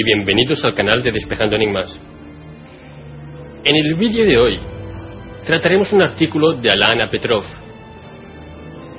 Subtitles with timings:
[0.00, 2.00] y bienvenidos al canal de Despejando Enigmas.
[3.64, 4.58] En el vídeo de hoy
[5.44, 7.44] trataremos un artículo de Alana Petrov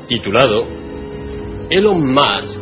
[0.07, 0.67] titulado
[1.71, 2.61] Elon Musk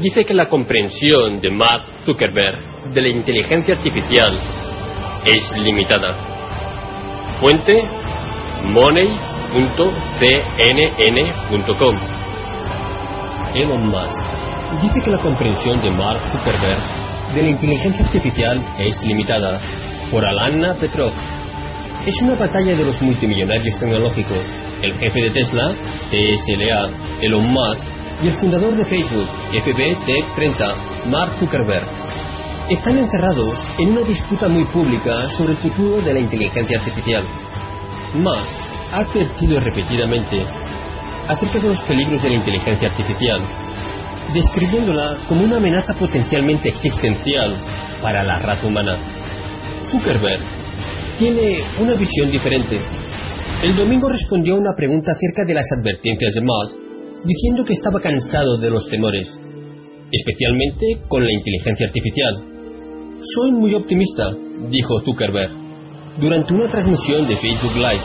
[0.00, 4.32] dice que la comprensión de Mark Zuckerberg de la inteligencia artificial
[5.26, 6.16] es limitada.
[7.40, 7.74] Fuente
[8.72, 9.18] money.cnn.com
[13.54, 14.24] Elon Musk
[14.80, 16.95] dice que la comprensión de Mark Zuckerberg
[17.34, 19.60] de la inteligencia artificial es limitada
[20.10, 21.12] por Alana Petrov.
[22.06, 24.46] Es una batalla de los multimillonarios tecnológicos,
[24.82, 25.74] el jefe de Tesla,
[26.10, 27.84] TSLA, Elon Musk,
[28.22, 30.74] y el fundador de Facebook, FB Tech 30,
[31.06, 31.86] Mark Zuckerberg.
[32.70, 37.24] Están encerrados en una disputa muy pública sobre el futuro de la inteligencia artificial.
[38.14, 38.60] Musk
[38.92, 40.46] ha advertido repetidamente
[41.28, 43.40] acerca de los peligros de la inteligencia artificial,
[44.34, 47.56] describiéndola como una amenaza potencialmente existencial
[48.02, 48.98] para la raza humana.
[49.86, 50.40] Zuckerberg
[51.18, 52.80] tiene una visión diferente.
[53.62, 56.76] El domingo respondió a una pregunta acerca de las advertencias de Musk,
[57.24, 59.38] diciendo que estaba cansado de los temores,
[60.12, 62.34] especialmente con la inteligencia artificial.
[63.22, 64.30] Soy muy optimista,
[64.70, 65.50] dijo Zuckerberg,
[66.20, 68.02] durante una transmisión de Facebook Live.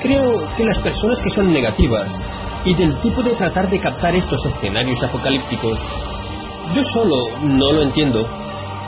[0.00, 2.10] Creo que las personas que son negativas
[2.64, 5.78] y del tipo de tratar de captar estos escenarios apocalípticos,
[6.74, 8.24] yo solo no lo entiendo.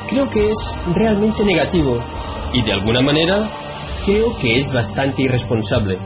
[0.09, 0.57] Creo que es
[0.95, 1.99] realmente negativo
[2.53, 3.51] y de alguna manera
[4.07, 5.99] creo que es bastante irresponsable.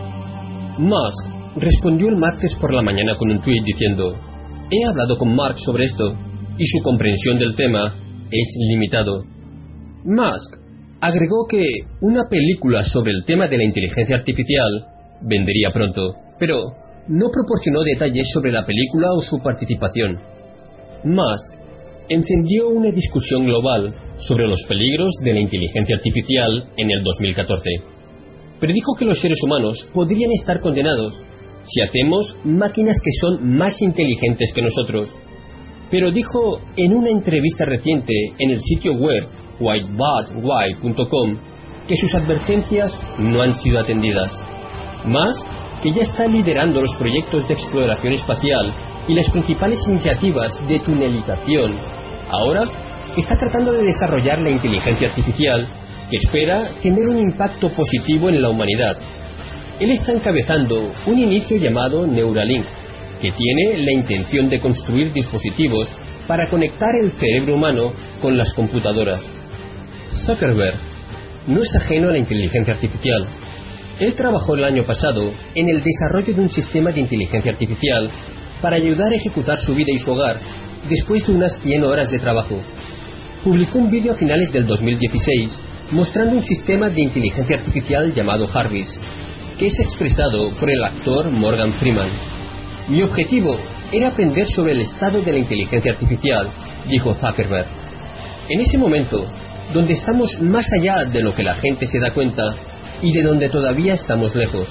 [0.78, 1.26] Musk
[1.56, 4.16] respondió el martes por la mañana con un tuit diciendo,
[4.70, 6.16] he hablado con Mark sobre esto
[6.56, 7.92] y su comprensión del tema
[8.30, 9.24] es limitado.
[10.04, 10.56] Musk
[11.00, 11.62] agregó que
[12.00, 14.86] una película sobre el tema de la inteligencia artificial
[15.22, 20.18] vendría pronto, pero no proporcionó detalles sobre la película o su participación.
[21.04, 21.54] Musk
[22.08, 27.70] encendió una discusión global sobre los peligros de la inteligencia artificial en el 2014.
[28.60, 31.14] Predijo que los seres humanos podrían estar condenados
[31.62, 35.16] si hacemos máquinas que son más inteligentes que nosotros.
[35.90, 39.28] Pero dijo en una entrevista reciente en el sitio web
[39.60, 41.38] whitebotwhy.com
[41.86, 44.30] que sus advertencias no han sido atendidas.
[45.06, 45.42] Más
[45.82, 48.74] que ya está liderando los proyectos de exploración espacial
[49.08, 51.78] y las principales iniciativas de tunelización.
[52.30, 52.64] Ahora
[53.16, 55.66] está tratando de desarrollar la inteligencia artificial
[56.10, 58.98] que espera tener un impacto positivo en la humanidad
[59.80, 62.64] él está encabezando un inicio llamado Neuralink,
[63.22, 65.88] que tiene la intención de construir dispositivos
[66.26, 69.20] para conectar el cerebro humano con las computadoras.
[70.26, 70.76] Zuckerberg
[71.46, 73.28] no es ajeno a la inteligencia artificial.
[74.00, 78.08] Él trabajó el año pasado en el desarrollo de un sistema de inteligencia artificial
[78.62, 80.38] para ayudar a ejecutar su vida y su hogar
[80.88, 82.60] después de unas 100 horas de trabajo.
[83.42, 85.60] Publicó un vídeo a finales del 2016
[85.90, 88.98] mostrando un sistema de inteligencia artificial llamado Jarvis,
[89.58, 92.08] que es expresado por el actor Morgan Freeman.
[92.88, 93.58] Mi objetivo
[93.90, 96.52] era aprender sobre el estado de la inteligencia artificial,
[96.88, 97.66] dijo Zuckerberg.
[98.48, 99.26] En ese momento,
[99.72, 102.42] donde estamos más allá de lo que la gente se da cuenta
[103.02, 104.68] y de donde todavía estamos lejos.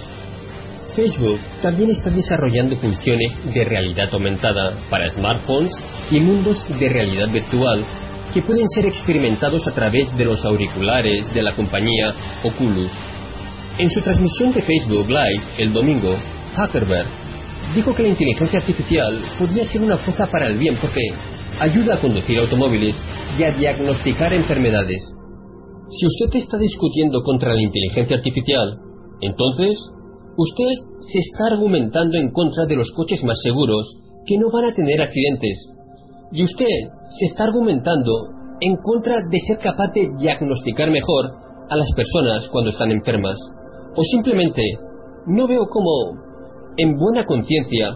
[0.96, 5.74] Facebook también está desarrollando funciones de realidad aumentada para smartphones
[6.10, 7.86] y mundos de realidad virtual
[8.34, 12.92] que pueden ser experimentados a través de los auriculares de la compañía Oculus
[13.78, 16.18] en su transmisión de Facebook Live el domingo,
[16.56, 17.06] Zuckerberg
[17.76, 21.02] dijo que la inteligencia artificial podría ser una fuerza para el bien porque
[21.60, 22.96] ayuda a conducir automóviles
[23.38, 25.17] y a diagnosticar enfermedades.
[25.90, 28.78] Si usted está discutiendo contra la inteligencia artificial,
[29.22, 29.80] entonces
[30.36, 30.68] usted
[31.00, 33.96] se está argumentando en contra de los coches más seguros
[34.26, 35.58] que no van a tener accidentes.
[36.34, 38.12] Y usted se está argumentando
[38.60, 41.26] en contra de ser capaz de diagnosticar mejor
[41.70, 43.38] a las personas cuando están enfermas.
[43.96, 44.62] O simplemente
[45.26, 46.20] no veo cómo,
[46.76, 47.96] en buena conciencia,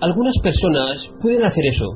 [0.00, 1.86] algunas personas pueden hacer eso.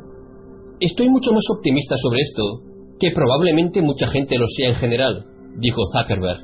[0.79, 5.25] Estoy mucho más optimista sobre esto que probablemente mucha gente lo sea en general,
[5.57, 6.41] dijo Zuckerberg.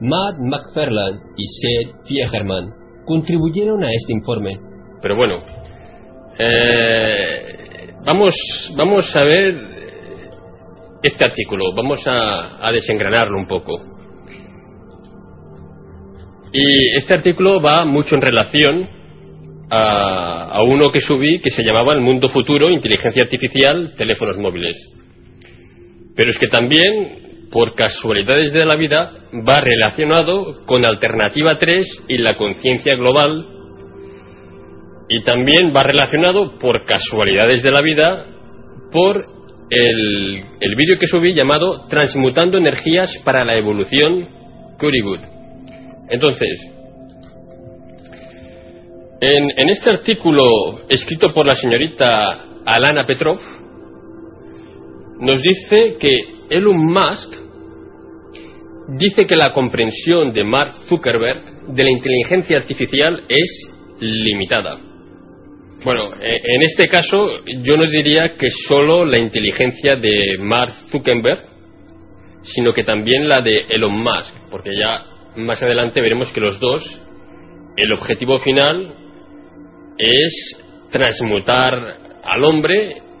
[0.00, 2.72] Matt McFarland y Seth Fiegerman
[3.04, 4.58] contribuyeron a este informe.
[5.00, 5.42] Pero bueno,
[6.38, 8.34] eh, vamos,
[8.76, 9.54] vamos a ver
[11.02, 13.92] este artículo, vamos a desengranarlo un poco.
[16.52, 18.88] Y este artículo va mucho en relación
[19.70, 24.76] a, uno que subí que se llamaba El mundo futuro, inteligencia artificial, teléfonos móviles.
[26.14, 29.12] Pero es que también, por casualidades de la vida,
[29.48, 33.46] va relacionado con Alternativa 3 y la conciencia global.
[35.08, 38.26] Y también va relacionado, por casualidades de la vida,
[38.90, 39.26] por
[39.70, 44.28] el, el vídeo que subí llamado Transmutando energías para la evolución
[44.78, 45.20] Currywood.
[46.10, 46.60] Entonces,
[49.20, 53.38] en, en, este artículo escrito por la señorita Alana Petrov,
[55.22, 56.10] nos dice que
[56.50, 57.32] Elon Musk
[58.98, 63.70] dice que la comprensión de Mark Zuckerberg de la inteligencia artificial es
[64.00, 64.80] limitada.
[65.84, 71.44] Bueno, eh, en este caso yo no diría que solo la inteligencia de Mark Zuckerberg,
[72.42, 76.82] sino que también la de Elon Musk, porque ya más adelante veremos que los dos,
[77.76, 78.92] el objetivo final
[79.98, 80.56] es
[80.90, 81.74] transmutar
[82.24, 83.11] al hombre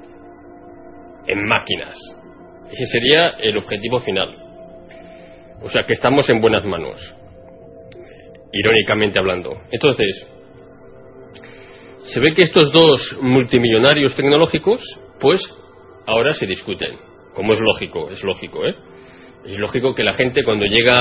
[1.26, 1.96] en máquinas.
[2.70, 4.36] Ese sería el objetivo final.
[5.62, 6.98] O sea que estamos en buenas manos,
[8.52, 9.50] irónicamente hablando.
[9.70, 10.26] Entonces,
[12.06, 14.82] se ve que estos dos multimillonarios tecnológicos,
[15.20, 15.40] pues
[16.06, 16.96] ahora se discuten.
[17.34, 18.74] Como es lógico, es lógico, ¿eh?
[19.44, 20.94] Es lógico que la gente cuando llega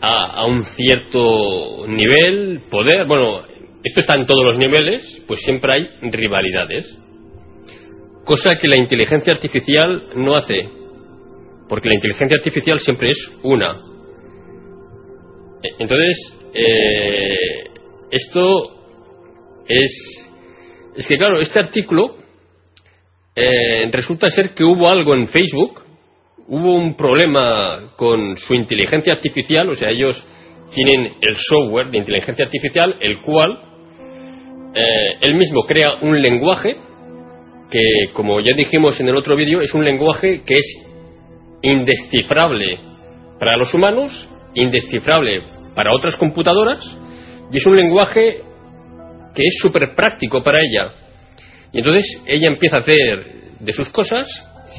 [0.00, 3.42] a, a un cierto nivel, poder, bueno,
[3.84, 6.96] esto está en todos los niveles, pues siempre hay rivalidades.
[8.24, 10.68] Cosa que la inteligencia artificial no hace.
[11.68, 13.80] Porque la inteligencia artificial siempre es una.
[15.78, 17.64] Entonces, eh,
[18.10, 18.82] esto
[19.68, 20.28] es,
[20.96, 22.16] es que claro, este artículo
[23.34, 25.82] eh, resulta ser que hubo algo en Facebook,
[26.48, 30.22] hubo un problema con su inteligencia artificial, o sea, ellos
[30.74, 33.58] tienen el software de inteligencia artificial, el cual
[34.74, 36.76] eh, él mismo crea un lenguaje
[37.72, 40.78] que, como ya dijimos en el otro vídeo, es un lenguaje que es
[41.62, 42.78] indescifrable
[43.40, 45.42] para los humanos, indescifrable
[45.74, 46.84] para otras computadoras,
[47.50, 48.42] y es un lenguaje
[49.34, 50.92] que es súper práctico para ella.
[51.72, 53.26] Y entonces ella empieza a hacer
[53.58, 54.28] de sus cosas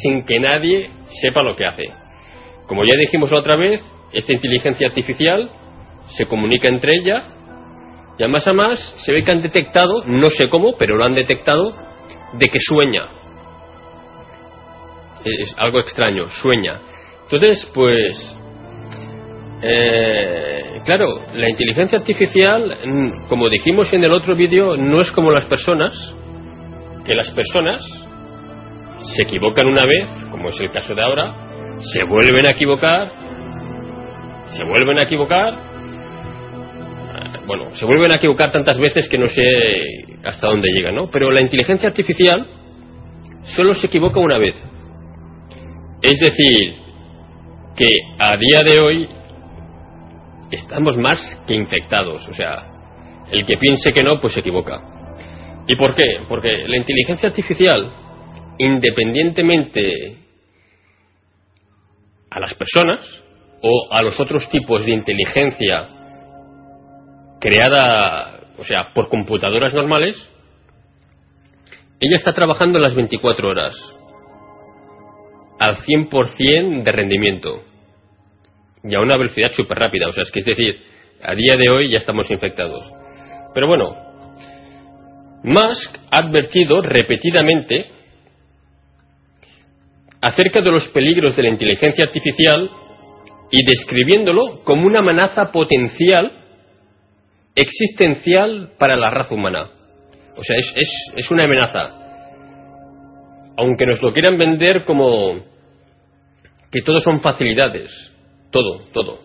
[0.04, 1.86] sin que nadie sepa lo que hace.
[2.68, 3.82] Como ya dijimos la otra vez,
[4.14, 5.50] esta inteligencia artificial
[6.16, 7.24] se comunica entre ella
[8.20, 11.04] y a más a más se ve que han detectado, no sé cómo, pero lo
[11.04, 11.76] han detectado,
[12.34, 13.10] de que sueña.
[15.24, 16.80] Es algo extraño, sueña.
[17.24, 18.36] Entonces, pues,
[19.62, 22.78] eh, claro, la inteligencia artificial,
[23.30, 25.96] como dijimos en el otro vídeo, no es como las personas,
[27.06, 27.82] que las personas
[29.16, 31.34] se equivocan una vez, como es el caso de ahora,
[31.80, 33.12] se vuelven a equivocar,
[34.48, 35.54] se vuelven a equivocar,
[37.16, 41.10] eh, bueno, se vuelven a equivocar tantas veces que no sé hasta dónde llegan, ¿no?
[41.10, 42.48] Pero la inteligencia artificial
[43.56, 44.56] solo se equivoca una vez.
[46.02, 46.76] Es decir,
[47.76, 47.88] que
[48.20, 49.10] a día de hoy
[50.52, 52.28] estamos más que infectados.
[52.28, 52.74] O sea,
[53.32, 54.82] el que piense que no, pues se equivoca.
[55.68, 56.22] ¿Y por qué?
[56.28, 57.92] Porque la inteligencia artificial,
[58.58, 60.18] independientemente
[62.30, 63.24] a las personas
[63.62, 65.88] o a los otros tipos de inteligencia
[67.40, 70.16] creada, o sea, por computadoras normales,
[72.00, 73.76] ella está trabajando las 24 horas
[75.60, 77.64] al 100% de rendimiento
[78.84, 80.08] y a una velocidad súper rápida.
[80.08, 80.76] O sea, es que es decir,
[81.22, 82.86] a día de hoy ya estamos infectados.
[83.54, 83.96] Pero bueno,
[85.44, 87.88] Musk ha advertido repetidamente
[90.22, 92.70] acerca de los peligros de la inteligencia artificial
[93.52, 96.43] y describiéndolo como una amenaza potencial
[97.56, 99.70] existencial para la raza humana.
[100.36, 102.00] O sea, es, es, es una amenaza.
[103.58, 105.44] Aunque nos lo quieran vender como
[106.72, 108.14] que todo son facilidades
[108.54, 109.20] todo, todo.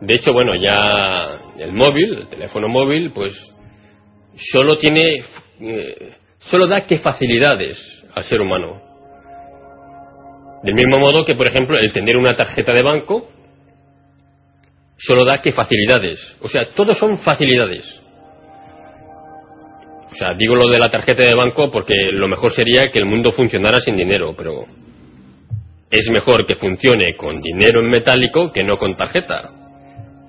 [0.00, 3.34] De hecho, bueno, ya el móvil, el teléfono móvil, pues
[4.36, 5.22] solo tiene,
[5.60, 7.76] eh, solo da que facilidades
[8.14, 8.80] al ser humano.
[10.62, 13.28] Del mismo modo que, por ejemplo, el tener una tarjeta de banco
[15.00, 16.36] solo da que facilidades.
[16.40, 18.00] O sea, todo son facilidades.
[20.12, 23.06] O sea, digo lo de la tarjeta de banco porque lo mejor sería que el
[23.06, 24.66] mundo funcionara sin dinero, pero
[25.90, 29.50] es mejor que funcione con dinero en metálico que no con tarjeta,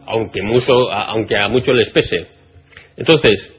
[0.08, 2.28] aunque, mucho, aunque a muchos les pese.
[2.96, 3.54] Entonces,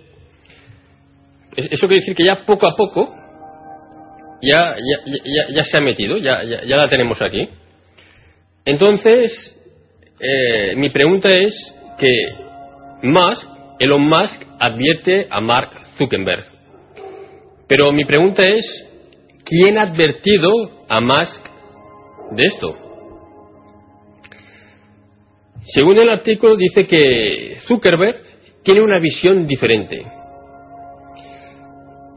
[1.57, 3.15] eso quiere decir que ya poco a poco
[4.43, 7.49] ya, ya, ya, se ha metido, ya, ya, la tenemos aquí.
[8.65, 9.57] Entonces,
[10.23, 11.53] eh, mi pregunta es
[11.99, 12.09] que
[13.03, 13.49] Musk,
[13.79, 16.47] Elon Musk advierte a Mark Zuckerberg.
[17.69, 18.65] Pero mi pregunta es,
[19.45, 20.51] ¿quién ha advertido
[20.89, 21.53] a Musk
[22.35, 22.77] de esto.
[25.65, 28.21] Según el artículo dice que Zuckerberg
[28.63, 30.03] tiene una visión diferente.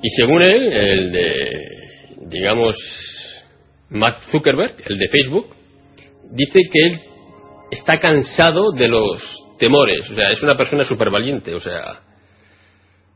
[0.01, 1.61] Y según él, el de,
[2.27, 2.75] digamos,
[3.89, 5.55] Mark Zuckerberg, el de Facebook,
[6.31, 7.01] dice que él
[7.71, 9.21] está cansado de los
[9.57, 12.01] temores, o sea, es una persona súper valiente, o sea,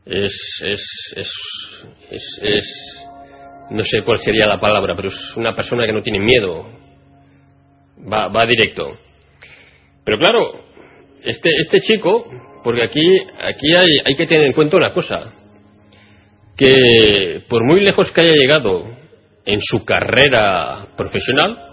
[0.06, 3.06] es, es, es, es,
[3.70, 6.66] no sé cuál sería la palabra, pero es una persona que no tiene miedo,
[8.10, 8.98] va, va directo.
[10.04, 10.64] Pero claro,
[11.22, 12.24] este, este chico,
[12.64, 13.06] porque aquí,
[13.38, 15.34] aquí hay, hay que tener en cuenta una cosa,
[16.56, 18.84] que por muy lejos que haya llegado
[19.46, 21.69] en su carrera profesional,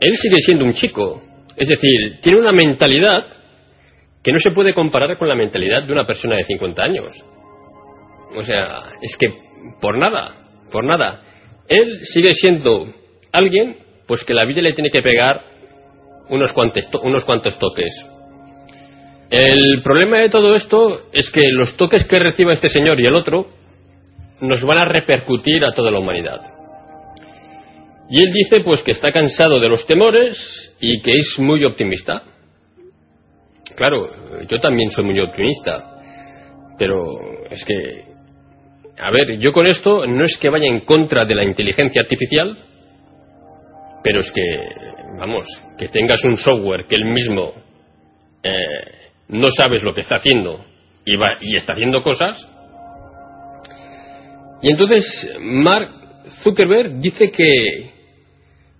[0.00, 1.22] él sigue siendo un chico.
[1.56, 3.26] Es decir, tiene una mentalidad
[4.22, 7.16] que no se puede comparar con la mentalidad de una persona de 50 años.
[8.34, 9.28] O sea, es que
[9.80, 10.34] por nada,
[10.70, 11.22] por nada.
[11.68, 12.92] Él sigue siendo
[13.32, 15.42] alguien pues que la vida le tiene que pegar
[16.28, 17.92] unos cuantos, unos cuantos toques.
[19.30, 23.14] El problema de todo esto es que los toques que reciba este señor y el
[23.14, 23.48] otro
[24.40, 26.55] nos van a repercutir a toda la humanidad.
[28.08, 30.36] Y él dice pues que está cansado de los temores
[30.80, 32.22] y que es muy optimista.
[33.76, 34.10] Claro,
[34.48, 35.98] yo también soy muy optimista,
[36.78, 38.04] pero es que,
[38.98, 42.56] a ver, yo con esto no es que vaya en contra de la inteligencia artificial,
[44.02, 44.68] pero es que,
[45.18, 45.46] vamos,
[45.76, 47.52] que tengas un software que él mismo
[48.42, 50.64] eh, no sabes lo que está haciendo
[51.04, 52.46] y, va, y está haciendo cosas.
[54.62, 55.90] Y entonces Mark
[56.42, 57.95] Zuckerberg dice que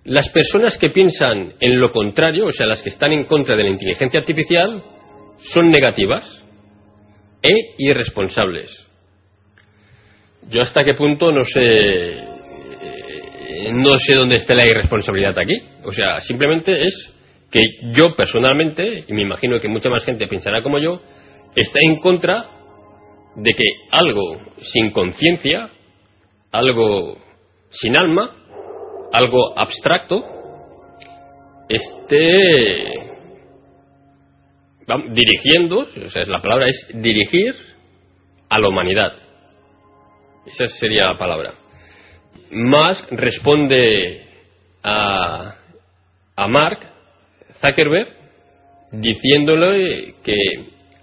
[0.07, 3.63] las personas que piensan en lo contrario, o sea, las que están en contra de
[3.63, 4.83] la inteligencia artificial,
[5.53, 6.25] son negativas
[7.41, 8.87] e irresponsables.
[10.49, 12.25] Yo hasta qué punto no sé
[13.73, 15.55] no sé dónde está la irresponsabilidad aquí.
[15.83, 17.13] O sea, simplemente es
[17.51, 17.59] que
[17.93, 21.01] yo personalmente, y me imagino que mucha más gente pensará como yo,
[21.55, 22.49] está en contra
[23.35, 25.69] de que algo sin conciencia,
[26.51, 27.17] algo
[27.69, 28.36] sin alma,
[29.11, 30.23] algo abstracto,
[31.69, 33.07] esté
[35.11, 37.55] dirigiendo, o sea, la palabra es dirigir
[38.49, 39.13] a la humanidad.
[40.45, 41.53] Esa sería la palabra.
[42.51, 44.25] Musk responde
[44.81, 45.55] a,
[46.35, 46.79] a Mark
[47.59, 48.07] Zuckerberg
[48.91, 50.35] diciéndole que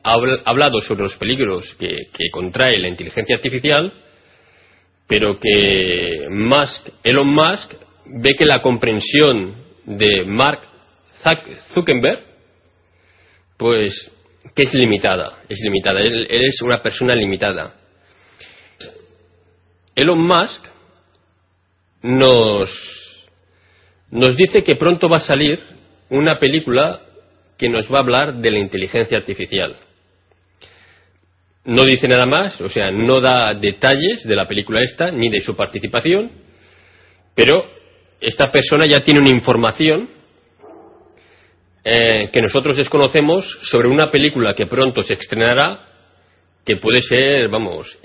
[0.03, 3.93] ha hablado sobre los peligros que, contrae la inteligencia artificial,
[5.07, 7.73] pero que Musk, Elon Musk
[8.07, 10.61] ve que la comprensión de Mark
[11.73, 12.25] Zuckerberg,
[13.57, 14.11] pues
[14.55, 17.75] que es limitada, es limitada, él es una persona limitada.
[19.95, 20.67] Elon Musk
[22.03, 22.71] nos,
[24.11, 25.61] nos dice que pronto va a salir
[26.11, 27.01] una película
[27.57, 29.77] que nos va a hablar de la inteligencia artificial.
[31.65, 35.41] No dice nada más, o sea, no da detalles de la película esta, ni de
[35.41, 36.31] su participación,
[37.35, 37.65] pero
[38.25, 40.09] esta persona ya tiene una información
[41.85, 45.81] eh, que nosotros desconocemos sobre una película que pronto se estrenará,
[46.65, 47.99] que puede ser, vamos,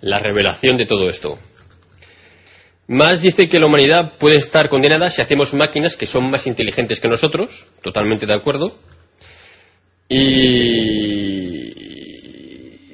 [0.00, 1.38] la revelación de todo esto.
[2.88, 7.00] Más dice que la humanidad puede estar condenada si hacemos máquinas que son más inteligentes
[7.00, 7.48] que nosotros,
[7.82, 8.76] totalmente de acuerdo.
[10.08, 11.74] Y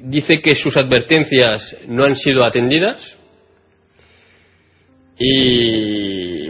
[0.03, 3.17] dice que sus advertencias no han sido atendidas.
[5.17, 6.00] Y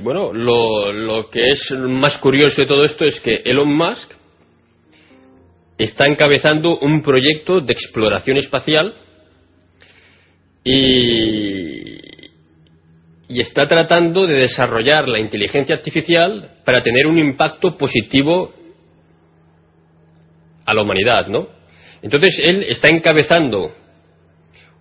[0.02, 4.12] bueno, lo, que es más curioso de todo esto es que Elon Musk
[5.78, 8.94] está encabezando un proyecto de exploración espacial
[10.64, 12.02] y
[13.32, 18.54] y está tratando de desarrollar la inteligencia artificial para tener un impacto positivo
[20.66, 21.48] a la humanidad, ¿no?
[22.02, 23.74] Entonces él está encabezando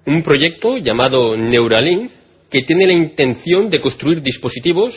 [0.05, 2.11] un proyecto llamado Neuralink
[2.51, 4.95] que tiene la intención de construir dispositivos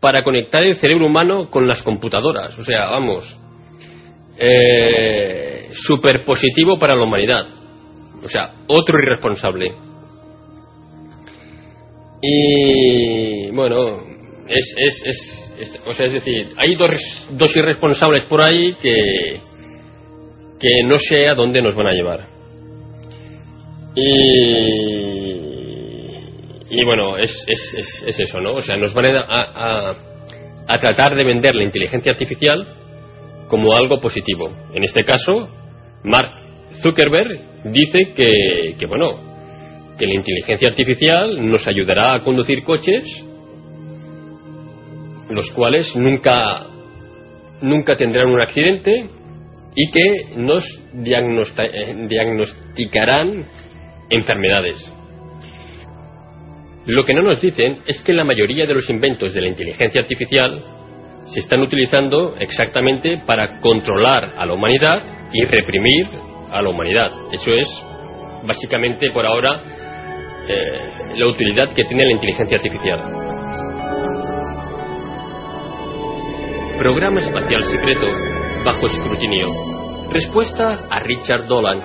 [0.00, 2.58] para conectar el cerebro humano con las computadoras.
[2.58, 3.38] O sea, vamos,
[4.38, 7.46] eh, súper positivo para la humanidad.
[8.22, 9.72] O sea, otro irresponsable.
[12.22, 14.02] Y bueno,
[14.48, 16.90] es, es, es, o sea, es decir, hay dos,
[17.32, 19.40] dos irresponsables por ahí que,
[20.58, 22.26] que no sé a dónde nos van a llevar.
[23.94, 24.95] Y,
[26.68, 28.54] y bueno, es, es, es, eso, ¿no?
[28.54, 29.94] O sea, nos van a, a,
[30.66, 32.66] a tratar de vender la inteligencia artificial
[33.48, 34.50] como algo positivo.
[34.72, 35.48] En este caso,
[36.02, 36.32] Mark
[36.82, 43.04] Zuckerberg dice que, que bueno, que la inteligencia artificial nos ayudará a conducir coches
[45.28, 46.66] los cuales nunca
[47.60, 49.10] nunca tendrán un accidente
[49.74, 53.44] y que nos diagnosticarán
[54.10, 54.92] enfermedades.
[56.86, 60.02] Lo que no nos dicen es que la mayoría de los inventos de la inteligencia
[60.02, 60.62] artificial
[61.34, 66.06] se están utilizando exactamente para controlar a la humanidad y reprimir
[66.52, 67.10] a la humanidad.
[67.32, 67.68] Eso es
[68.46, 69.60] básicamente por ahora
[70.48, 73.00] eh, la utilidad que tiene la inteligencia artificial.
[76.78, 78.06] Programa espacial secreto
[78.64, 79.48] bajo escrutinio.
[80.12, 81.82] Respuesta a Richard Dolan.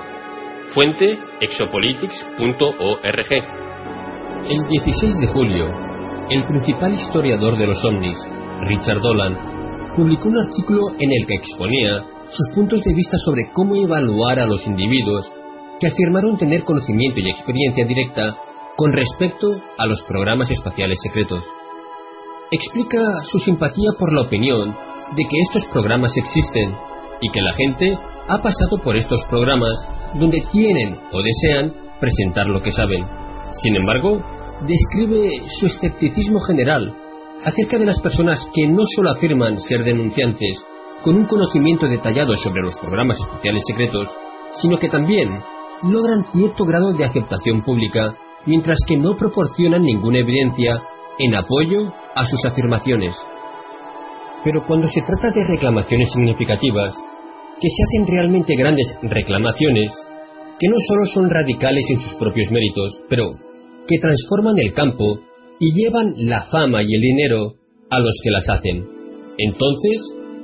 [0.75, 3.70] Fuente exopolitics.org.
[4.49, 5.67] El 16 de julio,
[6.30, 8.17] el principal historiador de los ovnis,
[8.62, 9.38] Richard Dolan,
[9.95, 14.47] publicó un artículo en el que exponía sus puntos de vista sobre cómo evaluar a
[14.47, 15.32] los individuos
[15.80, 18.36] que afirmaron tener conocimiento y experiencia directa
[18.75, 21.43] con respecto a los programas espaciales secretos.
[22.51, 24.75] Explica su simpatía por la opinión
[25.15, 26.75] de que estos programas existen
[27.21, 27.93] y que la gente
[28.27, 29.71] ha pasado por estos programas
[30.15, 33.20] donde tienen o desean presentar lo que saben.
[33.53, 34.21] Sin embargo,
[34.67, 36.95] describe su escepticismo general
[37.43, 40.63] acerca de las personas que no solo afirman ser denunciantes
[41.03, 44.07] con un conocimiento detallado sobre los programas espaciales secretos,
[44.53, 45.29] sino que también
[45.83, 50.81] logran cierto grado de aceptación pública, mientras que no proporcionan ninguna evidencia
[51.17, 53.15] en apoyo a sus afirmaciones.
[54.43, 56.95] Pero cuando se trata de reclamaciones significativas,
[57.59, 59.91] que se hacen realmente grandes reclamaciones,
[60.62, 63.34] que no solo son radicales en sus propios méritos, pero
[63.88, 65.19] que transforman el campo
[65.60, 67.56] y llevan la fama y el dinero
[67.89, 68.86] a los que las hacen.
[69.39, 69.97] Entonces,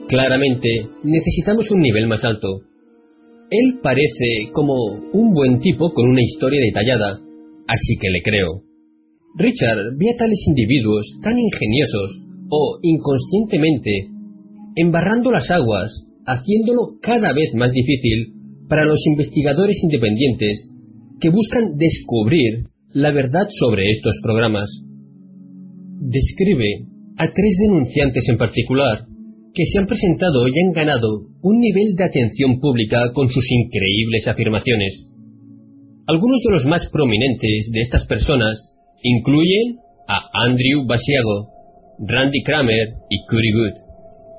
[0.08, 2.62] claramente, necesitamos un nivel más alto.
[3.52, 4.74] Él parece como
[5.14, 7.20] un buen tipo con una historia detallada,
[7.68, 8.64] así que le creo.
[9.38, 14.10] Richard ve a tales individuos tan ingeniosos o inconscientemente
[14.76, 15.92] embarrando las aguas,
[16.26, 18.37] haciéndolo cada vez más difícil
[18.70, 20.72] para los investigadores independientes
[21.20, 24.70] que buscan descubrir la verdad sobre estos programas.
[26.00, 26.86] Describe
[27.18, 29.06] a tres denunciantes en particular
[29.54, 34.28] que se han presentado y han ganado un nivel de atención pública con sus increíbles
[34.28, 35.10] afirmaciones.
[36.06, 38.54] Algunos de los más prominentes de estas personas
[39.02, 39.78] incluyen
[40.08, 41.50] a Andrew Basiago,
[42.00, 43.76] Randy Kramer y Curry Good.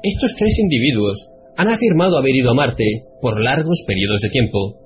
[0.03, 2.87] Estos tres individuos han afirmado haber ido a Marte
[3.21, 4.79] por largos periodos de tiempo.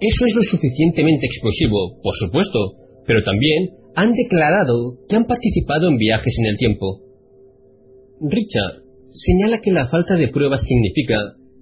[0.00, 2.58] Eso es lo suficientemente explosivo, por supuesto,
[3.06, 7.02] pero también han declarado que han participado en viajes en el tiempo.
[8.22, 11.16] Richard señala que la falta de pruebas significa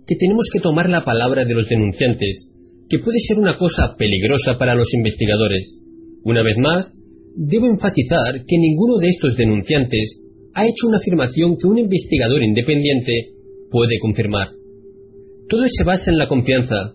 [0.07, 2.49] que tenemos que tomar la palabra de los denunciantes,
[2.89, 5.81] que puede ser una cosa peligrosa para los investigadores.
[6.23, 7.01] Una vez más,
[7.35, 10.21] debo enfatizar que ninguno de estos denunciantes
[10.55, 13.34] ha hecho una afirmación que un investigador independiente
[13.75, 14.55] puede confirmar.
[15.49, 16.95] Todo se basa en la confianza.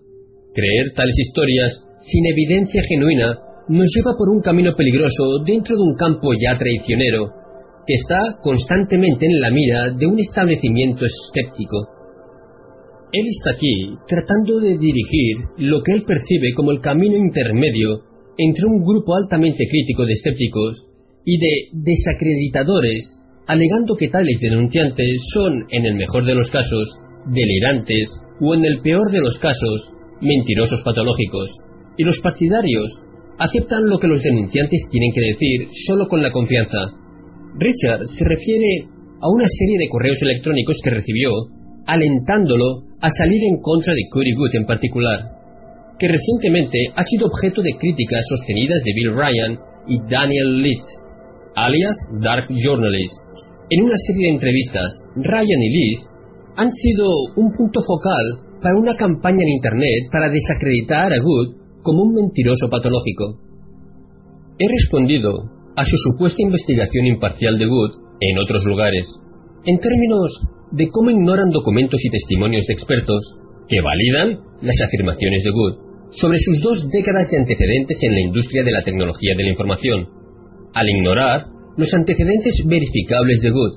[0.54, 3.36] Creer tales historias sin evidencia genuina
[3.68, 7.28] nos lleva por un camino peligroso dentro de un campo ya traicionero,
[7.86, 11.84] que está constantemente en la mira de un establecimiento escéptico.
[13.12, 18.64] Él está aquí tratando de dirigir lo que él percibe como el camino intermedio entre
[18.64, 20.88] un grupo altamente crítico de escépticos
[21.26, 28.16] y de desacreditadores alegando que tales denunciantes son, en el mejor de los casos, delirantes
[28.40, 31.48] o, en el peor de los casos, mentirosos patológicos,
[31.96, 33.02] y los partidarios
[33.38, 36.78] aceptan lo que los denunciantes tienen que decir solo con la confianza.
[37.58, 38.86] Richard se refiere
[39.20, 41.30] a una serie de correos electrónicos que recibió,
[41.86, 45.18] alentándolo a salir en contra de Curry Good en particular,
[45.98, 51.00] que recientemente ha sido objeto de críticas sostenidas de Bill Ryan y Daniel Leith
[51.54, 53.14] alias Dark Journalist.
[53.70, 55.98] En una serie de entrevistas, Ryan y Liz
[56.56, 57.06] han sido
[57.36, 62.68] un punto focal para una campaña en Internet para desacreditar a Good como un mentiroso
[62.68, 63.38] patológico.
[64.58, 65.30] He respondido
[65.76, 69.06] a su supuesta investigación imparcial de Good en otros lugares,
[69.64, 70.34] en términos
[70.72, 73.22] de cómo ignoran documentos y testimonios de expertos
[73.68, 75.74] que validan las afirmaciones de Good
[76.10, 80.08] sobre sus dos décadas de antecedentes en la industria de la tecnología de la información
[80.74, 83.72] al ignorar los antecedentes verificables de Good.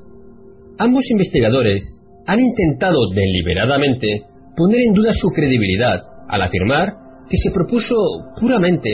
[0.80, 1.84] Ambos investigadores
[2.26, 4.24] han intentado deliberadamente
[4.56, 6.94] poner en duda su credibilidad al afirmar
[7.30, 7.96] que se propuso
[8.40, 8.90] puramente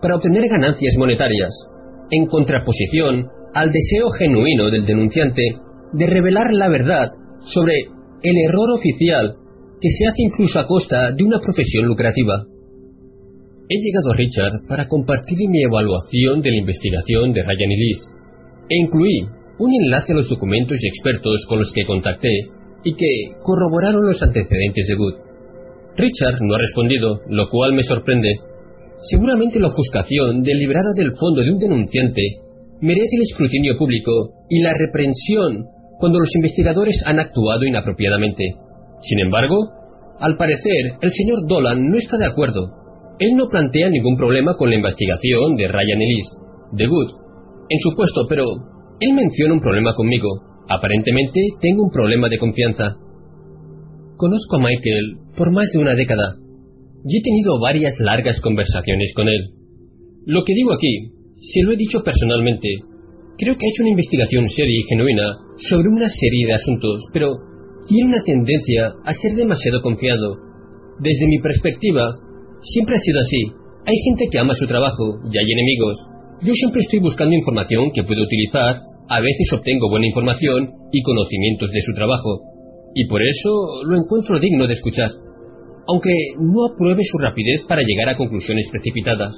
[0.00, 1.50] para obtener ganancias monetarias,
[2.10, 5.42] en contraposición al deseo genuino del denunciante
[5.92, 7.74] de revelar la verdad sobre
[8.22, 9.36] el error oficial
[9.80, 12.44] que se hace incluso a costa de una profesión lucrativa.
[13.68, 17.98] He llegado a Richard para compartir mi evaluación de la investigación de Ryan y Liz,
[18.68, 22.30] e incluí un enlace a los documentos y expertos con los que contacté
[22.84, 25.14] y que corroboraron los antecedentes de Good.
[25.96, 28.28] Richard no ha respondido, lo cual me sorprende.
[29.10, 32.22] Seguramente la ofuscación deliberada del fondo de un denunciante
[32.80, 35.66] merece el escrutinio público y la reprensión
[35.98, 38.56] cuando los investigadores han actuado inapropiadamente.
[39.00, 39.56] Sin embargo,
[40.18, 43.16] al parecer, el señor Dolan no está de acuerdo.
[43.18, 46.26] Él no plantea ningún problema con la investigación de Ryan Ellis,
[46.72, 47.23] de Good,
[47.68, 48.44] en su puesto, pero
[49.00, 50.28] él menciona un problema conmigo.
[50.68, 52.96] Aparentemente tengo un problema de confianza.
[54.16, 56.36] Conozco a Michael por más de una década
[57.04, 59.50] y he tenido varias largas conversaciones con él.
[60.26, 62.68] Lo que digo aquí, se lo he dicho personalmente.
[63.36, 65.24] Creo que ha hecho una investigación seria y genuina
[65.58, 67.34] sobre una serie de asuntos, pero
[67.88, 70.36] tiene una tendencia a ser demasiado confiado.
[71.00, 72.08] Desde mi perspectiva,
[72.62, 73.42] siempre ha sido así.
[73.84, 76.13] Hay gente que ama su trabajo y hay enemigos.
[76.44, 78.76] Yo siempre estoy buscando información que puedo utilizar,
[79.08, 82.40] a veces obtengo buena información y conocimientos de su trabajo,
[82.94, 85.08] y por eso lo encuentro digno de escuchar,
[85.88, 89.32] aunque no apruebe su rapidez para llegar a conclusiones precipitadas.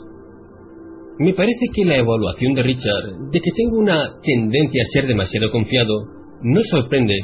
[1.20, 5.52] Me parece que la evaluación de Richard de que tengo una tendencia a ser demasiado
[5.52, 6.10] confiado
[6.42, 7.14] no sorprende,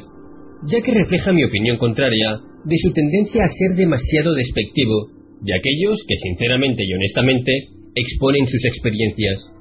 [0.63, 6.05] ya que refleja mi opinión contraria de su tendencia a ser demasiado despectivo de aquellos
[6.07, 7.51] que sinceramente y honestamente
[7.97, 9.53] exponen sus experiencias.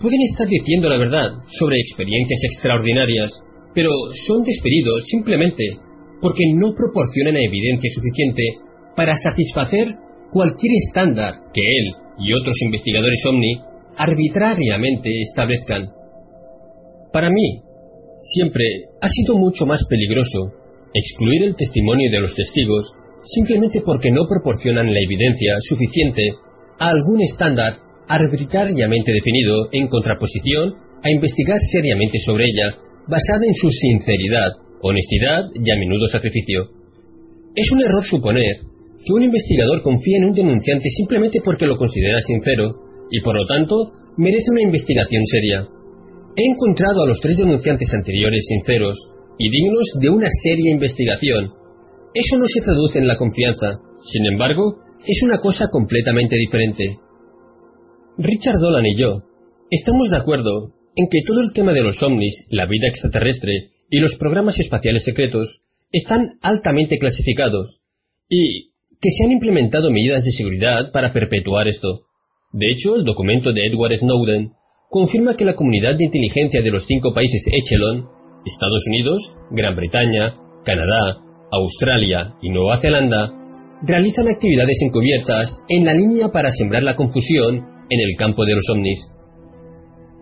[0.00, 3.30] Pueden estar diciendo la verdad sobre experiencias extraordinarias,
[3.74, 3.90] pero
[4.26, 5.64] son despedidos simplemente
[6.20, 8.42] porque no proporcionan evidencia suficiente
[8.96, 9.96] para satisfacer
[10.30, 11.86] cualquier estándar que él
[12.18, 13.54] y otros investigadores Omni
[13.96, 15.90] arbitrariamente establezcan.
[17.12, 17.62] Para mí,
[18.22, 18.64] siempre
[19.00, 20.52] ha sido mucho más peligroso
[20.92, 22.92] excluir el testimonio de los testigos
[23.26, 26.22] simplemente porque no proporcionan la evidencia suficiente
[26.78, 27.78] a algún estándar
[28.08, 32.76] arbitrariamente definido en contraposición a investigar seriamente sobre ella,
[33.08, 36.70] basada en su sinceridad, honestidad y a menudo sacrificio.
[37.54, 38.64] Es un error suponer
[39.04, 42.74] que un investigador confía en un denunciante simplemente porque lo considera sincero
[43.10, 45.68] y por lo tanto merece una investigación seria.
[46.36, 48.98] He encontrado a los tres denunciantes anteriores sinceros
[49.38, 51.52] y dignos de una seria investigación.
[52.14, 56.98] Eso no se traduce en la confianza, sin embargo, es una cosa completamente diferente.
[58.16, 59.22] Richard Dolan y yo
[59.70, 63.98] estamos de acuerdo en que todo el tema de los ovnis, la vida extraterrestre y
[63.98, 67.80] los programas espaciales secretos están altamente clasificados
[68.28, 72.02] y que se han implementado medidas de seguridad para perpetuar esto.
[72.52, 74.52] De hecho, el documento de Edward Snowden
[74.90, 78.06] confirma que la comunidad de inteligencia de los cinco países Echelon,
[78.46, 81.18] Estados Unidos, Gran Bretaña, Canadá,
[81.50, 83.32] Australia y Nueva Zelanda,
[83.82, 88.68] realizan actividades encubiertas en la línea para sembrar la confusión en el campo de los
[88.70, 89.00] ovnis.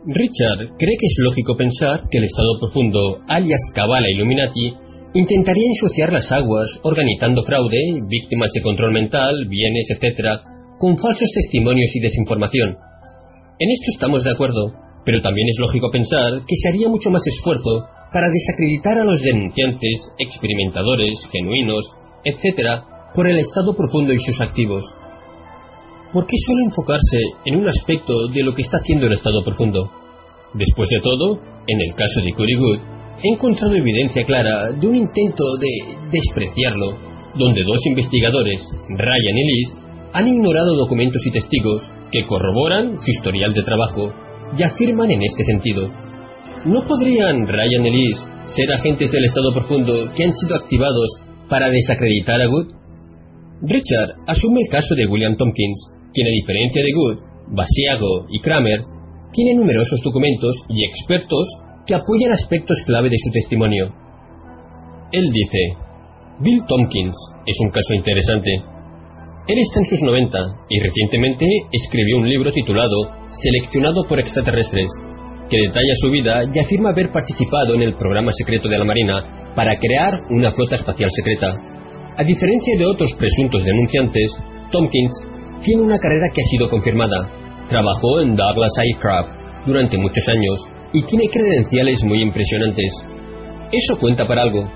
[0.07, 4.75] Richard cree que es lógico pensar que el Estado Profundo, alias Cabala Illuminati,
[5.15, 10.41] intentaría ensuciar las aguas organizando fraude, víctimas de control mental, bienes, etc.,
[10.79, 12.71] con falsos testimonios y desinformación.
[13.59, 17.23] En esto estamos de acuerdo, pero también es lógico pensar que se haría mucho más
[17.27, 21.85] esfuerzo para desacreditar a los denunciantes, experimentadores, genuinos,
[22.25, 22.83] etc.,
[23.15, 24.83] por el estado profundo y sus activos.
[26.13, 29.91] ¿Por qué solo enfocarse en un aspecto de lo que está haciendo el estado profundo?
[30.53, 32.53] Después de todo, en el caso de Curry
[33.23, 36.99] he encontrado evidencia clara de un intento de despreciarlo,
[37.39, 39.77] donde dos investigadores, Ryan y Liz,
[40.13, 44.13] han ignorado documentos y testigos que corroboran su historial de trabajo
[44.59, 45.89] y afirman en este sentido.
[46.67, 51.09] ¿No podrían Ryan y Liz ser agentes del Estado Profundo que han sido activados
[51.49, 52.67] para desacreditar a Good?
[53.63, 58.85] Richard asume el caso de William Tompkins, quien a diferencia de Good, Basiago y Kramer,
[59.33, 61.49] tiene numerosos documentos y expertos
[61.87, 63.93] que apoyan aspectos clave de su testimonio.
[65.13, 65.77] Él dice,
[66.41, 68.51] Bill Tompkins es un caso interesante.
[69.49, 74.89] Él está en sus 90 y recientemente escribió un libro titulado Seleccionado por extraterrestres,
[75.51, 79.53] que detalla su vida y afirma haber participado en el programa secreto de la Marina
[79.55, 81.49] para crear una flota espacial secreta.
[82.17, 84.33] A diferencia de otros presuntos denunciantes,
[84.71, 85.13] Tompkins
[85.63, 87.29] tiene una carrera que ha sido confirmada.
[87.69, 92.93] Trabajó en Douglas Aircraft durante muchos años y tiene credenciales muy impresionantes.
[93.73, 94.69] Eso cuenta para algo.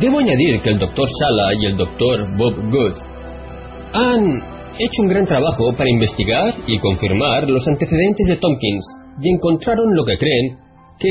[0.00, 1.08] Debo añadir que el Dr.
[1.08, 2.36] Sala y el Dr.
[2.36, 2.94] Bob Good
[3.92, 4.42] han
[4.78, 8.84] hecho un gran trabajo para investigar y confirmar los antecedentes de Tompkins
[9.20, 10.58] y encontraron lo que creen
[10.98, 11.10] que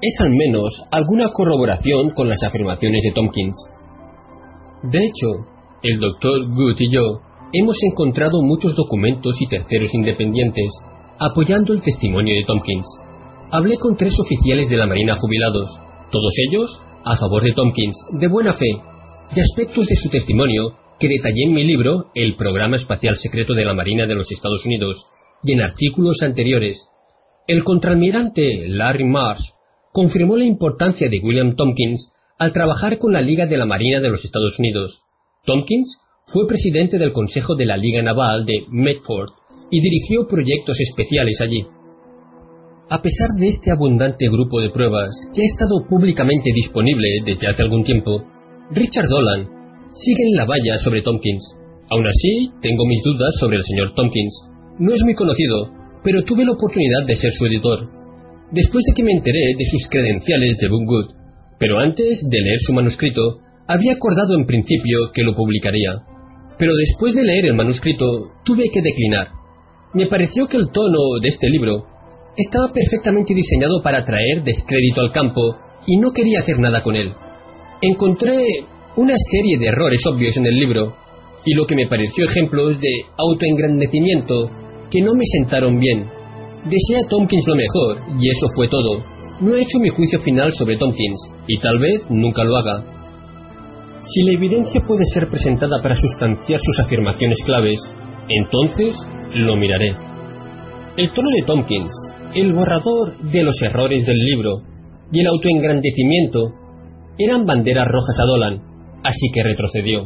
[0.00, 3.56] es al menos alguna corroboración con las afirmaciones de Tompkins.
[4.84, 5.46] De hecho,
[5.82, 6.54] el Dr.
[6.54, 7.25] Good y yo
[7.58, 10.66] hemos encontrado muchos documentos y terceros independientes
[11.18, 12.86] apoyando el testimonio de Tompkins.
[13.50, 15.70] Hablé con tres oficiales de la Marina jubilados,
[16.10, 18.66] todos ellos a favor de Tompkins, de buena fe,
[19.34, 23.64] de aspectos de su testimonio que detallé en mi libro El Programa Espacial Secreto de
[23.64, 25.06] la Marina de los Estados Unidos
[25.42, 26.88] y en artículos anteriores.
[27.46, 29.52] el contraalmirante Larry Marsh
[29.92, 34.10] confirmó la importancia de William Tompkins al trabajar con la Liga de la Marina de
[34.10, 35.02] los Estados Unidos.
[35.44, 39.30] Tompkins fue presidente del Consejo de la Liga Naval de Medford
[39.70, 41.62] y dirigió proyectos especiales allí.
[42.90, 47.62] A pesar de este abundante grupo de pruebas que ha estado públicamente disponible desde hace
[47.62, 48.26] algún tiempo,
[48.72, 49.46] Richard Dolan
[49.94, 51.54] sigue en la valla sobre Tompkins.
[51.90, 54.50] Aún así, tengo mis dudas sobre el señor Tompkins.
[54.80, 55.70] No es muy conocido,
[56.02, 57.86] pero tuve la oportunidad de ser su editor.
[58.50, 61.14] Después de que me enteré de sus credenciales de Bookgood,
[61.58, 66.02] pero antes de leer su manuscrito, había acordado en principio que lo publicaría.
[66.58, 69.28] Pero después de leer el manuscrito, tuve que declinar.
[69.94, 71.86] Me pareció que el tono de este libro
[72.36, 77.12] estaba perfectamente diseñado para traer descrédito al campo y no quería hacer nada con él.
[77.80, 78.36] Encontré
[78.96, 80.96] una serie de errores obvios en el libro
[81.44, 84.50] y lo que me pareció ejemplos de autoengrandecimiento
[84.90, 86.10] que no me sentaron bien.
[86.64, 89.04] Desea a Tompkins lo mejor y eso fue todo.
[89.40, 92.95] No he hecho mi juicio final sobre Tompkins y tal vez nunca lo haga.
[94.08, 97.80] Si la evidencia puede ser presentada para sustanciar sus afirmaciones claves,
[98.28, 98.94] entonces
[99.34, 99.96] lo miraré.
[100.96, 101.92] El tono de Tompkins,
[102.34, 104.62] el borrador de los errores del libro
[105.10, 106.52] y el autoengrandecimiento
[107.18, 108.62] eran banderas rojas a Dolan,
[109.02, 110.02] así que retrocedió.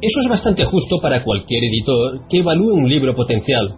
[0.00, 3.76] Eso es bastante justo para cualquier editor que evalúe un libro potencial.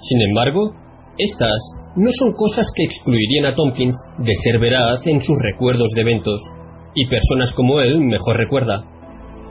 [0.00, 0.72] Sin embargo,
[1.18, 1.60] estas
[1.96, 6.40] no son cosas que excluirían a Tompkins de ser veraz en sus recuerdos de eventos,
[6.94, 8.84] y personas como él mejor recuerda.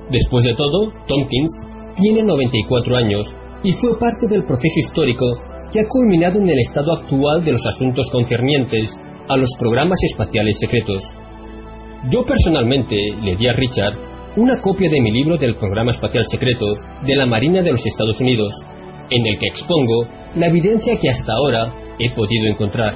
[0.10, 1.52] Después de todo, Tompkins
[1.96, 5.26] tiene 94 años y fue parte del proceso histórico
[5.72, 8.94] que ha culminado en el estado actual de los asuntos concernientes
[9.30, 11.04] a los programas espaciales secretos.
[12.10, 13.96] Yo personalmente le di a Richard
[14.36, 16.66] una copia de mi libro del programa espacial secreto
[17.06, 18.54] de la Marina de los Estados Unidos,
[19.10, 22.96] en el que expongo la evidencia que hasta ahora he podido encontrar.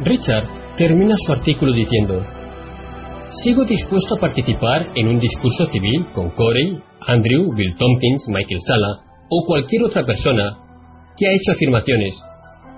[0.00, 2.24] Richard termina su artículo diciendo,
[3.30, 9.04] Sigo dispuesto a participar en un discurso civil con Corey, Andrew, Bill Tompkins, Michael Sala
[9.28, 10.56] o cualquier otra persona
[11.14, 12.18] que ha hecho afirmaciones.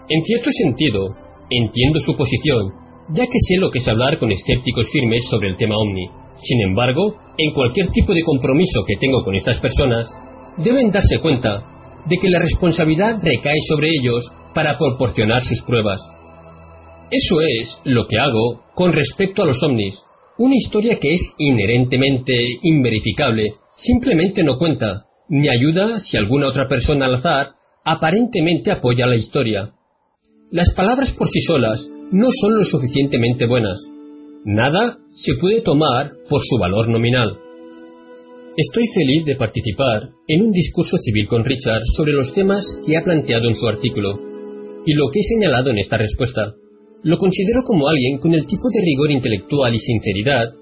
[0.09, 1.15] En cierto sentido,
[1.51, 2.67] entiendo su posición,
[3.11, 6.11] ya que sé lo que es hablar con escépticos firmes sobre el tema Omni.
[6.41, 10.11] Sin embargo, en cualquier tipo de compromiso que tengo con estas personas,
[10.59, 11.63] deben darse cuenta
[12.07, 16.01] de que la responsabilidad recae sobre ellos para proporcionar sus pruebas.
[17.09, 20.10] Eso es lo que hago con respecto a los ovnis.
[20.41, 27.05] Una historia que es inherentemente inverificable simplemente no cuenta, ni ayuda si alguna otra persona
[27.05, 27.51] al azar
[27.85, 29.75] aparentemente apoya la historia.
[30.51, 33.77] Las palabras por sí solas no son lo suficientemente buenas.
[34.47, 37.37] Nada se puede tomar por su valor nominal.
[38.57, 43.05] Estoy feliz de participar en un discurso civil con Richard sobre los temas que ha
[43.05, 44.19] planteado en su artículo
[44.87, 46.55] y lo que he señalado en esta respuesta.
[47.03, 50.53] Lo considero como alguien con el tipo de rigor intelectual y sinceridad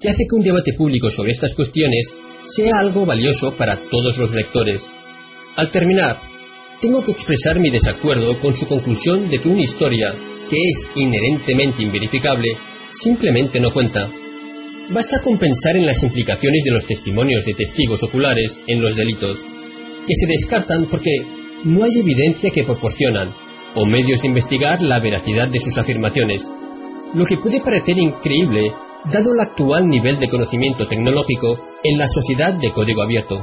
[0.00, 2.14] que hace que un debate público sobre estas cuestiones
[2.54, 4.80] sea algo valioso para todos los lectores.
[5.56, 6.20] Al terminar,
[6.80, 10.14] tengo que expresar mi desacuerdo con su conclusión de que una historia
[10.48, 12.48] que es inherentemente inverificable
[13.02, 14.08] simplemente no cuenta.
[14.90, 19.44] Basta con pensar en las implicaciones de los testimonios de testigos oculares en los delitos,
[20.06, 21.10] que se descartan porque
[21.64, 23.34] no hay evidencia que proporcionan,
[23.78, 26.42] o medios de investigar la veracidad de sus afirmaciones,
[27.14, 28.72] lo que puede parecer increíble
[29.04, 33.38] dado el actual nivel de conocimiento tecnológico en la sociedad de código abierto.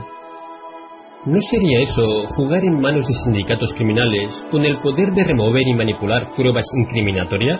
[1.26, 5.74] ¿No sería eso jugar en manos de sindicatos criminales con el poder de remover y
[5.74, 7.60] manipular pruebas incriminatorias?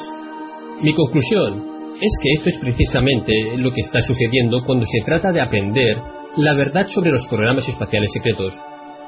[0.82, 5.42] Mi conclusión es que esto es precisamente lo que está sucediendo cuando se trata de
[5.42, 5.98] aprender
[6.38, 8.54] la verdad sobre los programas espaciales secretos.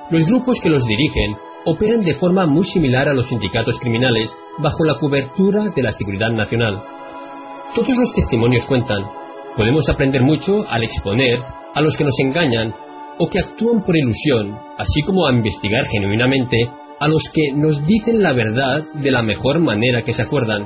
[0.10, 1.36] Los grupos que los dirigen
[1.68, 6.32] operan de forma muy similar a los sindicatos criminales bajo la cobertura de la seguridad
[6.32, 6.82] nacional.
[7.76, 9.04] Todos los testimonios cuentan.
[9.58, 11.40] Podemos aprender mucho al exponer
[11.74, 12.74] a los que nos engañan
[13.20, 16.70] o que actúan por ilusión, así como a investigar genuinamente
[17.02, 20.66] a los que nos dicen la verdad de la mejor manera que se acuerdan.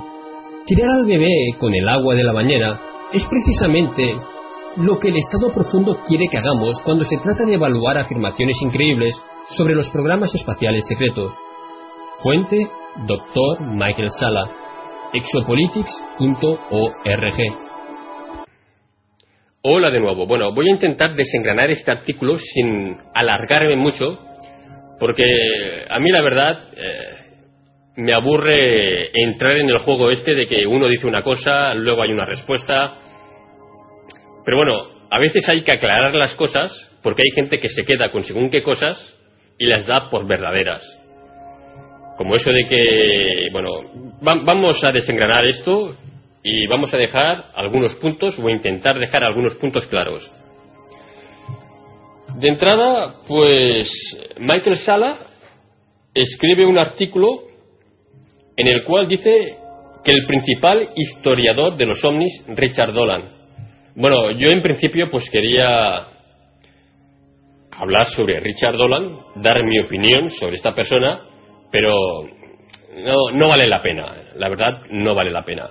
[0.68, 2.80] Tirar al bebé con el agua de la bañera
[3.12, 4.18] es precisamente
[4.78, 9.16] lo que el Estado profundo quiere que hagamos cuando se trata de evaluar afirmaciones increíbles
[9.52, 11.34] sobre los programas espaciales secretos.
[12.24, 12.58] Fuente,
[13.06, 13.62] Dr.
[13.62, 14.50] Michael Sala,
[15.14, 17.58] exopolitics.org.
[19.64, 20.26] Hola de nuevo.
[20.26, 24.18] Bueno, voy a intentar desengranar este artículo sin alargarme mucho,
[25.00, 25.24] porque
[25.90, 27.16] a mí la verdad eh,
[27.98, 32.12] me aburre entrar en el juego este de que uno dice una cosa, luego hay
[32.12, 33.00] una respuesta.
[34.46, 36.72] Pero bueno, a veces hay que aclarar las cosas,
[37.04, 39.18] porque hay gente que se queda con según qué cosas
[39.62, 40.82] y las da por verdaderas.
[42.17, 43.69] como eso de que, bueno,
[44.21, 45.95] vamos a desengranar esto
[46.43, 50.30] y vamos a dejar algunos puntos o intentar dejar algunos puntos claros.
[52.36, 53.88] De entrada, pues
[54.38, 55.17] Michael Sala
[56.13, 57.43] escribe un artículo
[58.58, 59.58] en el cual dice
[60.04, 63.30] que el principal historiador de los ovnis, Richard Dolan.
[63.95, 66.08] Bueno, yo en principio pues quería
[67.82, 71.22] hablar sobre Richard Dolan, dar mi opinión sobre esta persona,
[71.72, 71.96] pero
[73.34, 75.67] no, vale la pena, la verdad no vale la pena.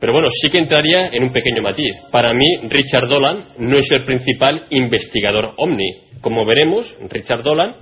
[0.00, 1.94] Pero bueno, sí que entraría en un pequeño matiz.
[2.10, 6.04] Para mí, Richard Dolan no es el principal investigador ovni.
[6.22, 7.74] Como veremos, Richard Dolan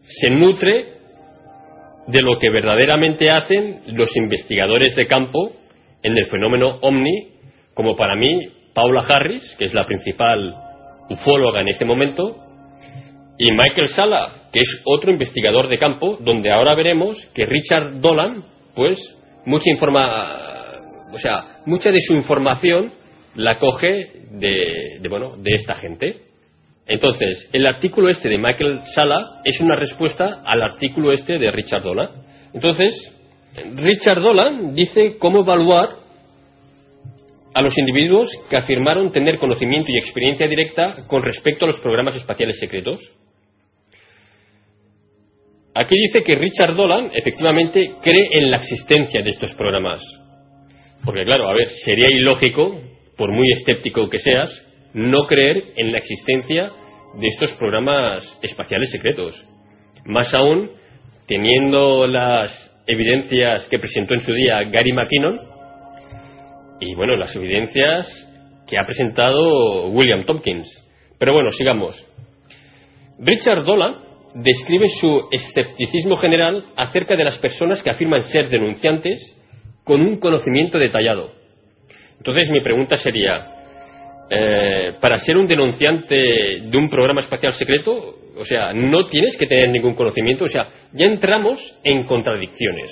[0.00, 0.94] se nutre
[2.06, 5.52] de lo que verdaderamente hacen los investigadores de campo
[6.02, 7.28] en el fenómeno ovni,
[7.74, 10.63] como para mí Paula Harris, que es la principal
[11.10, 12.36] ufóloga en este momento,
[13.38, 18.44] y Michael Sala, que es otro investigador de campo, donde ahora veremos que Richard Dolan,
[18.74, 18.98] pues,
[19.44, 20.44] mucha informa
[21.14, 22.92] o sea, mucha de su información
[23.36, 26.22] la coge de, bueno, de esta gente.
[26.86, 31.82] Entonces, el artículo este de Michael Sala es una respuesta al artículo este de Richard
[31.82, 32.10] Dolan.
[32.52, 32.94] Entonces,
[33.74, 36.03] Richard Dolan dice cómo evaluar
[37.54, 42.16] a los individuos que afirmaron tener conocimiento y experiencia directa con respecto a los programas
[42.16, 43.00] espaciales secretos.
[45.76, 50.02] Aquí dice que Richard Dolan efectivamente cree en la existencia de estos programas.
[51.04, 52.80] Porque claro, a ver, sería ilógico,
[53.16, 54.50] por muy escéptico que seas,
[54.92, 56.72] no creer en la existencia
[57.18, 59.46] de estos programas espaciales secretos.
[60.04, 60.70] Más aún,
[61.26, 65.53] teniendo las evidencias que presentó en su día Gary McKinnon
[66.80, 68.08] y bueno, las evidencias
[68.66, 70.68] que ha presentado William Tompkins.
[71.18, 71.94] Pero bueno, sigamos.
[73.18, 73.96] Richard Dolan
[74.34, 79.36] describe su escepticismo general acerca de las personas que afirman ser denunciantes
[79.84, 81.30] con un conocimiento detallado.
[82.16, 83.46] Entonces mi pregunta sería,
[84.30, 89.46] eh, para ser un denunciante de un programa espacial secreto, o sea, no tienes que
[89.46, 92.90] tener ningún conocimiento, o sea, ya entramos en contradicciones.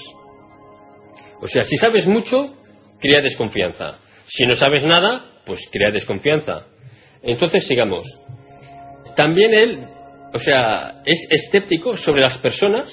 [1.40, 2.54] O sea, si sabes mucho,
[3.02, 3.98] crea desconfianza.
[4.28, 6.66] Si no sabes nada, pues crea desconfianza.
[7.22, 8.06] Entonces, sigamos.
[9.16, 9.84] También él,
[10.32, 12.88] o sea, es escéptico sobre las personas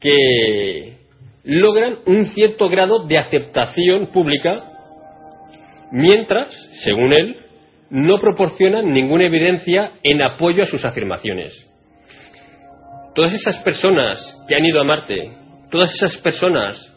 [0.00, 0.96] que
[1.42, 4.70] logran un cierto grado de aceptación pública,
[5.90, 7.36] mientras, según él,
[7.90, 11.68] no proporcionan ninguna evidencia en apoyo a sus afirmaciones.
[13.14, 15.32] Todas esas personas que han ido a Marte,
[15.70, 16.93] todas esas personas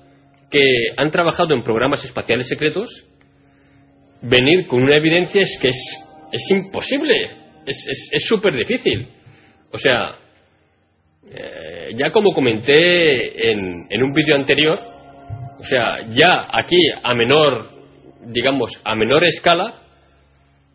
[0.49, 0.63] que
[0.95, 2.89] han trabajado en programas espaciales secretos,
[4.21, 5.99] venir con una evidencia es que es,
[6.31, 7.31] es imposible,
[7.65, 9.07] es súper difícil.
[9.71, 10.15] O sea,
[11.29, 14.79] eh, ya como comenté en, un vídeo anterior,
[15.59, 17.69] o sea, ya aquí a menor,
[18.27, 19.81] digamos, a menor escala,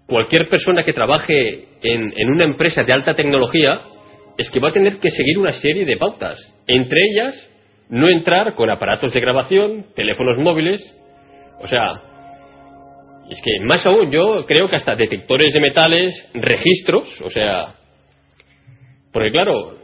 [0.07, 3.81] cualquier persona que trabaje en, en una empresa de alta tecnología
[4.37, 6.39] es que va a tener que seguir una serie de pautas.
[6.67, 7.51] Entre ellas,
[7.93, 10.81] no entrar con aparatos de grabación, teléfonos móviles,
[11.61, 11.85] o sea,
[13.29, 17.75] es que más aún yo creo que hasta detectores de metales, registros, o sea,
[19.13, 19.77] porque claro,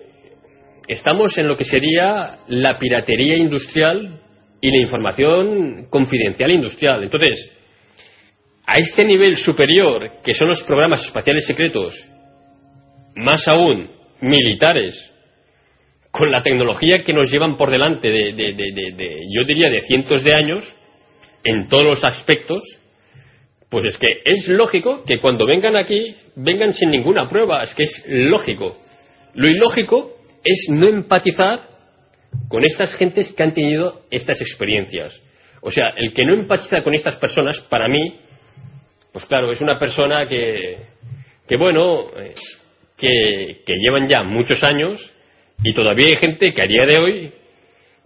[0.86, 4.22] estamos en lo que sería la piratería industrial
[4.62, 7.02] y la información confidencial industrial.
[7.02, 7.54] Entonces,
[8.64, 11.94] a este nivel superior, que son los programas espaciales secretos,
[13.16, 13.90] más aún
[14.22, 14.94] militares,
[16.18, 20.34] con la tecnología que nos llevan por delante de, de, yo diría, de cientos de
[20.34, 20.64] años,
[21.44, 22.60] en todos los aspectos,
[23.68, 27.84] pues es que es lógico que cuando vengan aquí, vengan sin ninguna prueba, es que
[27.84, 28.78] es lógico.
[29.34, 31.60] Lo ilógico es no empatizar
[32.48, 35.16] con estas gentes que han tenido estas experiencias.
[35.60, 38.18] O sea, el que no empatiza con estas personas, para mí,
[39.12, 40.78] pues claro, es una persona que,
[41.46, 42.34] que bueno, eh,
[42.96, 45.14] que, que llevan ya muchos años
[45.62, 47.32] y todavía hay gente que a día de hoy,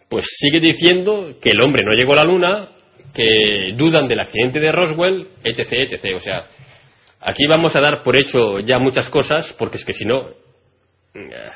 [0.08, 2.68] pues sigue diciendo que el hombre no llegó a la luna,
[3.14, 6.16] que dudan del accidente de Roswell, etc., etc.
[6.16, 6.46] O sea,
[7.20, 10.30] aquí vamos a dar por hecho ya muchas cosas, porque es que si no,
[11.14, 11.50] eh,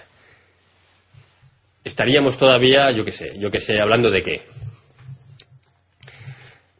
[1.84, 4.42] estaríamos todavía, yo qué sé, yo qué sé, hablando de qué.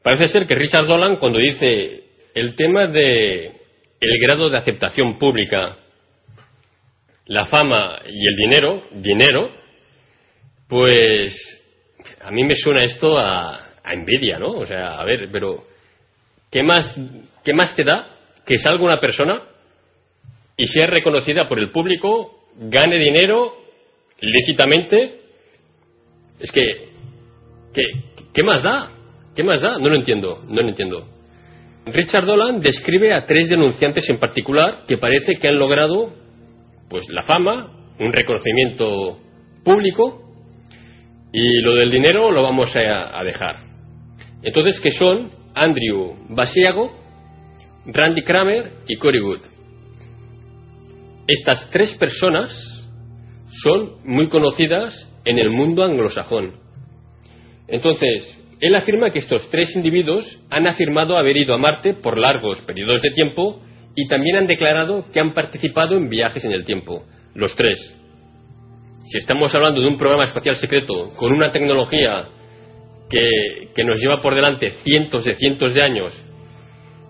[0.03, 2.05] Parece ser que Richard Dolan, cuando dice
[2.35, 3.47] el tema de
[3.99, 5.79] el grado de aceptación pública,
[7.27, 9.51] la fama y el dinero, dinero,
[10.69, 11.35] pues
[12.21, 14.53] a mí me suena esto a, a envidia, ¿no?
[14.53, 15.65] O sea, a ver, pero
[16.51, 16.95] ¿qué más,
[17.45, 19.43] ¿qué más te da que salga una persona
[20.57, 23.55] y sea reconocida por el público, gane dinero
[24.21, 25.21] lícitamente
[26.41, 26.89] Es que,
[27.75, 27.83] ¿qué,
[28.33, 28.93] ¿qué más da?
[29.35, 29.79] ¿Qué más da?
[29.79, 31.09] No lo entiendo, no lo entiendo.
[31.87, 36.13] Richard Dolan describe a tres denunciantes en particular que parece que han logrado
[36.89, 39.19] pues la fama, un reconocimiento
[39.65, 40.23] público
[41.33, 43.57] y lo del dinero lo vamos a, dejar.
[44.43, 46.93] Entonces, que son Andrew Basiago,
[47.87, 49.41] Randy Kramer y Cory Wood.
[51.27, 52.53] Estas tres personas
[53.63, 56.61] son muy conocidas en el mundo anglosajón.
[57.69, 62.61] Entonces, él afirma que estos tres individuos han afirmado haber ido a Marte por largos
[62.63, 63.61] periodos de tiempo
[63.97, 67.79] y también han declarado que han participado en viajes en el tiempo, los tres.
[69.11, 72.29] Si estamos hablando de un programa espacial secreto con una tecnología
[73.09, 76.13] que, que nos lleva por delante cientos de cientos de años,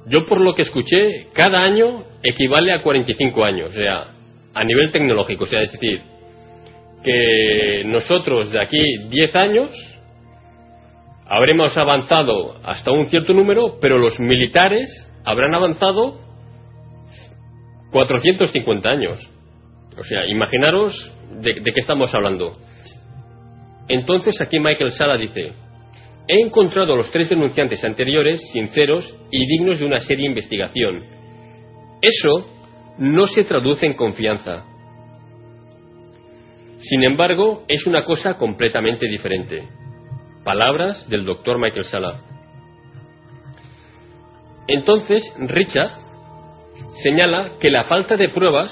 [0.09, 4.15] yo por lo que escuché, cada año equivale a 45 años, o sea,
[4.55, 6.01] a nivel tecnológico, o sea, es decir,
[7.03, 9.71] que nosotros de aquí 10 años
[11.27, 14.89] habremos avanzado hasta un cierto número, pero los militares
[15.25, 16.26] habrán avanzado
[17.91, 19.31] 450 años.
[19.99, 22.59] O sea, imaginaros de, qué estamos hablando.
[23.89, 25.53] Entonces aquí Michael Sala dice,
[26.29, 31.03] he encontrado a los tres denunciantes anteriores sinceros y dignos de una seria investigación.
[32.03, 32.51] Eso
[32.99, 34.65] no se traduce en confianza.
[36.79, 39.67] Sin embargo, es una cosa completamente diferente.
[40.45, 42.23] Palabras del doctor Michael Sala.
[44.69, 46.06] Entonces, Richard
[47.03, 48.71] señala que la falta de pruebas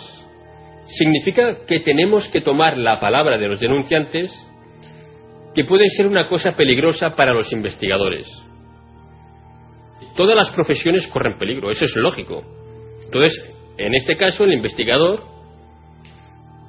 [0.87, 4.33] significa que tenemos que tomar la palabra de los denunciantes,
[5.55, 8.27] que puede ser una cosa peligrosa para los investigadores.
[10.17, 12.45] Todas las profesiones corren peligro, eso es lógico.
[13.05, 13.49] Entonces,
[13.79, 15.25] en este caso, el investigador,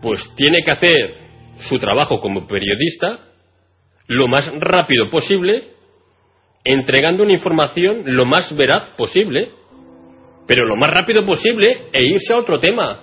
[0.02, 1.26] pues tiene que hacer
[1.70, 3.20] su trabajo como periodista
[4.08, 5.64] lo más rápido posible,
[6.64, 9.50] entregando una información lo más veraz posible,
[10.48, 13.02] pero lo más rápido posible e irse a otro tema.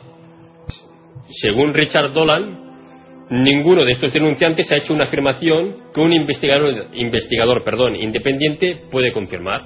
[1.28, 7.64] Según Richard Dolan, ninguno de estos denunciantes ha hecho una afirmación que un investigador, investigador
[7.64, 9.62] perdón, independiente puede confirmar.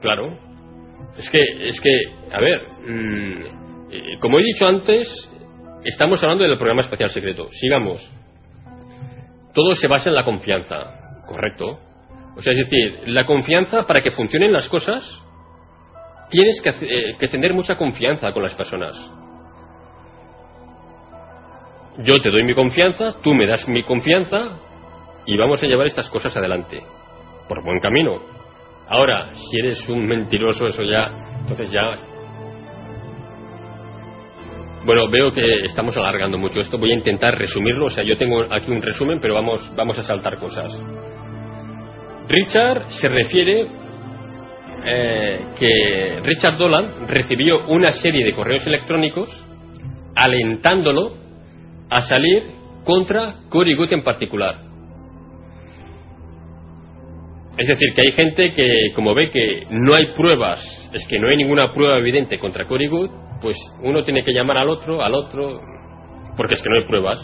[0.00, 0.38] Claro.
[1.18, 1.90] Es que, es que,
[2.32, 5.08] a ver, mm, como he dicho antes,
[5.84, 7.48] estamos hablando del programa espacial secreto.
[7.50, 8.10] Sigamos
[9.56, 11.80] todo se basa en la confianza, ¿correcto?
[12.36, 15.02] O sea, es decir, la confianza para que funcionen las cosas,
[16.30, 18.96] tienes que, eh, que tener mucha confianza con las personas.
[21.98, 24.60] Yo te doy mi confianza, tú me das mi confianza
[25.24, 26.82] y vamos a llevar estas cosas adelante,
[27.48, 28.20] por buen camino.
[28.88, 31.08] Ahora, si eres un mentiroso, eso ya,
[31.40, 31.98] entonces ya
[34.86, 36.78] bueno, veo que estamos alargando mucho esto.
[36.78, 37.86] Voy a intentar resumirlo.
[37.86, 40.72] O sea, yo tengo aquí un resumen, pero vamos, vamos a saltar cosas.
[42.28, 43.68] Richard se refiere
[44.88, 49.28] eh, que Richard Dolan recibió una serie de correos electrónicos
[50.14, 51.14] alentándolo
[51.90, 52.44] a salir
[52.84, 54.66] contra Cory Good en particular.
[57.58, 60.60] Es decir, que hay gente que, como ve que no hay pruebas,
[60.92, 63.10] es que no hay ninguna prueba evidente contra Cory Good,
[63.40, 65.60] pues uno tiene que llamar al otro, al otro,
[66.36, 67.18] porque es que no hay pruebas.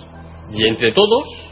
[0.52, 1.51] Y entre todos,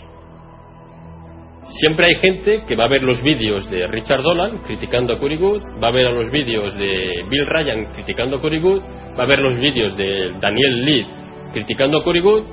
[1.79, 5.37] siempre hay gente que va a ver los vídeos de Richard Dolan criticando a Cory
[5.37, 8.83] Good, va a ver a los vídeos de Bill Ryan criticando a Cory Good,
[9.19, 11.07] va a ver los vídeos de Daniel Lee
[11.53, 12.45] criticando a Cory Good,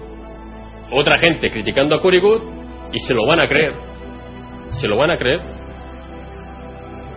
[0.91, 2.57] otra gente criticando a Cory Good,
[2.93, 3.73] y se lo van a creer.
[4.79, 5.41] Se lo van a creer.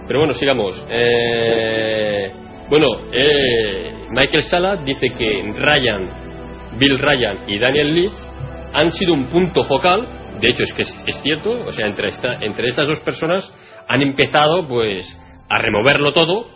[0.06, 0.84] Pero bueno, sigamos.
[0.88, 2.30] Eh,
[2.68, 8.28] bueno, eh, Michael Sala dice que Ryan, Bill Ryan y Daniel Leeds
[8.72, 10.06] han sido un punto focal,
[10.40, 12.08] de hecho es que es, cierto, o sea, entre,
[12.40, 13.48] entre estas dos personas
[13.88, 15.06] han empezado pues
[15.48, 16.46] a removerlo todo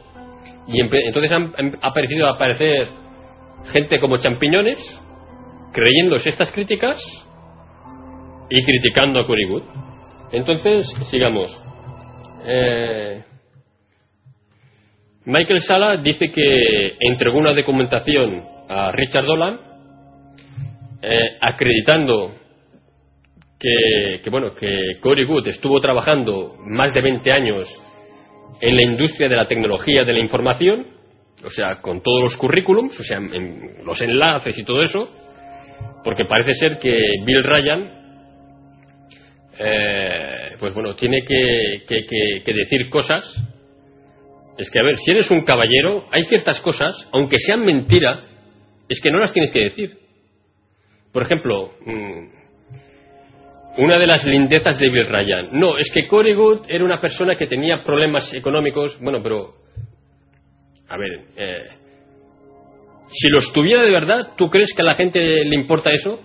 [0.66, 2.88] y entonces han, ha parecido aparecer
[3.72, 4.78] gente como champiñones
[5.72, 7.00] creyéndose estas críticas
[8.48, 9.62] y criticando a Curry
[10.32, 11.50] Entonces, sigamos.
[12.46, 13.24] Eh,
[15.24, 19.60] Michael Sala dice que entregó una documentación a Richard Dolan
[21.02, 22.34] eh, acreditando
[24.22, 27.68] que, bueno que Cory Good estuvo trabajando más de 20 años
[28.60, 30.86] en la industria de la tecnología de la información,
[31.44, 35.08] o sea, con todos los currículums, o sea, los enlaces y todo eso,
[36.02, 37.90] porque parece ser que Bill Ryan,
[39.58, 43.24] eh, pues bueno, tiene que decir cosas
[44.56, 48.24] es que, a ver, si eres un caballero, hay ciertas cosas, aunque sean mentira,
[48.88, 49.98] es que no las tienes que decir.
[51.12, 52.43] Por ejemplo, mm,
[53.76, 55.48] una de las lindezas de Bill Ryan.
[55.52, 58.98] No, es que Corey Good era una persona que tenía problemas económicos.
[59.00, 59.54] Bueno, pero.
[60.88, 61.20] A ver.
[61.36, 61.66] Eh,
[63.08, 66.20] si los tuviera de verdad, ¿tú crees que a la gente le importa eso?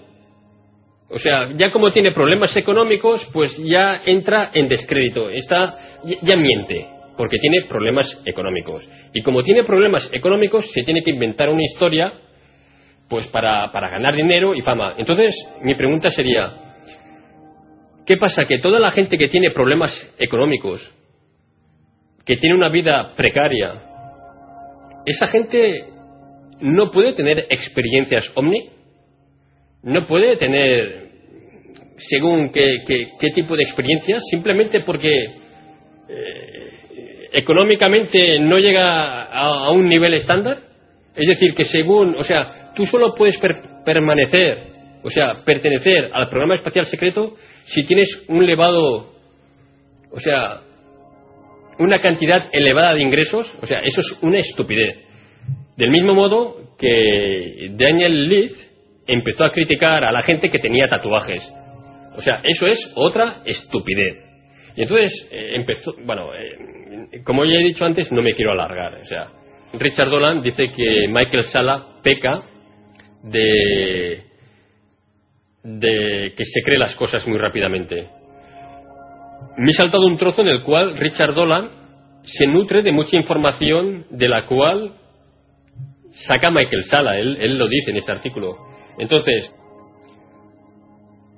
[1.09, 5.29] O sea, ya como tiene problemas económicos, pues ya entra en descrédito.
[5.29, 6.87] Está, ya miente,
[7.17, 8.87] porque tiene problemas económicos.
[9.13, 12.13] Y como tiene problemas económicos, se tiene que inventar una historia,
[13.07, 14.93] pues para, para ganar dinero y fama.
[14.97, 16.68] Entonces, mi pregunta sería
[18.09, 18.45] ¿Qué pasa?
[18.45, 20.81] Que toda la gente que tiene problemas económicos,
[22.25, 23.83] que tiene una vida precaria,
[25.05, 25.85] esa gente
[26.59, 28.67] no puede tener experiencias omni,
[29.83, 31.11] no puede tener
[31.97, 32.83] según qué,
[33.35, 35.25] tipo de experiencias, simplemente porque
[36.09, 40.57] eh, económicamente no llega a, un nivel estándar.
[41.15, 43.37] Es decir, que según, o sea, tú solo puedes
[43.85, 47.35] permanecer, o sea, pertenecer al programa espacial secreto
[47.65, 49.13] si tienes un elevado,
[50.11, 50.61] o sea,
[51.79, 54.97] una cantidad elevada de ingresos, o sea, eso es una estupidez.
[55.77, 58.57] Del mismo modo que Daniel Leith
[59.07, 61.41] empezó a criticar a la gente que tenía tatuajes.
[62.15, 64.17] O sea, eso es otra estupidez.
[64.75, 68.95] Y entonces eh, empezó, bueno, eh, como ya he dicho antes, no me quiero alargar.
[68.95, 69.29] O sea,
[69.73, 72.43] Richard Dolan dice que Michael Sala peca
[73.23, 74.28] de
[75.63, 78.09] de que se cree las cosas muy rápidamente.
[79.57, 81.69] Me he saltado un trozo en el cual Richard Dolan
[82.23, 84.93] se nutre de mucha información de la cual
[86.11, 88.57] saca Michael Sala, él, lo dice en este artículo.
[88.97, 89.53] Entonces,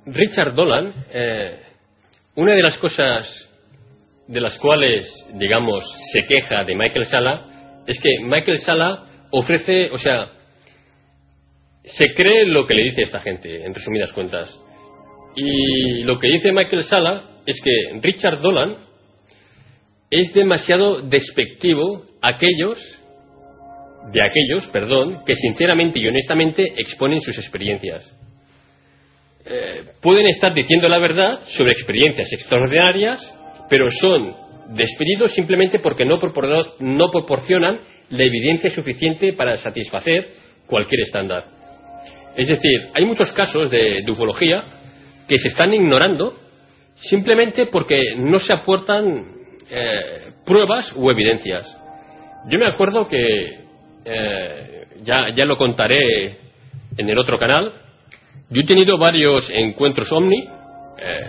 [0.05, 1.59] Richard Dolan, eh,
[2.35, 3.49] una de las cosas
[4.27, 9.97] de las cuales, digamos, se queja de Michael Sala es que Michael Sala ofrece, o
[9.97, 10.29] sea,
[11.83, 14.57] se cree lo que le dice esta gente, en resumidas cuentas.
[15.35, 18.77] Y lo que dice Michael Sala es que Richard Dolan
[20.09, 22.77] es demasiado despectivo aquellos
[24.11, 28.11] de aquellos, perdón, que sinceramente y honestamente exponen sus experiencias.
[29.45, 33.21] Eh, pueden estar diciendo la verdad sobre experiencias extraordinarias,
[33.69, 34.35] pero son
[34.75, 37.79] despedidos simplemente porque no proporcionan
[38.09, 40.33] la evidencia suficiente para satisfacer
[40.65, 41.60] cualquier estándar.
[42.35, 44.63] Es decir, hay muchos casos de, ufología
[45.27, 46.37] que se están ignorando
[46.95, 49.25] simplemente porque no se aportan
[49.69, 51.67] eh, pruebas u evidencias.
[52.47, 53.59] Yo me acuerdo que,
[54.05, 56.37] eh, ya, ya lo contaré
[56.97, 57.73] en el otro canal,
[58.49, 60.43] yo he tenido varios encuentros ovni
[60.97, 61.25] eh,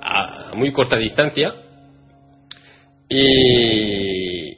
[0.00, 1.54] a muy corta distancia
[3.08, 4.50] y,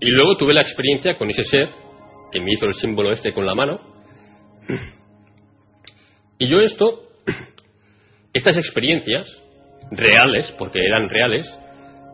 [0.00, 1.68] y luego tuve la experiencia con ese ser
[2.32, 3.89] que me hizo el símbolo este con la mano
[6.38, 7.08] y yo esto,
[8.32, 9.28] estas experiencias
[9.90, 11.46] reales, porque eran reales,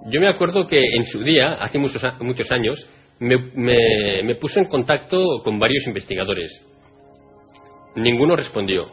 [0.06, 2.88] yo me acuerdo que en su día, hace muchos, muchos años,
[3.18, 3.36] me,
[4.22, 6.62] me, puse en contacto con varios investigadores.
[7.96, 8.90] Ninguno respondió.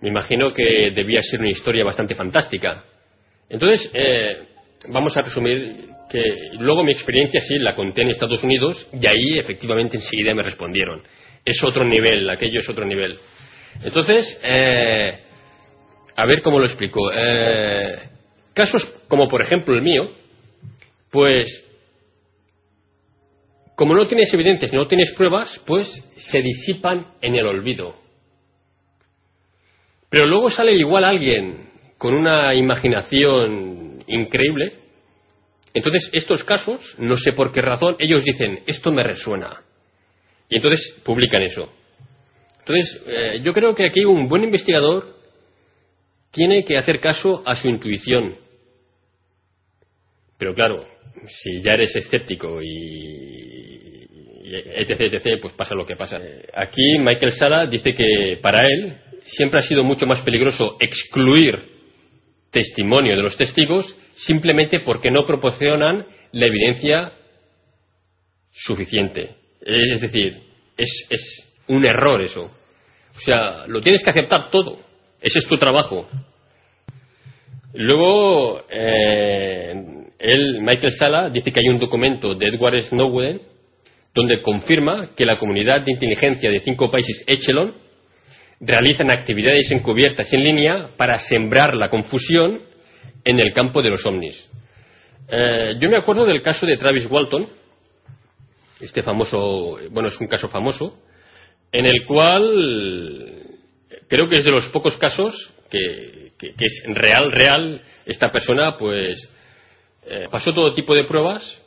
[0.00, 2.84] Me imagino que debía ser una historia bastante fantástica.
[3.48, 4.48] Entonces, eh,
[4.90, 6.22] vamos a resumir que
[6.58, 11.02] luego mi experiencia sí la conté en Estados Unidos y ahí efectivamente enseguida me respondieron
[11.48, 13.18] es otro nivel, aquello es otro nivel.
[13.82, 15.18] Entonces, eh,
[16.14, 17.10] a ver cómo lo explico.
[17.12, 18.08] Eh,
[18.52, 20.10] casos como por ejemplo el mío,
[21.10, 21.46] pues
[23.76, 25.86] como no tienes evidencias, no tienes pruebas, pues
[26.16, 27.94] se disipan en el olvido.
[30.10, 34.72] Pero luego sale igual alguien con una imaginación increíble.
[35.74, 39.62] Entonces, estos casos, no sé por qué razón, ellos dicen, esto me resuena.
[40.48, 41.70] Y entonces publican eso.
[42.60, 45.16] Entonces, eh, yo creo que aquí un buen investigador
[46.30, 48.36] tiene que hacer caso a su intuición.
[50.38, 50.86] Pero claro,
[51.26, 54.06] si ya eres escéptico y,
[54.44, 56.20] etc, etc, pues pasa lo que pasa.
[56.54, 61.78] Aquí Michael Sala dice que para él siempre ha sido mucho más peligroso excluir
[62.50, 67.12] testimonio de los testigos simplemente porque no proporcionan la evidencia
[68.52, 69.37] suficiente.
[69.60, 70.42] Es decir,
[70.76, 72.44] es, un error eso.
[72.44, 74.78] O sea, lo tienes que aceptar todo.
[75.20, 76.08] Ese es tu trabajo.
[77.74, 79.74] Luego, eh,
[80.18, 83.42] él, Michael Sala, dice que hay un documento de Edward Snowden
[84.14, 87.74] donde confirma que la comunidad de inteligencia de cinco países Echelon
[88.60, 92.60] realizan actividades encubiertas en línea para sembrar la confusión
[93.24, 94.48] en el campo de los ovnis.
[95.30, 97.46] Eh, yo me acuerdo del caso de Travis Walton,
[98.80, 100.98] este famoso, bueno, es un caso famoso,
[101.72, 103.42] en el cual
[104.08, 109.30] creo que es de los pocos casos que, es real, real, esta persona pues
[110.06, 111.60] eh, pasó todo tipo de pruebas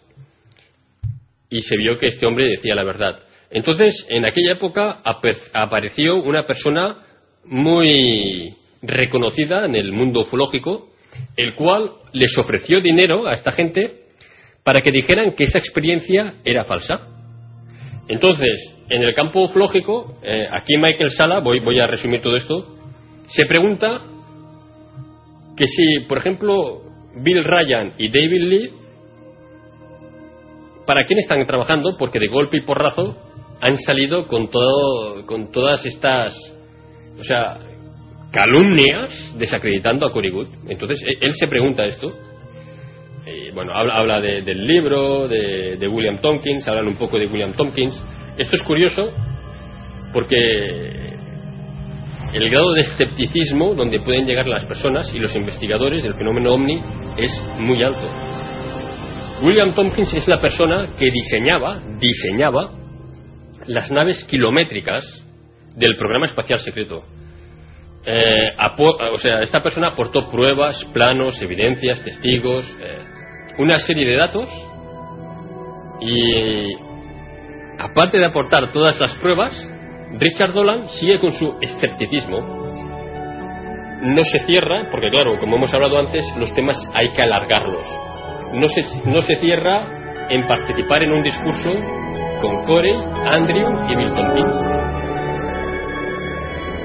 [1.49, 3.19] y se vio que este hombre decía la verdad.
[3.49, 5.01] Entonces, en aquella época
[5.53, 7.03] apareció una persona
[7.43, 10.89] muy reconocida en el mundo ufológico,
[11.35, 14.00] el cual les ofreció dinero a esta gente
[14.63, 17.07] para que dijeran que esa experiencia era falsa.
[18.07, 22.77] Entonces, en el campo ufológico, eh, aquí Michael Sala, voy, voy a resumir todo esto,
[23.27, 24.01] se pregunta
[25.55, 26.81] que si, por ejemplo,
[27.15, 28.71] Bill Ryan y David Lee,
[30.85, 31.95] ¿para quién están trabajando?
[31.97, 33.17] Porque de golpe y porrazo
[33.61, 36.33] han salido con, todo, con todas estas,
[37.19, 37.59] o sea,
[38.31, 40.47] calumnias desacreditando a Cory Good.
[40.69, 42.11] Entonces, e, él se pregunta esto.
[43.25, 47.53] Y, bueno, habla, habla del libro, de, de William Tompkins, hablan un poco de William
[47.53, 48.01] Tompkins.
[48.37, 49.13] Esto es curioso
[50.13, 50.37] porque
[52.33, 56.81] el grado de escepticismo donde pueden llegar las personas y los investigadores del fenómeno ovni
[57.17, 58.09] es muy alto.
[59.41, 62.71] William Tompkins es la persona que diseñaba, diseñaba
[63.67, 65.03] las naves kilométricas
[65.75, 67.03] del programa espacial secreto.
[68.05, 68.55] Eh,
[69.11, 72.97] o sea, esta persona aportó pruebas, planos, evidencias, testigos, eh,
[73.59, 74.49] una serie de datos
[75.99, 76.73] y
[77.77, 79.69] aparte de aportar todas las pruebas,
[80.19, 82.59] Richard Dolan sigue con su escepticismo.
[84.01, 87.85] No se cierra, porque claro, como hemos hablado antes, los temas hay que alargarlos.
[88.53, 91.69] No se, no se cierra en participar en un discurso
[92.41, 92.95] con Corey,
[93.25, 94.80] Andrew y Milton Pitt.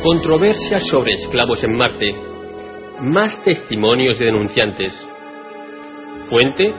[0.03, 2.15] Controversia sobre esclavos en Marte.
[3.01, 4.93] Más testimonios de denunciantes.
[6.29, 6.75] Fuente,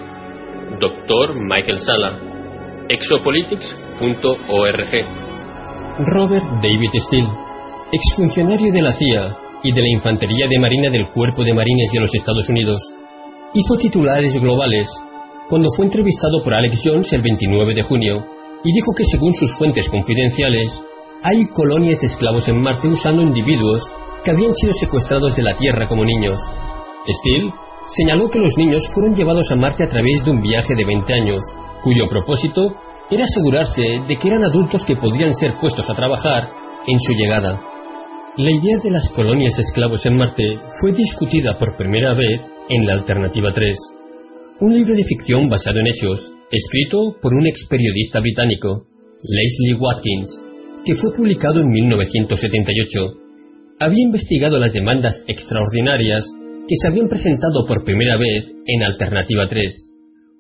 [0.80, 1.34] Dr.
[1.36, 2.20] Michael Sala.
[2.88, 4.91] Exopolitics.org.
[5.99, 7.28] Robert David Steele,
[7.91, 11.99] exfuncionario de la CIA y de la Infantería de Marina del Cuerpo de Marines de
[11.99, 12.80] los Estados Unidos,
[13.53, 14.88] hizo titulares globales
[15.49, 18.24] cuando fue entrevistado por Alex Jones el 29 de junio
[18.63, 20.84] y dijo que según sus fuentes confidenciales,
[21.24, 23.84] hay colonias de esclavos en Marte usando individuos
[24.24, 26.39] que habían sido secuestrados de la Tierra como niños.
[27.07, 27.53] Steele
[27.95, 31.13] señaló que los niños fueron llevados a Marte a través de un viaje de 20
[31.13, 31.41] años,
[31.84, 32.76] cuyo propósito
[33.09, 36.49] era asegurarse de que eran adultos que podrían ser puestos a trabajar
[36.86, 37.61] en su llegada.
[38.36, 42.86] La idea de las colonias de esclavos en Marte fue discutida por primera vez en
[42.86, 43.78] la Alternativa 3,
[44.59, 48.88] un libro de ficción basado en hechos, escrito por un ex periodista británico,
[49.24, 50.47] Leslie Watkins,
[50.86, 53.13] que fue publicado en 1978.
[53.80, 56.25] Había investigado las demandas extraordinarias
[56.67, 59.88] que se habían presentado por primera vez en Alternativa 3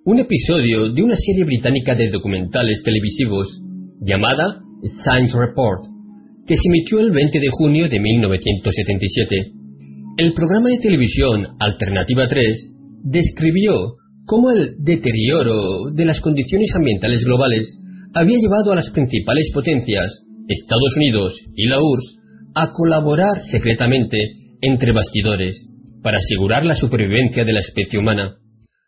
[0.07, 3.59] un episodio de una serie británica de documentales televisivos
[3.99, 4.61] llamada
[5.03, 5.83] Science Report,
[6.47, 9.51] que se emitió el 20 de junio de 1977.
[10.15, 12.73] El programa de televisión Alternativa 3
[13.03, 13.73] describió
[14.25, 17.67] cómo el deterioro de las condiciones ambientales globales
[18.13, 22.17] había llevado a las principales potencias, Estados Unidos y la URSS,
[22.55, 24.17] a colaborar secretamente
[24.61, 25.67] entre bastidores
[26.01, 28.35] para asegurar la supervivencia de la especie humana.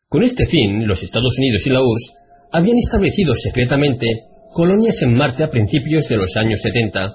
[0.07, 2.13] Con este fin, los Estados Unidos y la URSS
[2.51, 4.07] habían establecido secretamente
[4.53, 7.11] colonias en Marte a principios de los años 70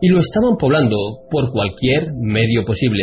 [0.00, 0.96] y lo estaban poblando
[1.30, 3.02] por cualquier medio posible.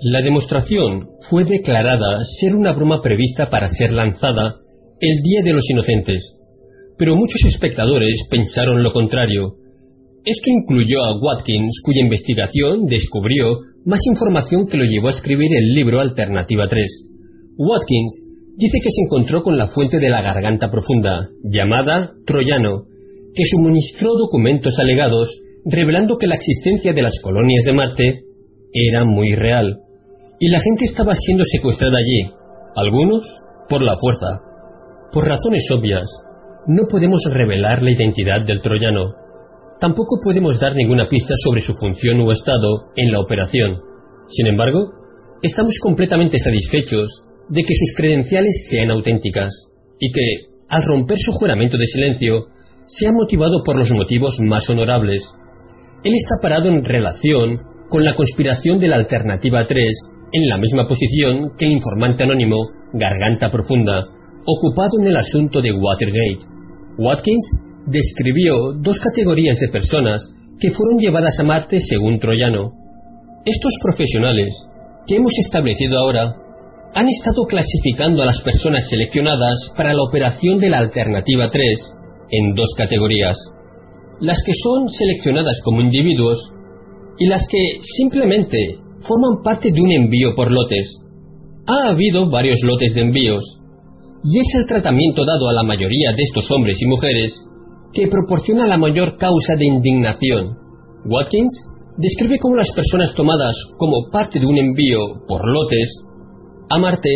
[0.00, 4.56] La demostración fue declarada ser una broma prevista para ser lanzada
[5.00, 6.36] el Día de los Inocentes,
[6.96, 9.54] pero muchos espectadores pensaron lo contrario.
[10.24, 15.74] Esto incluyó a Watkins, cuya investigación descubrió más información que lo llevó a escribir el
[15.74, 16.86] libro Alternativa 3.
[17.58, 18.24] Watkins
[18.56, 22.84] dice que se encontró con la fuente de la garganta profunda, llamada Troyano,
[23.34, 25.28] que suministró documentos alegados
[25.66, 28.20] revelando que la existencia de las colonias de Marte
[28.72, 29.80] era muy real,
[30.40, 32.30] y la gente estaba siendo secuestrada allí,
[32.76, 33.26] algunos
[33.68, 34.40] por la fuerza.
[35.12, 36.06] Por razones obvias,
[36.66, 39.23] no podemos revelar la identidad del troyano.
[39.80, 43.80] Tampoco podemos dar ninguna pista sobre su función o estado en la operación.
[44.28, 44.92] Sin embargo,
[45.42, 49.52] estamos completamente satisfechos de que sus credenciales sean auténticas
[49.98, 50.22] y que,
[50.68, 52.46] al romper su juramento de silencio,
[52.86, 55.22] sea motivado por los motivos más honorables.
[56.04, 59.86] Él está parado en relación con la conspiración de la Alternativa 3
[60.32, 62.56] en la misma posición que el informante anónimo
[62.92, 64.06] Garganta Profunda,
[64.46, 66.46] ocupado en el asunto de Watergate.
[66.98, 67.50] Watkins
[67.86, 70.22] describió dos categorías de personas
[70.58, 72.72] que fueron llevadas a Marte según Troyano.
[73.44, 74.54] Estos profesionales,
[75.06, 76.34] que hemos establecido ahora,
[76.94, 81.66] han estado clasificando a las personas seleccionadas para la operación de la Alternativa 3
[82.30, 83.36] en dos categorías.
[84.20, 86.38] Las que son seleccionadas como individuos
[87.18, 91.00] y las que simplemente forman parte de un envío por lotes.
[91.66, 93.44] Ha habido varios lotes de envíos,
[94.24, 97.44] y es el tratamiento dado a la mayoría de estos hombres y mujeres
[97.94, 100.58] que proporciona la mayor causa de indignación.
[101.06, 101.54] Watkins
[101.96, 106.04] describe cómo las personas tomadas como parte de un envío por lotes
[106.70, 107.10] a Marte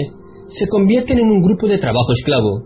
[0.48, 2.62] se convierten en un grupo de trabajo esclavo.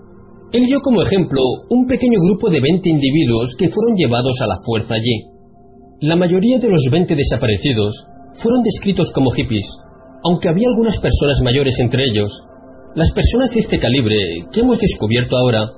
[0.52, 1.40] Él dio como ejemplo
[1.70, 5.24] un pequeño grupo de 20 individuos que fueron llevados a la fuerza allí.
[6.00, 7.94] La mayoría de los 20 desaparecidos
[8.34, 9.64] fueron descritos como hippies,
[10.24, 12.30] aunque había algunas personas mayores entre ellos.
[12.94, 14.16] Las personas de este calibre
[14.52, 15.70] que hemos descubierto ahora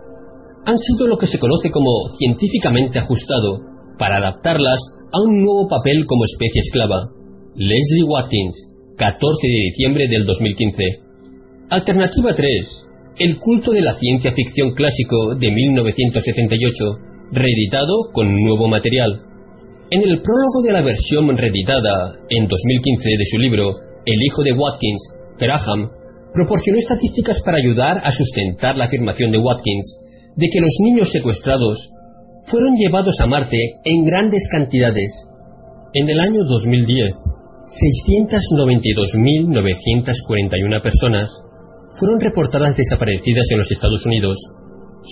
[0.67, 3.61] han sido lo que se conoce como científicamente ajustado
[3.99, 4.81] para adaptarlas
[5.13, 7.11] a un nuevo papel como especie esclava.
[7.55, 10.83] Leslie Watkins, 14 de diciembre del 2015.
[11.71, 12.87] Alternativa 3.
[13.19, 16.85] El culto de la ciencia ficción clásico de 1978,
[17.31, 19.23] reeditado con nuevo material.
[19.91, 24.53] En el prólogo de la versión reeditada en 2015 de su libro El hijo de
[24.53, 25.03] Watkins,
[25.39, 25.91] Graham
[26.33, 30.04] proporcionó estadísticas para ayudar a sustentar la afirmación de Watkins
[30.37, 31.91] de que los niños secuestrados
[32.47, 35.25] fueron llevados a Marte en grandes cantidades.
[35.95, 37.15] En el año 2010,
[39.53, 41.31] 692.941 personas
[41.99, 44.37] fueron reportadas desaparecidas en los Estados Unidos.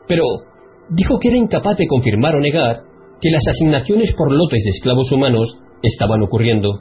[0.09, 0.25] pero
[0.91, 2.83] dijo que era incapaz de confirmar o negar
[3.21, 6.81] que las asignaciones por lotes de esclavos humanos estaban ocurriendo.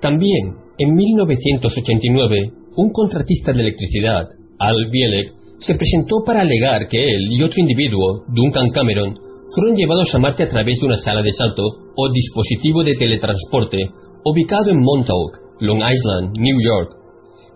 [0.00, 4.28] También, en 1989, un contratista de electricidad,
[4.58, 9.14] Al Bielek, se presentó para alegar que él y otro individuo, Duncan Cameron,
[9.54, 11.62] fueron llevados a Marte a través de una sala de salto
[11.96, 13.90] o dispositivo de teletransporte
[14.24, 16.96] ubicado en Montauk, Long Island, New York.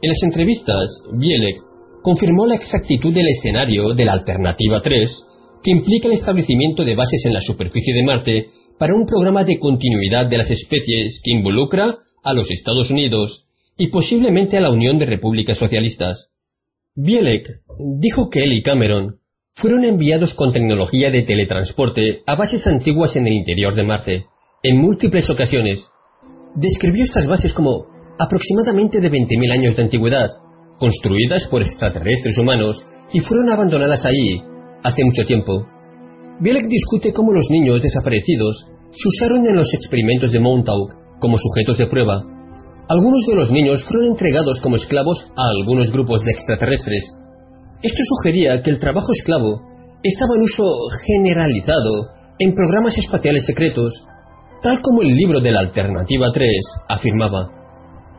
[0.03, 1.57] En las entrevistas, Bielek
[2.03, 5.25] confirmó la exactitud del escenario de la Alternativa 3,
[5.63, 9.59] que implica el establecimiento de bases en la superficie de Marte para un programa de
[9.59, 13.47] continuidad de las especies que involucra a los Estados Unidos
[13.79, 16.29] y posiblemente a la Unión de Repúblicas Socialistas.
[16.97, 17.49] Bielek
[18.01, 19.17] dijo que él y Cameron
[19.53, 24.27] fueron enviados con tecnología de teletransporte a bases antiguas en el interior de Marte,
[24.63, 25.89] en múltiples ocasiones.
[26.55, 27.87] Describió estas bases como
[28.17, 30.35] aproximadamente de 20.000 años de antigüedad,
[30.79, 34.41] construidas por extraterrestres humanos y fueron abandonadas ahí
[34.85, 35.67] hace mucho tiempo.
[36.39, 41.79] Bielek discute cómo los niños desaparecidos se usaron en los experimentos de Montauk como sujetos
[41.79, 42.34] de prueba
[42.89, 47.12] algunos de los niños fueron entregados como esclavos a algunos grupos de extraterrestres.
[47.82, 49.61] Esto sugería que el trabajo esclavo
[50.03, 50.64] estaba en uso
[51.07, 51.91] generalizado
[52.39, 53.93] en programas espaciales secretos,
[54.62, 56.51] tal como el libro de la Alternativa 3
[56.89, 57.49] afirmaba.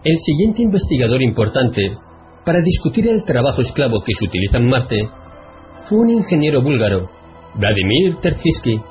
[0.03, 1.97] El siguiente investigador importante
[2.45, 4.97] para discutir el trabajo esclavo que se utiliza en Marte
[5.89, 7.09] fue un ingeniero búlgaro,
[7.55, 8.81] Vladimir Terkisky,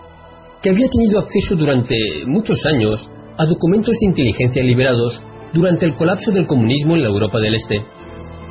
[0.63, 1.97] que había tenido acceso durante
[2.27, 5.21] muchos años a documentos de inteligencia liberados
[5.55, 7.81] durante el colapso del comunismo en la Europa del Este.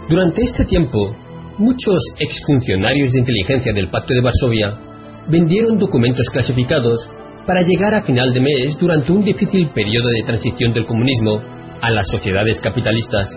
[0.10, 1.16] Durante este tiempo,
[1.58, 4.80] muchos exfuncionarios de inteligencia del Pacto de Varsovia
[5.28, 7.10] vendieron documentos clasificados
[7.46, 11.42] para llegar a final de mes durante un difícil periodo de transición del comunismo
[11.82, 13.30] a las sociedades capitalistas.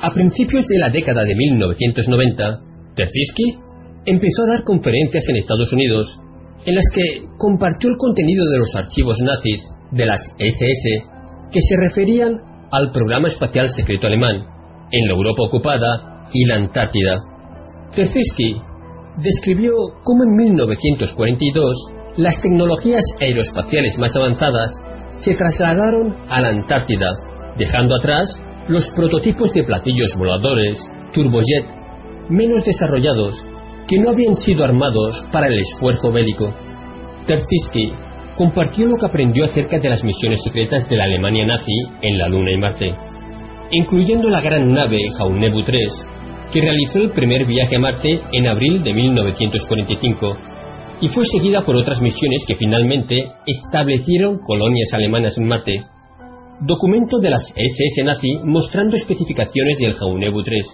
[0.00, 2.60] A principios de la década de 1990,
[2.94, 3.58] Terziski
[4.06, 6.18] empezó a dar conferencias en Estados Unidos
[6.64, 11.04] en las que compartió el contenido de los archivos nazis de las SS
[11.52, 14.44] que se referían al programa espacial secreto alemán,
[14.90, 17.22] en la Europa ocupada y la Antártida.
[17.94, 18.60] Terziski
[19.18, 19.72] describió
[20.04, 21.86] cómo en 1942
[22.16, 24.70] las tecnologías aeroespaciales más avanzadas
[25.14, 27.08] se trasladaron a la Antártida,
[27.56, 30.78] dejando atrás los prototipos de platillos voladores,
[31.12, 31.64] turbojet,
[32.28, 33.44] menos desarrollados,
[33.86, 36.52] que no habían sido armados para el esfuerzo bélico.
[37.26, 37.92] Terziski
[38.36, 41.72] compartió lo que aprendió acerca de las misiones secretas de la Alemania nazi
[42.02, 42.94] en la Luna y Marte,
[43.70, 46.06] incluyendo la gran nave Jaunebu 3,
[46.52, 50.36] que realizó el primer viaje a Marte en abril de 1945
[51.00, 55.84] y fue seguida por otras misiones que finalmente establecieron colonias alemanas en Marte.
[56.60, 60.66] Documento de las SS nazi mostrando especificaciones del Jaunebu 3.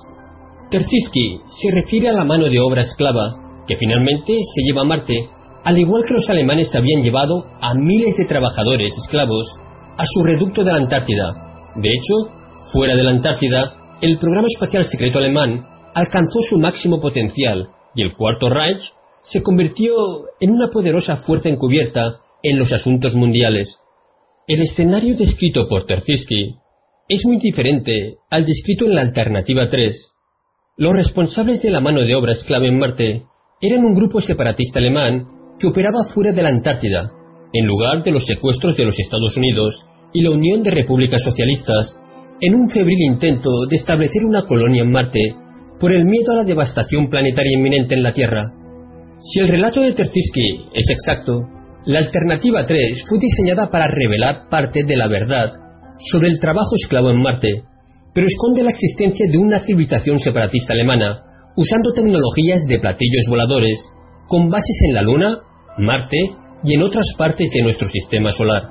[0.70, 5.28] Terziski se refiere a la mano de obra esclava, que finalmente se lleva a Marte,
[5.64, 9.56] al igual que los alemanes habían llevado a miles de trabajadores esclavos
[9.96, 11.70] a su reducto de la Antártida.
[11.76, 12.30] De hecho,
[12.72, 18.16] fuera de la Antártida, el programa espacial secreto alemán alcanzó su máximo potencial y el
[18.16, 18.82] Cuarto Reich
[19.22, 19.94] se convirtió
[20.40, 23.78] en una poderosa fuerza encubierta en los asuntos mundiales.
[24.48, 26.56] El escenario descrito por Terziski
[27.08, 30.08] es muy diferente al descrito en la alternativa 3.
[30.78, 33.22] Los responsables de la mano de obra esclava en Marte
[33.60, 37.10] eran un grupo separatista alemán que operaba fuera de la Antártida,
[37.52, 41.96] en lugar de los secuestros de los Estados Unidos y la Unión de Repúblicas Socialistas
[42.40, 45.36] en un febril intento de establecer una colonia en Marte
[45.78, 48.52] por el miedo a la devastación planetaria inminente en la Tierra.
[49.20, 51.42] Si el relato de Terziski es exacto,
[51.86, 55.52] la alternativa 3 fue diseñada para revelar parte de la verdad
[56.10, 57.64] sobre el trabajo esclavo en Marte,
[58.14, 61.22] pero esconde la existencia de una civilización separatista alemana
[61.56, 63.78] usando tecnologías de platillos voladores
[64.32, 65.40] con bases en la Luna,
[65.76, 66.16] Marte
[66.64, 68.62] y en otras partes de nuestro sistema solar.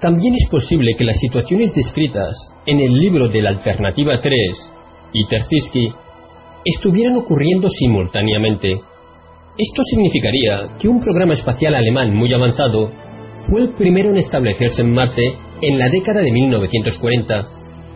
[0.00, 2.34] También es posible que las situaciones descritas
[2.66, 4.34] en el libro de la Alternativa 3
[5.12, 5.92] y Terziski
[6.64, 8.80] estuvieran ocurriendo simultáneamente.
[9.56, 12.90] Esto significaría que un programa espacial alemán muy avanzado
[13.48, 15.22] fue el primero en establecerse en Marte
[15.62, 17.48] en la década de 1940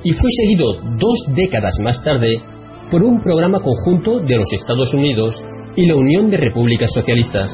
[0.04, 2.40] y fue seguido dos décadas más tarde
[2.88, 5.42] por un programa conjunto de los Estados Unidos
[5.76, 7.50] y la Unión de Repúblicas Socialistas.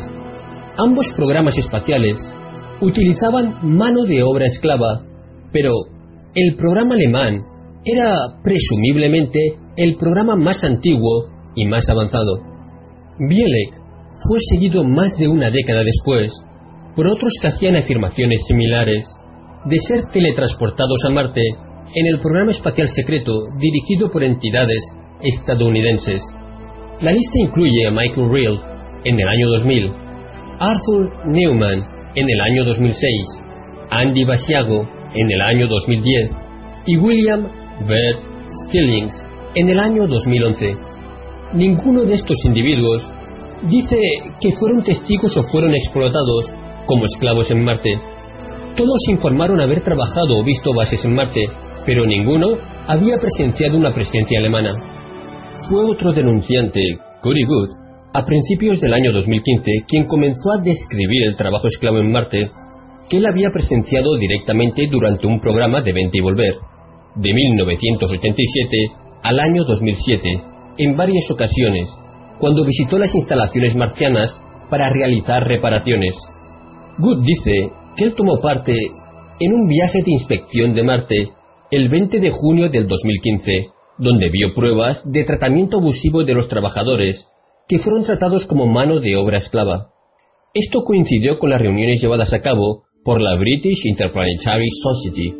[0.76, 2.18] Ambos programas espaciales
[2.80, 5.02] utilizaban mano de obra esclava,
[5.52, 5.72] pero
[6.34, 7.42] el programa alemán
[7.84, 9.38] era presumiblemente
[9.76, 12.40] el programa más antiguo y más avanzado.
[13.18, 13.80] Bielek
[14.28, 16.32] fue seguido más de una década después
[16.96, 19.06] por otros que hacían afirmaciones similares
[19.64, 21.42] de ser teletransportados a Marte
[21.94, 24.82] en el programa espacial secreto dirigido por entidades
[25.22, 26.22] estadounidenses.
[27.00, 28.60] La lista incluye a Michael Reel
[29.04, 29.92] en el año 2000,
[30.58, 33.10] Arthur Newman en el año 2006,
[33.88, 36.30] Andy Basiago en el año 2010
[36.84, 37.46] y William
[37.88, 38.20] Bert
[38.66, 39.14] Stillings
[39.54, 40.76] en el año 2011.
[41.54, 43.02] Ninguno de estos individuos
[43.62, 43.96] dice
[44.38, 46.52] que fueron testigos o fueron explotados
[46.84, 47.98] como esclavos en Marte.
[48.76, 51.46] Todos informaron haber trabajado o visto bases en Marte,
[51.86, 54.99] pero ninguno había presenciado una presencia alemana.
[55.70, 56.82] Fue otro denunciante,
[57.22, 57.70] Cory Good,
[58.12, 62.50] a principios del año 2015, quien comenzó a describir el trabajo esclavo en Marte,
[63.08, 66.54] que él había presenciado directamente durante un programa de Vente y Volver,
[67.14, 68.76] de 1987
[69.22, 70.42] al año 2007,
[70.78, 71.88] en varias ocasiones,
[72.40, 74.40] cuando visitó las instalaciones marcianas
[74.70, 76.16] para realizar reparaciones.
[76.98, 78.74] Good dice que él tomó parte
[79.38, 81.30] en un viaje de inspección de Marte
[81.70, 83.68] el 20 de junio del 2015,
[84.00, 87.26] donde vio pruebas de tratamiento abusivo de los trabajadores
[87.68, 89.90] que fueron tratados como mano de obra esclava.
[90.54, 95.34] Esto coincidió con las reuniones llevadas a cabo por la British Interplanetary Society,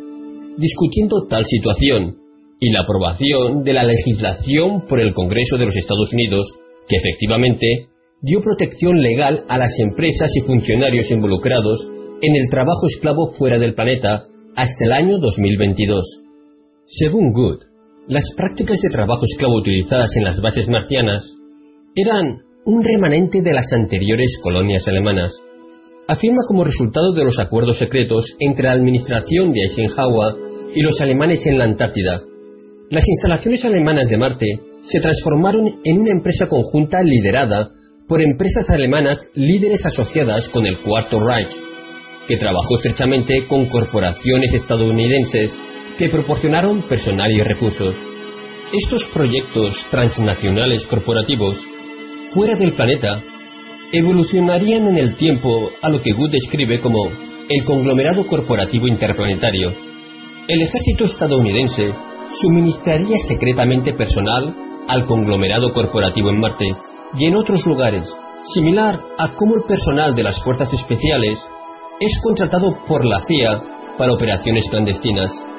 [0.57, 2.17] discutiendo tal situación
[2.59, 6.47] y la aprobación de la legislación por el Congreso de los Estados Unidos,
[6.87, 7.87] que efectivamente
[8.21, 11.89] dio protección legal a las empresas y funcionarios involucrados
[12.21, 16.21] en el trabajo esclavo fuera del planeta hasta el año 2022.
[16.85, 17.70] Según Good,
[18.11, 21.23] las prácticas de trabajo esclavo utilizadas en las bases marcianas
[21.95, 25.31] eran un remanente de las anteriores colonias alemanas.
[26.09, 30.35] Afirma como resultado de los acuerdos secretos entre la administración de Eisenhower
[30.75, 32.21] y los alemanes en la Antártida.
[32.89, 37.71] Las instalaciones alemanas de Marte se transformaron en una empresa conjunta liderada
[38.09, 41.55] por empresas alemanas líderes asociadas con el Cuarto Reich,
[42.27, 45.57] que trabajó estrechamente con corporaciones estadounidenses
[46.01, 47.93] que proporcionaron personal y recursos.
[48.73, 51.63] Estos proyectos transnacionales corporativos
[52.33, 53.21] fuera del planeta
[53.91, 57.07] evolucionarían en el tiempo a lo que Wood describe como
[57.47, 59.73] el conglomerado corporativo interplanetario.
[60.47, 61.93] El ejército estadounidense
[62.33, 64.55] suministraría secretamente personal
[64.87, 66.65] al conglomerado corporativo en Marte
[67.15, 68.11] y en otros lugares,
[68.55, 71.45] similar a cómo el personal de las fuerzas especiales
[71.99, 73.61] es contratado por la CIA
[73.99, 75.50] para operaciones clandestinas.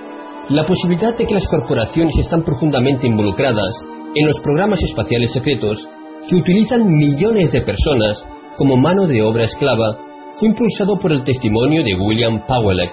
[0.48, 3.70] La posibilidad de que las corporaciones están profundamente involucradas
[4.14, 5.88] en los programas espaciales secretos
[6.28, 8.26] que utilizan millones de personas
[8.56, 9.96] como mano de obra esclava
[10.38, 12.90] fue impulsado por el testimonio de William Powellek,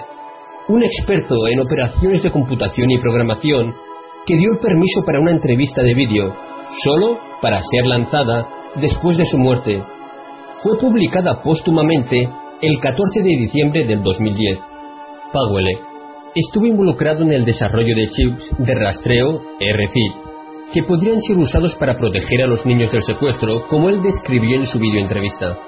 [0.68, 3.74] un experto en operaciones de computación y programación
[4.26, 6.32] que dio el permiso para una entrevista de vídeo,
[6.84, 9.82] solo para ser lanzada después de su muerte.
[10.62, 12.30] Fue publicada póstumamente
[12.62, 14.58] el 14 de diciembre del 2010.
[15.32, 15.89] Powellek
[16.34, 20.12] estuvo involucrado en el desarrollo de chips de rastreo RFID,
[20.72, 24.66] que podrían ser usados para proteger a los niños del secuestro, como él describió en
[24.66, 25.58] su videoentrevista.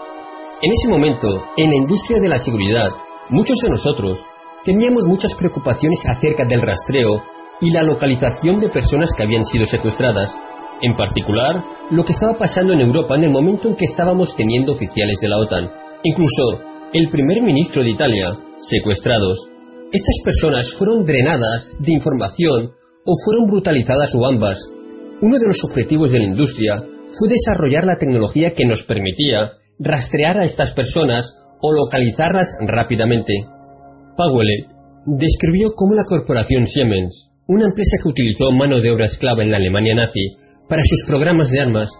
[0.62, 2.90] En ese momento, en la industria de la seguridad,
[3.30, 4.24] muchos de nosotros
[4.64, 7.22] teníamos muchas preocupaciones acerca del rastreo
[7.60, 10.32] y la localización de personas que habían sido secuestradas,
[10.80, 14.72] en particular lo que estaba pasando en Europa en el momento en que estábamos teniendo
[14.72, 15.70] oficiales de la OTAN,
[16.04, 16.60] incluso
[16.92, 19.51] el primer ministro de Italia, secuestrados.
[19.92, 22.72] Estas personas fueron drenadas de información
[23.04, 24.58] o fueron brutalizadas o ambas.
[25.20, 26.82] Uno de los objetivos de la industria
[27.18, 33.34] fue desarrollar la tecnología que nos permitía rastrear a estas personas o localizarlas rápidamente.
[34.16, 34.66] Powell
[35.04, 39.58] describió cómo la corporación Siemens, una empresa que utilizó mano de obra esclava en la
[39.58, 40.36] Alemania nazi
[40.70, 41.90] para sus programas de armas,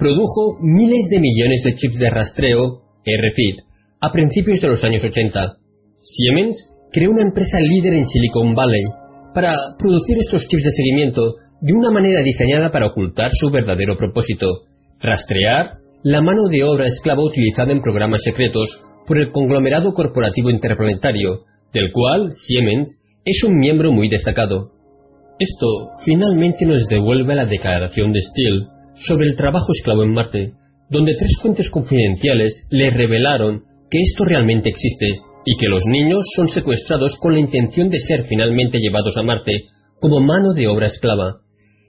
[0.00, 3.60] produjo miles de millones de chips de rastreo, RFID,
[4.00, 5.56] a principios de los años 80.
[6.02, 8.84] Siemens creó una empresa líder en Silicon Valley
[9.34, 14.46] para producir estos chips de seguimiento de una manera diseñada para ocultar su verdadero propósito,
[15.00, 18.68] rastrear la mano de obra esclava utilizada en programas secretos
[19.06, 24.70] por el conglomerado corporativo interplanetario, del cual Siemens es un miembro muy destacado.
[25.38, 28.66] Esto finalmente nos devuelve a la declaración de Steele
[29.06, 30.52] sobre el trabajo esclavo en Marte,
[30.90, 35.20] donde tres fuentes confidenciales le revelaron que esto realmente existe
[35.50, 39.64] y que los niños son secuestrados con la intención de ser finalmente llevados a Marte
[39.98, 41.36] como mano de obra esclava.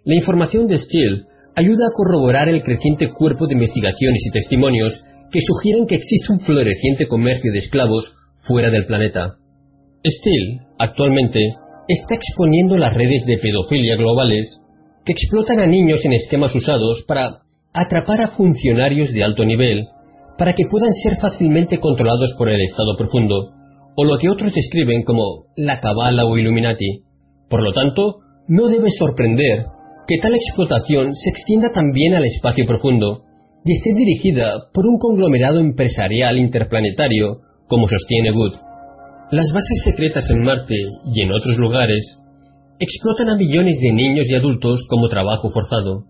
[0.05, 1.23] La información de Steele
[1.57, 6.39] ayuda a corroborar el creciente cuerpo de investigaciones y testimonios que sugieren que existe un
[6.39, 8.13] floreciente comercio de esclavos
[8.47, 9.35] fuera del planeta.
[10.07, 11.41] Steele, actualmente,
[11.89, 14.57] está exponiendo las redes de pedofilia globales
[15.03, 17.39] que explotan a niños en esquemas usados para
[17.73, 19.85] atrapar a funcionarios de alto nivel
[20.39, 23.51] para que puedan ser fácilmente controlados por el Estado profundo,
[23.95, 27.03] o lo que otros describen como la cabala o Illuminati.
[27.49, 29.65] Por lo tanto, no debe sorprender
[30.07, 33.23] que tal explotación se extienda también al espacio profundo
[33.65, 38.53] y esté dirigida por un conglomerado empresarial interplanetario, como sostiene Wood.
[39.31, 40.75] Las bases secretas en Marte
[41.13, 42.17] y en otros lugares
[42.79, 46.05] explotan a millones de niños y adultos como trabajo forzado,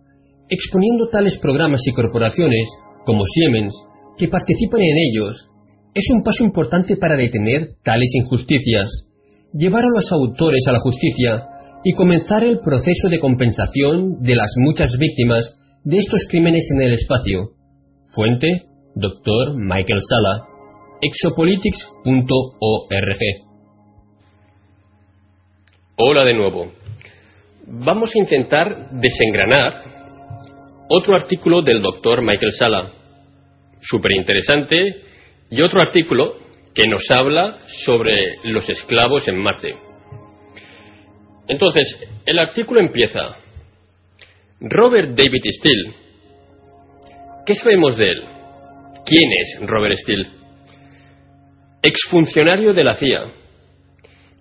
[0.50, 2.70] exponiendo tales programas y corporaciones
[3.06, 3.74] como Siemens
[4.20, 5.50] que participan en ellos.
[5.96, 9.08] Es un paso importante para detener tales injusticias,
[9.54, 11.48] llevar a los autores a la justicia
[11.84, 16.94] y comenzar el proceso de compensación de las muchas víctimas de estos crímenes en el
[16.94, 17.52] espacio.
[18.14, 18.66] Fuente,
[18.96, 19.56] Dr.
[19.56, 20.46] Michael Sala,
[21.02, 23.20] exopolitics.org.
[25.96, 26.74] Hola de nuevo.
[27.68, 29.86] Vamos a intentar desengranar
[30.90, 32.22] otro artículo del Dr.
[32.22, 32.99] Michael Sala,
[33.82, 35.04] súper interesante,
[35.50, 36.38] y otro artículo
[36.74, 39.76] que nos habla sobre los esclavos en Marte.
[41.48, 43.38] Entonces, el artículo empieza.
[44.62, 45.94] Robert David Steele.
[47.46, 48.24] ¿Qué sabemos de él?
[49.06, 50.28] ¿Quién es Robert Steele?
[51.82, 53.32] Exfuncionario de la CIA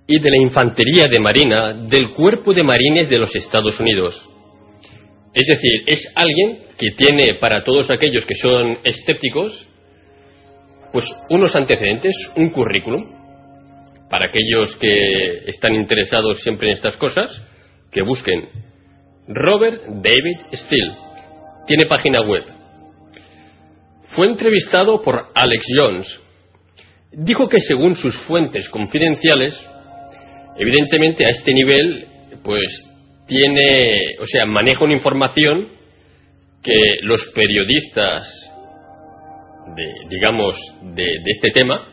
[0.06, 4.28] y de la Infantería de Marina del Cuerpo de Marines de los Estados Unidos.
[5.38, 9.68] Es decir, es alguien que tiene para todos aquellos que son escépticos,
[10.92, 13.04] pues unos antecedentes, un currículum,
[14.10, 17.30] para aquellos que están interesados siempre en estas cosas,
[17.92, 18.48] que busquen
[19.28, 20.96] Robert David Steele.
[21.68, 22.42] Tiene página web.
[24.16, 26.20] Fue entrevistado por Alex Jones.
[27.12, 29.56] Dijo que según sus fuentes confidenciales,
[30.56, 32.08] evidentemente a este nivel,
[32.42, 32.88] pues
[33.28, 35.68] tiene, o sea, maneja una información
[36.62, 38.26] que los periodistas
[39.76, 41.86] de, digamos, de este tema,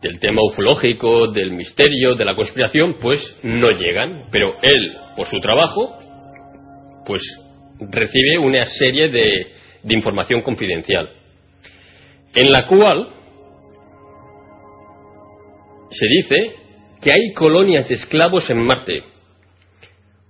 [0.00, 4.26] del tema ufológico, del misterio, de la conspiración, pues no llegan.
[4.30, 5.96] Pero él, por su trabajo,
[7.04, 7.22] pues
[7.80, 11.10] recibe una serie de, de información confidencial,
[12.34, 13.08] en la cual
[15.90, 16.56] se dice
[17.00, 19.02] que hay colonias de esclavos en Marte,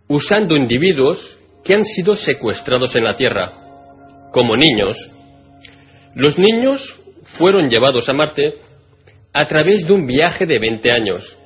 [0.09, 3.53] usando individuos que han sido secuestrados en la Tierra.
[4.33, 4.97] Como niños,
[6.15, 6.81] los niños
[7.39, 8.55] fueron llevados a Marte
[9.33, 11.37] a través de un viaje de 20 años,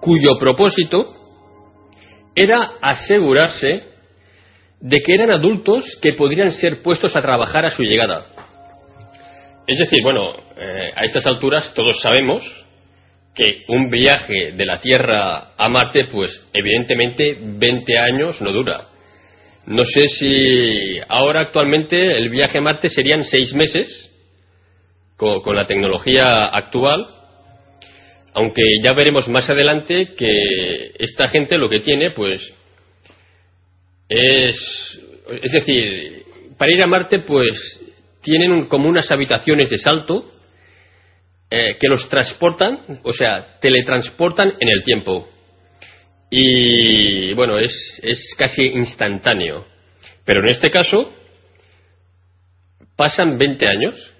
[0.00, 1.14] cuyo propósito
[2.34, 3.84] era asegurarse
[4.80, 8.26] de que eran adultos que podrían ser puestos a trabajar a su llegada.
[9.66, 12.42] Es decir, bueno, eh, a estas alturas todos sabemos
[13.34, 18.88] que un viaje de la Tierra a Marte, pues evidentemente 20 años no dura.
[19.66, 24.10] No sé si ahora actualmente el viaje a Marte serían seis meses
[25.16, 27.06] con, la tecnología actual,
[28.32, 32.54] aunque ya veremos más adelante que esta gente lo que tiene, pues,
[34.08, 35.00] es,
[35.42, 36.24] es decir,
[36.56, 37.80] para ir a Marte, pues,
[38.22, 40.29] tienen como unas habitaciones de salto
[41.50, 45.28] eh, que los transportan, o sea, teletransportan en el tiempo.
[46.30, 49.66] Y bueno, es, es casi instantáneo.
[50.24, 51.12] Pero en este caso,
[52.96, 54.12] pasan 20 años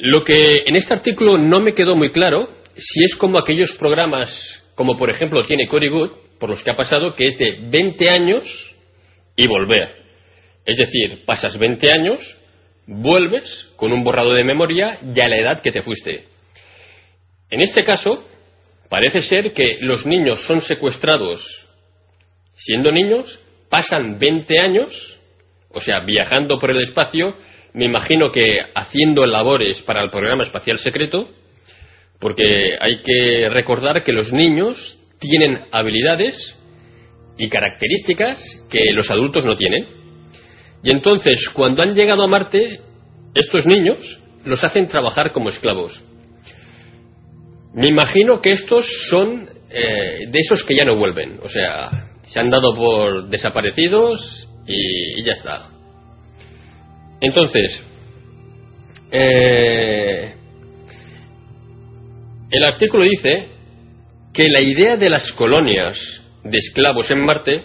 [0.00, 4.30] lo que en este artículo no me quedó muy claro, si es como aquellos programas,
[4.74, 8.10] como por ejemplo tiene Cory Good, por los que ha pasado, que es de 20
[8.10, 8.74] años
[9.36, 9.94] y volver.
[10.64, 12.36] Es decir, pasas 20 años,
[12.90, 16.24] vuelves con un borrado de memoria y a la edad que te fuiste.
[17.48, 18.24] En este caso,
[18.88, 21.40] parece ser que los niños son secuestrados
[22.60, 25.18] siendo niños, pasan 20 años,
[25.70, 27.36] o sea, viajando por el espacio,
[27.72, 31.30] me imagino que haciendo labores para el programa espacial secreto,
[32.18, 36.56] porque hay que recordar que los niños tienen habilidades
[37.38, 39.99] y características que los adultos no tienen.
[40.82, 42.80] Y entonces, cuando han llegado a Marte,
[43.34, 43.98] estos niños
[44.44, 46.02] los hacen trabajar como esclavos.
[47.74, 51.90] Me imagino que estos son eh, de esos que ya no vuelven, o sea,
[52.22, 55.70] se han dado por desaparecidos y ya está.
[57.20, 57.84] Entonces,
[59.12, 60.34] eh,
[62.50, 63.48] el artículo dice
[64.32, 65.96] que la idea de las colonias
[66.42, 67.64] de esclavos en Marte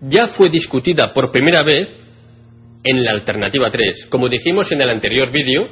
[0.00, 2.03] ya fue discutida por primera vez
[2.84, 4.06] en la Alternativa 3.
[4.10, 5.68] Como dijimos en el anterior vídeo,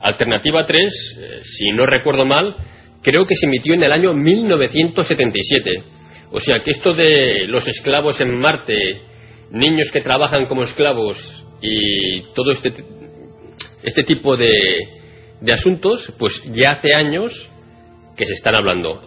[0.00, 2.56] Alternativa 3, eh, si no recuerdo mal,
[3.02, 5.82] creo que se emitió en el año 1977.
[6.32, 9.02] O sea que esto de los esclavos en Marte,
[9.50, 11.18] niños que trabajan como esclavos
[11.60, 12.72] y todo este,
[13.82, 14.52] este tipo de,
[15.40, 17.50] de asuntos, pues ya hace años
[18.16, 19.00] que se están hablando.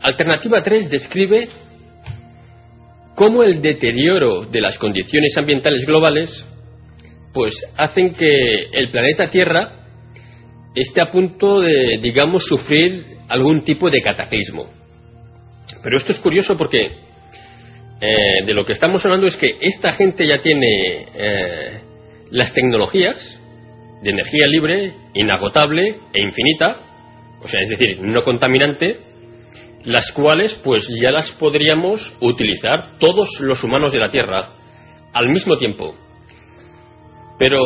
[0.00, 1.48] Alternativa 3 describe
[3.16, 6.46] cómo el deterioro de las condiciones ambientales globales
[7.32, 9.72] pues hacen que el planeta Tierra
[10.74, 14.70] esté a punto de, digamos, sufrir algún tipo de cataclismo.
[15.82, 16.90] Pero esto es curioso porque
[18.00, 21.80] eh, de lo que estamos hablando es que esta gente ya tiene eh,
[22.30, 23.16] las tecnologías
[24.02, 26.80] de energía libre, inagotable e infinita,
[27.42, 28.98] o sea, es decir, no contaminante,
[29.84, 34.54] las cuales pues ya las podríamos utilizar todos los humanos de la Tierra
[35.12, 35.94] al mismo tiempo.
[37.40, 37.58] Pero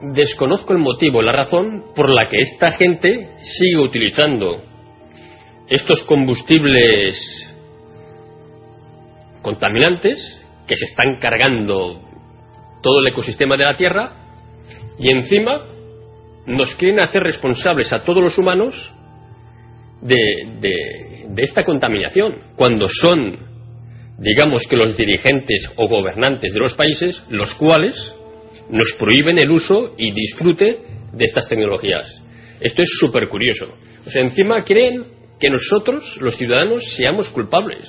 [0.00, 4.62] desconozco el motivo, la razón por la que esta gente sigue utilizando
[5.68, 7.18] estos combustibles
[9.42, 12.00] contaminantes que se están cargando
[12.82, 14.12] todo el ecosistema de la Tierra
[14.98, 15.66] y encima
[16.46, 18.74] nos quieren hacer responsables a todos los humanos
[20.00, 23.36] de, esta contaminación, cuando son,
[24.16, 27.94] digamos que los dirigentes o gobernantes de los países los cuales
[28.72, 30.78] nos prohíben el uso y disfrute
[31.12, 32.20] de estas tecnologías.
[32.58, 33.66] Esto es súper curioso.
[34.06, 35.04] O sea, encima creen
[35.38, 37.88] que nosotros, los ciudadanos, seamos culpables,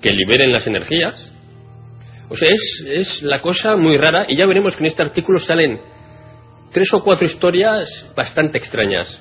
[0.00, 1.32] que liberen las energías,
[2.28, 2.48] o sea,
[2.86, 5.78] es, la cosa muy rara y ya veremos que en este artículo salen
[6.72, 9.20] tres o cuatro historias bastante extrañas.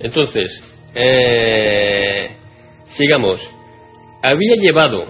[0.00, 0.62] Entonces,
[0.94, 2.36] eh,
[2.96, 3.40] sigamos.
[4.22, 5.06] Había llevado,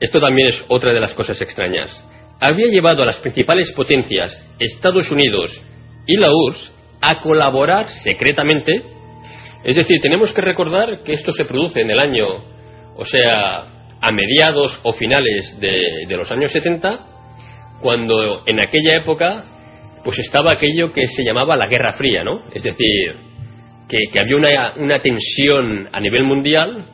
[0.00, 2.02] esto también es otra de las cosas extrañas,
[2.40, 5.60] había llevado a las principales potencias, Estados Unidos
[6.06, 8.82] y la URSS, a colaborar secretamente.
[9.64, 12.26] Es decir, tenemos que recordar que esto se produce en el año,
[12.96, 17.06] o sea, a mediados o finales de, los años 70,
[17.80, 19.44] cuando en aquella época
[20.04, 22.44] pues estaba aquello que se llamaba la Guerra Fría, ¿no?
[22.54, 23.16] Es decir,
[23.88, 26.86] que, había una, una, tensión a nivel mundial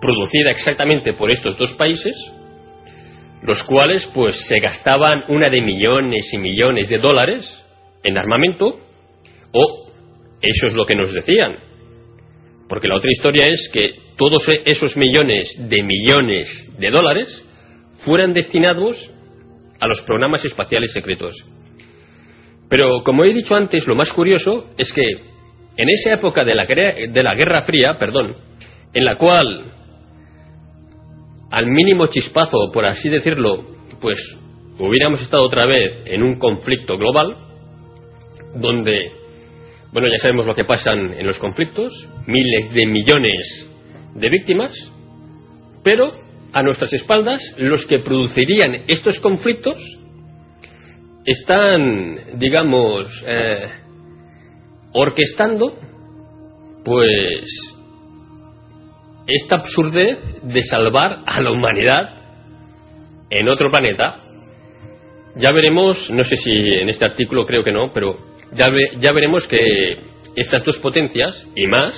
[0.00, 2.16] producida exactamente por estos dos países,
[3.44, 7.64] los cuales pues se gastaban una de millones y millones de dólares
[8.02, 8.80] en armamento,
[9.52, 9.90] o
[10.40, 11.56] eso es lo que nos decían,
[12.68, 16.48] Porque la otra historia es que todos e-, esos millones de millones
[16.78, 17.44] de dólares
[18.04, 19.10] fueran destinados
[19.78, 21.34] a los programas espaciales secretos.
[22.70, 25.02] Pero como he dicho antes, lo más curioso es que
[25.76, 28.36] en esa época de la, de la Guerra Fría, perdón,
[28.94, 29.64] en la cual
[31.54, 33.64] al mínimo chispazo, por así decirlo,
[34.00, 34.18] pues
[34.76, 37.36] hubiéramos estado otra vez en un conflicto global,
[38.56, 39.12] donde,
[39.92, 43.70] bueno, ya sabemos lo que pasan en los conflictos, miles de millones
[44.16, 44.72] de víctimas,
[45.84, 46.12] pero
[46.52, 49.76] a nuestras espaldas los que producirían estos conflictos
[51.24, 53.68] están, digamos, eh,
[54.92, 55.78] orquestando,
[56.84, 57.73] pues,
[59.26, 62.24] esta absurdez de salvar a la humanidad
[63.30, 64.20] en otro planeta.
[65.36, 68.18] Ya veremos, no sé si en este artículo creo que no, pero
[68.52, 68.66] ya,
[68.98, 69.98] ya veremos que
[70.36, 71.94] estas dos potencias y más,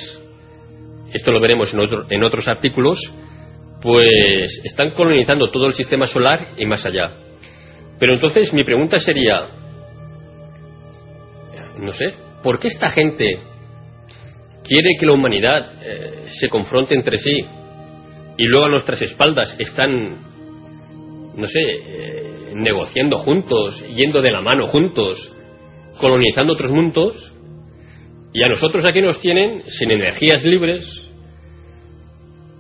[1.13, 2.99] esto lo veremos en, otro, en otros artículos,
[3.83, 7.13] pues están colonizando todo el sistema solar y más allá.
[7.99, 9.49] Pero entonces mi pregunta sería,
[11.79, 13.41] no sé, ¿por qué esta gente
[14.67, 17.47] quiere que la humanidad eh, se confronte entre sí
[18.37, 20.21] y luego a nuestras espaldas están,
[21.37, 25.33] no sé, eh, negociando juntos, yendo de la mano juntos,
[25.99, 27.33] colonizando otros mundos,
[28.33, 30.85] y a nosotros aquí nos tienen sin energías libres,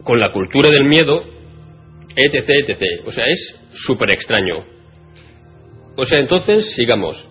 [0.04, 1.22] con la cultura del miedo,
[2.14, 3.02] etc., etc.
[3.06, 4.64] O sea, es súper extraño.
[5.96, 7.28] O sea, entonces, sigamos.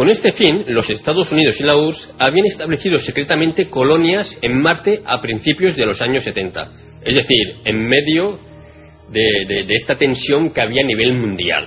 [0.00, 5.02] Con este fin, los Estados Unidos y la URSS habían establecido secretamente colonias en Marte
[5.04, 6.72] a principios de los años 70,
[7.04, 8.40] es decir, en medio
[9.10, 11.66] de, esta tensión que había a nivel mundial.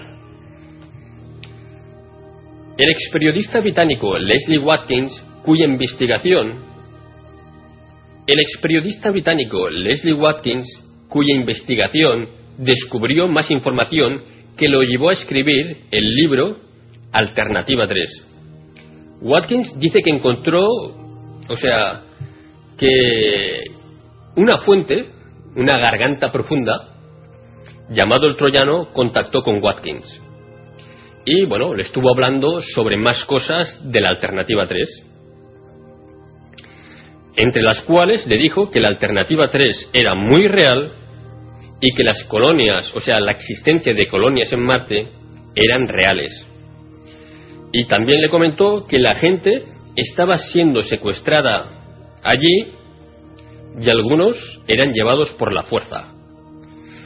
[2.75, 6.55] El ex periodista británico Leslie Watkins, cuya investigación
[8.25, 10.65] el ex periodista británico Leslie Watkins,
[11.07, 14.23] cuya investigación descubrió más información
[14.57, 16.72] que lo llevó a escribir el libro
[17.13, 18.25] Alternativa 3.
[19.21, 22.01] Watkins dice que encontró, o sea,
[22.77, 23.63] que
[24.35, 25.05] una fuente,
[25.55, 26.89] una garganta profunda,
[27.89, 30.21] llamado el troyano, contactó con Watkins.
[31.25, 35.03] Y bueno, le estuvo hablando sobre más cosas de la Alternativa 3.
[37.37, 40.91] Entre las cuales le dijo que la Alternativa 3 era muy real
[41.79, 45.07] y que las colonias, o sea, la existencia de colonias en Marte,
[45.55, 46.47] eran reales.
[47.73, 52.67] Y también le comentó que la gente estaba siendo secuestrada allí
[53.81, 56.13] y algunos eran llevados por la fuerza.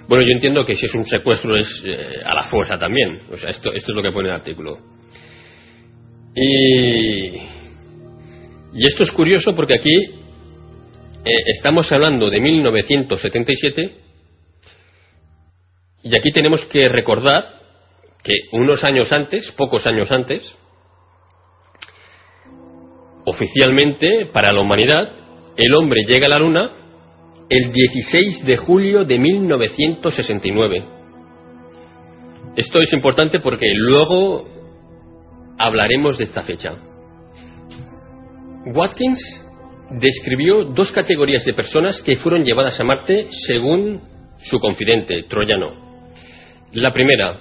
[0.09, 3.21] Bueno, yo entiendo que si es un secuestro es eh, a la fuerza también.
[3.31, 4.77] O sea, esto, es lo que pone el artículo.
[6.35, 7.37] Y,
[8.73, 13.95] y esto es curioso porque aquí eh, estamos hablando de 1977
[16.03, 17.56] y aquí tenemos que recordar
[18.23, 20.55] que unos años antes, pocos años antes,
[23.25, 25.11] oficialmente para la humanidad,
[25.57, 26.71] el hombre llega a la Luna
[27.49, 30.83] el 16 de julio de 1969.
[32.55, 34.47] Esto es importante porque luego
[35.57, 36.75] hablaremos de esta fecha.
[38.65, 39.19] Watkins
[39.91, 44.01] describió dos categorías de personas que fueron llevadas a Marte según
[44.43, 45.87] su confidente, Troyano.
[46.73, 47.39] La primera,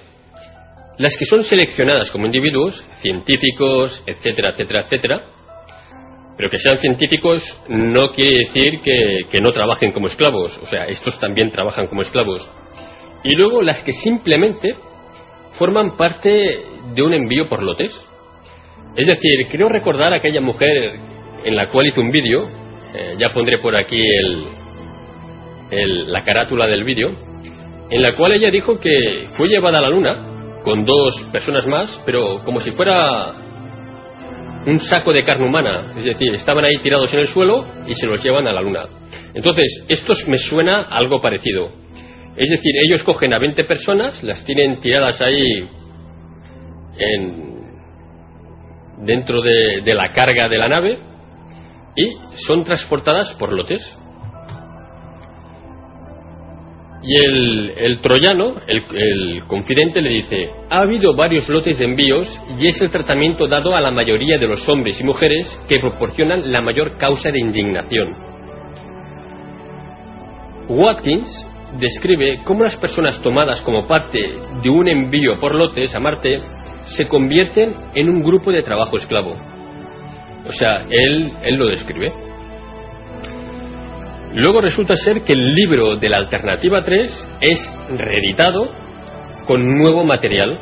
[0.97, 5.25] las que son seleccionadas como individuos, científicos, etcétera, etcétera, etcétera,
[6.35, 11.19] pero que sean científicos no quiere decir que, no trabajen como esclavos, o sea, estos
[11.19, 12.47] también trabajan como esclavos.
[13.23, 14.75] Y luego las que simplemente
[15.53, 16.61] forman parte
[16.93, 17.91] de un envío por lotes.
[18.95, 20.99] Es decir, creo recordar a aquella mujer
[21.43, 22.47] en la cual hizo un vídeo,
[22.93, 23.99] eh, ya pondré por aquí
[25.71, 27.15] el, la carátula del vídeo,
[27.89, 30.36] en la cual ella dijo que fue llevada a la luna
[30.67, 33.33] con dos personas más, pero como si fuera
[34.65, 35.93] un saco de carne humana.
[35.95, 38.83] Es decir, estaban ahí tirados en el suelo y se los llevan a la luna.
[39.33, 41.71] Entonces, esto me suena algo parecido.
[42.35, 45.69] Es decir, ellos cogen a 20 personas, las tienen tiradas ahí
[46.99, 47.61] en,
[49.05, 50.99] dentro de, de la carga de la nave
[51.95, 52.09] y
[52.45, 53.81] son transportadas por lotes.
[57.09, 62.27] Y el, troyano, el, confidente, le dice, ha habido varios lotes de envíos
[62.59, 66.51] y es el tratamiento dado a la mayoría de los hombres y mujeres que proporcionan
[66.51, 68.13] la mayor causa de indignación.
[70.67, 71.47] Watkins
[71.79, 76.41] describe cómo las personas tomadas como parte de un envío por lotes a Marte
[76.97, 79.33] se convierten en un grupo de trabajo esclavo.
[80.45, 82.26] O sea, él, él lo describe.
[84.37, 88.69] Luego resulta ser que el libro de la Alternativa 3 es reeditado
[89.47, 90.59] con nuevo material.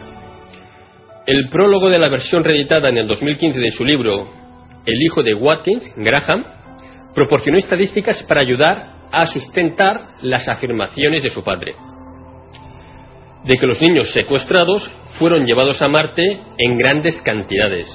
[1.28, 4.30] El prólogo de la versión reeditada en el 2015 de su libro
[4.86, 6.46] El hijo de Watkins, Graham,
[7.14, 11.76] proporcionó estadísticas para ayudar a sustentar las afirmaciones de su padre,
[13.44, 14.90] de que los niños secuestrados
[15.20, 17.90] fueron llevados a Marte en grandes cantidades.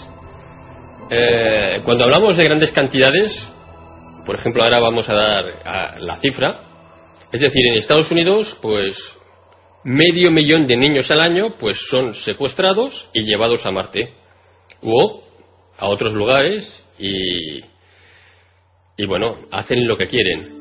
[1.09, 3.51] Eh, cuando hablamos de grandes cantidades,
[4.31, 6.61] por ejemplo, ahora vamos a dar la cifra,
[7.33, 8.97] es decir, en Estados Unidos, pues
[9.83, 14.13] medio millón de niños al año pues son secuestrados y llevados a Marte
[14.83, 15.25] o
[15.77, 17.59] a otros lugares y,
[18.97, 20.61] y bueno, hacen lo que quieren.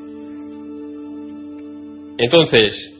[2.18, 2.92] Entonces,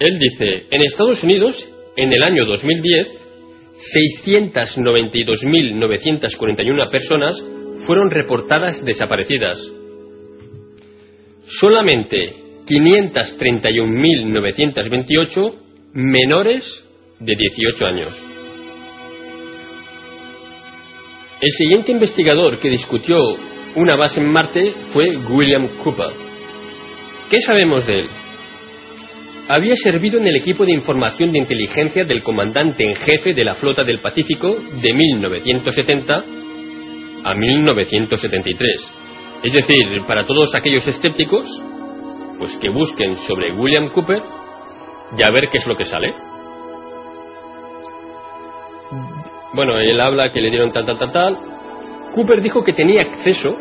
[0.00, 1.64] él dice, en Estados Unidos,
[1.96, 3.06] en el año 2010,
[4.18, 7.40] 692.941 personas
[7.86, 9.60] fueron reportadas desaparecidas.
[11.60, 12.34] Solamente
[12.66, 15.54] 531.928
[15.94, 16.64] menores
[17.20, 18.10] de 18 años.
[21.40, 23.16] El siguiente investigador que discutió
[23.74, 26.10] una base en Marte fue William Cooper.
[27.28, 28.06] ¿Qué sabemos de él?
[29.48, 33.56] Había servido en el equipo de información de inteligencia del comandante en jefe de la
[33.56, 36.24] Flota del Pacífico de 1970
[37.24, 39.01] a 1973.
[39.42, 41.44] Es decir, para todos aquellos escépticos,
[42.38, 44.22] pues que busquen sobre William Cooper
[45.16, 46.14] y a ver qué es lo que sale.
[49.54, 51.38] Bueno, él habla que le dieron tal, tal, tal, tal.
[52.14, 53.56] Cooper dijo que tenía acceso,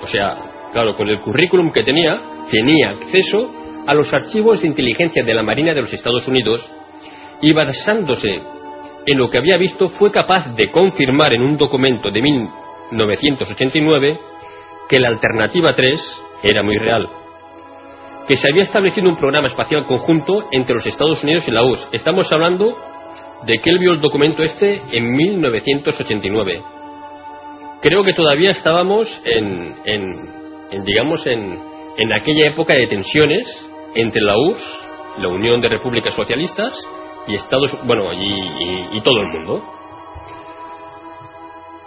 [0.00, 2.18] o sea, claro, con el currículum que tenía,
[2.50, 3.50] tenía acceso
[3.86, 6.68] a los archivos de inteligencia de la Marina de los Estados Unidos
[7.40, 8.40] y basándose
[9.04, 14.18] en lo que había visto fue capaz de confirmar en un documento de 1989
[14.88, 17.08] que la alternativa 3 era muy real
[18.26, 21.88] que se había establecido un programa espacial conjunto entre los Estados Unidos y la URSS.
[21.92, 22.76] Estamos hablando
[23.44, 26.62] de que él vio el documento este en 1989.
[27.80, 31.58] Creo que todavía estábamos en, en, digamos, en,
[31.96, 33.44] en aquella época de tensiones
[33.94, 34.88] entre la URSS,
[35.18, 36.72] la Unión de Repúblicas Socialistas,
[37.26, 39.64] y Estados, bueno, y, y todo el mundo.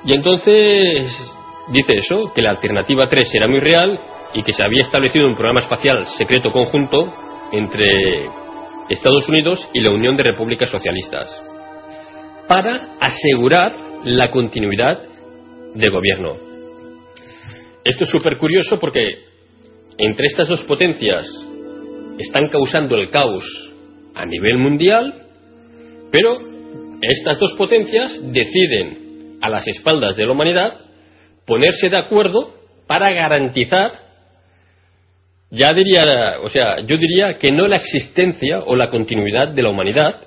[0.04, 1.35] Y entonces
[1.70, 4.00] dice eso, que la alternativa 3 era muy real
[4.34, 7.14] y que se había establecido un programa espacial secreto conjunto
[7.52, 7.86] entre
[8.90, 11.28] Estados Unidos y la Unión de Repúblicas Socialistas
[12.48, 15.02] para asegurar la continuidad
[15.74, 16.36] del gobierno.
[17.84, 19.08] Esto es súper curioso porque
[19.98, 21.26] entre estas dos potencias
[22.20, 23.44] están causando el caos
[24.14, 25.28] a nivel mundial,
[26.12, 26.38] pero
[27.02, 30.85] estas dos potencias deciden a las espaldas de la humanidad
[31.46, 32.54] ponerse de acuerdo
[32.88, 34.06] para garantizar
[35.52, 39.70] ya diría, o sea, yo diría que no la existencia o la continuidad de la
[39.70, 40.22] humanidad,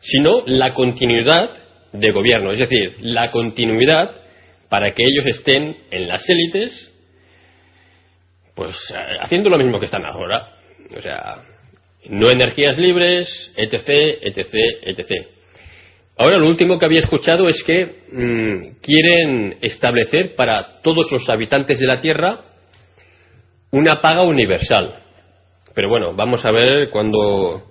[0.00, 1.50] sino la continuidad
[1.92, 4.12] de gobierno, es decir, la continuidad
[4.68, 6.92] para que ellos estén en las élites,
[8.54, 8.74] pues
[9.20, 10.56] haciendo lo mismo que están ahora.
[10.96, 11.42] O sea,
[12.08, 15.33] no energías libres, etc., etc., etc.
[16.16, 21.76] Ahora lo último que había escuchado es que mm, quieren establecer para todos los habitantes
[21.78, 22.44] de la Tierra
[23.72, 25.00] una paga universal.
[25.74, 27.64] Pero bueno, vamos a ver cuándo,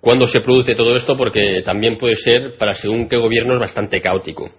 [0.00, 4.02] cuándo se produce todo esto, porque también puede ser para según qué gobierno es bastante
[4.02, 4.50] caótico.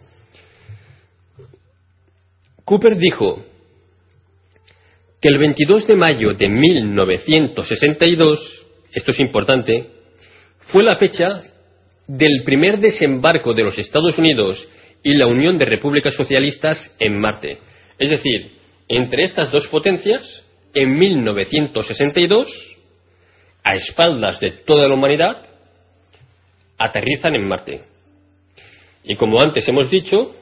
[2.66, 3.46] Cooper dijo
[5.22, 9.92] que el 22 de mayo de 1962, esto es importante,
[10.72, 11.44] fue la fecha
[12.08, 14.68] del primer desembarco de los Estados Unidos
[15.04, 17.60] y la Unión de Repúblicas Socialistas en Marte.
[18.00, 18.58] Es decir,
[18.88, 20.44] entre estas dos potencias
[20.74, 22.48] en 1962,
[23.64, 25.46] a espaldas de toda la humanidad,
[26.78, 27.82] aterrizan en Marte.
[29.04, 30.36] Y como antes hemos dicho,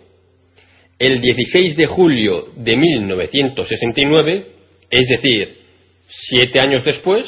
[1.00, 4.52] el 16 de julio de 1969,
[4.90, 5.66] es decir,
[6.08, 7.28] siete años después,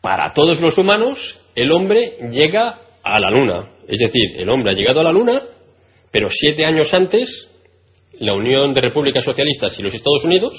[0.00, 3.70] para todos los humanos, el hombre llega a la Luna.
[3.86, 5.40] Es decir, el hombre ha llegado a la Luna,
[6.10, 7.48] pero siete años antes
[8.20, 10.52] la Unión de Repúblicas Socialistas y los Estados Unidos,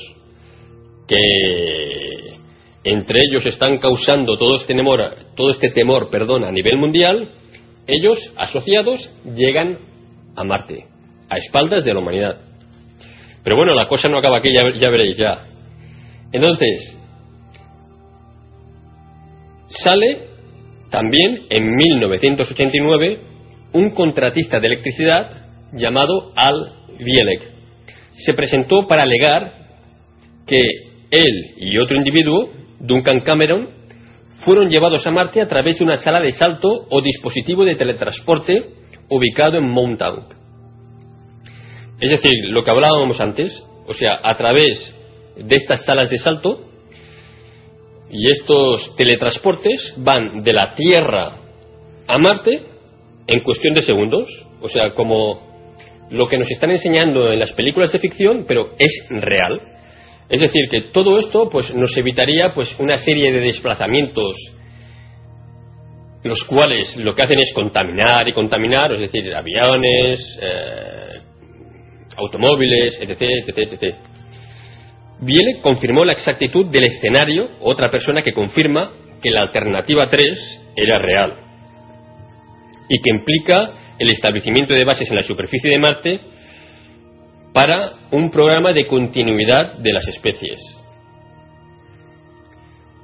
[1.08, 2.38] que
[2.84, 7.32] entre ellos están causando todo este temor, todo este temor perdón, a nivel mundial,
[7.88, 9.80] ellos, asociados, llegan
[10.36, 10.86] a Marte,
[11.30, 12.42] a espaldas de la humanidad.
[13.44, 15.48] Pero bueno, la cosa no acaba aquí, ya, ya veréis ya.
[16.32, 16.98] Entonces,
[19.70, 20.29] sale
[20.90, 23.20] también en 1989
[23.74, 25.30] un contratista de electricidad
[25.74, 27.60] llamado Al Bielek
[28.26, 29.54] se presentó para alegar
[30.46, 30.60] que
[31.12, 32.50] él y otro individuo,
[32.80, 33.70] Duncan Cameron,
[34.46, 38.64] fueron llevados a Marte a través de una sala de salto o dispositivo de teletransporte
[39.10, 40.34] ubicado en Montauk.
[42.00, 44.96] Es decir, lo que hablábamos antes, o sea, a través
[45.38, 46.69] de estas salas de salto
[48.12, 51.38] y estos teletransportes van de la Tierra
[52.08, 52.62] a Marte
[53.28, 54.28] en cuestión de segundos,
[54.62, 55.48] o sea, como
[56.10, 59.62] lo que nos están enseñando en las películas de ficción, pero es real.
[60.28, 64.36] Es decir, que todo esto pues, nos evitaría pues, una serie de desplazamientos
[66.24, 71.20] los cuales lo que hacen es contaminar y contaminar, es decir, aviones, eh,
[72.18, 73.96] automóviles, etc, etc, etc.
[75.22, 78.92] Biele confirmó la exactitud del escenario, otra persona que confirma
[79.22, 81.34] que la alternativa 3 era real
[82.88, 86.20] y que implica el establecimiento de bases en la superficie de Marte
[87.54, 90.60] para un programa de continuidad de las especies.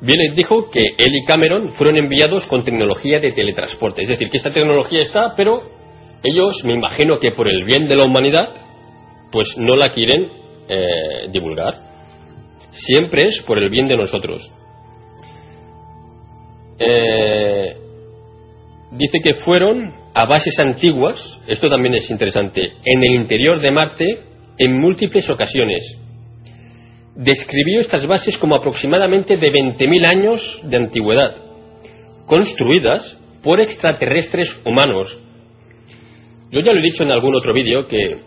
[0.01, 4.37] Bielet dijo que él y Cameron fueron enviados con tecnología de teletransporte, es decir, que
[4.37, 5.63] esta tecnología está, pero
[6.23, 8.53] ellos, me imagino que por el bien de la humanidad,
[9.31, 10.31] pues no la quieren
[10.67, 11.94] eh, divulgar.
[12.75, 14.51] Siempre es por el bien de nosotros.
[16.77, 17.77] Eh,
[18.91, 24.19] dice que fueron a bases antiguas, esto también es interesante, en el interior de Marte
[24.57, 25.97] en múltiples ocasiones.
[27.15, 31.35] Describió estas bases como aproximadamente de 20.000 años de antigüedad,
[32.25, 35.17] construidas por extraterrestres humanos.
[36.51, 38.19] Yo ya lo he dicho en algún otro vídeo que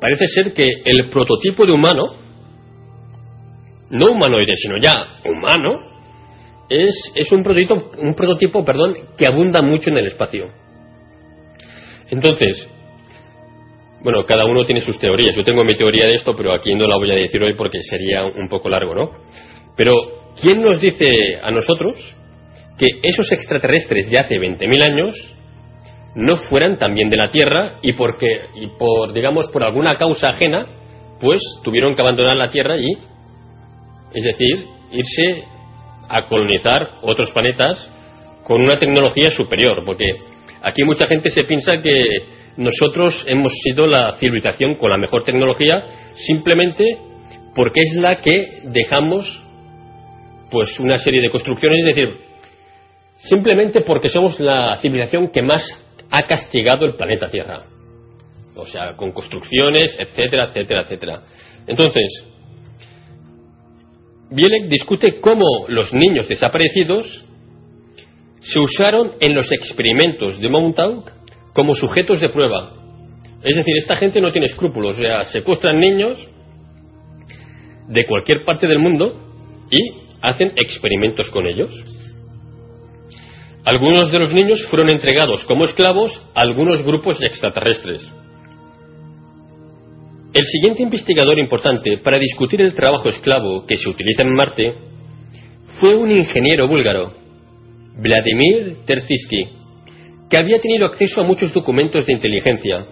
[0.00, 2.25] parece ser que el prototipo de humano,
[3.90, 5.96] no humanoide, sino ya humano,
[6.68, 10.50] es, un prototipo, un prototipo perdón, que abunda mucho en el espacio.
[12.10, 12.68] Entonces,
[14.02, 15.36] bueno, cada uno tiene sus teorías.
[15.36, 17.78] Yo tengo mi teoría de esto, pero aquí no la voy a decir hoy porque
[17.82, 19.10] sería un poco largo, ¿no?
[19.76, 19.92] Pero,
[20.40, 22.16] ¿quién nos dice a nosotros
[22.78, 25.36] que esos extraterrestres de hace 20.000 años
[26.14, 30.66] no fueran también de la Tierra y porque y por digamos por alguna causa ajena
[31.20, 32.96] pues tuvieron que abandonar la Tierra y
[34.14, 35.44] es decir irse
[36.08, 37.92] a colonizar otros planetas
[38.44, 40.06] con una tecnología superior, porque
[40.62, 42.08] aquí mucha gente se piensa que
[42.56, 45.84] nosotros hemos sido la civilización con la mejor tecnología
[46.14, 46.98] simplemente
[47.54, 49.42] porque es la que dejamos
[50.50, 52.20] pues una serie de construcciones, es decir,
[53.16, 55.64] simplemente porque somos la civilización que más
[56.10, 57.64] ha castigado el planeta Tierra.
[58.54, 61.22] O sea, con construcciones, etcétera, etcétera, etcétera.
[61.66, 62.26] Entonces,
[64.30, 67.24] Bielek discute cómo los niños desaparecidos
[68.40, 71.10] se usaron en los experimentos de Montauk
[71.52, 72.72] como sujetos de prueba.
[73.42, 76.28] Es decir, esta gente no tiene escrúpulos, o sea, secuestran niños
[77.88, 79.14] de cualquier parte del mundo
[79.70, 79.78] y
[80.20, 81.70] hacen experimentos con ellos.
[83.64, 88.00] Algunos de los niños fueron entregados como esclavos a algunos grupos extraterrestres.
[90.36, 94.74] El siguiente investigador importante para discutir el trabajo esclavo que se utiliza en Marte
[95.80, 97.14] fue un ingeniero búlgaro,
[97.96, 99.48] Vladimir Terziski,
[100.28, 102.84] que había tenido acceso a muchos documentos de inteligencia,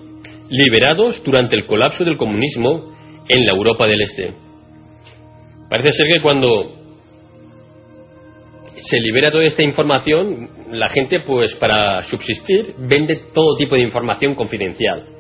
[0.49, 2.97] liberados durante el colapso del comunismo
[3.29, 4.33] en la Europa del Este.
[5.69, 6.77] Parece ser que cuando
[8.75, 14.35] se libera toda esta información, la gente, pues para subsistir, vende todo tipo de información
[14.35, 15.14] confidencial.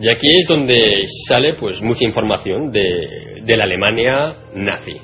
[0.00, 5.00] Y aquí es donde sale pues mucha información de, de la Alemania nazi.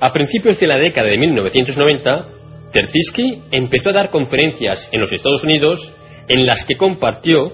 [0.00, 2.36] A principios de la década de 1990,
[2.72, 5.94] Terziski empezó a dar conferencias en los Estados Unidos
[6.28, 7.52] en las que compartió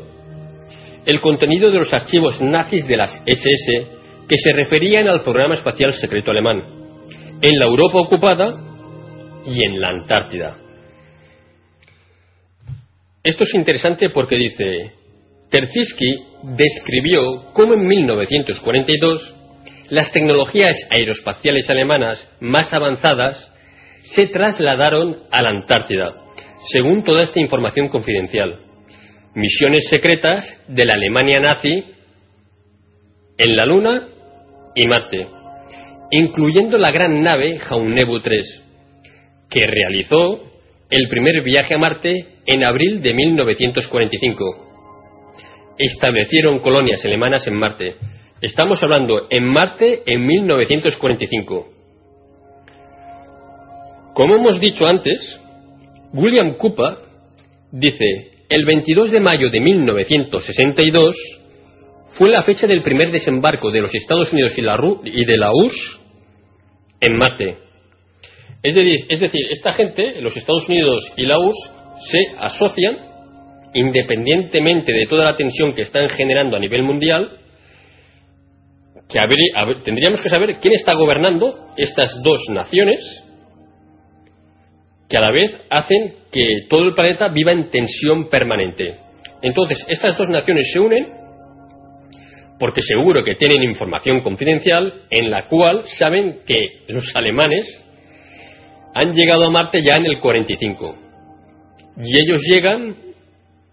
[1.05, 3.87] el contenido de los archivos nazis de las SS
[4.29, 6.63] que se referían al programa espacial secreto alemán,
[7.41, 8.61] en la Europa ocupada
[9.45, 10.59] y en la Antártida.
[13.23, 14.93] Esto es interesante porque dice,
[15.53, 19.37] Terziski describió cómo en 1942
[19.91, 23.53] las tecnologías aeroespaciales alemanas más avanzadas
[24.15, 26.15] se trasladaron a la Antártida,
[26.73, 28.61] según toda esta información confidencial.
[29.35, 31.85] Misiones secretas de la Alemania nazi
[33.37, 34.09] en la Luna
[34.75, 35.27] y Marte,
[36.13, 38.65] incluyendo la gran nave Jaunebu 3,
[39.51, 40.51] que realizó
[40.89, 44.72] el primer viaje a Marte en abril de 1945
[45.79, 47.97] establecieron colonias alemanas en Marte.
[48.41, 51.69] Estamos hablando en Marte en 1945.
[54.15, 55.41] Como hemos dicho antes,
[56.13, 56.97] William Cooper
[57.71, 61.17] dice, el 22 de mayo de 1962,
[62.15, 65.51] fue la fecha del primer desembarco de los Estados Unidos y, la y de la
[65.53, 66.01] URSS
[67.01, 67.57] en Marte.
[68.63, 71.71] Es decir, es decir, esta gente, los Estados Unidos y la URSS,
[72.11, 73.12] se asocian,
[73.75, 77.39] independientemente de toda la tensión que están generando a nivel mundial,
[79.09, 79.19] que
[79.85, 83.01] tendríamos que saber quién está gobernando estas dos naciones
[85.09, 88.97] que a la vez hacen que todo el planeta viva en tensión permanente.
[89.43, 91.07] Entonces, estas dos naciones se unen
[92.59, 97.67] porque seguro que tienen información confidencial en la cual saben que los alemanes
[98.95, 100.97] han llegado a Marte ya en el 45
[102.01, 103.12] y ellos llegan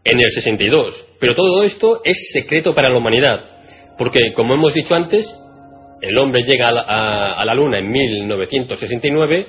[0.04, 1.08] en el 62.
[1.20, 3.44] Pero todo esto es secreto para la humanidad,
[3.98, 5.26] porque como hemos dicho antes,
[6.02, 9.48] el hombre llega a la, Luna en 1969,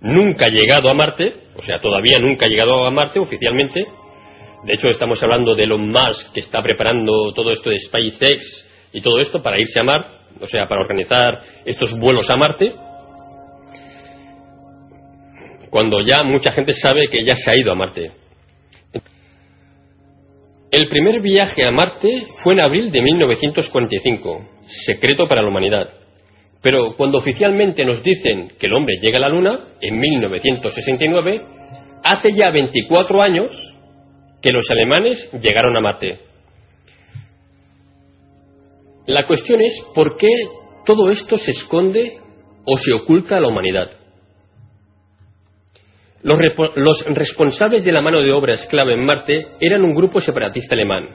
[0.00, 3.86] nunca ha llegado a Marte, o sea, todavía nunca ha llegado a Marte oficialmente.
[4.64, 9.00] De hecho, estamos hablando de Elon Musk, que está preparando todo esto de SpaceX y
[9.02, 10.08] todo esto para irse a Marte,
[10.40, 12.72] o sea, para organizar estos vuelos a Marte
[15.74, 18.12] cuando ya mucha gente sabe que ya se ha ido a Marte.
[20.74, 24.44] El primer viaje a Marte fue en abril de 1945,
[24.86, 25.88] secreto para la humanidad.
[26.62, 31.42] Pero cuando oficialmente nos dicen que el hombre llega a la Luna, en 1969,
[32.02, 33.50] hace ya 24 años
[34.42, 36.18] que los alemanes llegaron a Marte.
[39.06, 40.30] La cuestión es por qué
[40.84, 42.18] todo esto se esconde
[42.64, 43.92] o se oculta a la humanidad.
[46.24, 51.06] Los, responsables de la mano de obra esclava en Marte eran un grupo separatista alemán.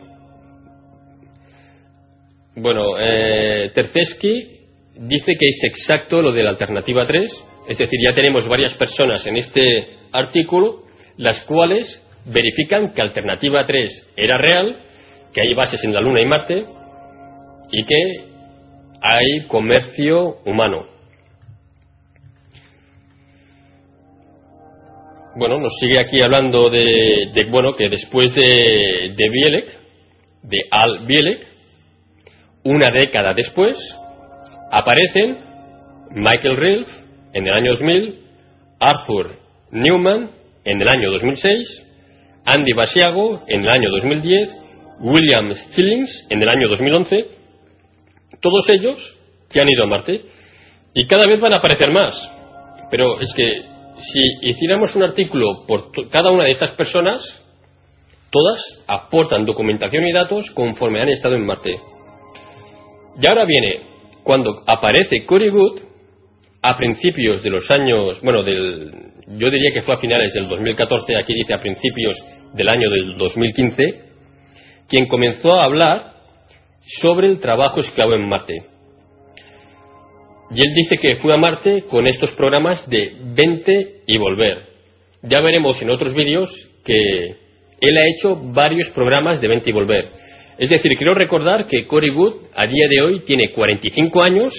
[2.56, 8.48] Bueno, eh, dice que es exacto lo de la alternativa 3, es decir, ya tenemos
[8.48, 10.84] varias personas en este artículo
[11.18, 14.77] las cuales verifican que alternativa 3 era real,
[15.34, 16.65] que hay bases en la Luna y Marte
[17.72, 18.26] y que
[19.02, 20.98] hay comercio humano.
[25.39, 29.79] Bueno, nos sigue aquí hablando de, bueno, que después de, de Bielek,
[30.43, 31.47] de Al Bielek,
[32.65, 33.77] una década después,
[34.69, 35.37] aparecen
[36.11, 36.87] Michael Rilf
[37.33, 38.19] en el año 2000,
[38.79, 39.37] Arthur
[39.71, 40.31] Newman
[40.65, 41.85] en el año 2006,
[42.45, 44.57] Andy Basiago en el año 2010,
[44.99, 47.27] William Stillings en el año 2011,
[48.41, 49.17] todos ellos
[49.49, 50.21] que han ido a Marte
[50.93, 52.13] y cada vez van a aparecer más.
[52.91, 57.21] Pero es que si hiciéramos un artículo por cada una de estas personas,
[58.31, 61.80] todas aportan documentación y datos conforme han estado en Marte.
[63.21, 63.81] Y ahora viene,
[64.23, 65.81] cuando aparece Corey Good,
[66.61, 68.91] a principios de los años, bueno, del,
[69.27, 72.17] yo diría que fue a finales del 2014, aquí dice a principios
[72.53, 74.09] del año del 2015,
[74.88, 76.13] quien comenzó a hablar
[77.01, 78.65] sobre el trabajo esclavo en Marte.
[80.51, 84.67] Y él dice que fue a Marte con estos programas de Vente y Volver.
[85.21, 86.49] Ya veremos en otros vídeos
[86.84, 87.35] que
[87.81, 90.11] él ha hecho varios programas de Vente y Volver.
[90.57, 94.53] Es decir, quiero recordar que Cory Wood a día de hoy tiene 45 años,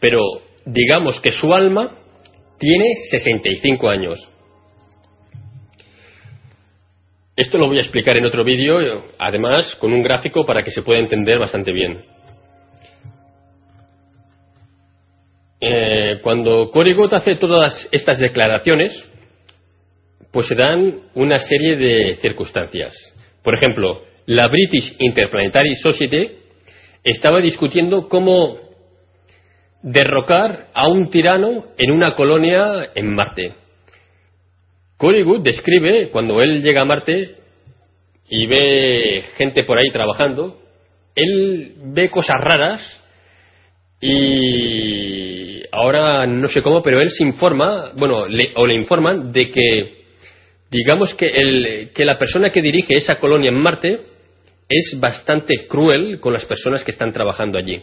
[0.00, 0.20] pero
[0.64, 1.98] digamos que su alma
[2.58, 4.18] tiene 65 años.
[7.36, 10.82] Esto lo voy a explicar en otro vídeo, además con un gráfico para que se
[10.82, 12.04] pueda entender bastante bien.
[15.60, 18.92] Eh, cuando Cory hace todas estas declaraciones,
[20.30, 22.94] pues se dan una serie de circunstancias.
[23.42, 26.30] Por ejemplo, la British Interplanetary Society
[27.04, 28.58] estaba discutiendo cómo
[29.82, 33.54] derrocar a un tirano en una colonia en Marte.
[34.96, 37.36] Cory describe cuando él llega a Marte
[38.28, 40.60] y ve gente por ahí trabajando,
[41.14, 43.00] él ve cosas raras
[44.00, 45.09] y
[45.72, 50.04] ahora no sé cómo, pero él se informa, bueno, o le informan de que,
[50.70, 54.00] digamos que, el, que la persona que dirige esa colonia en Marte
[54.68, 57.82] es bastante cruel con las personas que están trabajando allí.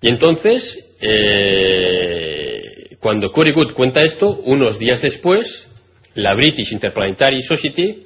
[0.00, 5.66] Y entonces, eh, cuando Cory Good cuenta esto, unos días después,
[6.14, 8.04] la British Interplanetary Society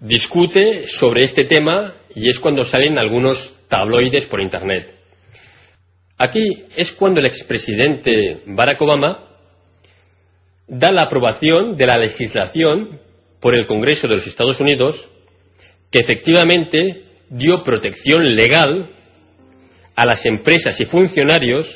[0.00, 4.99] discute sobre este tema y es cuando salen algunos tabloides por Internet.
[6.22, 6.44] Aquí
[6.76, 9.26] es cuando el expresidente Barack Obama
[10.68, 13.00] da la aprobación de la legislación
[13.40, 15.02] por el Congreso de los Estados Unidos
[15.90, 18.90] que efectivamente dio protección legal
[19.96, 21.66] a las empresas y funcionarios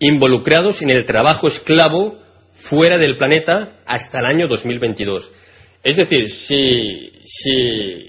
[0.00, 2.18] involucrados en el trabajo esclavo
[2.68, 5.32] fuera del planeta hasta el año 2022.
[5.82, 8.06] Es decir, si, si,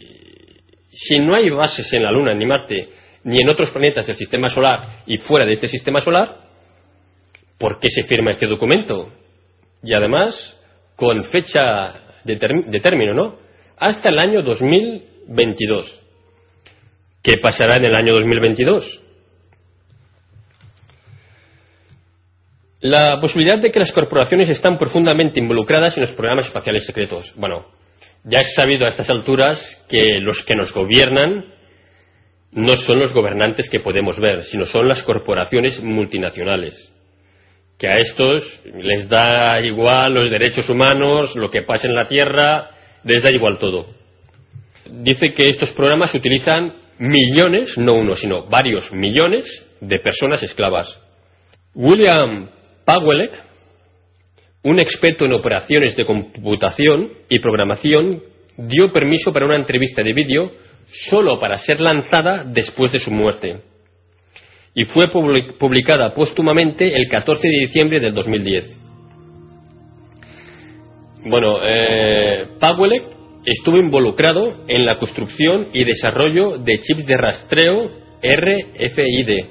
[0.92, 2.90] si no hay bases en la Luna ni Marte
[3.24, 6.38] ni en otros planetas del sistema solar y fuera de este sistema solar,
[7.58, 9.12] ¿por qué se firma este documento?
[9.82, 10.58] Y además,
[10.96, 13.38] con fecha de, término, ¿no?
[13.78, 16.02] Hasta el año 2022.
[17.22, 19.02] ¿Qué pasará en el año 2022?
[22.82, 27.32] La posibilidad de que las corporaciones están profundamente involucradas en los programas espaciales secretos.
[27.36, 27.66] Bueno,
[28.26, 31.53] ya es sabido a estas alturas que los que nos gobiernan
[32.56, 36.92] no son los gobernantes que podemos ver, sino son las corporaciones multinacionales.
[37.78, 42.70] Que a estos les da igual los derechos humanos, lo que pasa en la Tierra,
[43.04, 43.88] les da igual todo.
[44.90, 49.46] Dice que estos programas utilizan millones, no uno, sino varios millones
[49.82, 51.00] de personas esclavas.
[51.74, 52.50] William
[52.86, 53.32] Pawelek,
[54.64, 58.22] un experto en operaciones de computación y programación,
[58.56, 60.52] dio permiso para una entrevista de vídeo
[61.10, 63.58] solo para ser lanzada después de su muerte.
[64.76, 68.78] Y fue publicada póstumamente el 14 de diciembre del 2010.
[71.26, 72.48] Bueno, eh,
[73.46, 77.92] estuvo involucrado en la construcción y desarrollo de chips de rastreo
[78.22, 79.46] RFID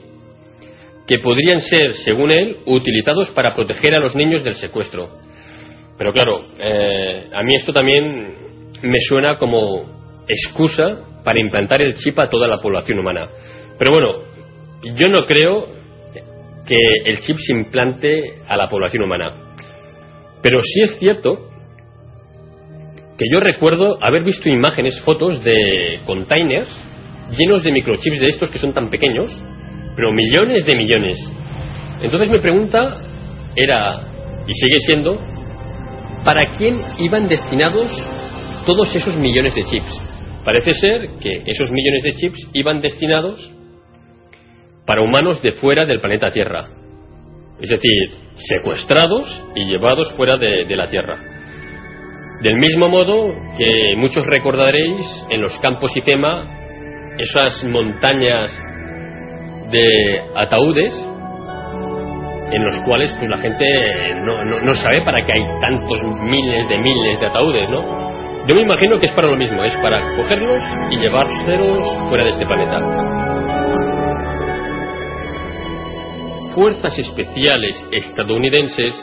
[1.06, 5.18] que podrían ser, según él, utilizados para proteger a los niños del secuestro.
[5.98, 8.34] Pero claro, eh, a mí esto también
[8.82, 13.28] me suena como excusa para implantar el chip a toda la población humana.
[13.78, 14.12] Pero bueno,
[14.96, 15.66] yo no creo
[16.66, 19.54] que el chip se implante a la población humana.
[20.42, 21.48] Pero sí es cierto
[23.16, 26.70] que yo recuerdo haber visto imágenes, fotos de containers
[27.36, 29.30] llenos de microchips de estos que son tan pequeños
[29.94, 31.18] pero millones de millones.
[32.00, 32.98] Entonces mi pregunta
[33.54, 35.18] era, y sigue siendo,
[36.24, 37.92] ¿para quién iban destinados
[38.66, 40.00] todos esos millones de chips?
[40.44, 43.52] Parece ser que esos millones de chips iban destinados
[44.86, 46.68] para humanos de fuera del planeta Tierra.
[47.60, 51.16] Es decir, secuestrados y llevados fuera de, la Tierra.
[52.42, 58.50] Del mismo modo que muchos recordaréis en los campos IFEMA esas montañas
[59.70, 60.92] de ataúdes
[62.52, 63.64] en los cuales pues la gente
[64.24, 68.21] no, no, sabe para qué hay tantos miles de miles de ataúdes, ¿no?
[68.46, 72.30] Yo me imagino que es para lo mismo, es para cogerlos y llevárselos fuera de
[72.30, 72.80] este planeta.
[76.52, 78.96] Fuerzas especiales estadounidenses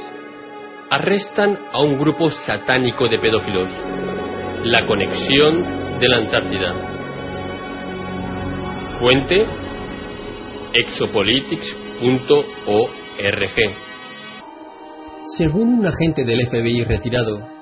[0.90, 3.72] arrestan a un grupo satánico de pedófilos.
[4.66, 6.74] La conexión de la Antártida.
[9.00, 9.46] Fuente
[10.74, 13.56] exopolitics.org.
[15.38, 17.59] Según un agente del FBI retirado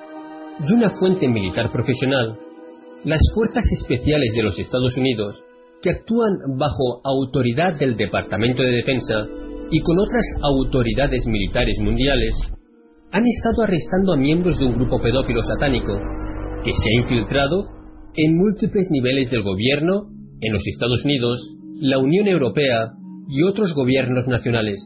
[0.66, 2.38] y una fuente militar profesional,
[3.04, 5.42] las fuerzas especiales de los Estados Unidos,
[5.80, 9.26] que actúan bajo autoridad del Departamento de Defensa
[9.70, 12.34] y con otras autoridades militares mundiales,
[13.12, 15.94] han estado arrestando a miembros de un grupo pedófilo satánico
[16.64, 17.68] que se ha infiltrado
[18.14, 20.10] en múltiples niveles del gobierno
[20.40, 22.92] en los Estados Unidos, la Unión Europea
[23.28, 24.78] y otros gobiernos nacionales.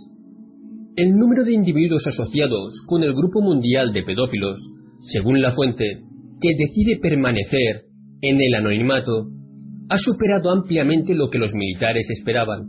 [0.97, 4.59] El número de individuos asociados con el Grupo Mundial de Pedófilos,
[5.03, 5.85] según la fuente,
[6.41, 7.85] que decide permanecer
[8.20, 9.29] en el anonimato,
[9.89, 12.66] ha superado ampliamente lo que los militares esperaban.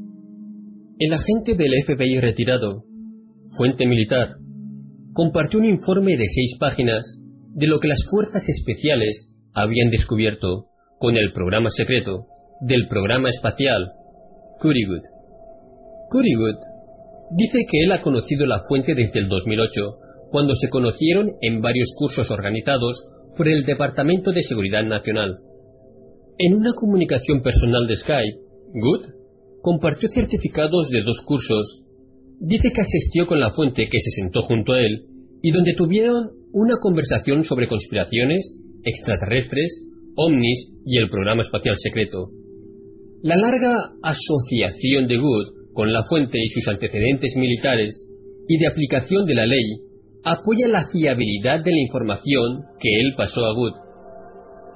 [1.00, 2.84] El agente del FBI retirado,
[3.58, 4.36] fuente militar,
[5.14, 7.20] compartió un informe de seis páginas
[7.54, 10.68] de lo que las fuerzas especiales habían descubierto
[11.00, 12.26] con el programa secreto
[12.62, 13.92] del programa espacial
[14.60, 15.04] Currywood.
[16.10, 16.58] Currywood
[17.38, 20.03] dice que él ha conocido la fuente desde el 2008,
[20.34, 23.04] cuando se conocieron en varios cursos organizados
[23.38, 25.38] por el Departamento de Seguridad Nacional.
[26.40, 28.40] En una comunicación personal de Skype,
[28.74, 29.06] Good
[29.62, 31.84] compartió certificados de dos cursos.
[32.40, 35.06] Dice que asistió con la fuente que se sentó junto a él
[35.44, 39.86] y donde tuvieron una conversación sobre conspiraciones, extraterrestres,
[40.16, 42.32] ovnis y el programa espacial secreto.
[43.22, 48.08] La larga asociación de Good con la fuente y sus antecedentes militares
[48.48, 49.93] y de aplicación de la ley,
[50.24, 53.74] apoya la fiabilidad de la información que él pasó a Good.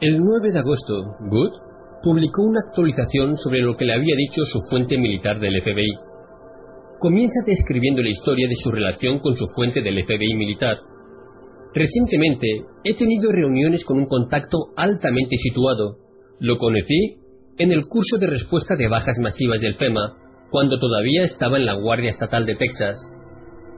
[0.02, 0.94] El 9 de agosto,
[1.30, 1.68] Good
[2.04, 6.08] publicó una actualización sobre lo que le había dicho su fuente militar del FBI.
[7.00, 10.78] Comienza describiendo la historia de su relación con su fuente del FBI militar.
[11.74, 12.48] Recientemente
[12.84, 15.98] he tenido reuniones con un contacto altamente situado.
[16.40, 17.18] Lo conocí
[17.58, 20.14] en el curso de respuesta de bajas masivas del FEMA
[20.50, 22.98] cuando todavía estaba en la Guardia Estatal de Texas.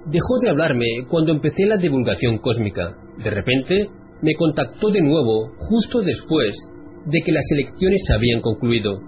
[0.05, 2.95] Dejó de hablarme cuando empecé la divulgación cósmica.
[3.23, 3.89] De repente,
[4.21, 6.55] me contactó de nuevo justo después
[7.05, 9.01] de que las elecciones habían concluido.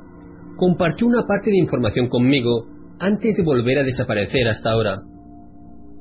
[0.58, 2.68] compartió una parte de información conmigo
[3.00, 5.00] antes de volver a desaparecer hasta ahora.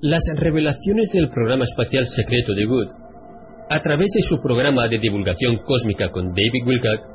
[0.03, 2.89] Las revelaciones del programa espacial secreto de Good,
[3.71, 7.07] a través de su programa de divulgación cósmica con David Wilcock,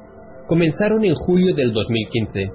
[0.47, 2.49] comenzaron en julio del 2015,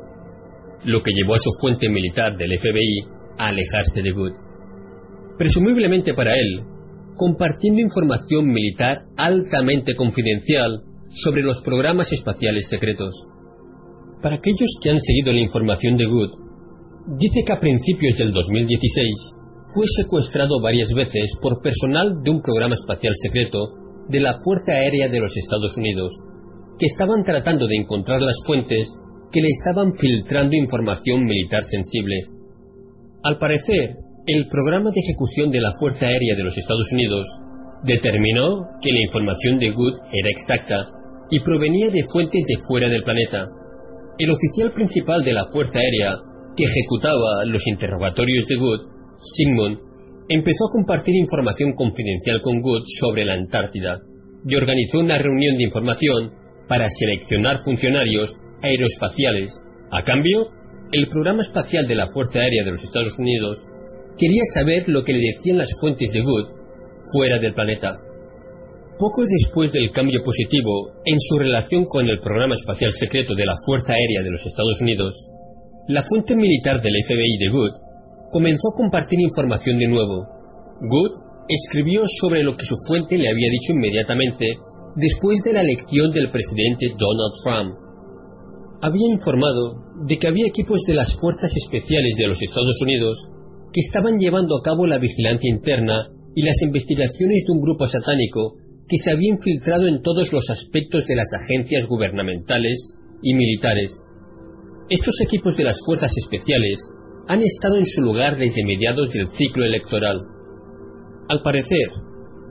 [0.84, 3.06] lo que llevó a su fuente militar del FBI
[3.38, 4.49] a alejarse de Good.
[5.40, 6.66] Presumiblemente para él,
[7.16, 10.82] compartiendo información militar altamente confidencial
[11.14, 13.26] sobre los programas espaciales secretos.
[14.20, 16.30] Para aquellos que han seguido la información de Good,
[17.18, 19.08] dice que a principios del 2016
[19.74, 23.56] fue secuestrado varias veces por personal de un programa espacial secreto
[24.10, 26.12] de la Fuerza Aérea de los Estados Unidos,
[26.78, 28.92] que estaban tratando de encontrar las fuentes
[29.32, 32.26] que le estaban filtrando información militar sensible.
[33.22, 37.26] Al parecer, el programa de ejecución de la Fuerza Aérea de los Estados Unidos
[37.84, 40.90] determinó que la información de Good era exacta
[41.30, 43.48] y provenía de fuentes de fuera del planeta.
[44.18, 46.16] El oficial principal de la Fuerza Aérea,
[46.54, 48.80] que ejecutaba los interrogatorios de Good,
[49.36, 49.78] Sigmund,
[50.28, 54.00] empezó a compartir información confidencial con Good sobre la Antártida
[54.46, 56.32] y organizó una reunión de información
[56.68, 59.50] para seleccionar funcionarios aeroespaciales.
[59.90, 60.48] A cambio,
[60.92, 63.58] el programa espacial de la Fuerza Aérea de los Estados Unidos
[64.20, 66.46] quería saber lo que le decían las fuentes de Good
[67.12, 67.96] fuera del planeta.
[68.98, 73.56] Poco después del cambio positivo en su relación con el programa espacial secreto de la
[73.64, 75.14] Fuerza Aérea de los Estados Unidos,
[75.88, 77.74] la fuente militar del FBI de Good
[78.30, 80.28] comenzó a compartir información de nuevo.
[80.82, 81.12] Good
[81.48, 84.44] escribió sobre lo que su fuente le había dicho inmediatamente
[84.96, 87.72] después de la elección del presidente Donald Trump.
[88.82, 93.16] Había informado de que había equipos de las fuerzas especiales de los Estados Unidos
[93.72, 98.56] que estaban llevando a cabo la vigilancia interna y las investigaciones de un grupo satánico
[98.88, 103.92] que se había infiltrado en todos los aspectos de las agencias gubernamentales y militares.
[104.88, 106.80] Estos equipos de las fuerzas especiales
[107.28, 110.20] han estado en su lugar desde mediados del ciclo electoral.
[111.28, 111.86] Al parecer,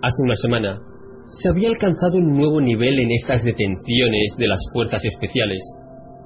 [0.01, 0.79] hace una semana,
[1.25, 5.61] se había alcanzado un nuevo nivel en estas detenciones de las fuerzas especiales,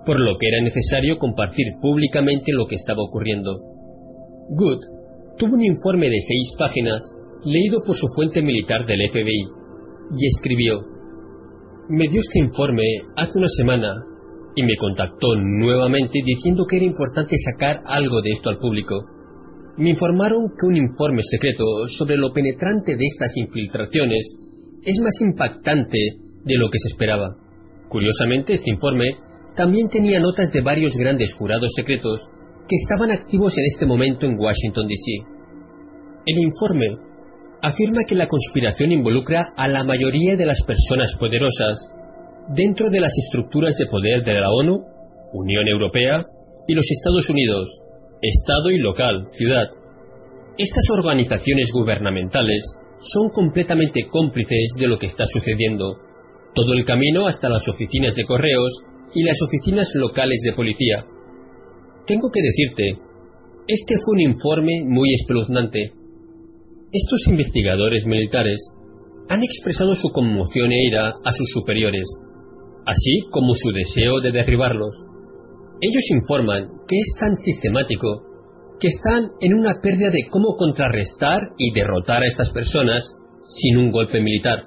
[0.05, 3.72] por lo que era necesario compartir públicamente lo que estaba ocurriendo.
[4.49, 4.93] Good
[5.37, 7.01] tuvo un informe de seis páginas
[7.45, 9.47] leído por su fuente militar del FBI
[10.15, 10.81] y escribió,
[11.89, 12.83] me dio este informe
[13.15, 13.93] hace una semana
[14.55, 18.95] y me contactó nuevamente diciendo que era importante sacar algo de esto al público.
[19.77, 24.25] Me informaron que un informe secreto sobre lo penetrante de estas infiltraciones
[24.83, 25.97] es más impactante
[26.45, 27.35] de lo que se esperaba.
[27.89, 29.17] Curiosamente, este informe
[29.55, 32.29] también tenía notas de varios grandes jurados secretos
[32.67, 35.25] que estaban activos en este momento en Washington, D.C.
[36.25, 36.87] El informe
[37.61, 41.91] afirma que la conspiración involucra a la mayoría de las personas poderosas
[42.49, 44.83] dentro de las estructuras de poder de la ONU,
[45.33, 46.25] Unión Europea
[46.67, 47.69] y los Estados Unidos,
[48.21, 49.69] Estado y local, ciudad.
[50.57, 52.63] Estas organizaciones gubernamentales
[53.01, 55.97] son completamente cómplices de lo que está sucediendo,
[56.53, 58.71] todo el camino hasta las oficinas de correos
[59.13, 61.05] y las oficinas locales de policía.
[62.05, 62.99] Tengo que decirte,
[63.67, 65.93] este fue un informe muy espeluznante.
[66.91, 68.59] Estos investigadores militares
[69.29, 72.03] han expresado su conmoción e ira a sus superiores,
[72.85, 74.93] así como su deseo de derribarlos.
[75.79, 78.33] Ellos informan que es tan sistemático
[78.81, 83.15] que están en una pérdida de cómo contrarrestar y derrotar a estas personas
[83.47, 84.65] sin un golpe militar,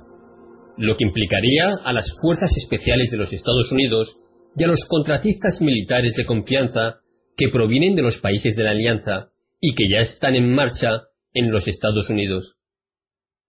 [0.79, 4.17] lo que implicaría a las fuerzas especiales de los Estados Unidos
[4.57, 7.01] y a los contratistas militares de confianza
[7.37, 9.29] que provienen de los países de la Alianza
[9.61, 11.03] y que ya están en marcha
[11.33, 12.57] en los Estados Unidos.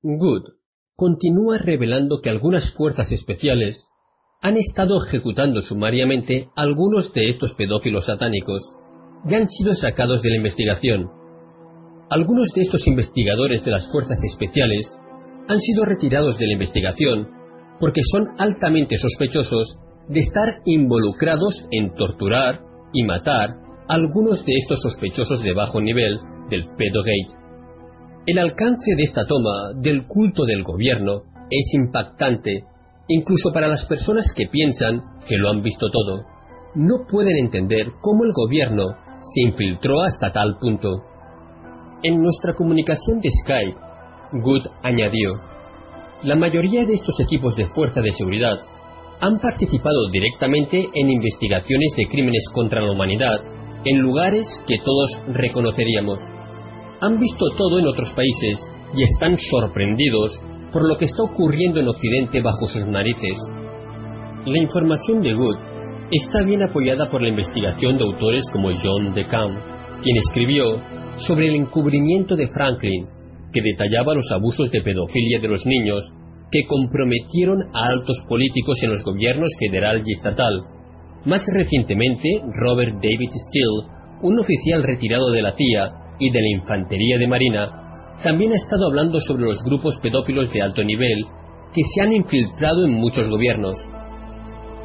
[0.01, 0.57] Good
[0.97, 3.85] continúa revelando que algunas fuerzas especiales
[4.41, 8.64] han estado ejecutando sumariamente algunos de estos pedófilos satánicos
[9.30, 11.11] y han sido sacados de la investigación.
[12.09, 14.88] Algunos de estos investigadores de las fuerzas especiales
[15.47, 17.30] han sido retirados de la investigación
[17.80, 19.77] porque son altamente sospechosos
[20.09, 22.61] de estar involucrados en torturar
[22.91, 26.19] y matar algunos de estos sospechosos de bajo nivel
[26.49, 27.38] del pedogate.
[28.26, 32.64] El alcance de esta toma del culto del gobierno es impactante,
[33.07, 36.26] incluso para las personas que piensan que lo han visto todo.
[36.76, 38.84] No pueden entender cómo el gobierno
[39.23, 40.89] se infiltró hasta tal punto.
[42.03, 43.77] En nuestra comunicación de Skype,
[44.34, 45.39] Good añadió,
[46.23, 48.59] la mayoría de estos equipos de fuerza de seguridad
[49.22, 53.57] han participado directamente en investigaciones de crímenes contra la humanidad
[53.89, 56.19] en lugares que todos reconoceríamos.
[57.01, 60.39] Han visto todo en otros países y están sorprendidos
[60.72, 63.35] por lo que está ocurriendo en Occidente bajo sus narices.
[64.45, 65.57] La información de Good
[66.11, 69.57] está bien apoyada por la investigación de autores como John DeCamp,
[70.01, 70.81] quien escribió
[71.18, 73.07] sobre el encubrimiento de Franklin,
[73.51, 76.03] que detallaba los abusos de pedofilia de los niños
[76.51, 80.77] que comprometieron a altos políticos en los gobiernos federal y estatal.
[81.26, 87.18] Más recientemente, Robert David Steele, un oficial retirado de la CIA y de la Infantería
[87.18, 91.26] de Marina, también ha estado hablando sobre los grupos pedófilos de alto nivel
[91.73, 93.76] que se han infiltrado en muchos gobiernos.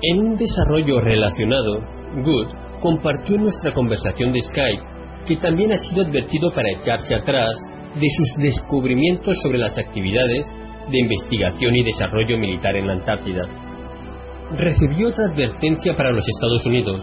[0.03, 1.81] En un desarrollo relacionado,
[2.25, 2.49] Good
[2.83, 4.83] compartió en nuestra conversación de Skype
[5.27, 7.55] que también ha sido advertido para echarse atrás
[7.95, 10.45] de sus descubrimientos sobre las actividades
[10.91, 13.62] de investigación y desarrollo militar en la Antártida.
[14.57, 17.01] Recibió otra advertencia para los Estados Unidos.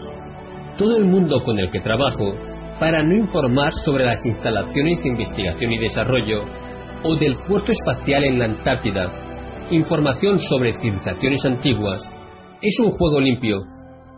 [0.78, 2.36] Todo el mundo con el que trabajo
[2.80, 6.44] para no informar sobre las instalaciones de investigación y desarrollo
[7.04, 12.02] o del puerto espacial en la Antártida, información sobre civilizaciones antiguas,
[12.62, 13.58] es un juego limpio.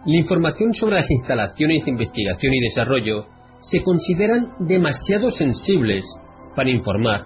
[0.06, 3.28] La información sobre las instalaciones de investigación y desarrollo
[3.60, 6.04] se consideran demasiado sensibles
[6.54, 7.24] para informar.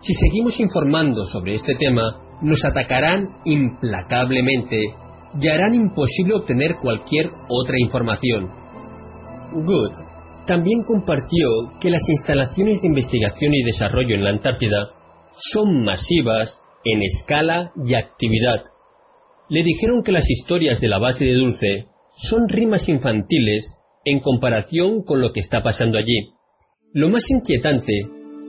[0.00, 2.02] Si seguimos informando sobre este tema,
[2.42, 4.76] nos atacarán implacablemente
[5.40, 8.50] y harán imposible obtener cualquier otra información.
[9.52, 10.08] Good
[10.46, 11.46] también compartió
[11.78, 14.88] que las instalaciones de investigación y desarrollo en la Antártida
[15.52, 18.64] son masivas en escala y actividad.
[19.50, 21.86] Le dijeron que las historias de la base de Dulce
[22.16, 26.30] son rimas infantiles en comparación con lo que está pasando allí.
[26.94, 27.92] Lo más inquietante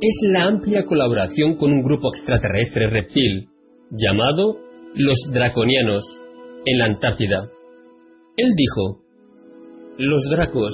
[0.01, 3.49] es la amplia colaboración con un grupo extraterrestre reptil
[3.91, 4.57] llamado
[4.95, 6.05] los Draconianos
[6.65, 7.49] en la Antártida.
[8.37, 9.01] Él dijo,
[9.97, 10.73] los Dracos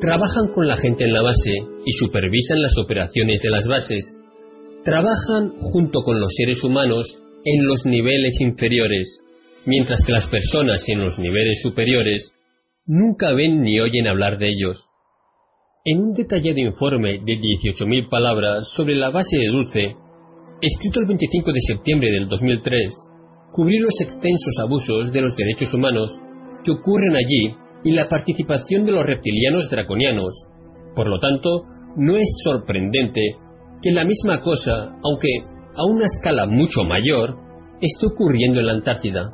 [0.00, 1.52] trabajan con la gente en la base
[1.84, 4.16] y supervisan las operaciones de las bases.
[4.84, 7.06] Trabajan junto con los seres humanos
[7.44, 9.20] en los niveles inferiores,
[9.66, 12.32] mientras que las personas en los niveles superiores
[12.86, 14.86] nunca ven ni oyen hablar de ellos.
[15.84, 19.96] En un detallado informe de 18.000 palabras sobre la base de Dulce,
[20.60, 22.94] escrito el 25 de septiembre del 2003,
[23.52, 26.10] cubrí los extensos abusos de los derechos humanos
[26.64, 27.54] que ocurren allí
[27.84, 30.46] y la participación de los reptilianos draconianos.
[30.94, 31.64] Por lo tanto,
[31.96, 33.20] no es sorprendente
[33.82, 35.28] que la misma cosa, aunque
[35.74, 37.36] a una escala mucho mayor,
[37.80, 39.30] esté ocurriendo en la Antártida.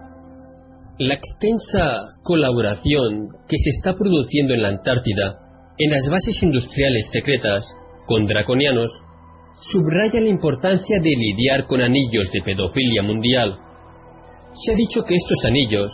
[0.99, 5.41] La extensa colaboración que se está produciendo en la Antártida
[5.79, 7.67] en las bases industriales secretas
[8.07, 8.91] con draconianos
[9.61, 13.59] subraya la importancia de lidiar con anillos de pedofilia mundial.
[14.59, 15.91] Se ha dicho que estos anillos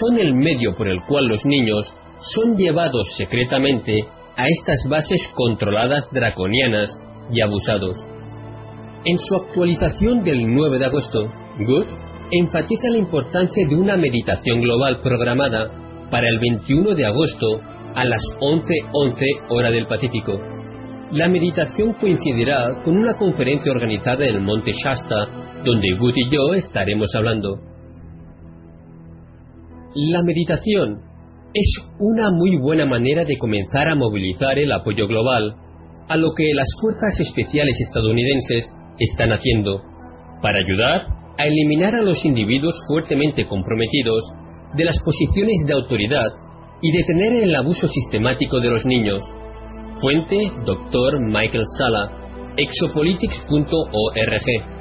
[0.00, 3.92] son el medio por el cual los niños son llevados secretamente
[4.36, 6.90] a estas bases controladas draconianas
[7.30, 7.96] y abusados.
[9.04, 11.86] En su actualización del 9 de agosto, Good
[12.30, 15.70] enfatiza la importancia de una meditación global programada
[16.10, 17.60] para el 21 de agosto
[17.94, 20.40] a las 11:11 hora del Pacífico.
[21.12, 26.54] La meditación coincidirá con una conferencia organizada en el Monte Shasta, donde Wood y yo
[26.54, 27.69] estaremos hablando.
[29.94, 31.02] La meditación
[31.52, 35.56] es una muy buena manera de comenzar a movilizar el apoyo global
[36.08, 39.82] a lo que las fuerzas especiales estadounidenses están haciendo
[40.40, 44.32] para ayudar a eliminar a los individuos fuertemente comprometidos
[44.76, 46.28] de las posiciones de autoridad
[46.82, 49.24] y detener el abuso sistemático de los niños.
[50.00, 51.18] Fuente Dr.
[51.20, 54.79] Michael Sala, exopolitics.org.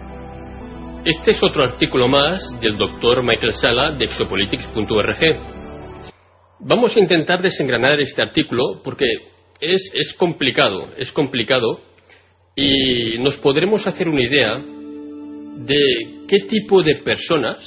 [1.05, 3.23] Este es otro artículo más del Dr.
[3.23, 5.19] Michael Sala de exopolitics.org.
[6.59, 9.05] Vamos a intentar desengranar este artículo porque
[9.61, 11.79] es, es complicado, es complicado
[12.53, 17.57] y nos podremos hacer una idea de qué tipo de personas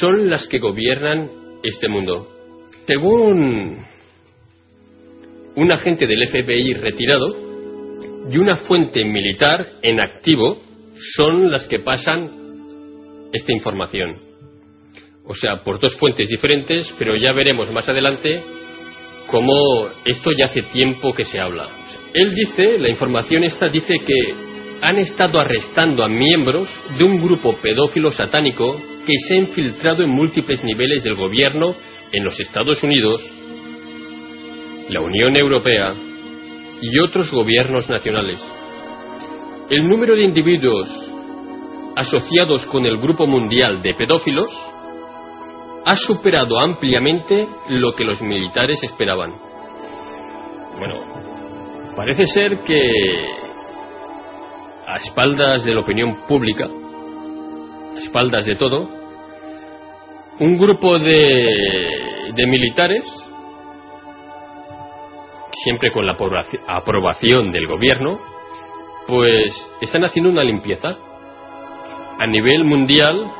[0.00, 1.30] son las que gobiernan
[1.62, 2.26] este mundo.
[2.86, 3.84] Según
[5.56, 7.36] un agente del FBI retirado
[8.30, 10.63] y una fuente militar en activo
[11.16, 12.30] son las que pasan
[13.32, 14.16] esta información.
[15.26, 18.42] O sea, por dos fuentes diferentes, pero ya veremos más adelante
[19.28, 21.68] cómo esto ya hace tiempo que se habla.
[22.12, 24.34] Él dice, la información esta dice que
[24.82, 26.68] han estado arrestando a miembros
[26.98, 31.74] de un grupo pedófilo satánico que se ha infiltrado en múltiples niveles del gobierno
[32.12, 33.20] en los Estados Unidos,
[34.88, 35.94] la Unión Europea
[36.80, 38.38] y otros gobiernos nacionales.
[39.70, 40.86] El número de individuos
[41.96, 44.52] asociados con el grupo mundial de pedófilos
[45.86, 49.32] ha superado ampliamente lo que los militares esperaban.
[50.76, 53.26] Bueno, parece ser que
[54.86, 58.86] a espaldas de la opinión pública, a espaldas de todo,
[60.40, 63.04] un grupo de militares,
[65.52, 66.16] siempre con la
[66.66, 68.33] aprobación del gobierno,
[69.06, 70.96] pues están haciendo una limpieza
[72.18, 73.30] a nivel mundial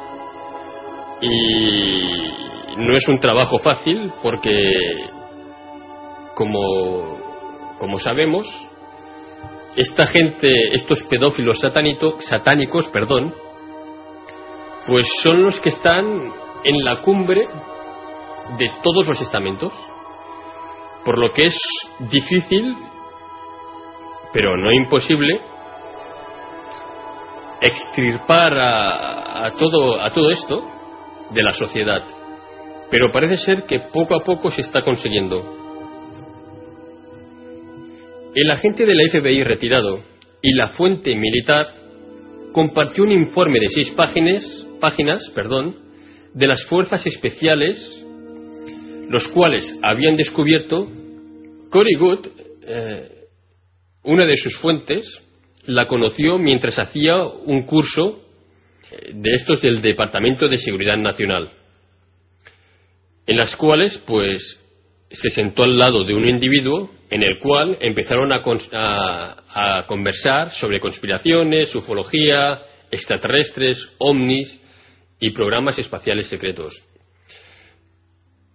[1.20, 2.34] y
[2.76, 4.72] no es un trabajo fácil porque
[6.34, 7.18] como,
[7.78, 8.46] como sabemos
[9.76, 13.34] esta gente, estos pedófilos satánicos, perdón,
[14.86, 16.32] pues son los que están
[16.64, 17.46] en la cumbre
[18.58, 19.72] de todos los estamentos,
[21.04, 21.58] por lo que es
[22.10, 22.76] difícil,
[24.32, 25.40] pero no imposible,
[27.66, 30.64] extirpar a, todo, a todo esto
[31.32, 32.04] de la sociedad.
[32.90, 35.42] Pero parece ser que poco a poco se está consiguiendo.
[38.34, 40.02] El agente de la FBI retirado
[40.42, 41.68] y la fuente militar
[42.52, 44.42] compartió un informe de seis páginas,
[44.80, 45.76] páginas perdón,
[46.34, 48.04] de las fuerzas especiales,
[49.08, 50.88] los cuales habían descubierto
[51.70, 52.26] Cory Good,
[52.66, 53.08] eh,
[54.04, 55.06] una de sus fuentes,
[55.66, 58.20] la conoció mientras hacía un curso
[58.90, 61.50] eh, de estos del Departamento de Seguridad Nacional,
[63.26, 64.60] en las cuales, pues,
[65.10, 71.74] se sentó al lado de un individuo en el cual empezaron a, conversar sobre conspiraciones,
[71.74, 74.60] ufología, extraterrestres, ovnis
[75.20, 76.74] y programas espaciales secretos.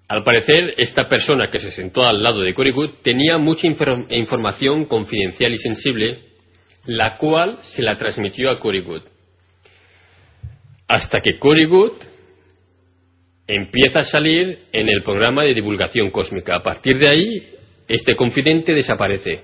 [0.10, 4.86] Al parecer, esta persona que se sentó al lado de Cory Good tenía mucha información
[4.86, 6.29] confidencial y sensible
[6.86, 9.04] la cual se la transmitió a Good.
[10.88, 11.94] Hasta que Good
[13.48, 16.56] empieza a salir en el programa de divulgación cósmica.
[16.56, 17.50] A partir de ahí,
[17.88, 19.42] este confidente desaparece.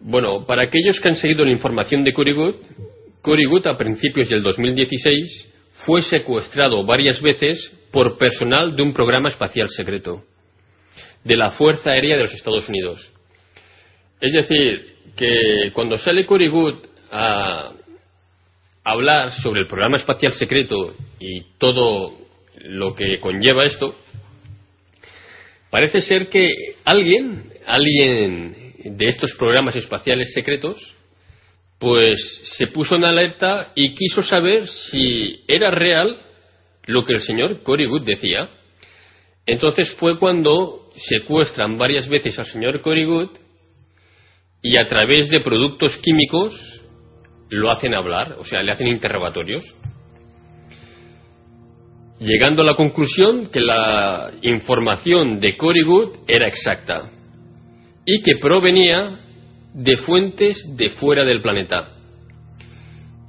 [0.00, 5.48] Bueno, para aquellos que han seguido la información de Cory Good a principios del 2016
[5.86, 10.24] fue secuestrado varias veces por personal de un programa espacial secreto
[11.22, 13.10] de la Fuerza Aérea de los Estados Unidos.
[14.20, 16.74] Es decir, que cuando sale Cory Good
[17.10, 17.72] a
[18.82, 22.18] hablar sobre el programa espacial secreto y todo
[22.60, 23.94] lo que conlleva esto,
[25.70, 26.48] parece ser que
[26.84, 30.76] alguien, alguien de estos programas espaciales secretos,
[31.78, 36.18] pues se puso en alerta y quiso saber si era real
[36.86, 38.48] lo que el señor Cory Good decía.
[39.46, 43.30] Entonces fue cuando secuestran varias veces al señor Cory Good
[44.64, 46.54] y a través de productos químicos
[47.50, 49.62] lo hacen hablar, o sea, le hacen interrogatorios,
[52.18, 57.10] llegando a la conclusión que la información de Cory Good era exacta
[58.06, 59.20] y que provenía
[59.74, 61.90] de fuentes de fuera del planeta.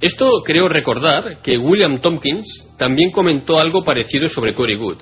[0.00, 2.46] Esto creo recordar que William Tompkins
[2.78, 4.98] también comentó algo parecido sobre Cory Good,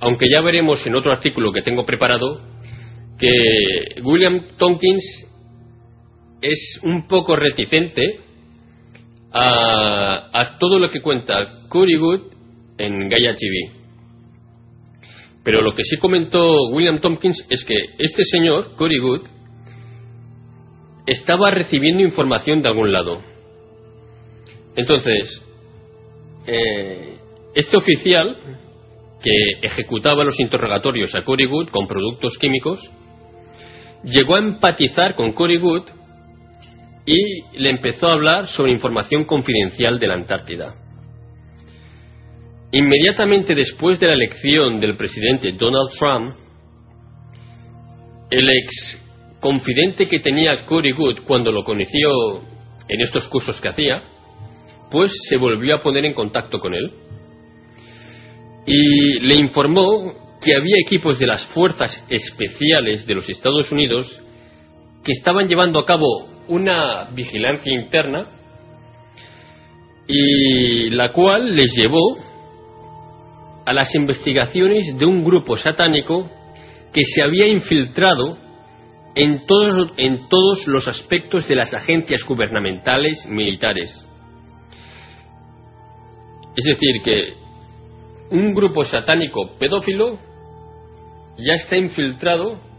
[0.00, 2.40] aunque ya veremos en otro artículo que tengo preparado
[3.16, 5.28] que William Tompkins
[6.42, 8.20] es un poco reticente
[9.32, 12.20] a, todo lo que cuenta Cory Good
[12.78, 13.80] en Gaia TV.
[15.44, 19.22] Pero lo que sí comentó William Tompkins es que este señor, Cory Good,
[21.06, 23.22] estaba recibiendo información de algún lado.
[24.76, 25.42] Entonces,
[26.46, 27.18] eh,
[27.54, 28.36] este oficial
[29.22, 32.80] que ejecutaba los interrogatorios a Cory Good con productos químicos,
[34.04, 36.01] llegó a empatizar con Cory Good
[37.04, 40.74] y le empezó a hablar sobre información confidencial de la Antártida.
[42.70, 46.36] Inmediatamente después de la elección del presidente Donald Trump,
[48.30, 49.02] el ex
[49.40, 52.40] confidente que tenía Cory Good cuando lo conoció
[52.88, 54.02] en estos cursos que hacía,
[54.90, 56.92] pues se volvió a poner en contacto con él
[58.66, 64.20] y le informó que había equipos de las fuerzas especiales de los Estados Unidos
[65.04, 68.26] que estaban llevando a cabo una vigilancia interna
[70.06, 72.18] y la cual les llevó
[73.64, 76.30] a las investigaciones de un grupo satánico
[76.92, 78.36] que se había infiltrado
[79.14, 83.90] en todos, en todos los aspectos de las agencias gubernamentales militares.
[86.54, 87.34] Es decir, que
[88.30, 90.18] un grupo satánico pedófilo
[91.38, 92.71] ya está infiltrado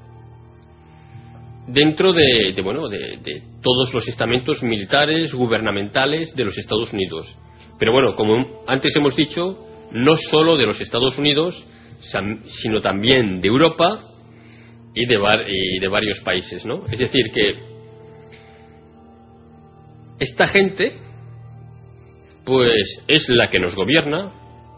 [1.67, 7.37] dentro de, bueno, de, todos los estamentos militares, gubernamentales de los Estados Unidos.
[7.79, 9.57] Pero bueno, como antes hemos dicho,
[9.91, 11.65] no solo de los Estados Unidos,
[12.61, 14.09] sino también de Europa
[14.93, 15.15] y de,
[15.47, 16.85] y de varios países, ¿no?
[16.85, 17.55] Es decir, que
[20.19, 20.91] esta gente,
[22.45, 24.33] pues es la que nos gobierna,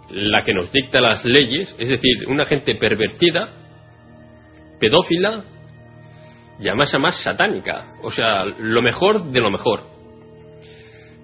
[0.09, 3.49] la que nos dicta las leyes, es decir, una gente pervertida,
[4.79, 5.45] pedófila
[6.59, 9.83] y además más satánica, o sea, lo mejor de lo mejor.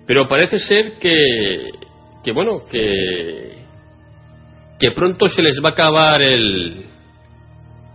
[0.06, 1.70] Pero parece ser que,
[2.24, 3.58] que bueno, que,
[4.80, 6.86] que pronto se les va a acabar el,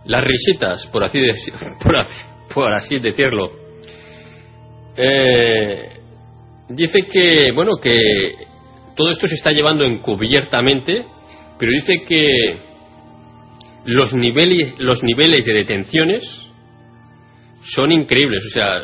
[0.07, 1.21] las risitas, por así,
[2.55, 3.53] por, así decirlo.
[4.97, 5.91] Eh,
[6.71, 8.35] dice que, bueno, que
[8.97, 11.05] todo esto se está llevando encubiertamente,
[11.59, 12.27] pero dice que
[13.85, 16.46] los niveles, los niveles de detenciones
[17.75, 18.45] son increíbles.
[18.47, 18.83] O sea,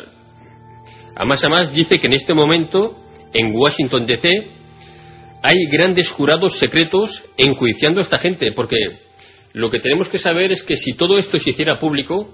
[1.15, 2.97] a más a más dice que en este momento
[3.33, 4.29] en Washington DC
[5.41, 8.77] hay grandes jurados secretos enjuiciando a esta gente, porque
[9.53, 12.33] lo que tenemos que saber es que si todo esto se hiciera público,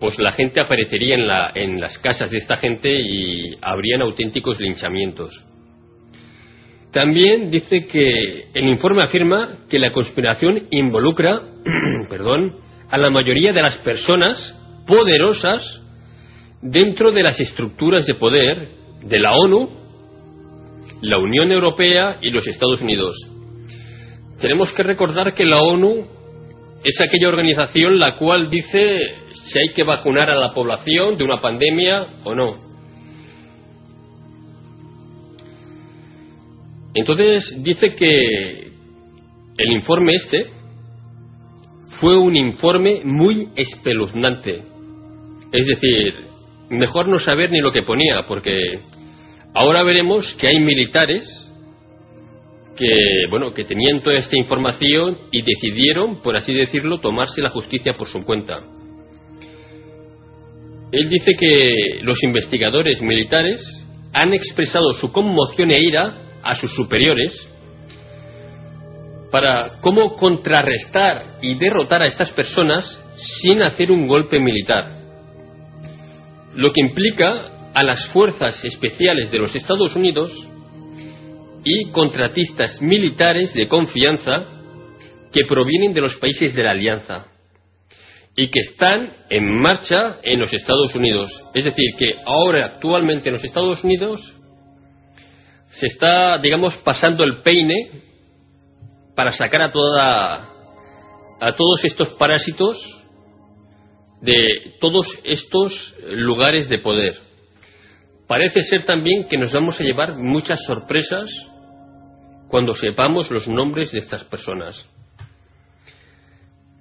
[0.00, 4.60] pues la gente aparecería en, la, en las casas de esta gente y habrían auténticos
[4.60, 5.44] linchamientos.
[6.90, 11.40] También dice que el informe afirma que la conspiración involucra,
[12.10, 12.56] perdón,
[12.90, 14.56] a la mayoría de las personas
[14.86, 15.82] poderosas
[16.62, 18.68] dentro de las estructuras de poder
[19.02, 19.68] de la ONU,
[21.02, 23.16] la Unión Europea y los Estados Unidos.
[24.40, 26.06] Tenemos que recordar que la ONU
[26.84, 31.40] es aquella organización la cual dice si hay que vacunar a la población de una
[31.40, 32.64] pandemia o no.
[36.94, 38.72] Entonces dice que
[39.56, 40.50] el informe este
[42.00, 44.73] fue un informe muy espeluznante.
[45.54, 46.14] Es decir,
[46.68, 48.80] mejor no saber ni lo que ponía, porque
[49.54, 51.24] ahora veremos que hay militares
[52.76, 52.88] que,
[53.30, 58.08] bueno, que tenían toda esta información y decidieron, por así decirlo, tomarse la justicia por
[58.08, 58.64] su cuenta.
[60.90, 63.64] Él dice que los investigadores militares
[64.12, 67.48] han expresado su conmoción e ira a sus superiores
[69.30, 72.84] para cómo contrarrestar y derrotar a estas personas
[73.40, 75.03] sin hacer un golpe militar.
[76.56, 80.32] Lo que implica a las fuerzas especiales de los Estados Unidos
[81.64, 84.44] y contratistas militares de confianza
[85.32, 87.26] que provienen de los países de la Alianza
[88.36, 91.30] y que están en marcha en los Estados Unidos.
[91.54, 94.20] Es decir, que ahora actualmente en los Estados Unidos
[95.70, 98.02] se está, digamos, pasando el peine
[99.16, 100.50] para sacar a toda
[101.40, 102.78] a todos estos parásitos
[104.24, 107.14] de todos estos lugares de poder.
[108.26, 111.30] Parece ser también que nos vamos a llevar muchas sorpresas
[112.48, 114.88] cuando sepamos los nombres de estas personas.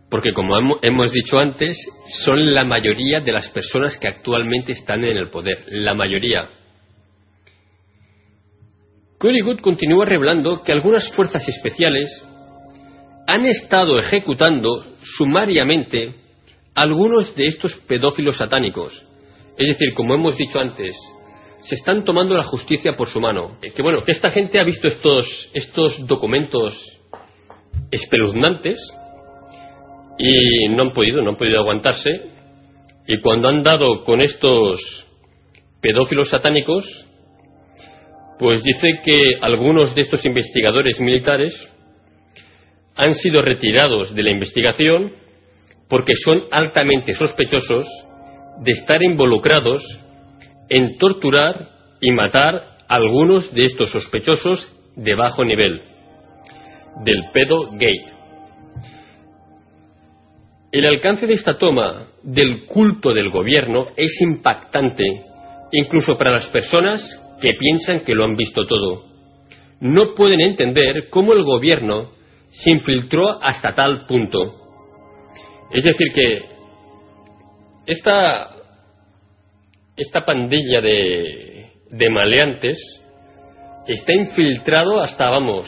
[0.10, 1.78] Porque como hemos dicho antes,
[2.24, 5.66] son la mayoría de las personas que actualmente están en el poder.
[5.70, 6.50] La mayoría.
[9.20, 12.10] Good continúa revelando que algunas fuerzas especiales
[13.26, 16.23] han estado ejecutando sumariamente
[16.76, 18.94] algunos de estos pedófilos satánicos.
[19.58, 20.96] Es decir, como hemos dicho antes,
[21.62, 23.58] se están tomando la justicia por su mano.
[23.62, 26.74] Que bueno, que esta gente ha visto estos, estos documentos
[27.92, 28.78] espeluznantes
[30.18, 32.10] y no han podido, no han podido aguantarse.
[33.08, 34.80] Y cuando han dado con estos
[35.82, 36.86] pedófilos satánicos,
[38.40, 41.54] pues dice que algunos de estos investigadores militares
[42.96, 45.23] han sido retirados de la investigación
[45.94, 47.86] porque son altamente sospechosos
[48.64, 49.80] de estar involucrados
[50.68, 51.70] en torturar
[52.02, 55.84] y matar a algunos de estos sospechosos de bajo nivel,
[57.06, 58.12] del pedo gate.
[60.72, 65.04] El alcance de esta toma del culto del gobierno es impactante,
[65.74, 67.04] incluso para las personas
[67.40, 69.06] que piensan que lo han visto todo.
[69.80, 72.14] No pueden entender cómo el gobierno
[72.50, 74.63] se infiltró hasta tal punto.
[75.74, 76.46] Es decir, que
[77.88, 78.56] esta,
[79.98, 82.78] esta pandilla de, de maleantes
[83.88, 85.68] está infiltrado hasta, vamos,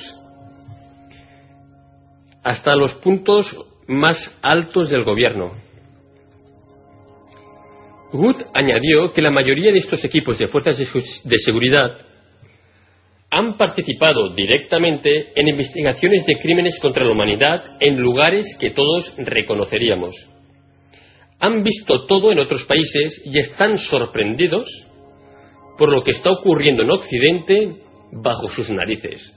[2.43, 3.47] hasta los puntos
[3.87, 5.53] más altos del gobierno.
[8.13, 12.04] Wood añadió que la mayoría de estos equipos de fuerzas de seguridad
[13.35, 20.15] han participado directamente en investigaciones de crímenes contra la humanidad en lugares que todos reconoceríamos.
[21.41, 24.69] Han visto todo en otros países y están sorprendidos
[25.77, 27.75] por lo que está ocurriendo en Occidente
[28.13, 29.33] bajo sus narices.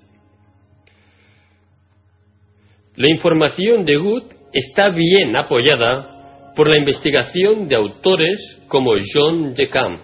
[2.95, 10.03] La información de Wood está bien apoyada por la investigación de autores como John Decamp,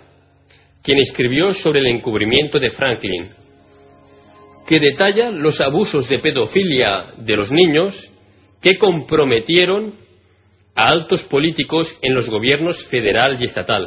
[0.83, 3.44] quien escribió sobre el encubrimiento de Franklin.
[4.67, 7.95] Que detalla los abusos de pedofilia de los niños
[8.61, 9.95] que comprometieron
[10.75, 13.87] a altos políticos en los gobiernos federal y estatal.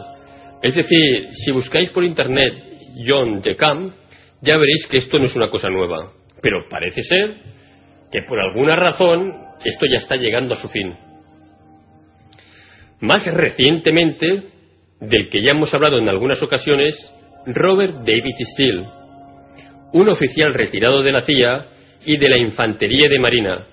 [0.61, 2.53] Es decir, si buscáis por internet
[3.07, 3.93] John de Camp,
[4.41, 6.11] ya veréis que esto no es una cosa nueva.
[6.41, 7.37] Pero parece ser
[8.11, 9.33] que por alguna razón
[9.65, 10.95] esto ya está llegando a su fin.
[12.99, 14.43] Más recientemente,
[14.99, 16.95] del que ya hemos hablado en algunas ocasiones,
[17.45, 18.96] Robert David Steele,
[19.93, 21.67] un oficial retirado de la CIA
[22.05, 23.67] y de la Infantería de Marina.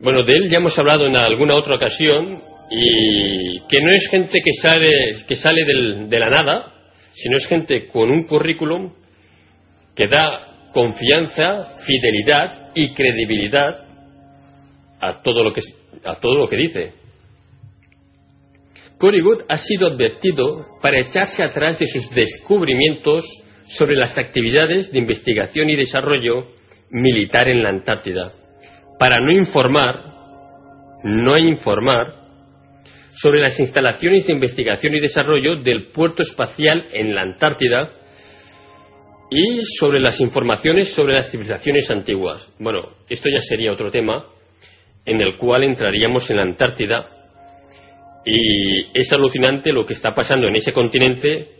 [0.00, 4.40] Bueno, de él ya hemos hablado en alguna otra ocasión y que no es gente
[4.42, 5.64] que sale, que sale
[6.08, 6.72] de la nada,
[7.12, 8.92] sino es gente con un currículum
[9.94, 13.84] que da confianza, fidelidad y credibilidad
[15.00, 15.62] a todo lo que,
[16.04, 16.92] a todo lo que dice.
[18.98, 23.24] Good ha sido advertido para echarse atrás de sus descubrimientos
[23.70, 26.48] sobre las actividades de investigación y desarrollo
[26.90, 28.32] militar en la Antártida,
[28.98, 29.94] para no informar,
[31.04, 32.20] no informar
[33.16, 37.90] sobre las instalaciones de investigación y desarrollo del puerto espacial en la Antártida
[39.30, 42.52] y sobre las informaciones sobre las civilizaciones antiguas.
[42.58, 44.24] Bueno, esto ya sería otro tema
[45.04, 47.08] en el cual entraríamos en la Antártida
[48.24, 51.59] y es alucinante lo que está pasando en ese continente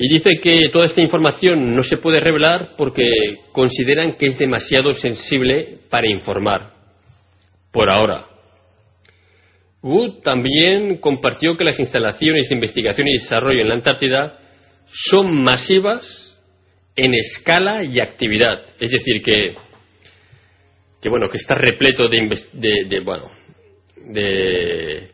[0.00, 3.02] y dice que toda esta información no se puede revelar porque
[3.50, 6.72] consideran que es demasiado sensible para informar.
[7.72, 8.26] Por ahora.
[9.82, 14.38] Wood también compartió que las instalaciones de investigación y desarrollo en la Antártida
[14.86, 16.36] son masivas
[16.94, 18.60] en escala y actividad.
[18.78, 19.56] Es decir, que,
[21.02, 23.32] que bueno, que está repleto de, de, bueno,
[23.96, 25.10] de,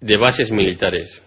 [0.00, 1.22] de bases militares.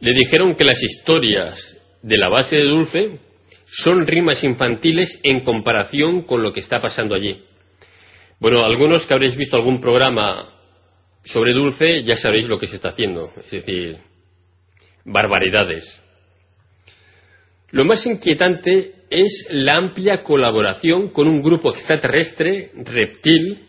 [0.00, 1.58] Le dijeron que las historias
[2.02, 3.20] de la base de Dulce
[3.66, 7.42] son rimas infantiles en comparación con lo que está pasando allí.
[8.38, 10.52] Bueno, algunos que habréis visto algún programa
[11.24, 13.98] sobre Dulce ya sabréis lo que se está haciendo, es decir,
[15.04, 15.84] barbaridades.
[17.70, 23.66] Lo más inquietante es la amplia colaboración con un grupo extraterrestre reptil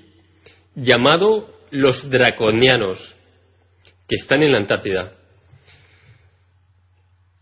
[0.75, 3.15] llamado los draconianos,
[4.07, 5.16] que están en la Antártida.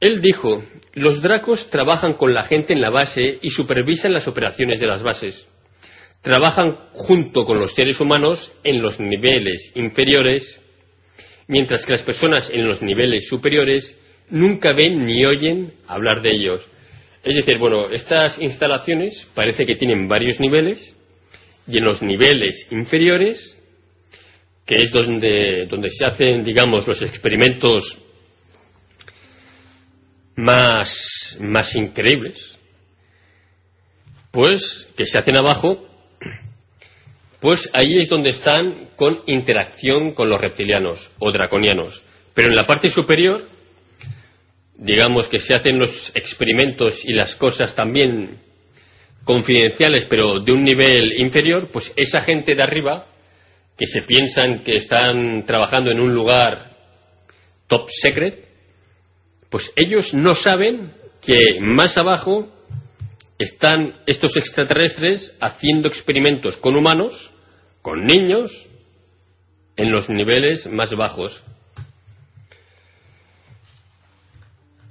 [0.06, 0.64] Él dijo,
[0.94, 5.02] los dracos trabajan con la gente en la base y supervisan las operaciones de las
[5.02, 5.48] bases.
[6.22, 10.61] Trabajan junto con los seres humanos en los niveles inferiores,
[11.48, 13.98] mientras que las personas en los niveles superiores
[14.30, 16.64] nunca ven ni oyen hablar de ellos.
[17.23, 20.95] Es decir, bueno, estas instalaciones parece que tienen varios niveles
[21.68, 23.57] y en los niveles inferiores,
[24.68, 28.05] que es donde, donde se hacen, digamos, los experimentos
[30.36, 32.57] más, más increíbles,
[34.32, 35.88] pues que se hacen abajo,
[37.40, 42.02] pues ahí es donde están con interacción con los reptilianos o draconianos.
[42.34, 43.48] Pero en la parte superior,
[44.78, 48.40] digamos que se hacen los experimentos y las cosas también
[49.24, 53.07] confidenciales, pero de un nivel inferior, pues esa gente de arriba,
[53.78, 56.78] que se piensan que están trabajando en un lugar
[57.68, 58.45] top secret,
[59.50, 60.92] pues ellos no saben
[61.22, 62.48] que más abajo
[63.38, 67.32] están estos extraterrestres haciendo experimentos con humanos,
[67.82, 68.52] con niños,
[69.76, 71.44] en los niveles más bajos.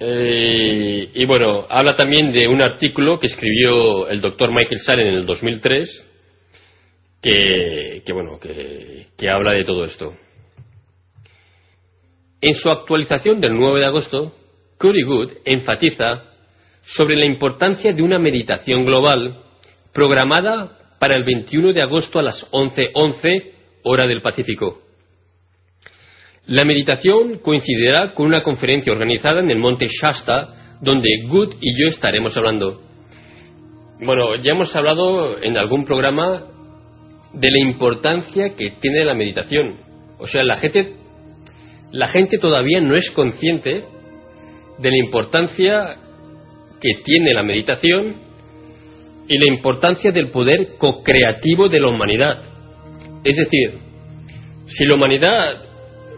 [0.01, 5.15] Eh, y bueno, habla también de un artículo que escribió el doctor Michael Saren en
[5.15, 6.05] el 2003,
[7.23, 10.15] que, que bueno, que, que habla de todo esto.
[12.41, 14.35] En su actualización del 9 de agosto,
[14.85, 16.25] Cody Good enfatiza
[16.83, 19.39] sobre la importancia de una meditación global
[19.95, 23.53] programada para el 21 de agosto a las 11:11
[23.85, 24.83] hora del Pacífico.
[26.49, 31.89] La meditación coincidirá con una conferencia organizada en el monte Shasta, donde Good y yo
[31.89, 32.83] estaremos hablando.
[34.01, 36.43] Bueno, ya hemos hablado en algún programa
[37.33, 39.79] de la importancia que tiene la meditación.
[40.19, 40.93] O sea, la gente,
[41.91, 43.94] la gente todavía no es consciente
[44.79, 45.97] de la importancia
[46.81, 48.17] que tiene la meditación
[49.27, 52.43] y la importancia del poder co-creativo de la humanidad.
[53.25, 53.79] Es decir,
[54.67, 55.63] si la humanidad,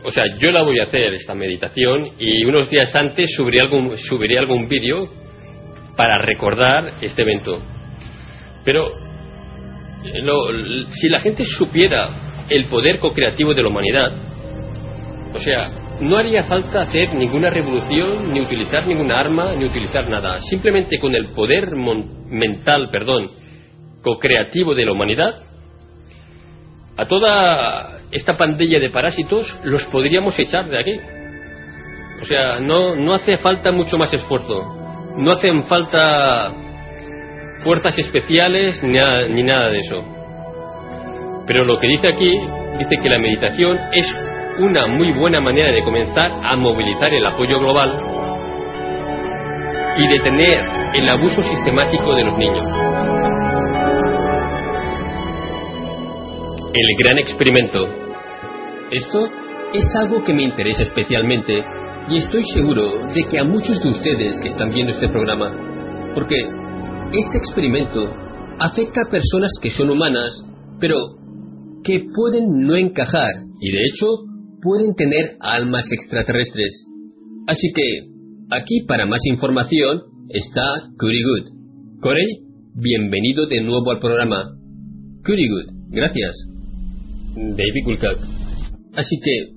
[0.02, 3.96] o sea, yo la voy a hacer esta meditación y unos días antes subiré algún,
[3.96, 5.08] subiré algún vídeo
[5.96, 7.62] para recordar este evento.
[8.64, 8.92] Pero
[11.00, 14.12] si la gente supiera el poder co-creativo de la humanidad,
[15.32, 20.38] o sea, no haría falta hacer ninguna revolución, ni utilizar ninguna arma, ni utilizar nada.
[20.40, 23.30] Simplemente con el poder mental, perdón,
[24.02, 25.42] co-creativo de la humanidad,
[26.96, 31.00] a toda esta pandilla de parásitos los podríamos echar de aquí.
[32.22, 34.62] O sea, no, no hace falta mucho más esfuerzo.
[35.18, 36.52] No hacen falta
[37.60, 38.98] fuerzas especiales ni
[39.34, 40.04] ni nada de eso.
[41.46, 42.30] Pero lo que dice aquí,
[42.78, 44.06] dice que la meditación es
[44.58, 47.90] una muy buena manera de comenzar a movilizar el apoyo global
[49.98, 50.64] y detener
[50.94, 52.66] el abuso sistemático de los niños.
[56.72, 57.88] El gran experimento.
[58.90, 59.28] Esto
[59.74, 61.64] es algo que me interesa especialmente
[62.08, 65.52] y estoy seguro de que a muchos de ustedes que están viendo este programa,
[66.14, 66.36] porque
[67.12, 68.14] este experimento
[68.58, 70.46] afecta a personas que son humanas,
[70.80, 70.96] pero
[71.84, 74.35] que pueden no encajar y de hecho
[74.66, 76.86] pueden tener almas extraterrestres.
[77.46, 78.10] Así que,
[78.50, 82.00] aquí para más información está Curry Good.
[82.00, 82.26] Corey,
[82.74, 84.58] bienvenido de nuevo al programa.
[85.22, 86.34] Curry Good, gracias.
[87.36, 88.18] David Kulkak.
[88.94, 89.52] Así que,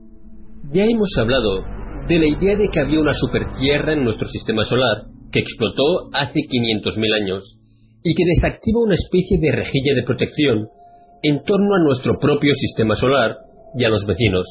[0.73, 1.63] ya hemos hablado
[2.07, 6.39] de la idea de que había una supertierra en nuestro sistema solar que explotó hace
[6.41, 7.57] 500.000 años
[8.03, 10.67] y que desactiva una especie de rejilla de protección
[11.23, 13.37] en torno a nuestro propio sistema solar
[13.75, 14.45] y a los vecinos.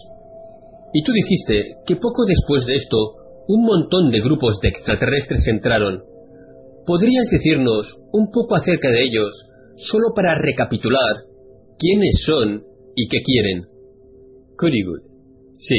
[0.92, 2.96] Y tú dijiste que poco después de esto,
[3.48, 6.02] un montón de grupos de extraterrestres entraron.
[6.86, 9.30] ¿Podrías decirnos un poco acerca de ellos,
[9.76, 11.24] solo para recapitular
[11.78, 12.62] quiénes son
[12.96, 13.64] y qué quieren?
[14.56, 15.02] Currywood.
[15.58, 15.76] Sí.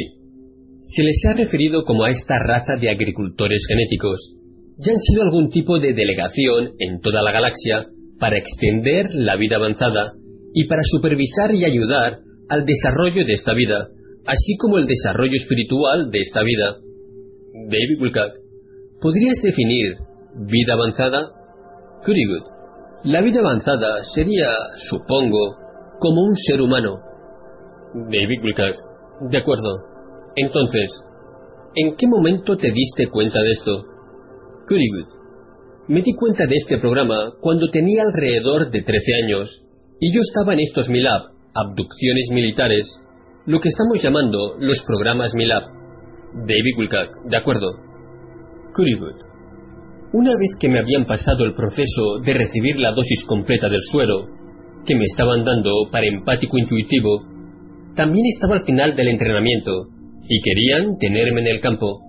[0.82, 4.36] Se les ha referido como a esta raza de agricultores genéticos.
[4.78, 7.88] Ya han sido algún tipo de delegación en toda la galaxia
[8.20, 10.14] para extender la vida avanzada
[10.54, 12.20] y para supervisar y ayudar
[12.50, 13.90] al desarrollo de esta vida
[14.26, 16.78] así como el desarrollo espiritual de esta vida.
[17.54, 18.34] David Wilcock,
[19.02, 19.98] ¿podrías definir
[20.36, 21.32] vida avanzada?
[22.06, 22.60] Good.
[23.04, 24.48] La vida avanzada sería,
[24.90, 25.58] supongo,
[26.00, 27.00] como un ser humano.
[27.94, 29.84] David Wilcock, de acuerdo.
[30.36, 30.92] Entonces,
[31.76, 33.84] ¿en qué momento te diste cuenta de esto?
[34.68, 35.20] Good.
[35.88, 39.66] Me di cuenta de este programa cuando tenía alrededor de 13 años
[40.00, 42.88] y yo estaba en estos MILAB, abducciones militares,
[43.50, 45.64] lo que estamos llamando los programas MILAB.
[46.46, 47.82] David Wilcock, de acuerdo.
[48.76, 49.26] Currywood.
[50.14, 54.28] Una vez que me habían pasado el proceso de recibir la dosis completa del suero,
[54.86, 57.26] que me estaban dando para empático intuitivo,
[57.96, 59.88] también estaba al final del entrenamiento,
[60.28, 62.02] y querían tenerme en el campo.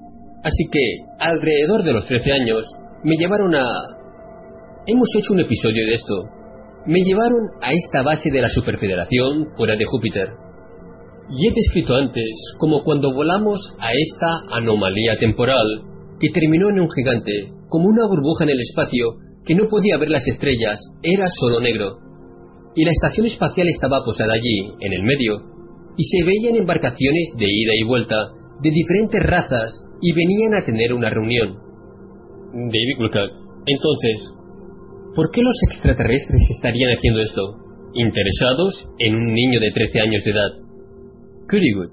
[0.44, 2.70] Así que, alrededor de los 13 años,
[3.02, 3.64] me llevaron a...
[4.86, 6.14] Hemos hecho un episodio de esto.
[6.84, 10.28] Me llevaron a esta base de la Superfederación fuera de Júpiter.
[11.30, 15.66] Y he descrito antes como cuando volamos a esta anomalía temporal
[16.18, 20.10] que terminó en un gigante, como una burbuja en el espacio que no podía ver
[20.10, 21.98] las estrellas, era solo negro.
[22.74, 25.38] Y la estación espacial estaba posada allí, en el medio,
[25.96, 28.16] y se veían embarcaciones de ida y vuelta,
[28.62, 31.56] de diferentes razas, y venían a tener una reunión.
[32.52, 33.32] David Wilcock,
[33.66, 34.34] entonces,
[35.14, 37.56] ¿por qué los extraterrestres estarían haciendo esto?
[37.94, 40.69] ¿Interesados en un niño de 13 años de edad?
[41.50, 41.90] Currywood.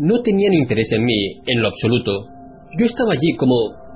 [0.00, 2.26] No tenían interés en mí, en lo absoluto.
[2.76, 3.54] Yo estaba allí como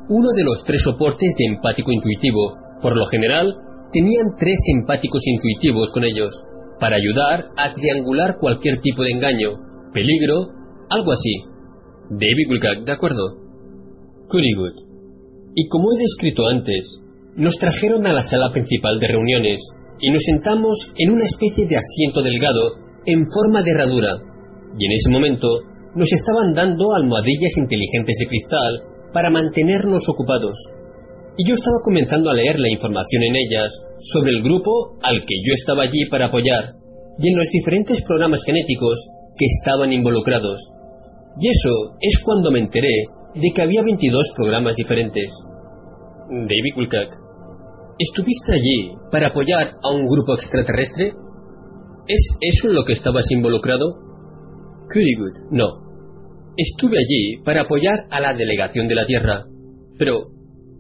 [0.08, 2.54] uno de los tres soportes de empático intuitivo.
[2.80, 3.54] Por lo general,
[3.92, 6.32] tenían tres empáticos intuitivos con ellos,
[6.78, 9.50] para ayudar a triangular cualquier tipo de engaño,
[9.92, 10.50] peligro,
[10.90, 11.42] algo así.
[12.10, 13.24] David Wilcock, de acuerdo.
[14.28, 14.76] Currywood.
[15.56, 17.00] Y como he descrito antes,
[17.34, 19.60] nos trajeron a la sala principal de reuniones
[20.00, 22.74] y nos sentamos en una especie de asiento delgado
[23.06, 24.33] en forma de herradura
[24.78, 25.48] y en ese momento
[25.94, 28.82] nos estaban dando almohadillas inteligentes de cristal
[29.12, 30.58] para mantenernos ocupados.
[31.36, 33.72] Y yo estaba comenzando a leer la información en ellas
[34.12, 36.74] sobre el grupo al que yo estaba allí para apoyar
[37.18, 39.06] y en los diferentes programas genéticos
[39.36, 40.60] que estaban involucrados.
[41.40, 45.30] Y eso es cuando me enteré de que había 22 programas diferentes.
[46.28, 47.10] David Wilcock,
[47.98, 51.12] ¿estuviste allí para apoyar a un grupo extraterrestre?
[52.06, 54.04] ¿Es eso en lo que estabas involucrado?
[54.88, 55.84] Currywood, no.
[56.56, 59.44] Estuve allí para apoyar a la delegación de la Tierra,
[59.98, 60.28] pero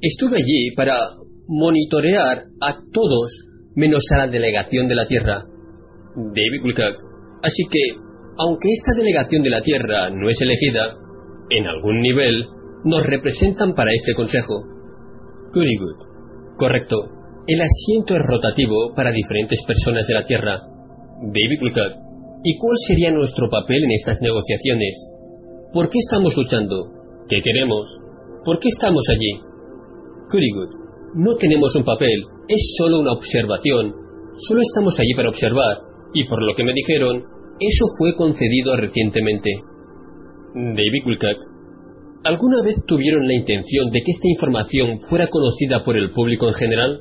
[0.00, 0.94] estuve allí para
[1.48, 3.32] monitorear a todos
[3.74, 5.44] menos a la delegación de la Tierra.
[6.16, 7.02] David Wilcock.
[7.42, 7.80] Así que,
[8.38, 10.96] aunque esta delegación de la Tierra no es elegida,
[11.50, 12.46] en algún nivel
[12.84, 14.62] nos representan para este consejo.
[15.52, 16.56] Currywood.
[16.56, 16.96] Correcto.
[17.46, 20.60] El asiento es rotativo para diferentes personas de la Tierra.
[21.20, 22.03] David Wilcock.
[22.46, 24.92] ¿Y cuál sería nuestro papel en estas negociaciones?
[25.72, 26.76] ¿Por qué estamos luchando?
[27.26, 27.84] ¿Qué queremos?
[28.44, 29.40] ¿Por qué estamos allí?
[30.30, 30.68] Kurigud,
[31.14, 33.94] no tenemos un papel, es solo una observación.
[34.36, 35.78] Solo estamos allí para observar,
[36.12, 37.24] y por lo que me dijeron,
[37.58, 39.48] eso fue concedido recientemente.
[40.54, 41.40] David Wilcock,
[42.24, 46.54] ¿alguna vez tuvieron la intención de que esta información fuera conocida por el público en
[46.54, 47.00] general?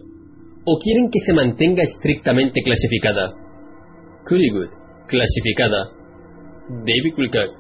[0.65, 3.33] ¿O quieren que se mantenga estrictamente clasificada?
[4.25, 5.91] Currywood, clasificada.
[6.69, 7.55] David Wilcock,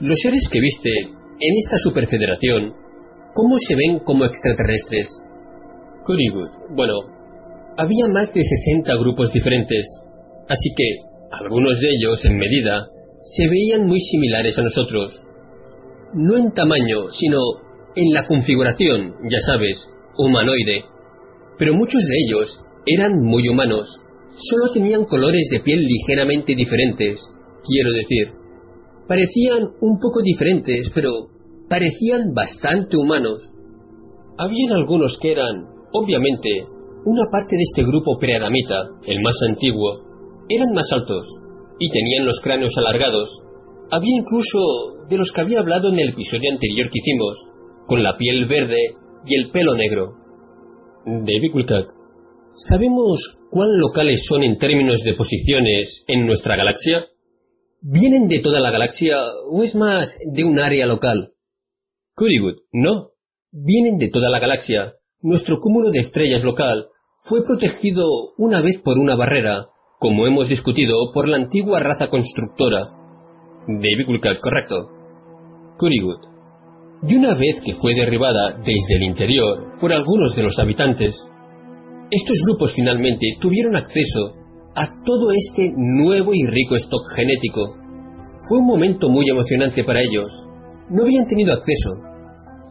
[0.00, 2.74] los seres que viste en esta superfederación,
[3.34, 5.08] ¿cómo se ven como extraterrestres?
[6.04, 6.94] Currywood, bueno,
[7.76, 9.86] había más de 60 grupos diferentes,
[10.48, 12.86] así que algunos de ellos, en medida,
[13.22, 15.12] se veían muy similares a nosotros.
[16.14, 17.38] No en tamaño, sino
[17.96, 20.84] en la configuración, ya sabes, humanoide.
[21.58, 24.00] Pero muchos de ellos eran muy humanos.
[24.38, 27.20] Solo tenían colores de piel ligeramente diferentes,
[27.64, 28.32] quiero decir.
[29.08, 31.10] Parecían un poco diferentes, pero
[31.68, 33.50] parecían bastante humanos.
[34.36, 36.66] Habían algunos que eran, obviamente,
[37.06, 40.06] una parte de este grupo preadamita, el más antiguo,
[40.48, 41.26] eran más altos
[41.78, 43.42] y tenían los cráneos alargados.
[43.90, 47.52] Había incluso de los que había hablado en el episodio anterior que hicimos,
[47.86, 50.14] con la piel verde y el pelo negro.
[51.06, 51.94] Wilcock,
[52.68, 57.06] ¿sabemos cuán locales son en términos de posiciones en nuestra galaxia?
[57.80, 59.16] ¿Vienen de toda la galaxia
[59.50, 61.30] o es más de un área local?
[62.16, 63.12] Currywood, no.
[63.50, 64.92] Vienen de toda la galaxia.
[65.22, 66.88] Nuestro cúmulo de estrellas local
[67.30, 68.06] fue protegido
[68.36, 69.68] una vez por una barrera
[69.98, 72.90] como hemos discutido, por la antigua raza constructora.
[73.66, 74.90] David Wilcock, correcto.
[75.78, 76.20] Currywood.
[77.08, 81.26] Y una vez que fue derribada desde el interior por algunos de los habitantes,
[82.10, 84.34] estos grupos finalmente tuvieron acceso
[84.74, 87.76] a todo este nuevo y rico stock genético.
[88.48, 90.30] Fue un momento muy emocionante para ellos.
[90.90, 91.96] No habían tenido acceso.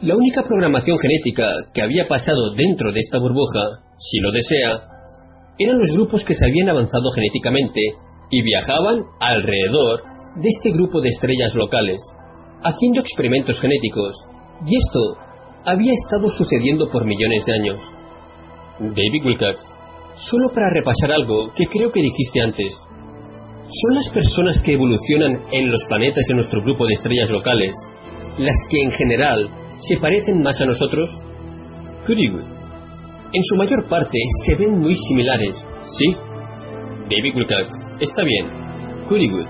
[0.01, 4.87] La única programación genética que había pasado dentro de esta burbuja, si lo desea,
[5.57, 7.81] eran los grupos que se habían avanzado genéticamente
[8.29, 10.03] y viajaban alrededor
[10.35, 12.01] de este grupo de estrellas locales,
[12.61, 14.15] haciendo experimentos genéticos,
[14.65, 14.99] y esto
[15.63, 17.94] había estado sucediendo por millones de años.
[18.79, 19.57] David Wilcock,
[20.15, 25.71] solo para repasar algo que creo que dijiste antes, ¿son las personas que evolucionan en
[25.71, 27.73] los planetas de nuestro grupo de estrellas locales
[28.37, 31.09] las que en general se parecen más a nosotros?
[32.07, 35.65] En su mayor parte se ven muy similares,
[35.97, 36.15] ¿sí?
[37.09, 38.47] David Wilcock, está bien.
[39.07, 39.47] Currywood,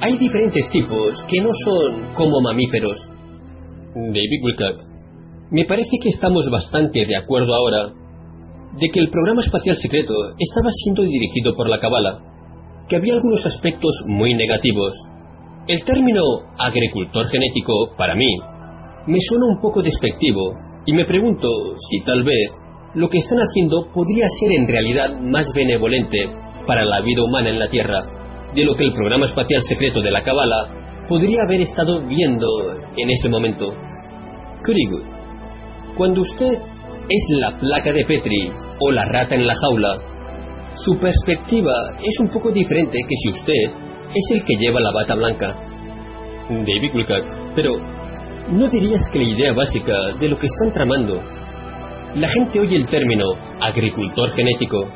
[0.00, 3.08] hay diferentes tipos que no son como mamíferos.
[3.94, 4.84] David Wilcock,
[5.50, 7.97] me parece que estamos bastante de acuerdo ahora
[8.78, 12.18] de que el programa espacial secreto estaba siendo dirigido por la Cabala,
[12.88, 14.94] que había algunos aspectos muy negativos.
[15.66, 16.22] El término
[16.56, 18.30] agricultor genético, para mí,
[19.06, 20.54] me suena un poco despectivo,
[20.86, 21.48] y me pregunto
[21.78, 22.48] si tal vez
[22.94, 26.18] lo que están haciendo podría ser en realidad más benevolente
[26.66, 27.98] para la vida humana en la Tierra
[28.54, 32.46] de lo que el programa espacial secreto de la Cabala podría haber estado viendo
[32.96, 33.72] en ese momento.
[34.64, 35.06] Currywood,
[35.96, 36.60] cuando usted
[37.08, 40.00] es la placa de Petri o la rata en la jaula,
[40.74, 41.72] su perspectiva
[42.02, 43.72] es un poco diferente que si usted
[44.14, 45.56] es el que lleva la bata blanca.
[46.48, 47.76] David Wilcock, pero
[48.50, 51.20] ¿no dirías que la idea básica de lo que están tramando
[52.14, 53.26] la gente oye el término
[53.60, 54.88] agricultor genético,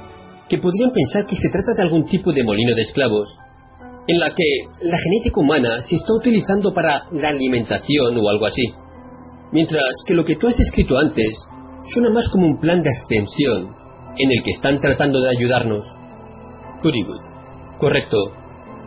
[0.48, 3.36] que podrían pensar que se trata de algún tipo de molino de esclavos,
[4.08, 4.44] en la que
[4.80, 8.64] la genética humana se está utilizando para la alimentación o algo así,
[9.52, 11.46] mientras que lo que tú has escrito antes
[11.86, 13.74] suena más como un plan de ascensión
[14.16, 15.86] en el que están tratando de ayudarnos.
[16.80, 17.20] Currywood.
[17.78, 18.18] Correcto.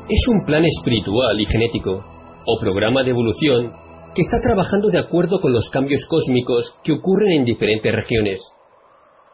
[0.07, 2.03] Es un plan espiritual y genético,
[2.45, 3.73] o programa de evolución
[4.13, 8.41] que está trabajando de acuerdo con los cambios cósmicos que ocurren en diferentes regiones.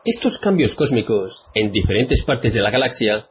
[0.03, 3.27] Estos cambios cósmicos en diferentes partes de la galaxia,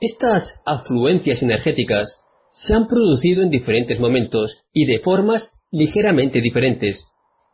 [0.00, 2.20] estas afluencias energéticas,
[2.50, 7.04] se han producido en diferentes momentos y de formas ligeramente diferentes,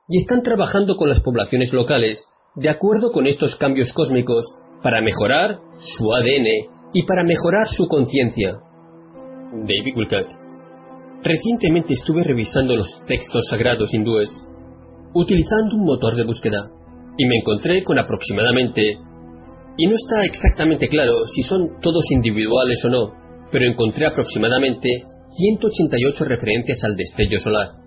[0.08, 4.44] y están trabajando con las poblaciones locales de acuerdo con estos cambios cósmicos
[4.82, 8.58] para mejorar su ADN y para mejorar su conciencia.
[9.52, 10.42] David Wilcock
[11.22, 14.28] Recientemente estuve revisando los textos sagrados hindúes,
[15.14, 16.68] utilizando un motor de búsqueda,
[17.16, 18.98] y me encontré con aproximadamente,
[19.76, 23.14] y no está exactamente claro si son todos individuales o no,
[23.52, 24.88] pero encontré aproximadamente
[25.36, 27.81] 188 referencias al destello solar.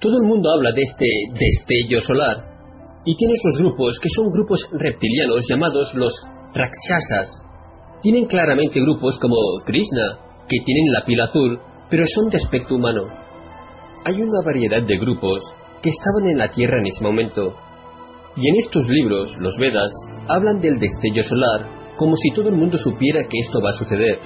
[0.00, 2.48] Todo el mundo habla de este destello solar,
[3.04, 6.12] y tienes los grupos que son grupos reptilianos llamados los
[6.54, 7.42] Rakshasas.
[8.02, 10.18] Tienen claramente grupos como Krishna,
[10.48, 11.58] que tienen la pila azul
[11.90, 13.06] pero son de aspecto humano.
[14.04, 15.40] hay una variedad de grupos
[15.82, 17.56] que estaban en la Tierra en ese momento.
[18.36, 19.90] Y en estos libros, los Vedas,
[20.28, 24.20] hablan del destello solar como si todo el mundo supiera que esto va a suceder.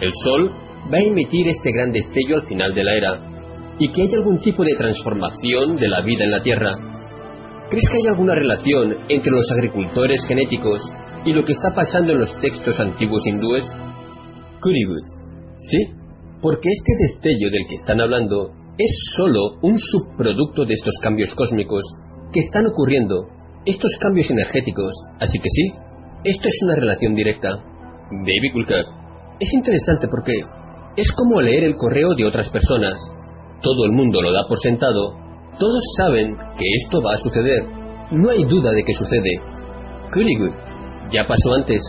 [0.00, 0.50] El Sol
[0.92, 3.27] va a emitir este gran destello al final de la era,
[3.78, 6.70] y que hay algún tipo de transformación de la vida en la Tierra.
[7.70, 10.80] ¿Crees que hay alguna relación entre los agricultores genéticos
[11.24, 13.64] y lo que está pasando en los textos antiguos hindúes?
[14.60, 15.04] Currywood.
[15.56, 15.78] Sí,
[16.40, 21.82] porque este destello del que están hablando es solo un subproducto de estos cambios cósmicos
[22.32, 23.26] que están ocurriendo,
[23.66, 25.72] estos cambios energéticos, así que sí,
[26.24, 27.50] esto es una relación directa.
[28.10, 28.86] David Wilcock.
[29.40, 30.32] Es interesante porque
[30.96, 32.94] es como leer el correo de otras personas.
[33.62, 35.14] Todo el mundo lo da por sentado,
[35.58, 37.66] todos saben que esto va a suceder,
[38.12, 39.42] no hay duda de que sucede.
[40.12, 40.54] Currywood.
[41.10, 41.80] ¿Ya pasó antes?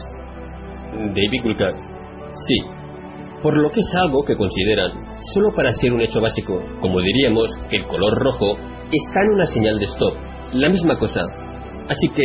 [1.13, 1.75] David Wilcock.
[2.33, 2.61] Sí,
[3.41, 4.91] por lo que es algo que consideran,
[5.33, 8.57] solo para ser un hecho básico, como diríamos que el color rojo
[8.91, 10.13] está en una señal de stop,
[10.53, 11.21] la misma cosa.
[11.87, 12.23] Así que,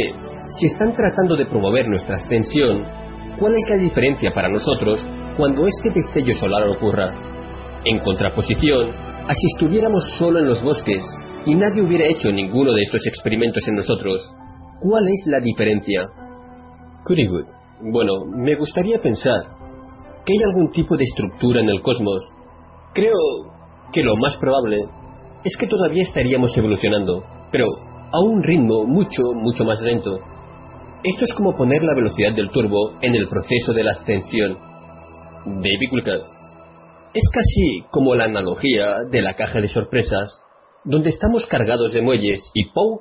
[0.59, 2.85] si están tratando de promover nuestra ascensión,
[3.39, 5.07] ¿cuál es la diferencia para nosotros
[5.37, 7.13] cuando este destello solar ocurra?
[7.85, 8.91] En contraposición,
[9.27, 11.03] a si estuviéramos solo en los bosques
[11.47, 14.31] y nadie hubiera hecho ninguno de estos experimentos en nosotros,
[14.81, 16.03] ¿cuál es la diferencia?
[17.05, 17.47] Currywood.
[17.93, 19.41] Bueno, me gustaría pensar
[20.25, 22.23] que hay algún tipo de estructura en el cosmos.
[22.93, 23.17] Creo
[23.93, 24.77] que lo más probable
[25.43, 27.67] es que todavía estaríamos evolucionando, pero
[28.13, 30.19] a un ritmo mucho, mucho más lento.
[31.03, 34.59] Esto es como poner la velocidad del turbo en el proceso de la ascensión.
[35.47, 36.34] David Wilcock.
[37.15, 40.41] Es casi como la analogía de la caja de sorpresas,
[40.85, 42.99] donde estamos cargados de muelles y ¡pum!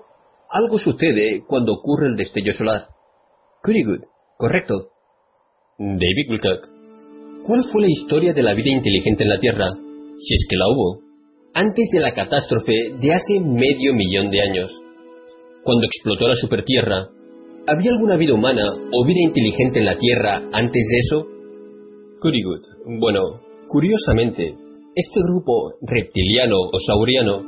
[0.52, 2.90] Algo sucede cuando ocurre el destello solar.
[3.64, 4.04] Good.
[4.38, 4.92] correcto.
[5.80, 6.68] David Wilcock.
[7.44, 10.68] ¿Cuál fue la historia de la vida inteligente en la Tierra, si es que la
[10.68, 11.00] hubo,
[11.56, 14.72] antes de la catástrofe de hace medio millón de años?
[15.64, 17.08] Cuando explotó la supertierra,
[17.68, 21.26] ¿había alguna vida humana o vida inteligente en la Tierra antes de eso?
[22.22, 23.00] Currywood.
[23.00, 23.42] Bueno,
[23.74, 24.54] curiosamente,
[24.94, 27.42] este grupo reptiliano o sauriano,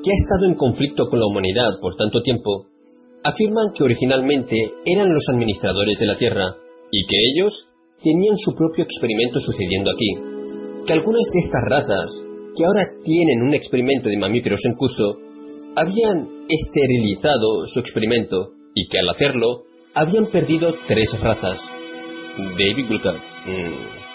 [0.00, 2.68] que ha estado en conflicto con la humanidad por tanto tiempo,
[3.22, 6.56] afirman que originalmente eran los administradores de la Tierra
[6.90, 7.68] y que ellos
[8.02, 10.08] tenían su propio experimento sucediendo aquí,
[10.86, 12.24] que algunas de estas razas,
[12.56, 15.18] que ahora tienen un experimento de mamíferos en curso,
[15.76, 21.60] habían esterilizado su experimento y que al hacerlo habían perdido tres razas.
[22.56, 24.07] David Gulka, mm,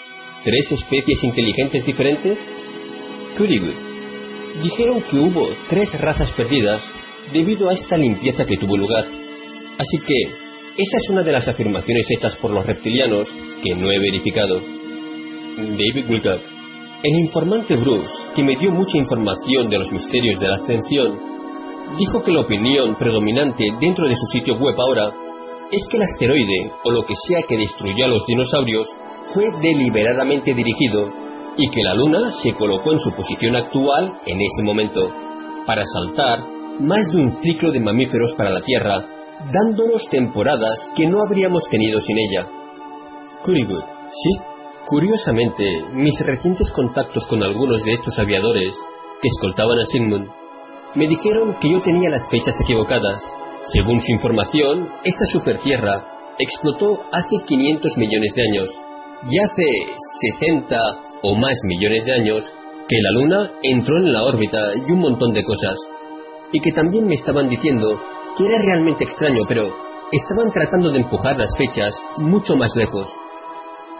[0.44, 2.38] ¿tres especies inteligentes diferentes?
[3.36, 3.74] Currywood,
[4.62, 6.82] dijeron que hubo tres razas perdidas
[7.32, 9.04] debido a esta limpieza que tuvo lugar.
[9.78, 10.22] Así que
[10.76, 14.60] esa es una de las afirmaciones hechas por los reptilianos que no he verificado.
[15.56, 16.40] David Wilcock.
[17.02, 21.18] El informante Bruce, que me dio mucha información de los misterios de la ascensión,
[21.98, 25.12] dijo que la opinión predominante dentro de su sitio web ahora
[25.70, 28.88] es que el asteroide, o lo que sea que destruyó a los dinosaurios,
[29.32, 31.12] fue deliberadamente dirigido
[31.56, 35.12] y que la Luna se colocó en su posición actual en ese momento,
[35.66, 36.40] para saltar
[36.80, 39.04] más de un ciclo de mamíferos para la Tierra
[39.52, 42.46] dándonos temporadas que no habríamos tenido sin ella.
[43.44, 44.30] Currywood, sí.
[44.86, 45.64] Curiosamente,
[45.94, 48.74] mis recientes contactos con algunos de estos aviadores
[49.22, 50.28] que escoltaban a Sigmund
[50.94, 53.22] me dijeron que yo tenía las fechas equivocadas.
[53.72, 58.83] Según su información, esta supertierra explotó hace 500 millones de años
[59.28, 59.62] y hace
[60.38, 60.76] 60
[61.22, 62.52] o más millones de años
[62.88, 65.76] que la Luna entró en la órbita y un montón de cosas.
[66.52, 68.00] Y que también me estaban diciendo
[68.36, 69.74] que era realmente extraño, pero
[70.12, 73.06] estaban tratando de empujar las fechas mucho más lejos.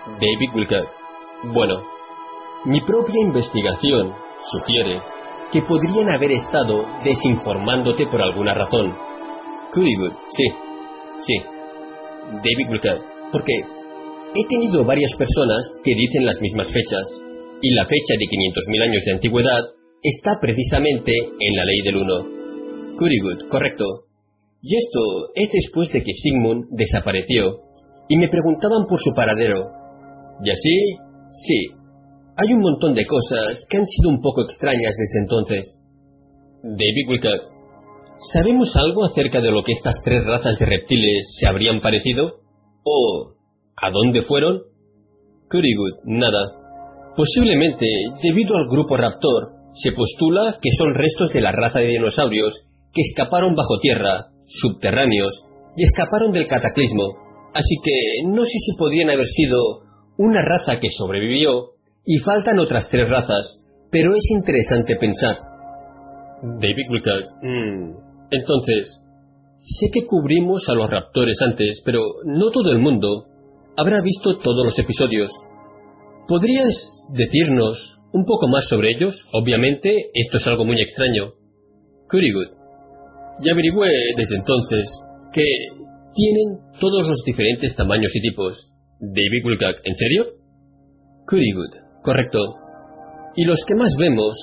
[0.07, 0.89] David Wilcock.
[1.55, 1.83] Bueno,
[2.67, 5.01] mi propia investigación sugiere
[5.51, 8.95] que podrían haber estado desinformándote por alguna razón.
[9.73, 10.45] Currywood, sí,
[11.27, 11.43] sí.
[12.33, 13.03] David Wilcock,
[13.33, 13.74] porque
[14.35, 17.05] he tenido varias personas que dicen las mismas fechas,
[17.63, 19.63] y la fecha de 500.000 años de antigüedad
[20.03, 22.97] está precisamente en la ley del 1.
[22.99, 23.85] Currywood, correcto.
[24.61, 25.01] Y esto
[25.35, 27.61] es después de que Sigmund desapareció
[28.09, 29.65] y me preguntaban por su paradero.
[30.43, 30.99] Y así,
[31.33, 31.71] sí,
[32.37, 35.81] hay un montón de cosas que han sido un poco extrañas desde entonces.
[36.63, 37.43] David Wilcock,
[38.33, 42.41] ¿sabemos algo acerca de lo que estas tres razas de reptiles se habrían parecido?
[42.85, 43.34] ¿O
[43.77, 44.63] a dónde fueron?
[45.49, 47.13] Currywood, nada.
[47.17, 47.87] Posiblemente,
[48.23, 52.55] debido al grupo Raptor, se postula que son restos de la raza de dinosaurios
[52.93, 55.45] que escaparon bajo tierra subterráneos,
[55.77, 57.17] y escaparon del cataclismo,
[57.53, 59.59] así que no sé si podrían haber sido
[60.19, 61.73] una raza que sobrevivió,
[62.07, 63.59] y faltan otras tres razas,
[63.91, 65.39] pero es interesante pensar.
[66.43, 67.31] David Wilcock.
[67.43, 67.95] Mm.
[68.31, 69.01] Entonces,
[69.59, 73.27] sé que cubrimos a los raptores antes, pero no todo el mundo
[73.77, 75.31] habrá visto todos los episodios.
[76.29, 76.75] ¿Podrías
[77.13, 79.27] decirnos un poco más sobre ellos?
[79.33, 81.33] Obviamente, esto es algo muy extraño.
[82.09, 82.49] Currywood.
[83.41, 84.89] Ya averigüé desde entonces
[85.33, 85.45] que
[86.15, 88.71] tienen todos los diferentes tamaños y tipos.
[89.01, 90.27] David Wilcock, ¿en serio?
[91.27, 92.03] Currywood.
[92.03, 92.39] Correcto.
[93.37, 94.37] Y los que más vemos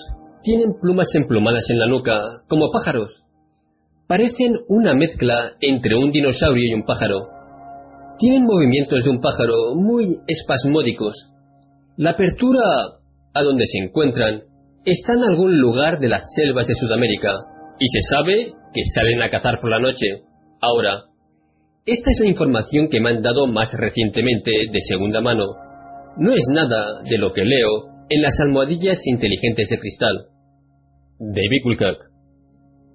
[0.43, 3.23] tienen plumas emplumadas en la nuca, como pájaros.
[4.07, 7.29] Parecen una mezcla entre un dinosaurio y un pájaro.
[8.21, 11.33] Tienen movimientos de un pájaro muy espasmódicos.
[11.97, 12.61] La apertura
[13.33, 14.43] a donde se encuentran
[14.85, 17.33] está en algún lugar de las selvas de Sudamérica,
[17.79, 20.05] y se sabe que salen a cazar por la noche.
[20.61, 21.05] Ahora,
[21.87, 25.47] esta es la información que me han dado más recientemente de segunda mano.
[26.17, 30.27] No es nada de lo que leo en las almohadillas inteligentes de cristal.
[31.17, 32.05] David Wilcock.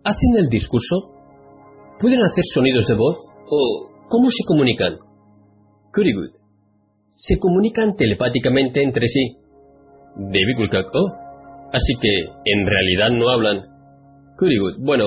[0.05, 1.11] ¿Hacen el discurso?
[1.99, 3.17] ¿Pueden hacer sonidos de voz?
[3.51, 5.06] ¿O cómo se comunican?
[5.97, 6.33] Currywood.
[7.17, 9.37] Se comunican telepáticamente entre sí.
[10.17, 10.95] David Wilcock.
[10.95, 11.09] Oh,
[11.73, 12.13] así que
[12.45, 13.63] en realidad no hablan.
[14.37, 14.85] Currywood.
[14.85, 15.07] Bueno,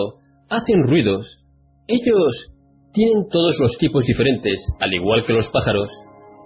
[0.49, 1.43] hacen ruidos.
[1.87, 2.55] Ellos
[2.91, 5.91] tienen todos los tipos diferentes, al igual que los pájaros.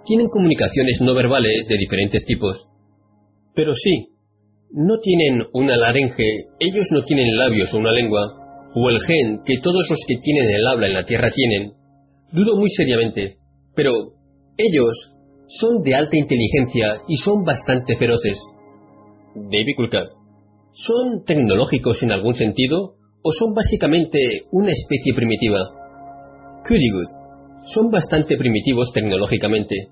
[0.04, 2.68] Tienen comunicaciones no verbales de diferentes tipos.
[3.54, 4.08] Pero sí,
[4.72, 8.20] no tienen una laringe, ellos no tienen labios o una lengua,
[8.74, 11.72] o el gen que todos los que tienen el habla en la Tierra tienen.
[12.32, 13.36] Dudo muy seriamente,
[13.74, 13.92] pero
[14.56, 15.14] ellos
[15.48, 18.38] son de alta inteligencia y son bastante feroces.
[19.34, 20.08] David Kulka,
[20.72, 24.18] ¿son tecnológicos en algún sentido o son básicamente
[24.52, 25.58] una especie primitiva?
[26.66, 29.88] Currywood, son bastante primitivos tecnológicamente.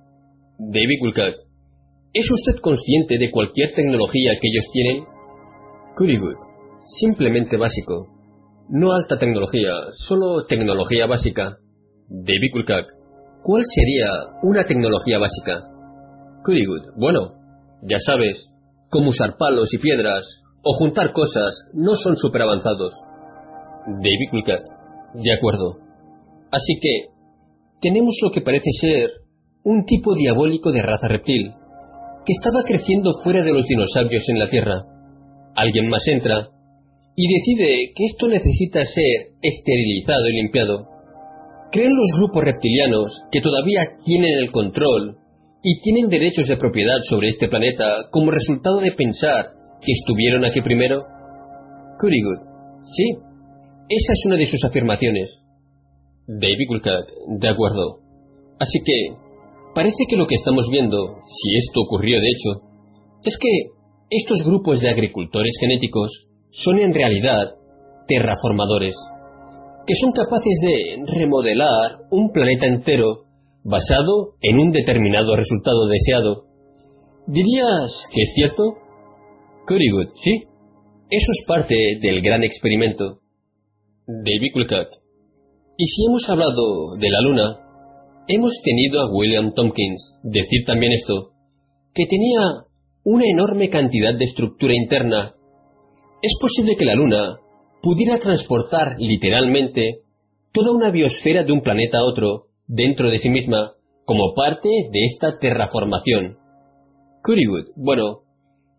[0.59, 1.33] David Kulka,
[2.15, 5.05] ¿Es usted consciente de cualquier tecnología que ellos tienen?
[5.97, 6.37] Currywood,
[6.87, 8.09] simplemente básico.
[8.69, 11.57] No alta tecnología, solo tecnología básica.
[12.09, 12.87] David Kulkak,
[13.43, 14.09] ¿cuál sería
[14.43, 15.69] una tecnología básica?
[16.45, 17.35] Currywood, bueno,
[17.83, 18.53] ya sabes,
[18.91, 20.25] como usar palos y piedras
[20.63, 22.93] o juntar cosas no son súper avanzados.
[23.87, 24.63] David Kulkak,
[25.15, 25.79] de acuerdo.
[26.51, 27.13] Así que,
[27.81, 29.11] tenemos lo que parece ser
[29.65, 31.53] un tipo diabólico de raza reptil
[32.25, 34.85] que estaba creciendo fuera de los dinosaurios en la Tierra.
[35.57, 36.49] Alguien más entra
[37.17, 40.92] y decide que esto necesita ser esterilizado y limpiado.
[41.73, 45.17] Creen los grupos reptilianos que todavía tienen el control
[45.63, 49.47] y tienen derechos de propiedad sobre este planeta como resultado de pensar
[49.81, 51.03] que estuvieron aquí primero?
[51.99, 52.85] Currywood.
[52.85, 53.05] Sí,
[53.89, 55.45] esa es una de sus afirmaciones.
[56.27, 57.07] David Gulcat,
[57.41, 58.01] de acuerdo.
[58.61, 59.23] Así que,
[59.75, 62.63] Parece que lo que estamos viendo, si esto ocurrió de hecho,
[63.25, 63.49] es que
[64.11, 67.55] estos grupos de agricultores genéticos son en realidad
[68.07, 68.95] terraformadores,
[69.87, 73.25] que son capaces de remodelar un planeta entero
[73.65, 76.45] basado en un determinado resultado deseado.
[77.27, 78.75] ¿Dirías que es cierto?
[79.67, 80.45] Currywood, sí.
[81.11, 83.21] Eso es parte del gran experimento.
[84.07, 84.89] David Wilcock.
[85.77, 87.63] Y si hemos hablado de la Luna,
[88.29, 91.33] Hemos tenido a William Tompkins decir también esto,
[91.93, 92.39] que tenía
[93.03, 95.35] una enorme cantidad de estructura interna.
[96.23, 97.41] Es posible que la Luna
[97.83, 100.03] pudiera transportar literalmente
[100.53, 103.73] toda una biosfera de un planeta a otro dentro de sí misma
[104.05, 106.39] como parte de esta terraformación.
[107.23, 108.21] Currywood, bueno,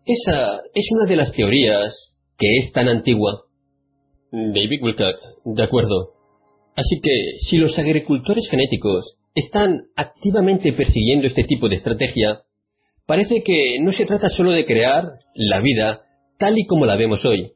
[0.06, 3.42] esa es una de las teorías que es tan antigua.
[4.30, 6.14] David Wilcock, de acuerdo.
[6.74, 12.42] Así que si los agricultores genéticos están activamente persiguiendo este tipo de estrategia,
[13.06, 16.02] parece que no se trata solo de crear la vida
[16.38, 17.52] tal y como la vemos hoy.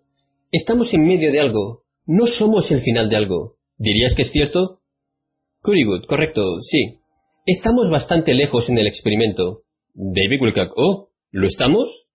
[0.51, 3.57] Estamos en medio de algo, no somos el final de algo.
[3.77, 4.81] ¿Dirías que es cierto?
[5.61, 7.01] Currywood, correcto, sí.
[7.45, 9.65] Estamos bastante lejos en el experimento.
[9.93, 12.07] David Wilcock, oh, ¿lo estamos?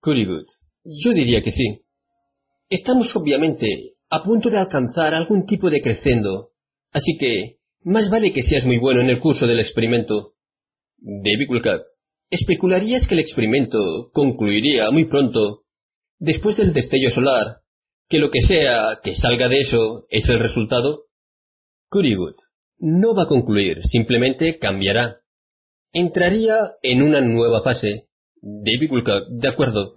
[0.00, 0.46] Currywood,
[0.84, 1.82] yo diría que sí.
[2.70, 3.66] Estamos obviamente
[4.08, 6.52] a punto de alcanzar algún tipo de crescendo,
[6.92, 10.32] así que más vale que seas muy bueno en el curso del experimento.
[10.96, 11.82] David Wilcock,
[12.30, 15.59] ¿especularías que el experimento concluiría muy pronto,
[16.20, 17.56] después del destello solar,
[18.08, 21.04] que lo que sea que salga de eso es el resultado?
[21.88, 22.34] Currywood,
[22.78, 25.16] no va a concluir, simplemente cambiará.
[25.92, 28.06] Entraría en una nueva fase.
[28.42, 29.96] David Wilcock, de acuerdo.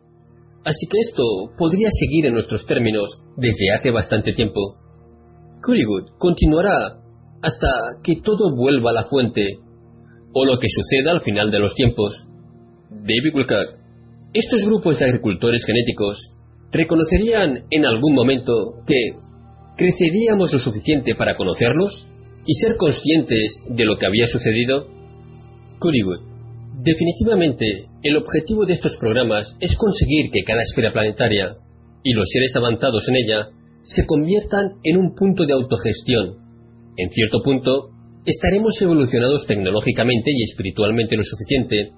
[0.66, 1.24] Así que esto
[1.58, 4.78] podría seguir en nuestros términos desde hace bastante tiempo.
[5.62, 7.00] Currywood continuará
[7.42, 7.68] hasta
[8.04, 9.60] que todo vuelva a la fuente,
[10.34, 12.28] o lo que suceda al final de los tiempos.
[12.90, 13.83] David Wilcock,
[14.34, 16.34] estos grupos de agricultores genéticos
[16.72, 19.14] ¿reconocerían en algún momento que
[19.78, 22.08] creceríamos lo suficiente para conocernos
[22.46, 24.88] y ser conscientes de lo que había sucedido?
[25.80, 26.22] Currywood,
[26.84, 31.56] definitivamente el objetivo de estos programas es conseguir que cada esfera planetaria
[32.04, 33.50] y los seres avanzados en ella
[33.84, 36.38] se conviertan en un punto de autogestión.
[36.98, 37.90] En cierto punto,
[38.26, 41.92] estaremos evolucionados tecnológicamente y espiritualmente lo suficiente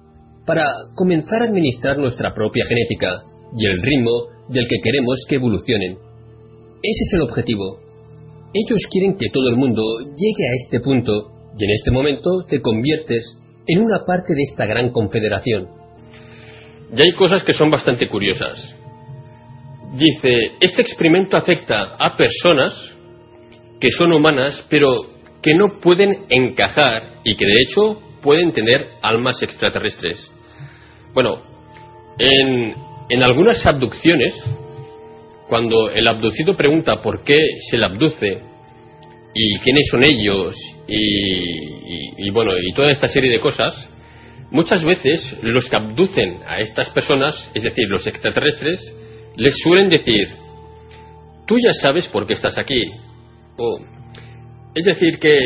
[0.46, 0.62] para
[0.94, 3.24] comenzar a administrar nuestra propia genética
[3.58, 4.12] y el ritmo
[4.48, 5.98] del que queremos que evolucionen.
[6.82, 7.80] Ese es el objetivo.
[8.54, 12.60] Ellos quieren que todo el mundo llegue a este punto y en este momento te
[12.60, 15.68] conviertes en una parte de esta gran confederación.
[16.96, 18.74] Y hay cosas que son bastante curiosas.
[19.94, 22.72] Dice, este experimento afecta a personas
[23.80, 24.92] que son humanas, pero
[25.42, 30.30] que no pueden encajar y que de hecho pueden tener almas extraterrestres.
[31.16, 31.40] Bueno,
[32.18, 34.34] en, algunas abducciones,
[35.48, 37.38] cuando el abducido pregunta por qué
[37.70, 38.38] se le abduce
[39.34, 40.54] y quiénes son ellos
[40.86, 43.88] y, y, bueno y toda esta serie de cosas,
[44.50, 48.78] muchas veces los que abducen a estas personas, es decir, los extraterrestres,
[49.36, 50.28] les suelen decir,
[51.46, 52.90] tú ya sabes por qué estás aquí.
[53.56, 53.80] O,
[54.74, 55.38] es decir, que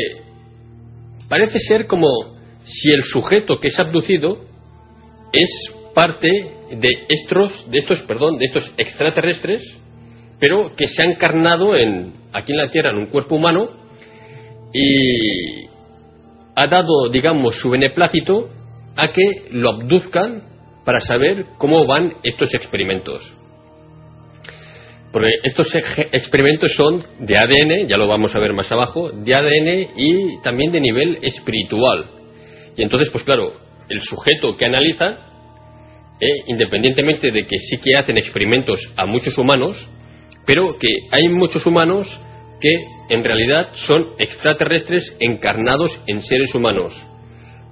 [1.29, 2.09] parece ser como
[2.65, 4.50] si el sujeto que es abducido
[5.31, 5.49] es
[5.93, 6.29] parte
[6.71, 9.61] de estos, de estos, perdón, de estos extraterrestres,
[10.39, 13.69] pero que se ha encarnado en, aquí en la Tierra en un cuerpo humano
[14.73, 15.65] y
[16.55, 18.49] ha dado, digamos, su beneplácito
[18.95, 20.43] a que lo abduzcan
[20.85, 23.33] para saber cómo van estos experimentos.
[25.11, 25.67] Porque estos
[26.13, 30.71] experimentos son de ADN, ya lo vamos a ver más abajo, de ADN y también
[30.71, 32.05] de nivel espiritual.
[32.77, 33.53] Y entonces, pues claro,
[33.91, 35.31] el sujeto que analiza,
[36.19, 39.89] eh, independientemente de que sí que hacen experimentos a muchos humanos,
[40.45, 42.07] pero que hay muchos humanos
[42.59, 42.69] que
[43.09, 46.93] en realidad son extraterrestres encarnados en seres humanos,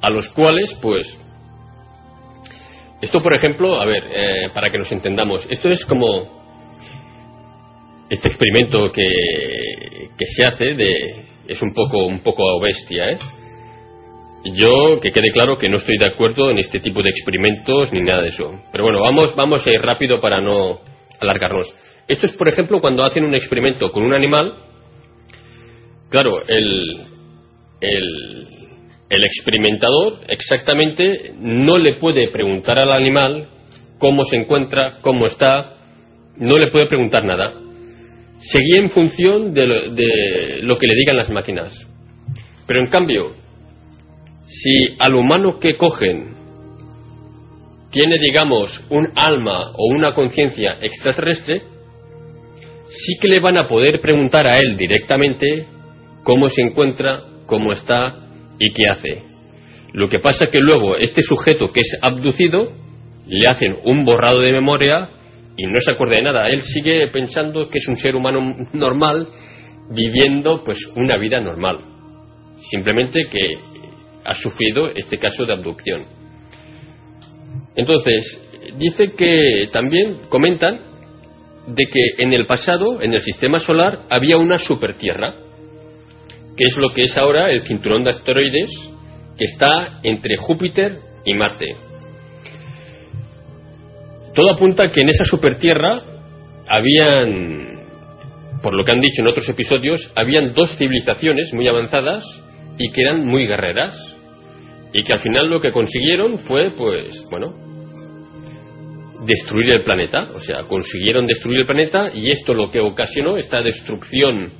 [0.01, 1.07] a los cuales, pues,
[3.01, 6.39] esto por ejemplo, a ver, eh, para que nos entendamos, esto es como
[8.09, 9.05] este experimento que,
[10.17, 13.17] que se hace de, es un poco, un poco bestia, ¿eh?
[14.45, 18.01] Yo, que quede claro que no estoy de acuerdo en este tipo de experimentos ni
[18.01, 18.53] nada de eso.
[18.71, 20.79] Pero bueno, vamos, vamos a ir rápido para no
[21.19, 21.75] alargarnos.
[22.07, 24.53] Esto es, por ejemplo, cuando hacen un experimento con un animal.
[26.09, 27.05] Claro, el,
[27.81, 33.49] el, experimentador exactamente no le puede preguntar al animal
[33.99, 35.75] cómo se encuentra, cómo está,
[36.37, 37.53] no le puede preguntar nada
[38.41, 39.67] seguía en función de
[40.63, 41.73] lo, que le digan las máquinas.
[42.65, 43.35] Pero en cambio,
[44.49, 46.35] si al humano que cogen
[47.91, 51.61] tiene, digamos, un alma o una conciencia extraterrestre,
[52.87, 55.67] sí que le van a poder preguntar a él directamente
[56.23, 58.27] cómo se encuentra, cómo está
[58.59, 59.23] y qué hace.
[59.93, 62.71] Lo que pasa es que luego este sujeto que es abducido
[63.27, 65.09] le hacen un borrado de memoria
[65.57, 66.49] y no se acuerda de nada.
[66.49, 68.39] Él sigue pensando que es un ser humano
[68.73, 69.27] normal
[69.91, 71.79] viviendo pues una vida normal.
[72.69, 73.68] Simplemente que
[74.23, 76.05] ha sufrido este caso de abducción.
[77.75, 78.41] Entonces,
[78.77, 80.81] dice que también comentan
[81.67, 85.35] de que en el pasado, en el sistema solar, había una supertierra,
[86.57, 88.69] que es lo que es ahora el cinturón de asteroides,
[89.37, 91.75] que está entre Júpiter y Marte.
[94.33, 96.01] Todo apunta que en esa supertierra
[96.67, 97.85] habían,
[98.61, 102.23] por lo que han dicho en otros episodios, habían dos civilizaciones muy avanzadas
[102.79, 103.95] y que eran muy guerreras.
[104.91, 107.53] Y que al final lo que consiguieron fue, pues, bueno,
[109.23, 110.31] destruir el planeta.
[110.33, 114.51] O sea, consiguieron destruir el planeta y esto lo que ocasionó, esta destrucción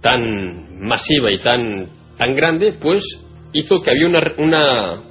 [0.00, 3.02] tan masiva y tan, tan grande, pues
[3.52, 5.02] hizo que había una, una,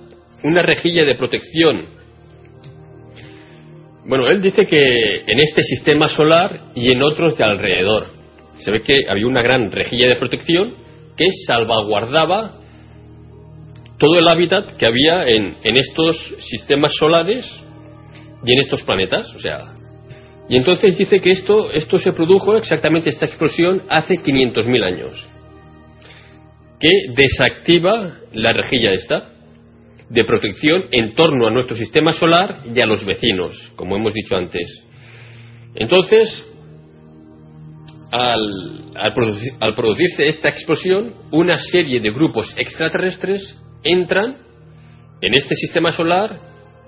[0.43, 1.95] una rejilla de protección
[4.07, 8.11] bueno, él dice que en este sistema solar y en otros de alrededor
[8.55, 10.75] se ve que había una gran rejilla de protección
[11.17, 12.59] que salvaguardaba
[13.97, 16.17] todo el hábitat que había en, estos
[16.49, 17.45] sistemas solares
[18.43, 19.33] y en estos planetas.
[19.35, 19.73] O sea,
[20.49, 25.27] y entonces dice que esto, esto se produjo exactamente esta explosión hace 500.000 años,
[26.79, 29.31] que desactiva la rejilla esta
[30.09, 34.35] de protección en torno a nuestro sistema solar y a los vecinos, como hemos dicho
[34.35, 34.83] antes.
[35.73, 36.54] Entonces,
[38.15, 39.13] al,
[39.75, 44.37] producirse esta explosión, una serie de grupos extraterrestres entran
[45.21, 46.39] en este sistema solar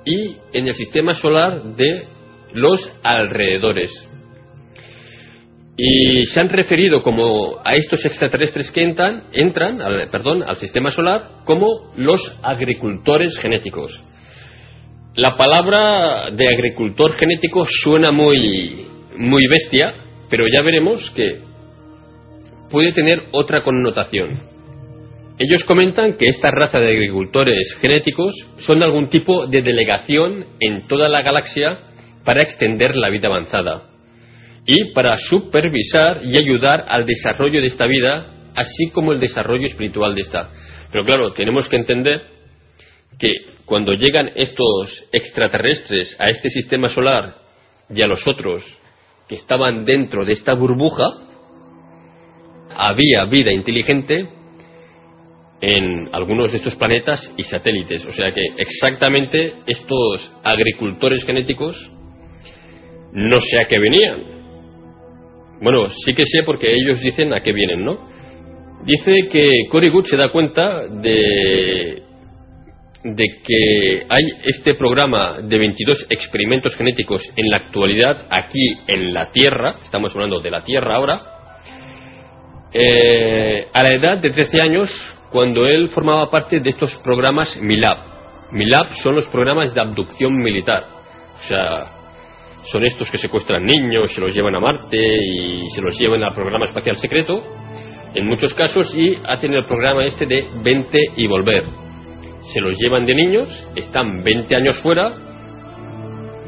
[0.05, 2.07] y en el sistema solar de
[2.53, 3.91] los alrededores.
[5.75, 10.89] Y se han referido como a estos extraterrestres que entran, entran al, perdón, al sistema
[10.89, 14.03] solar como los agricultores genéticos.
[15.15, 21.39] La palabra de agricultor genético suena muy, muy bestia, pero ya veremos que
[22.69, 24.41] puede tener otra connotación.
[25.39, 31.09] Ellos comentan que esta raza de agricultores genéticos son algún tipo de delegación en toda
[31.09, 31.79] la galaxia
[32.25, 33.83] para extender la vida avanzada
[34.65, 40.13] y para supervisar y ayudar al desarrollo de esta vida, así como el desarrollo espiritual
[40.13, 40.49] de esta.
[40.91, 42.21] Pero claro, tenemos que entender
[43.17, 43.31] que
[43.65, 47.35] cuando llegan estos extraterrestres a este sistema solar
[47.93, 48.63] y a los otros
[49.27, 51.05] que estaban dentro de esta burbuja,
[52.75, 54.29] había vida inteligente
[55.59, 58.05] en algunos de estos planetas y satélites.
[58.05, 61.89] O sea que exactamente estos agricultores genéticos
[63.13, 64.37] no sé a qué venían.
[65.61, 68.07] Bueno, sí que sé porque ellos dicen a qué vienen, ¿no?
[68.85, 72.03] Dice que Cory Good se da cuenta de,
[73.03, 79.31] de que hay este programa de 22 experimentos genéticos en la actualidad aquí en la
[79.31, 81.21] Tierra, estamos hablando de la Tierra ahora,
[82.73, 84.89] eh, a la edad de 13 años,
[85.31, 87.97] cuando él formaba parte de estos programas MILAB.
[88.51, 90.85] MILAB son los programas de abducción militar.
[91.39, 91.97] O sea,
[92.71, 96.33] son estos que secuestran niños, se los llevan a Marte y se los llevan al
[96.33, 97.43] programa espacial secreto,
[98.13, 101.86] en muchos casos, y hacen el programa este de 20 y volver.
[102.53, 105.11] Se los llevan de niños, están 20 años fuera,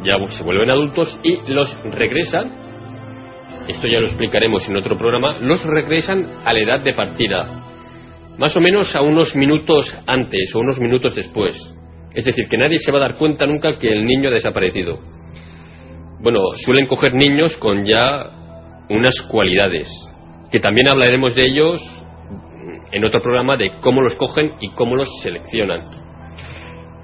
[0.04, 2.52] ya se vuelven adultos y los regresan,
[3.68, 7.66] esto ya lo explicaremos en otro programa, los regresan a la edad de partida,
[8.38, 11.56] más o menos a unos minutos antes o unos minutos después.
[12.14, 15.00] Es decir, que nadie se va a dar cuenta nunca que el niño ha desaparecido.
[16.22, 19.88] Bueno, suelen coger niños con ya unas cualidades,
[20.52, 21.82] que también hablaremos de ellos
[22.92, 25.90] en otro programa de cómo los cogen y cómo los seleccionan.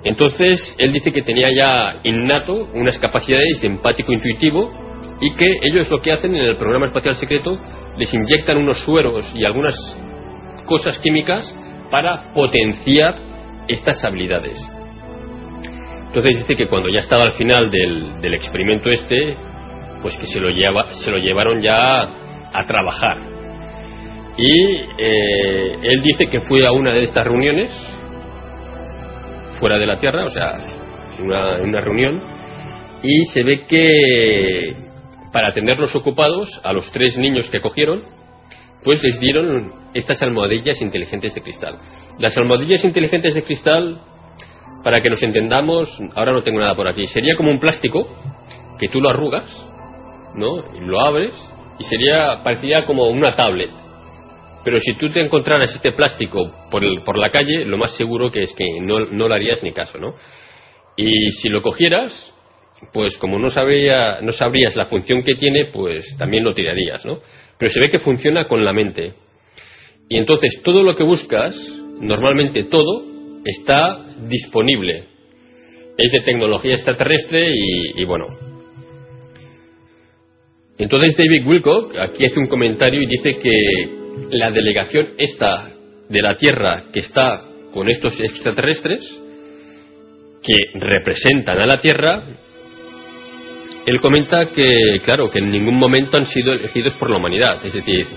[0.04, 4.72] Entonces, él dice que tenía ya innato unas capacidades de empático intuitivo
[5.20, 7.60] y que ellos lo que hacen en el programa espacial secreto
[7.98, 9.76] les inyectan unos sueros y algunas
[10.66, 11.52] cosas químicas
[11.90, 13.16] para potenciar
[13.68, 14.58] estas habilidades.
[16.08, 19.36] Entonces dice que cuando ya estaba al final del, experimento este,
[20.02, 21.76] pues que se lo, lleva, se lo llevaron ya
[22.54, 23.35] a trabajar.
[24.38, 27.72] Y eh, él dice que fue a una de estas reuniones,
[29.60, 30.58] fuera de la Tierra, o sea,
[31.18, 32.22] en una, una reunión,
[33.02, 34.76] y se ve que
[35.32, 38.04] para tenerlos ocupados, a los tres niños que cogieron,
[38.86, 41.78] pues les dieron estas almohadillas inteligentes de cristal.
[42.20, 44.00] Las almohadillas inteligentes de cristal
[44.84, 48.08] para que nos entendamos, ahora no tengo nada por aquí, sería como un plástico
[48.80, 49.46] que tú lo arrugas,
[50.36, 50.64] ¿no?
[50.80, 51.34] Lo abres
[51.80, 53.72] y sería parecía como una tablet.
[54.66, 58.42] Pero si tú te encontraras este plástico por, por la calle, lo más seguro que
[58.42, 60.16] es que no, no le harías ni caso, ¿no?
[60.98, 62.34] Y si lo cogieras,
[62.92, 67.20] pues como no, sabía, no sabrías la función que tiene, pues también lo tirarías, ¿no?
[67.60, 69.14] Pero se ve que funciona con la mente.
[70.10, 71.56] Y entonces todo lo que buscas,
[72.00, 73.04] normalmente todo,
[73.46, 75.04] está disponible.
[75.96, 77.52] Es de tecnología extraterrestre
[77.96, 78.26] y, bueno.
[80.80, 85.70] Entonces David Wilcock aquí hace un comentario y dice que la delegación esta
[86.10, 89.02] de la Tierra que está con estos extraterrestres,
[90.42, 92.24] que representan a la Tierra,
[93.86, 97.64] él comenta que, claro, que en ningún momento han sido elegidos por la humanidad.
[97.66, 98.08] Es decir,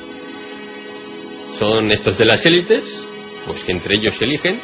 [1.59, 2.85] son estos de las élites,
[3.47, 4.61] pues que entre ellos se eligen,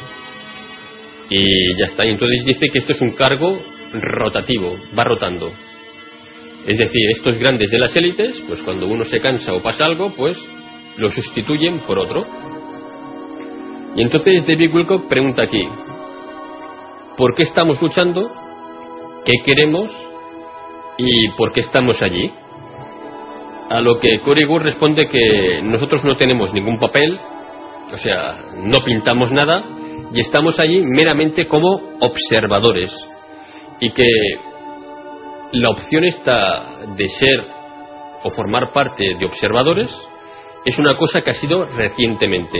[1.29, 2.05] y ya está.
[2.05, 3.59] Y entonces dice que esto es un cargo
[3.93, 5.51] rotativo, va rotando.
[6.65, 10.11] Es decir, estos grandes de las élites, pues cuando uno se cansa o pasa algo,
[10.15, 10.37] pues
[10.97, 12.25] lo sustituyen por otro.
[13.95, 15.67] Y entonces David Wilcock pregunta aquí,
[17.17, 18.31] ¿por qué estamos luchando?
[19.23, 19.91] ¿Qué queremos?
[20.97, 22.31] ¿Y por qué estamos allí?
[23.69, 27.19] A lo que Corey Gould responde que nosotros no tenemos ningún papel,
[27.91, 29.63] o sea, no pintamos nada,
[30.13, 32.93] y estamos allí meramente como observadores
[33.79, 34.07] y que
[35.51, 37.47] la opción esta de ser
[38.23, 39.89] o formar parte de observadores
[40.65, 42.59] es una cosa que ha sido recientemente.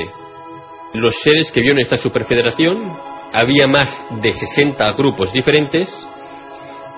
[0.93, 2.95] Los seres que vio en esta superfederación
[3.33, 3.89] había más
[4.21, 5.89] de 60 grupos diferentes.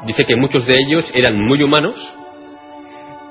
[0.05, 1.95] Dice que muchos de ellos eran muy humanos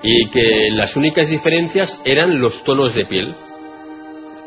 [0.03, 3.35] y que las únicas diferencias eran los tonos de piel.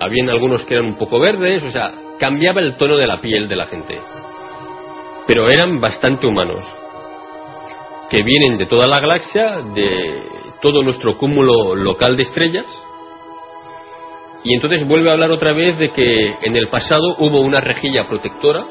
[0.02, 3.48] Habían algunos que eran un poco verdes, o sea, cambiaba el tono de la piel
[3.48, 4.00] de la gente.
[5.28, 6.66] Pero eran bastante humanos.
[8.10, 10.24] que vienen de toda la galaxia, de
[10.64, 12.66] todo nuestro cúmulo local de estrellas.
[14.44, 18.08] Y entonces vuelve a hablar otra vez de que en el pasado hubo una rejilla
[18.08, 18.66] protectora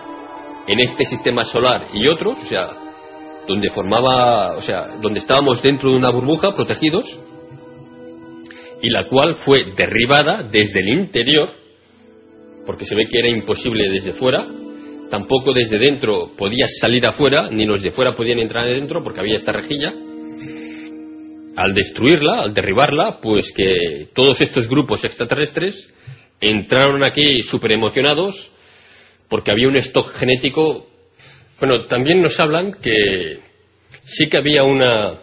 [0.67, 2.69] en este sistema solar y otros, o sea,
[3.47, 7.05] donde formaba, o sea, donde estábamos dentro de una burbuja protegidos
[8.81, 11.59] y la cual fue derribada desde el interior
[12.69, 14.47] porque se ve que era imposible desde fuera,
[15.09, 19.37] tampoco desde dentro podías salir afuera, ni los de fuera podían entrar adentro porque había
[19.37, 19.95] esta rejilla.
[21.59, 25.93] Al destruirla, al derribarla, pues que todos estos grupos extraterrestres
[26.41, 28.53] entraron aquí súper emocionados
[29.29, 30.87] porque había un stock genético.
[31.59, 33.41] Bueno, también nos hablan que
[34.05, 35.19] sí que había una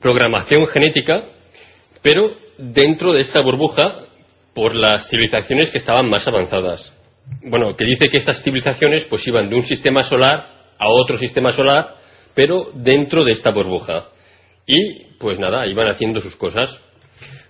[0.00, 1.24] programación genética,
[2.00, 4.06] pero dentro de esta burbuja
[4.54, 6.94] por las civilizaciones que estaban más avanzadas.
[7.42, 10.46] Bueno, que dice que estas civilizaciones pues iban de un sistema solar
[10.78, 11.94] a otro sistema solar,
[12.34, 14.06] pero dentro de esta burbuja.
[14.66, 16.70] Y pues nada, iban haciendo sus cosas.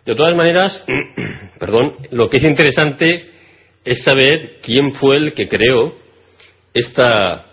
[0.05, 0.85] De todas maneras,
[1.59, 3.31] perdón, lo que es interesante
[3.85, 5.97] es saber quién fue el que creó
[6.75, 7.45] esta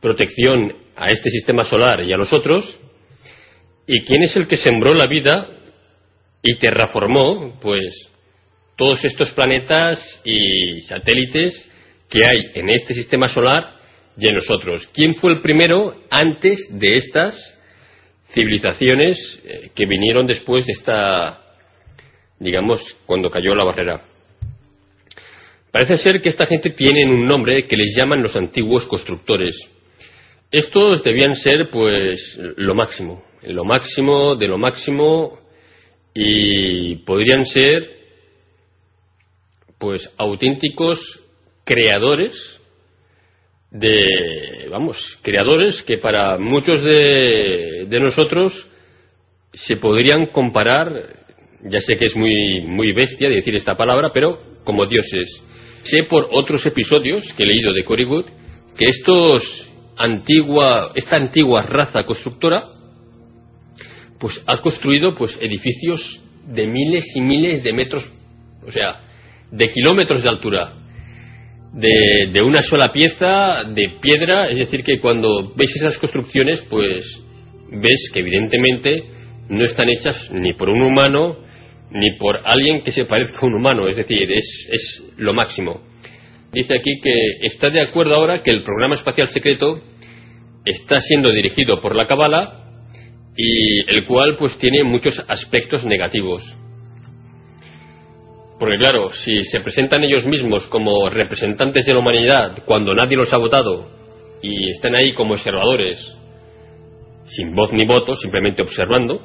[0.00, 2.78] protección a este sistema solar y a los otros,
[3.86, 5.48] y quién es el que sembró la vida
[6.42, 8.10] y terraformó, pues,
[8.76, 11.68] todos estos planetas y satélites
[12.08, 13.76] que hay en este sistema solar
[14.16, 14.88] y en nosotros.
[14.92, 17.57] ¿Quién fue el primero antes de estas
[18.32, 21.40] civilizaciones eh, que vinieron después de esta,
[22.38, 24.02] digamos, cuando cayó la barrera?
[25.70, 29.56] Parece ser que esta gente tiene un nombre que les llaman los antiguos constructores.
[30.50, 35.38] Estos debían ser, pues, lo máximo, lo máximo de lo máximo
[36.14, 37.98] y podrían ser
[39.78, 40.98] pues auténticos
[41.64, 42.57] creadores
[43.70, 48.68] de, vamos, creadores que para muchos de, de nosotros
[49.52, 50.90] se podrían comparar,
[51.64, 55.42] ya sé que es muy, muy bestia decir esta palabra, pero como dioses.
[55.82, 58.26] Sé por otros episodios que he leído de Cory Wood
[58.76, 59.68] que estos
[60.94, 62.68] esta antigua raza constructora
[64.20, 68.10] pues ha construido pues edificios de miles y miles de metros,
[68.66, 69.00] o sea,
[69.50, 70.74] de kilómetros de altura,
[71.72, 77.04] de, una sola pieza de piedra, es decir, que cuando ves esas construcciones, pues
[77.70, 79.04] ves que evidentemente
[79.48, 81.46] no están hechas ni por un humano
[81.90, 85.80] ni por alguien que se parezca a un humano, es decir, es, es lo máximo.
[86.52, 87.12] Dice aquí que
[87.46, 89.80] está de acuerdo ahora que el programa espacial secreto
[90.64, 92.64] está siendo dirigido por la Cabala
[93.36, 96.42] y el cual pues tiene muchos aspectos negativos.
[98.58, 103.32] Porque claro, si se presentan ellos mismos como representantes de la humanidad cuando nadie los
[103.32, 103.88] ha votado
[104.42, 106.16] y están ahí como observadores,
[107.24, 109.20] sin voz ni voto, simplemente observando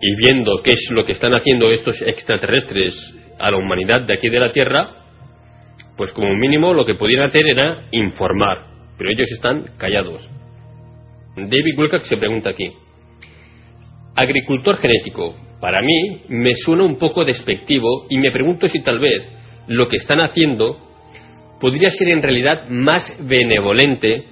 [0.00, 2.94] y viendo qué es lo que están haciendo estos extraterrestres
[3.38, 5.04] a la humanidad de aquí de la Tierra,
[5.96, 10.28] pues como mínimo lo que podían hacer era informar, pero ellos están callados.
[11.36, 12.72] David Wilcock se pregunta aquí,
[14.16, 19.28] agricultor genético, para mí me suena un poco despectivo y me pregunto si tal vez
[19.66, 20.78] lo que están haciendo
[21.60, 24.24] podría ser en realidad más benevolente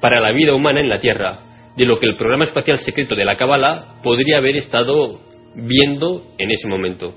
[0.00, 1.40] para la vida humana en la Tierra
[1.76, 5.20] de lo que el programa espacial secreto de la Kabbalah podría haber estado
[5.54, 7.14] viendo en ese momento.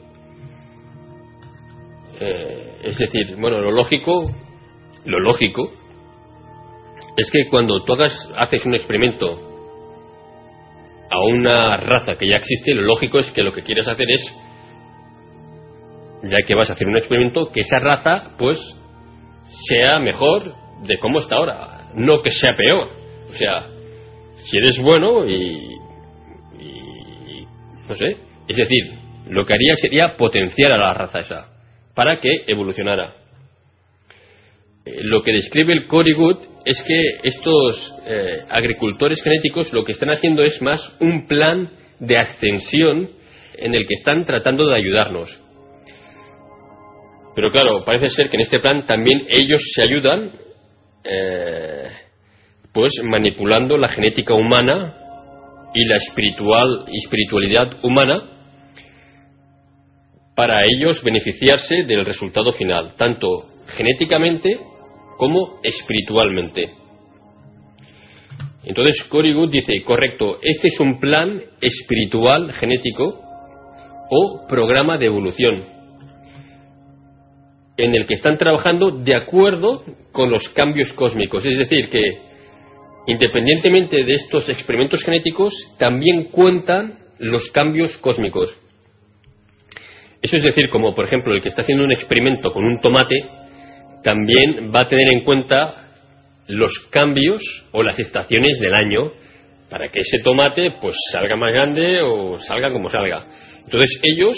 [2.19, 4.31] Eh, es decir, bueno, lo lógico,
[5.05, 5.71] lo lógico
[7.17, 7.93] es que cuando tú
[8.35, 9.54] haces un experimento
[11.09, 14.35] a una raza que ya existe, lo lógico es que lo que quieres hacer es,
[16.23, 18.59] ya que vas a hacer un experimento, que esa raza, pues,
[19.69, 22.89] sea mejor de cómo está ahora, no que sea peor.
[23.29, 23.67] O sea,
[24.43, 25.77] si eres bueno y,
[26.59, 27.47] y
[27.87, 28.17] no sé,
[28.47, 31.47] es decir, lo que haría sería potenciar a la raza esa,
[31.93, 33.24] para que evolucionara.
[34.85, 39.93] Eh, lo que describe el Cory Good es que estos eh, agricultores genéticos lo que
[39.93, 43.09] están haciendo es más un plan de ascensión
[43.57, 45.41] en el que están tratando de ayudarnos.
[47.35, 50.31] Pero claro, parece ser que en este plan también ellos se ayudan,
[51.03, 51.89] eh,
[52.73, 54.95] pues manipulando la genética humana
[55.73, 58.31] y la espiritual, espiritualidad humana
[60.35, 64.59] para ellos beneficiarse del resultado final, tanto genéticamente
[65.17, 66.71] como espiritualmente.
[68.63, 73.21] Entonces Cory dice, correcto, este es un plan espiritual genético
[74.09, 75.65] o programa de evolución
[77.77, 81.45] en el que están trabajando de acuerdo con los cambios cósmicos.
[81.45, 82.25] Es decir, que
[83.07, 88.55] independientemente de estos experimentos genéticos, también cuentan los cambios cósmicos.
[90.21, 93.15] Eso es decir, como por ejemplo el que está haciendo un experimento con un tomate,
[94.05, 95.87] también va a tener en cuenta
[96.47, 99.11] los cambios o las estaciones del año
[99.67, 103.25] para que ese tomate pues salga más grande o salga como salga.
[103.63, 104.35] Entonces ellos,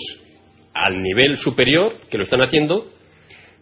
[0.74, 2.88] al nivel superior que lo están haciendo,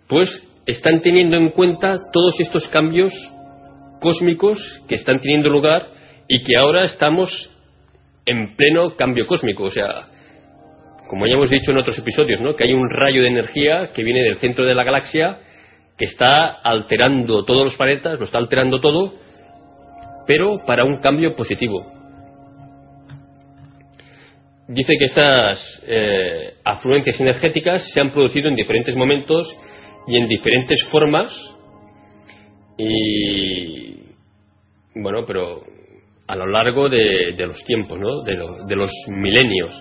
[0.07, 0.29] pues
[0.67, 3.11] están teniendo en cuenta todos estos cambios
[3.99, 5.87] cósmicos que están teniendo lugar
[6.27, 7.49] y que ahora estamos
[8.27, 9.63] en pleno cambio cósmico.
[9.63, 10.07] O sea,
[11.09, 12.55] como ya hemos dicho en otros episodios, ¿no?
[12.55, 15.39] que hay un rayo de energía que viene del centro de la galaxia
[15.97, 19.13] que está alterando todos los planetas, lo está alterando todo,
[20.27, 21.91] pero para un cambio positivo.
[24.67, 29.47] Dice que estas eh, afluencias energéticas se han producido en diferentes momentos
[30.07, 31.31] y en diferentes formas
[32.77, 33.95] y
[34.95, 35.63] bueno, pero
[36.27, 38.23] a lo largo de, los tiempos, ¿no?
[38.23, 38.35] de,
[38.67, 39.73] de los milenios.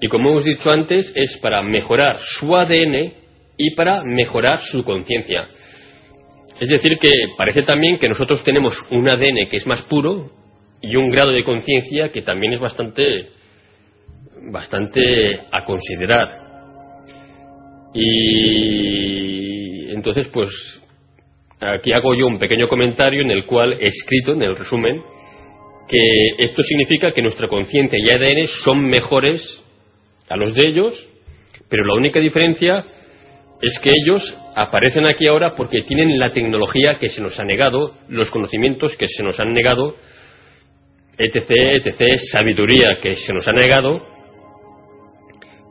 [0.00, 3.21] Y como hemos dicho antes, es para mejorar su ADN
[3.56, 5.48] y para mejorar su conciencia.
[6.60, 10.30] Es decir, que parece también que nosotros tenemos un ADN que es más puro
[10.80, 13.30] y un grado de conciencia que también es bastante,
[14.50, 16.42] bastante a considerar.
[17.94, 20.48] Y entonces, pues,
[21.60, 25.02] aquí hago yo un pequeño comentario en el cual he escrito, en el resumen,
[25.88, 25.98] que
[26.38, 29.62] esto significa que nuestra conciencia y ADN son mejores
[30.28, 31.08] a los de ellos,
[31.68, 32.84] pero la única diferencia
[33.62, 37.96] es que ellos aparecen aquí ahora porque tienen la tecnología que se nos ha negado,
[38.08, 39.94] los conocimientos que se nos han negado,
[41.16, 41.50] etc.,
[41.84, 44.04] etc., sabiduría que se nos ha negado,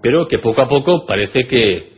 [0.01, 1.91] pero que poco a poco parece que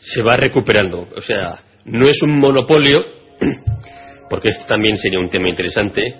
[0.00, 1.08] se va recuperando.
[1.16, 3.02] O sea, no es un monopolio,
[4.28, 6.14] porque esto también sería un tema interesante,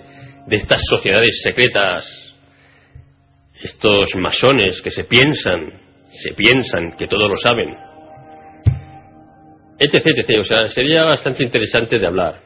[0.47, 2.35] de estas sociedades secretas,
[3.61, 5.71] estos masones que se piensan,
[6.09, 7.88] se piensan que todo lo saben
[9.79, 10.39] etc, etc.
[10.39, 12.41] O sea, sería bastante interesante de hablar.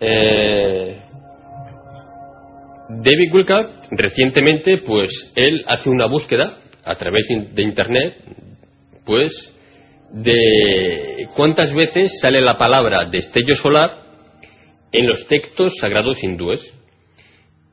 [0.00, 1.00] Eh,
[2.88, 8.16] David Wilcock, recientemente, pues él hace una búsqueda a través de Internet,
[9.04, 9.32] pues,
[10.12, 14.02] de cuántas veces sale la palabra destello solar
[14.92, 16.60] en los textos sagrados hindúes.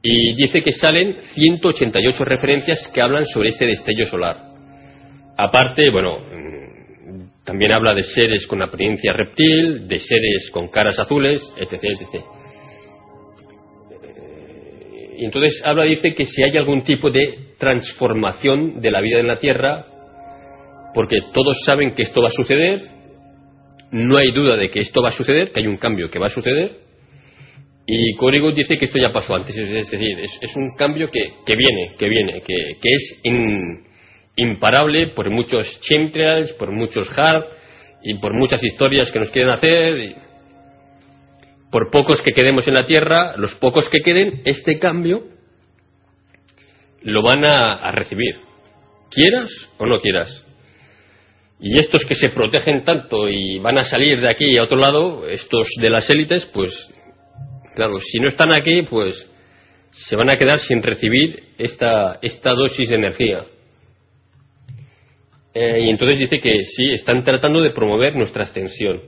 [0.02, 4.38] Y dice que salen 188 referencias que hablan sobre este destello solar.
[5.38, 6.18] Aparte, bueno,
[7.44, 11.74] también habla de seres con apariencia reptil, de seres con caras azules, etc.
[11.74, 12.24] etc.
[15.18, 19.28] Y entonces habla, dice que si hay algún tipo de transformación de la vida en
[19.28, 19.86] la Tierra,
[20.94, 22.82] porque todos saben que esto va a suceder,
[23.92, 26.28] no hay duda de que esto va a suceder, que hay un cambio que va
[26.28, 26.82] a suceder,
[27.86, 31.96] y Corrigo dice que esto ya pasó antes, es decir, es, un cambio que, viene,
[31.98, 33.84] que viene, que, es in,
[34.42, 37.46] imparable por muchos chemtrails, por muchos hard
[38.04, 40.16] y por muchas historias que nos quieren hacer.
[41.72, 45.24] Por pocos que quedemos en la Tierra, los pocos que queden, este cambio
[47.04, 48.36] lo van a, a recibir,
[49.10, 50.46] quieras o no quieras.
[51.60, 55.28] Y estos que se protegen tanto y van a salir de aquí a otro lado,
[55.28, 56.72] estos de las élites, pues
[57.76, 59.28] claro, si no están aquí, pues
[59.92, 63.46] se van a quedar sin recibir esta, esta dosis de energía.
[65.54, 69.02] Eh, y entonces dice que sí, están tratando de promover nuestra ascensión.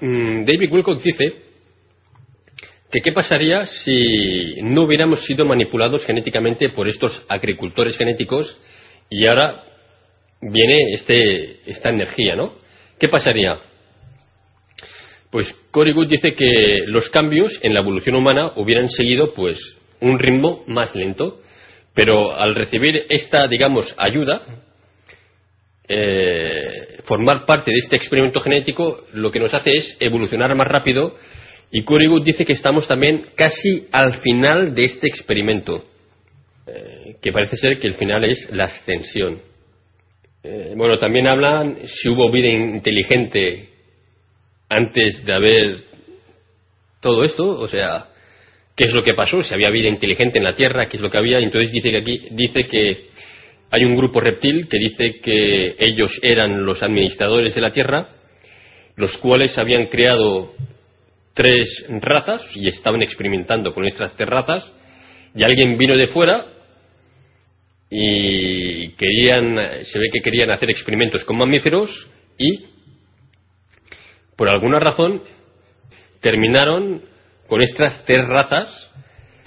[0.00, 1.34] Mm, David Wilcock dice
[2.90, 8.58] que qué pasaría si no hubiéramos sido manipulados genéticamente por estos agricultores genéticos
[9.10, 9.64] y ahora
[10.40, 12.54] viene este, esta energía, ¿no?
[12.98, 13.58] ¿Qué pasaría?
[15.30, 19.58] Pues Cory Good dice que los cambios en la evolución humana hubieran seguido pues
[20.00, 21.42] un ritmo más lento,
[21.92, 24.40] pero al recibir esta, digamos, ayuda
[25.88, 31.16] eh, formar parte de este experimento genético lo que nos hace es evolucionar más rápido
[31.70, 35.84] y Curry dice que estamos también casi al final de este experimento,
[36.66, 39.42] eh, que parece ser que el final es la ascensión.
[40.42, 43.68] Eh, bueno, también hablan si hubo vida inteligente
[44.68, 45.84] antes de haber
[47.00, 48.08] todo esto, o sea,
[48.74, 51.10] qué es lo que pasó, si había vida inteligente en la Tierra, qué es lo
[51.10, 53.08] que había, entonces dice que aquí dice que
[53.70, 58.08] hay un grupo reptil que dice que ellos eran los administradores de la Tierra,
[58.96, 60.52] los cuales habían creado
[61.34, 64.72] tres razas y estaban experimentando con estas tres razas,
[65.34, 66.46] y alguien vino de fuera
[67.90, 72.66] y querían, se ve que querían hacer experimentos con mamíferos y,
[74.36, 75.22] por alguna razón,
[76.20, 77.02] terminaron
[77.46, 78.87] con estas tres razas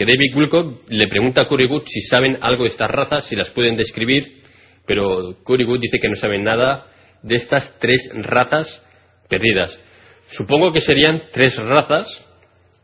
[0.02, 3.52] que David Wilcock le pregunta a Curry si saben algo de estas razas, si las
[3.52, 4.42] pueden describir,
[4.88, 6.88] pero Curry dice que no saben nada
[7.22, 8.82] de estas tres razas
[9.30, 9.80] perdidas.
[10.32, 12.08] Supongo que serían tres razas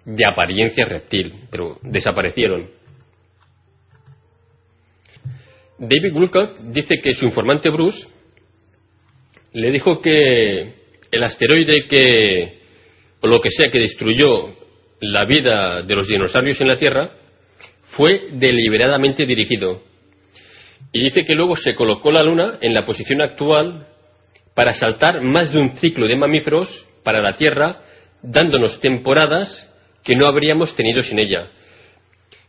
[0.06, 2.70] de apariencia reptil, pero desaparecieron.
[5.80, 8.08] David Wilcock dice que su informante Bruce
[9.54, 10.76] le dijo que
[11.10, 12.60] el asteroide que,
[13.22, 14.57] o lo que sea que destruyó
[15.00, 17.12] la vida de los dinosaurios en la Tierra,
[17.92, 19.84] fue deliberadamente dirigido.
[20.92, 23.88] Y dice que luego se colocó la Luna en la posición actual
[24.56, 27.82] para saltar más de un ciclo de mamíferos para la Tierra,
[28.22, 29.70] dándonos temporadas
[30.04, 31.50] que no habríamos tenido sin ella.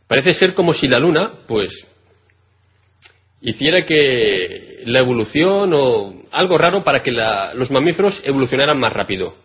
[0.07, 1.71] Parece ser como si la Luna, pues,
[3.41, 9.37] hiciera que la evolución o algo raro para que los mamíferos evolucionaran más rápido.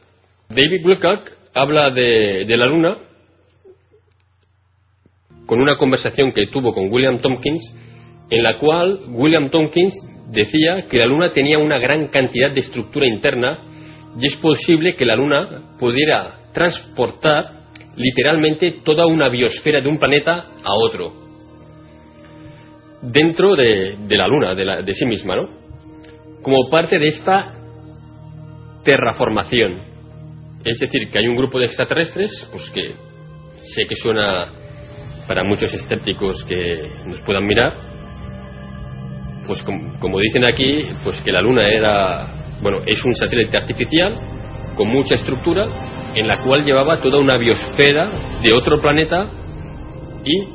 [0.50, 2.98] David Wilcock habla de, de, la Luna
[5.46, 7.64] con una conversación que tuvo con William Tompkins,
[8.30, 9.94] en la cual William Tompkins
[10.32, 13.60] decía que la Luna tenía una gran cantidad de estructura interna
[14.20, 17.64] y es posible que la Luna pudiera transportar
[17.96, 20.34] literalmente toda una biosfera de un planeta
[20.64, 21.24] a otro
[23.04, 25.50] dentro de, la Luna, de, sí misma, ¿no?
[26.42, 27.54] Como parte de esta
[28.84, 29.93] terraformación.
[30.66, 32.96] Es decir, que hay un grupo de extraterrestres, pues que
[33.76, 34.52] sé que suena
[35.28, 37.74] para muchos escépticos que nos puedan mirar,
[39.46, 44.18] pues como, dicen aquí, pues que la Luna era, bueno, es un satélite artificial
[44.76, 45.68] con mucha estructura
[46.16, 49.30] en la cual llevaba toda una biosfera de otro planeta
[50.24, 50.48] y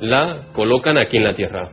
[0.00, 1.70] la colocan aquí en la Tierra.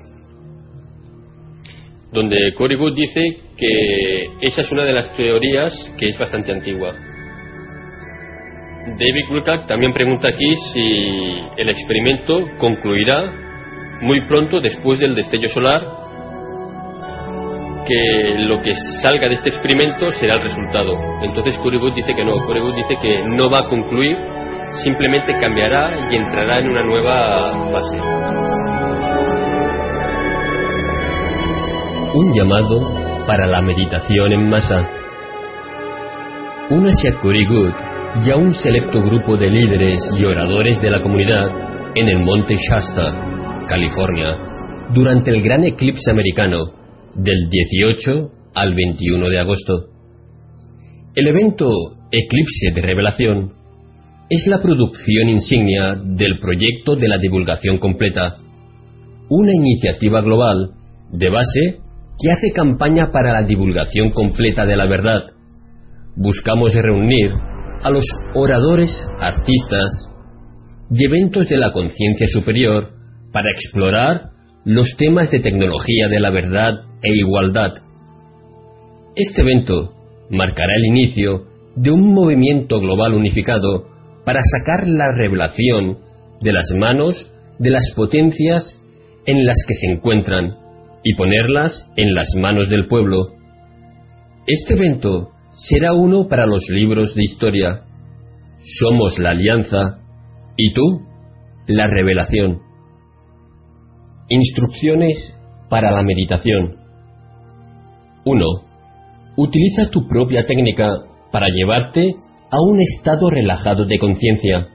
[2.12, 3.22] Donde Cory Good dice
[3.58, 6.94] que esa es una de las teorías que es bastante antigua.
[8.86, 13.24] David Wilcock también pregunta aquí si el experimento concluirá
[14.02, 15.82] muy pronto después del destello solar,
[17.88, 20.98] que lo que salga de este experimento será el resultado.
[21.22, 24.18] Entonces Cory Good dice que no, Cory Good dice que no va a concluir
[24.84, 27.98] simplemente cambiará y entrará en una nueva fase.
[32.16, 34.90] Un llamado para la meditación en masa.
[36.70, 41.50] Únase a Good y a un selecto grupo de líderes y oradores de la comunidad
[41.96, 44.38] en el monte Shasta, California,
[44.94, 46.60] durante el gran eclipse americano
[47.16, 49.88] del 18 al 21 de agosto.
[51.16, 51.70] El evento
[52.12, 53.54] Eclipse de Revelación
[54.30, 58.38] es la producción insignia del proyecto de la divulgación completa,
[59.30, 60.72] una iniciativa global
[61.12, 61.80] de base
[62.20, 65.24] que hace campaña para la divulgación completa de la verdad.
[66.16, 67.32] Buscamos reunir
[67.84, 68.90] a los oradores,
[69.20, 70.10] artistas
[70.90, 72.92] y eventos de la conciencia superior
[73.32, 74.30] para explorar
[74.64, 77.74] los temas de tecnología de la verdad e igualdad.
[79.16, 79.94] Este evento
[80.30, 81.46] marcará el inicio
[81.76, 83.88] de un movimiento global unificado
[84.26, 85.98] para sacar la revelación
[86.40, 87.30] de las manos
[87.60, 88.80] de las potencias
[89.26, 90.58] en las que se encuentran
[91.04, 93.34] y ponerlas en las manos del pueblo.
[94.48, 95.32] Este evento
[95.64, 97.86] será uno para los libros de historia.
[98.80, 100.00] Somos la alianza
[100.58, 101.02] y tú
[101.68, 102.60] la revelación.
[104.30, 105.38] Instrucciones
[105.70, 106.76] para la meditación.
[108.26, 108.46] 1.
[109.38, 110.90] Utiliza tu propia técnica
[111.32, 112.14] para llevarte
[112.52, 114.68] a un estado relajado de conciencia.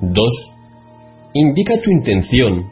[0.00, 0.14] 2.
[1.34, 2.64] Indica tu intención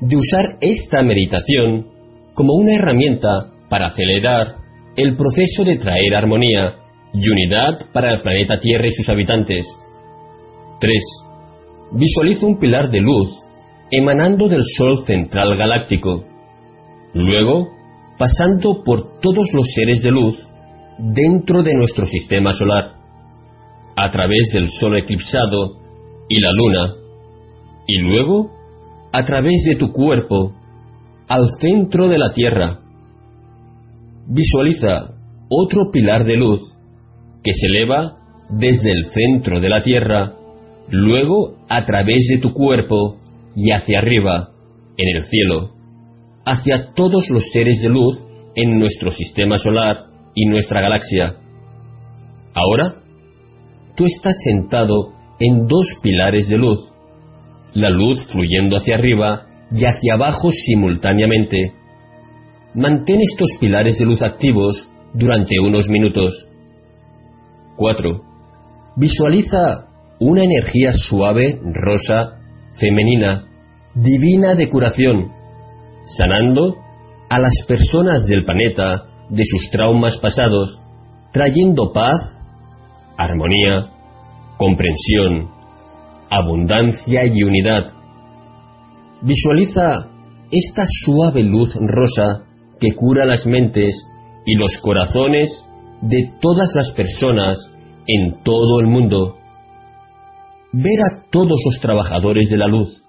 [0.00, 1.86] de usar esta meditación
[2.34, 4.61] como una herramienta para acelerar
[4.96, 6.76] el proceso de traer armonía
[7.12, 9.66] y unidad para el planeta Tierra y sus habitantes.
[10.80, 10.94] 3.
[11.92, 13.28] Visualiza un pilar de luz
[13.90, 16.24] emanando del Sol central galáctico,
[17.14, 17.68] luego
[18.18, 20.36] pasando por todos los seres de luz
[20.98, 23.02] dentro de nuestro sistema solar
[23.96, 25.78] a través del sol eclipsado
[26.28, 26.94] y la luna,
[27.86, 28.50] y luego
[29.12, 30.52] a través de tu cuerpo
[31.28, 32.80] al centro de la Tierra.
[34.26, 35.14] Visualiza
[35.48, 36.60] otro pilar de luz
[37.42, 38.16] que se eleva
[38.50, 40.34] desde el centro de la Tierra,
[40.88, 43.16] luego a través de tu cuerpo
[43.56, 44.50] y hacia arriba,
[44.96, 45.72] en el cielo,
[46.44, 48.18] hacia todos los seres de luz
[48.54, 51.36] en nuestro sistema solar y nuestra galaxia.
[52.54, 52.96] Ahora,
[53.96, 56.92] tú estás sentado en dos pilares de luz,
[57.74, 61.72] la luz fluyendo hacia arriba y hacia abajo simultáneamente.
[62.74, 66.32] Mantén estos pilares de luz activos durante unos minutos.
[67.76, 68.22] 4.
[68.96, 72.38] Visualiza una energía suave, rosa,
[72.80, 73.44] femenina,
[73.94, 75.32] divina de curación,
[76.16, 76.76] sanando
[77.28, 80.80] a las personas del planeta de sus traumas pasados,
[81.30, 82.20] trayendo paz,
[83.18, 83.90] armonía,
[84.56, 85.50] comprensión,
[86.30, 87.92] abundancia y unidad.
[89.20, 90.08] Visualiza
[90.50, 92.46] esta suave luz rosa
[92.82, 93.94] que cura las mentes
[94.44, 95.64] y los corazones
[96.00, 97.56] de todas las personas
[98.08, 99.36] en todo el mundo.
[100.72, 103.04] Ver a todos los trabajadores de la luz,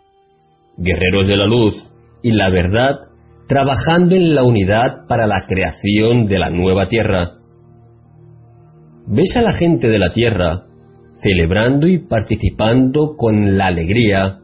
[0.77, 2.99] guerreros de la luz y la verdad
[3.47, 7.31] trabajando en la unidad para la creación de la nueva tierra.
[9.07, 10.65] Ves a la gente de la tierra
[11.15, 14.37] celebrando y participando con la alegría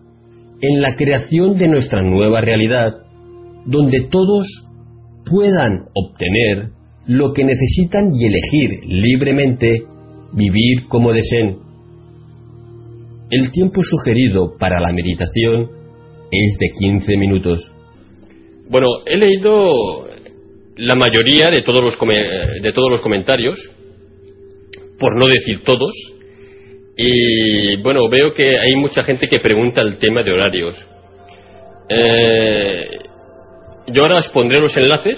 [0.60, 2.96] en la creación de nuestra nueva realidad,
[3.66, 4.69] donde todos
[5.30, 6.70] puedan obtener
[7.08, 9.84] lo que necesitan y elegir libremente
[10.34, 11.58] vivir como deseen.
[13.32, 15.70] El tiempo sugerido para la meditación
[16.32, 17.72] es de 15 minutos.
[18.70, 20.08] Bueno, he leído
[20.78, 21.96] la mayoría de todos los,
[22.62, 23.60] de todos los comentarios,
[25.00, 25.94] por no decir todos,
[26.96, 30.76] y bueno, veo que hay mucha gente que pregunta el tema de horarios.
[31.90, 33.00] Eh,
[33.92, 35.18] yo ahora os pondré los enlaces,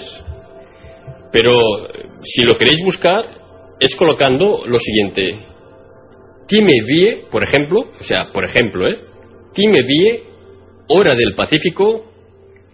[1.32, 1.58] pero
[2.22, 3.24] si lo queréis buscar,
[3.80, 5.46] es colocando lo siguiente.
[6.46, 8.98] Time Vie, por ejemplo, o sea, por ejemplo, ¿eh?
[9.54, 10.22] Time Vie,
[10.88, 12.04] hora del Pacífico,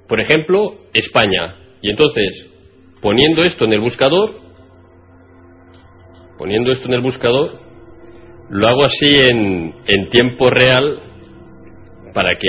[0.08, 1.56] por ejemplo, España.
[1.80, 2.50] Y entonces,
[3.00, 4.34] poniendo esto en el buscador,
[6.36, 7.60] poniendo esto en el buscador,
[8.50, 11.00] lo hago así en, en tiempo real
[12.14, 12.48] para que,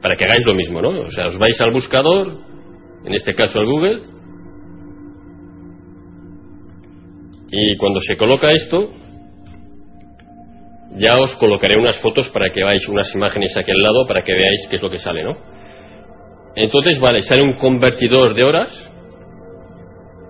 [0.00, 0.90] para que hagáis lo mismo, ¿no?
[0.90, 2.49] O sea, os vais al buscador,
[3.04, 4.02] en este caso al Google,
[7.50, 8.90] y cuando se coloca esto,
[10.96, 14.32] ya os colocaré unas fotos para que veáis unas imágenes aquí al lado para que
[14.32, 15.36] veáis qué es lo que sale, ¿no?
[16.56, 18.90] Entonces, vale, sale un convertidor de horas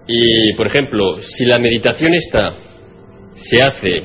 [0.07, 2.55] y, por ejemplo, si la meditación esta
[3.34, 4.05] se hace...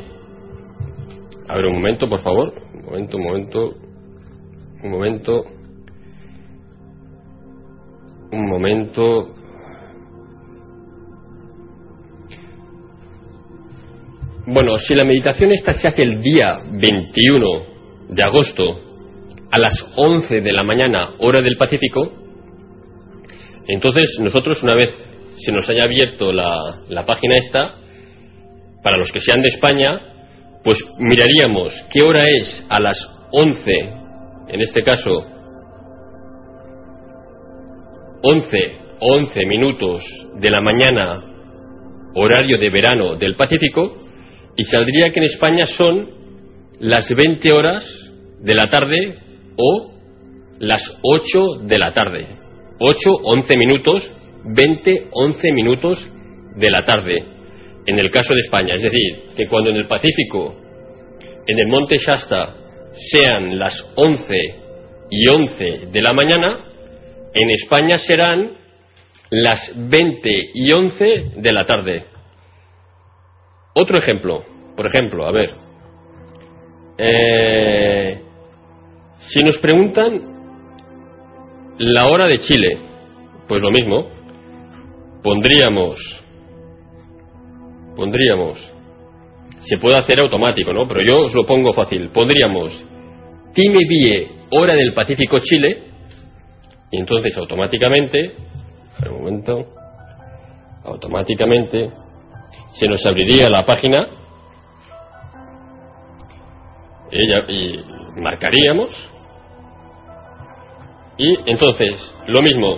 [1.47, 2.53] A ver, un momento, por favor.
[2.73, 3.73] Un momento, un momento.
[4.83, 5.45] Un momento.
[8.35, 9.33] Un momento.
[14.45, 17.64] Bueno, si la meditación esta se hace el día 21
[18.09, 18.81] de agosto
[19.49, 22.11] a las 11 de la mañana, hora del Pacífico,
[23.69, 24.89] entonces nosotros una vez
[25.38, 27.75] se nos haya abierto la, la página esta,
[28.83, 29.97] para los que sean de España,
[30.61, 32.97] pues miraríamos qué hora es a las
[33.31, 33.72] 11,
[34.49, 35.34] en este caso
[38.27, 38.57] 11,
[39.01, 40.03] 11 minutos
[40.39, 41.23] de la mañana,
[42.15, 43.97] horario de verano del Pacífico,
[44.57, 46.09] y saldría que en España son
[46.79, 47.85] las 20 horas
[48.39, 49.19] de la tarde
[49.57, 49.91] o
[50.57, 52.27] las 8 de la tarde.
[52.79, 54.11] 8, 11 minutos,
[54.43, 56.09] 20, 11 minutos
[56.55, 57.23] de la tarde,
[57.85, 58.73] en el caso de España.
[58.73, 60.55] Es decir, que cuando en el Pacífico,
[61.45, 62.55] en el Monte Shasta,
[63.11, 64.33] sean las 11
[65.11, 66.74] y 11 de la mañana,
[67.35, 68.57] en España serán
[69.30, 72.05] las 20 y 11 de la tarde.
[73.73, 74.43] Otro ejemplo,
[74.75, 75.53] por ejemplo, a ver,
[76.97, 78.22] eh,
[79.27, 80.22] si nos preguntan
[81.77, 82.77] la hora de Chile,
[83.49, 84.07] pues lo mismo,
[85.22, 85.99] pondríamos,
[87.97, 88.73] pondríamos,
[89.59, 90.88] se puede hacer automático, ¿no?
[90.88, 92.72] Pero yo os lo pongo fácil, pondríamos
[93.53, 95.94] Time Vie, hora del Pacífico Chile,
[96.95, 98.35] y entonces automáticamente,
[99.06, 99.65] un momento,
[100.85, 101.91] automáticamente
[102.74, 104.07] se nos abriría la página.
[107.11, 107.80] Y
[108.22, 108.90] marcaríamos.
[111.17, 112.77] Y entonces lo mismo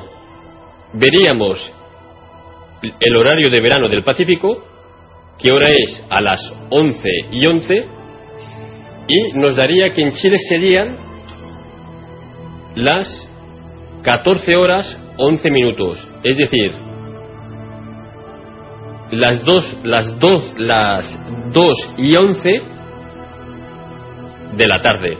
[0.93, 1.73] veríamos
[2.99, 4.63] el horario de verano del Pacífico
[5.39, 7.85] que hora es a las 11 y 11
[9.07, 10.97] y nos daría que en Chile serían
[12.75, 13.27] las
[14.07, 16.71] 14 horas 11 minutos es decir
[19.11, 22.61] las dos, las dos, las dos y once
[24.55, 25.17] de la tarde.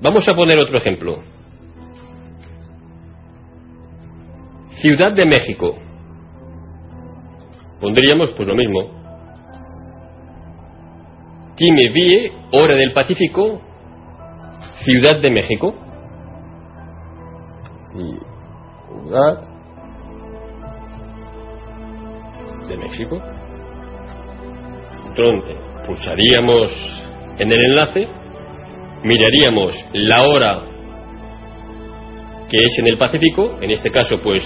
[0.00, 1.22] Vamos a poner otro ejemplo.
[4.80, 5.76] Ciudad de México.
[7.78, 8.90] Pondríamos pues lo mismo.
[11.56, 13.60] Time Vie, hora del Pacífico,
[14.82, 15.87] Ciudad de México.
[17.92, 19.40] Ciudad
[22.68, 23.20] de México.
[25.86, 26.70] pulsaríamos
[27.38, 28.08] en el enlace,
[29.02, 30.60] miraríamos la hora
[32.50, 34.42] que es en el Pacífico, en este caso pues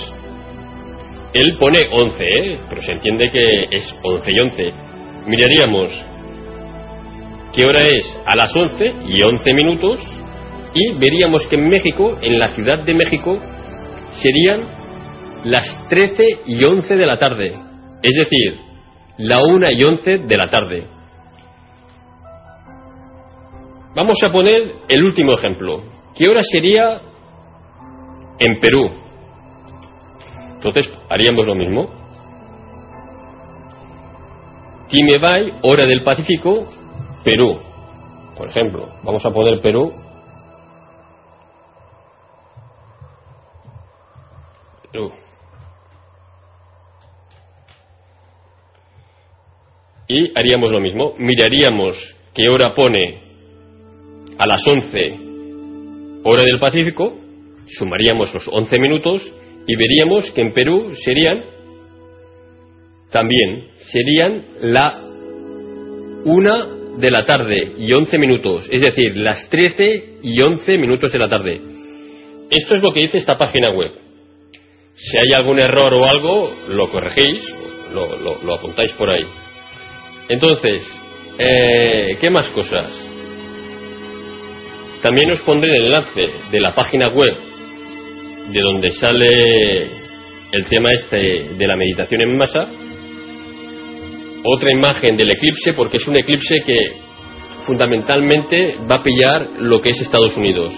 [1.35, 2.61] él pone 11, ¿eh?
[2.69, 4.73] pero se entiende que es 11 y 11.
[5.27, 6.07] Miraríamos
[7.53, 10.22] qué hora es a las 11 y 11 minutos
[10.75, 13.39] y veríamos que en México, en la Ciudad de México,
[14.10, 14.68] serían
[15.44, 17.55] las 13 y 11 de la tarde,
[18.02, 18.59] es decir,
[19.18, 20.86] la 1 y 11 de la tarde.
[23.94, 25.83] Vamos a poner el último ejemplo.
[26.15, 27.02] ¿Qué hora sería
[28.39, 28.91] en Perú?
[30.55, 32.02] Entonces haríamos lo mismo.
[34.89, 36.68] Timebay, hora del Pacífico,
[37.25, 37.59] Perú.
[38.36, 39.92] Por ejemplo, vamos a poner Perú.
[50.09, 51.15] Y haríamos lo mismo.
[51.19, 51.97] Miraríamos
[52.35, 53.23] qué hora pone
[54.39, 55.33] a las 11
[56.25, 57.19] hora del Pacífico,
[57.79, 59.23] sumaríamos los 11 minutos
[59.67, 61.45] y veríamos que en Perú serían
[63.11, 64.99] también serían la
[66.25, 66.67] una
[66.99, 71.29] de la tarde y 11 minutos, es decir, las 13 y 11 minutos de la
[71.29, 71.61] tarde.
[72.51, 74.02] Esto es lo que dice esta página web.
[74.95, 77.43] Si hay algún error o algo, lo corregís,
[77.93, 79.27] lo, lo, apuntáis por ahí.
[80.29, 80.83] Entonces,
[81.39, 82.89] eh, ¿qué más cosas?
[85.03, 87.35] También os pondré el enlace de la página web
[88.51, 89.83] de donde sale
[90.53, 92.61] el tema este de la meditación en masa.
[94.45, 96.79] Otra imagen del eclipse, porque es un eclipse que
[97.65, 100.73] fundamentalmente va a pillar lo que es Estados Unidos.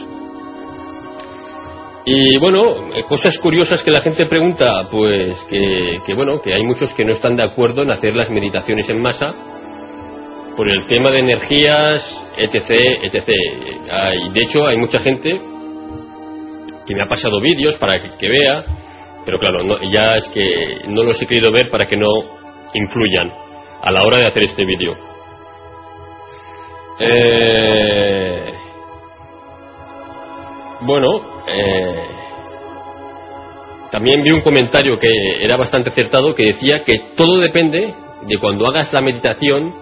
[2.07, 6.92] Y bueno, cosas curiosas que la gente pregunta, pues que, que, bueno, que hay muchos
[6.92, 9.34] que no están de acuerdo en hacer las meditaciones en masa
[10.55, 12.70] por el tema de energías, etc,
[13.02, 13.28] etc.
[13.91, 15.41] Hay, de hecho, hay mucha gente
[16.86, 18.65] que me ha pasado vídeos para que, vea,
[19.24, 22.08] pero claro, ya es que no los he querido ver para que no
[22.74, 23.33] influyan
[23.81, 24.94] a la hora de hacer este vídeo.
[27.00, 28.55] Eh,
[30.84, 31.94] bueno, eh,
[33.90, 35.08] también vi un comentario que
[35.40, 37.94] era bastante acertado que decía que todo depende
[38.26, 39.72] de cuando hagas la meditación,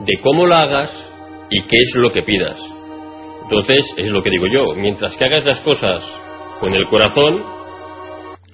[0.00, 1.10] de cómo la hagas
[1.50, 2.60] y qué es lo que pidas.
[3.42, 6.02] Entonces, es lo que digo yo, mientras que hagas las cosas
[6.60, 7.42] con el corazón,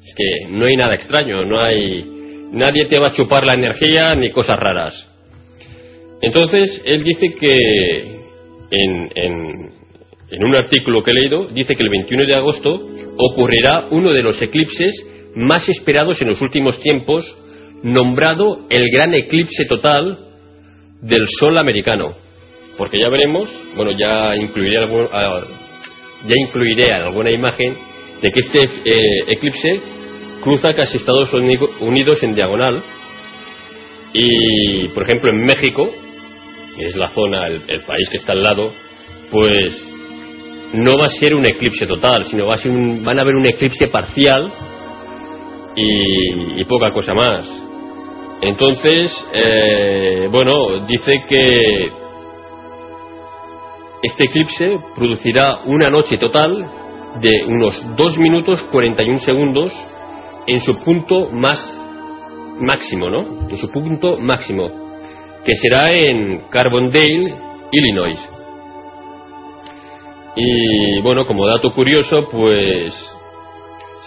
[0.05, 2.14] es que no hay nada extraño, no hay
[2.52, 5.10] nadie te va a chupar la energía ni cosas raras.
[6.23, 7.50] Entonces, él dice que
[8.70, 9.73] en, en,
[10.31, 14.23] en un artículo que he leído, dice que el 21 de agosto ocurrirá uno de
[14.23, 14.93] los eclipses
[15.36, 17.25] más esperados en los últimos tiempos,
[17.83, 20.19] nombrado el gran eclipse total
[21.03, 22.17] del Sol americano.
[22.78, 27.77] Porque ya veremos, bueno, ya incluiré, algún, ya incluiré alguna imagen
[28.20, 29.81] de que este eh, eclipse
[30.43, 31.33] cruza casi Estados
[31.81, 32.83] Unidos en diagonal
[34.12, 35.91] y, por ejemplo, en México,
[36.77, 38.73] que es la zona, el, país que está al lado,
[39.31, 39.91] pues
[40.73, 43.36] no va a ser un eclipse total, sino va a ser un, van a haber
[43.36, 44.52] un eclipse parcial
[45.76, 47.47] y, poca cosa más.
[48.41, 51.93] Entonces, eh, bueno, dice que
[54.02, 56.70] este eclipse producirá una noche total
[57.20, 59.73] de unos 2 minutos 41 segundos
[60.47, 61.59] en su punto más
[62.60, 63.49] máximo, ¿no?
[63.49, 64.70] En su punto máximo,
[65.44, 67.34] que será en Carbondale,
[67.73, 68.34] Illinois.
[70.37, 72.93] Y bueno, como dato curioso, pues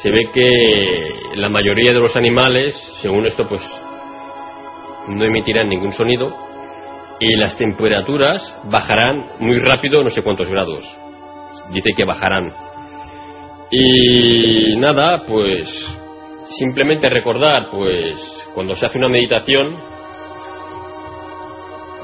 [0.02, 3.62] se ve que la mayoría de los animales, según esto, pues
[5.08, 6.36] no emitirán ningún sonido
[7.20, 10.86] y las temperaturas bajarán muy rápido, no sé cuántos grados.
[11.72, 12.54] Dice que bajarán
[13.70, 15.68] y nada, pues
[16.58, 18.16] simplemente recordar, pues
[18.54, 19.76] cuando se hace una meditación,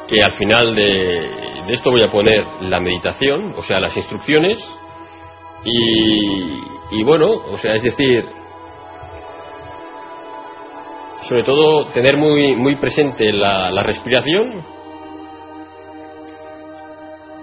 [0.07, 4.59] que al final de, esto voy a poner la meditación, o sea, las instrucciones,
[5.65, 8.25] y, y bueno, o sea, es decir,
[11.27, 14.64] sobre todo tener muy, muy presente la, la respiración,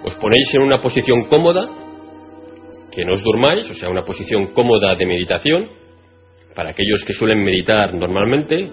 [0.04, 1.68] os ponéis en una posición cómoda,
[2.90, 5.80] que no os durmáis, o sea, una posición cómoda de meditación,
[6.54, 8.70] para aquellos que suelen meditar normalmente.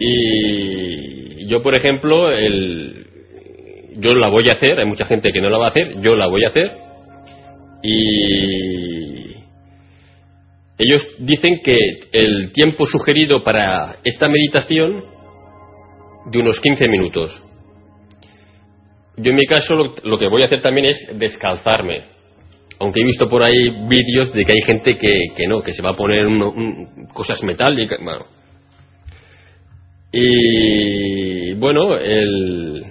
[0.00, 1.17] Y
[1.48, 3.06] yo, por ejemplo, el,
[3.96, 6.14] yo la voy a hacer, hay mucha gente que no la va a hacer, yo
[6.14, 6.72] la voy a hacer.
[7.82, 9.36] Y
[10.78, 11.76] ellos dicen que
[12.12, 15.04] el tiempo sugerido para esta meditación
[16.30, 17.42] de unos 15 minutos.
[19.16, 22.02] yo en mi caso lo, que voy a hacer también es descalzarme.
[22.80, 25.90] Aunque he visto por ahí vídeos de que hay gente que, no, que se va
[25.90, 26.26] a poner
[27.12, 27.98] cosas metálicas.
[30.12, 30.97] Y
[31.58, 32.84] bueno, él,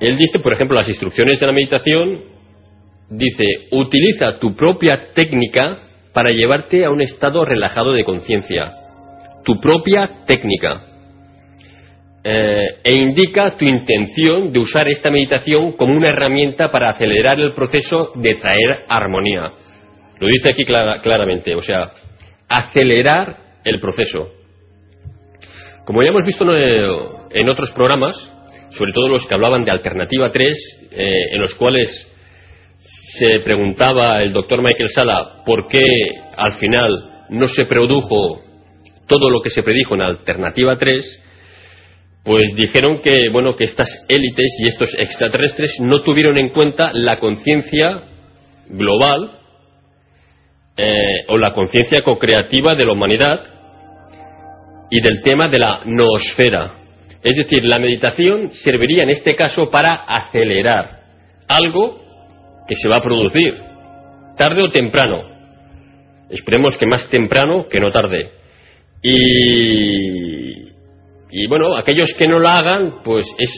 [0.00, 2.20] dice, por ejemplo, las instrucciones de la meditación,
[3.10, 5.78] dice, utiliza tu propia técnica
[6.12, 8.72] para llevarte a un estado relajado de conciencia.
[9.44, 10.88] Tu propia técnica.
[12.24, 17.52] Eh, e indica tu intención de usar esta meditación como una herramienta para acelerar el
[17.52, 19.52] proceso de traer armonía.
[20.20, 21.90] Lo dice aquí claramente, o sea,
[22.48, 24.30] acelerar el proceso.
[25.84, 26.44] Como ya hemos visto
[27.34, 28.16] en otros programas,
[28.70, 32.08] sobre todo los que hablaban de Alternativa 3, eh, en los cuales
[33.18, 35.80] se preguntaba el doctor Michael Sala por qué
[36.36, 38.42] al final no se produjo
[39.06, 41.22] todo lo que se predijo en Alternativa 3,
[42.24, 47.18] pues dijeron que bueno que estas élites y estos extraterrestres no tuvieron en cuenta la
[47.18, 48.04] conciencia
[48.68, 49.38] global
[50.76, 53.42] eh, o la conciencia co-creativa de la humanidad
[54.90, 56.81] y del tema de la noosfera.
[57.22, 61.02] Es decir, la meditación serviría en este caso para acelerar
[61.48, 62.00] algo
[62.66, 63.54] que se va a producir,
[64.36, 65.22] tarde o temprano.
[66.30, 68.30] Esperemos que más temprano que no tarde.
[69.02, 70.72] Y
[71.34, 73.50] y bueno, aquellos que no la hagan, pues es,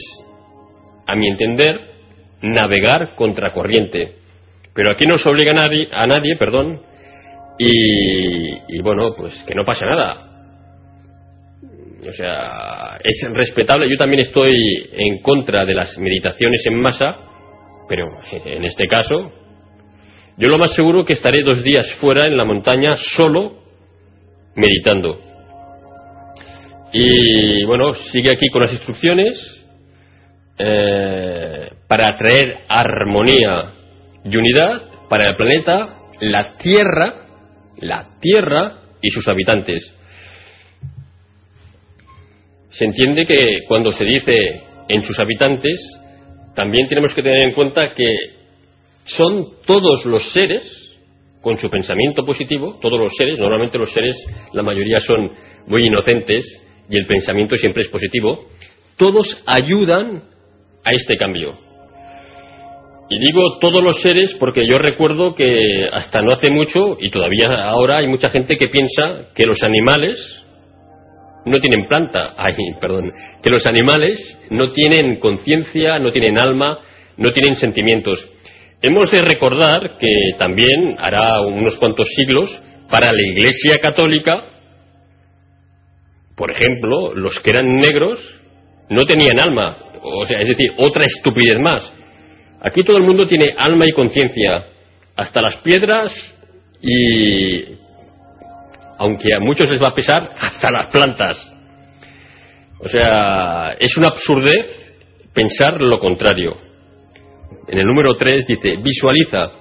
[1.05, 1.77] a mi entender,
[2.41, 4.15] navegar contracorriente.
[4.73, 6.81] Pero aquí no se obliga a nadie, a nadie perdón,
[7.59, 10.47] y, bueno, pues que no pasa nada.
[12.07, 13.89] O sea, es respetable.
[13.89, 14.53] Yo también estoy
[14.93, 17.17] en contra de las meditaciones en masa,
[17.87, 18.07] pero
[18.45, 19.31] en este caso,
[20.37, 23.63] yo lo más seguro que estaré dos días fuera en la montaña solo
[24.55, 25.21] meditando.
[26.91, 29.61] Y bueno, sigue aquí con las instrucciones
[30.57, 33.73] eh, para traer armonía
[34.23, 37.13] y unidad para el planeta, la Tierra,
[37.77, 39.94] la Tierra y sus habitantes.
[42.77, 45.79] Se entiende que cuando se dice en sus habitantes,
[46.55, 48.13] también tenemos que tener en cuenta que
[49.05, 50.63] son todos los seres,
[51.41, 54.17] con su pensamiento positivo, todos los seres, normalmente los seres,
[54.51, 55.31] la mayoría son
[55.67, 56.45] muy inocentes,
[56.89, 58.49] y el pensamiento siempre es positivo,
[58.97, 60.23] todos ayudan
[60.83, 61.57] a este cambio.
[63.09, 67.69] Y digo todos los seres porque yo recuerdo que hasta no hace mucho, y todavía
[67.69, 70.44] ahora hay mucha gente que piensa que los animales
[71.45, 76.79] no tienen planta, ay, perdón, que los animales no tienen conciencia, no tienen alma,
[77.17, 78.27] no tienen sentimientos.
[78.81, 82.49] Hemos de recordar que también hará unos cuantos siglos,
[82.89, 84.43] para la Iglesia Católica,
[86.35, 88.19] por ejemplo, los que eran negros
[88.89, 91.91] no tenían alma, o sea, es decir, otra estupidez más.
[92.61, 94.67] Aquí todo el mundo tiene alma y conciencia,
[95.15, 96.11] hasta las piedras
[96.81, 97.63] y,
[98.97, 101.53] aunque a muchos les va a pesar, hasta las plantas.
[102.79, 104.93] O sea, es una absurdez
[105.33, 106.57] pensar lo contrario.
[107.67, 109.51] En el número 3 dice, visualiza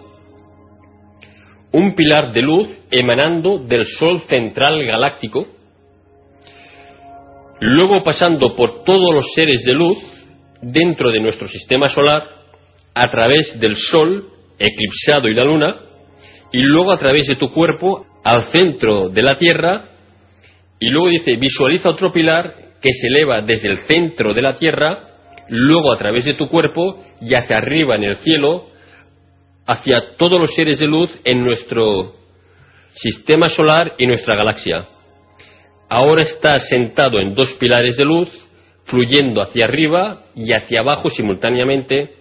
[1.73, 5.49] un pilar de luz emanando del Sol central galáctico
[7.61, 9.99] luego pasando por todos los seres de luz
[10.61, 12.29] dentro de nuestro sistema solar
[12.95, 15.77] a través del Sol eclipsado y la Luna,
[16.53, 19.85] y luego a través de tu cuerpo al centro de la Tierra,
[20.81, 25.11] y luego dice, visualiza otro pilar que se eleva desde el centro de la Tierra,
[25.49, 28.71] luego a través de tu cuerpo y hacia arriba en el cielo,
[29.67, 32.17] hacia todos los seres de luz en nuestro
[32.95, 34.89] sistema solar y nuestra galaxia
[35.95, 38.29] ahora está sentado en dos pilares de luz,
[38.85, 42.15] fluyendo hacia arriba y hacia abajo simultáneamente.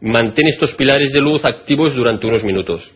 [0.00, 2.90] Mantén estos pilares de luz activos durante unos minutos.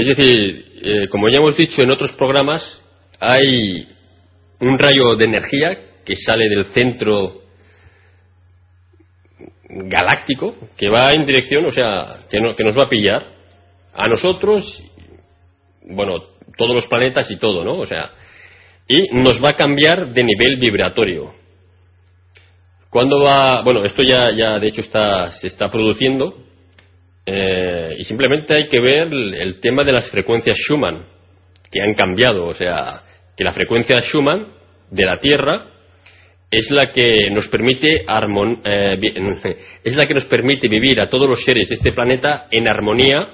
[0.00, 2.82] Es decir, eh, como ya hemos dicho en otros programas,
[3.18, 3.86] hay
[4.58, 7.42] un rayo de energía que sale del centro
[9.68, 13.26] galáctico que va en dirección, o sea, que, que nos va a pillar
[13.92, 14.82] a nosotros,
[15.82, 16.14] bueno,
[16.56, 17.74] todos los planetas y todo, ¿no?
[17.74, 18.10] O sea,
[18.88, 21.34] y nos va a cambiar de nivel vibratorio.
[22.88, 23.60] ¿Cuándo va?
[23.60, 26.42] Bueno, esto ya, ya de hecho está, se está produciendo
[27.26, 31.04] eh, y simplemente hay que ver el, tema de las frecuencias Schumann
[31.70, 33.02] que han cambiado, o sea,
[33.36, 34.48] que la frecuencia Schumann
[34.90, 35.66] de la Tierra
[36.50, 38.04] es la que nos permite
[38.64, 42.68] eh, es la que nos permite vivir a todos los seres de este planeta en
[42.68, 43.28] armonía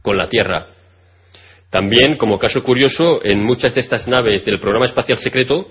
[0.00, 0.68] con la Tierra.
[1.68, 5.68] También, como caso curioso, en muchas de estas naves del programa espacial secreto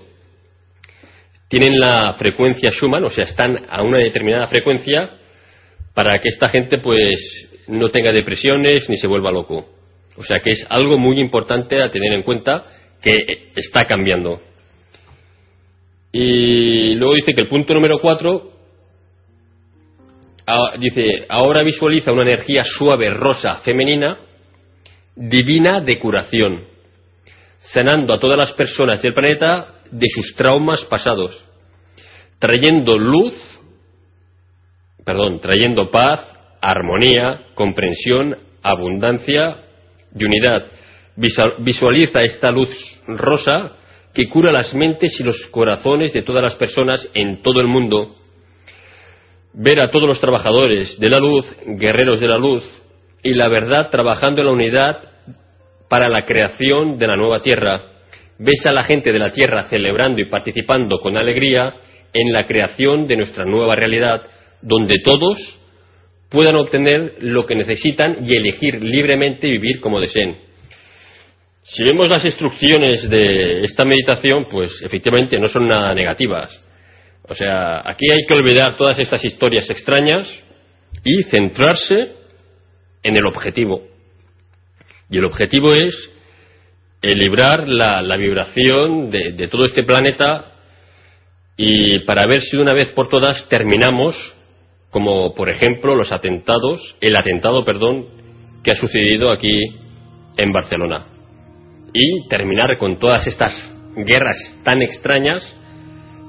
[1.48, 5.17] tienen la frecuencia Schumann, o sea, están a una determinada frecuencia
[5.98, 9.68] para que esta gente pues no tenga depresiones ni se vuelva loco.
[10.16, 12.66] O sea que es algo muy importante a tener en cuenta
[13.02, 14.40] que está cambiando.
[16.12, 18.52] Y luego dice que el punto número cuatro
[20.46, 24.20] ah, dice, ahora visualiza una energía suave, rosa, femenina,
[25.16, 26.64] divina de curación,
[27.72, 31.44] sanando a todas las personas del planeta de sus traumas pasados,
[32.38, 33.34] trayendo luz,
[35.08, 36.20] perdón, trayendo paz,
[36.60, 39.56] armonía, comprensión, abundancia
[40.14, 40.66] y unidad.
[41.60, 42.68] Visualiza esta luz
[43.06, 43.72] rosa
[44.12, 48.16] que cura las mentes y los corazones de todas las personas en todo el mundo.
[49.54, 52.64] Ver a todos los trabajadores de la luz, guerreros de la luz,
[53.22, 54.98] y la verdad trabajando en la unidad
[55.88, 57.80] para la creación de la nueva tierra.
[58.38, 61.76] Ves a la gente de la tierra celebrando y participando con alegría
[62.12, 64.22] en la creación de nuestra nueva realidad,
[64.62, 65.38] donde todos
[66.28, 70.38] puedan obtener lo que necesitan y elegir libremente vivir como deseen.
[71.62, 76.60] Si vemos las instrucciones de esta meditación, pues efectivamente no son nada negativas.
[77.28, 80.26] O sea, aquí hay que olvidar todas estas historias extrañas
[81.04, 82.14] y centrarse
[83.02, 83.82] en el objetivo.
[85.10, 85.94] Y el objetivo es
[87.02, 90.52] librar la, vibración de, todo este planeta
[91.56, 94.16] y para ver si de una vez por todas terminamos,
[94.90, 98.06] como por ejemplo los atentados, el atentado, perdón,
[98.62, 99.58] que ha sucedido aquí
[100.36, 101.06] en Barcelona.
[101.92, 103.52] Y terminar con todas estas
[103.96, 105.56] guerras tan extrañas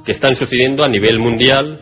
[0.05, 1.81] que están sucediendo a nivel mundial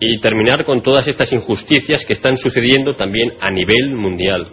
[0.00, 4.46] y terminar con todas estas injusticias que están sucediendo también a nivel mundial.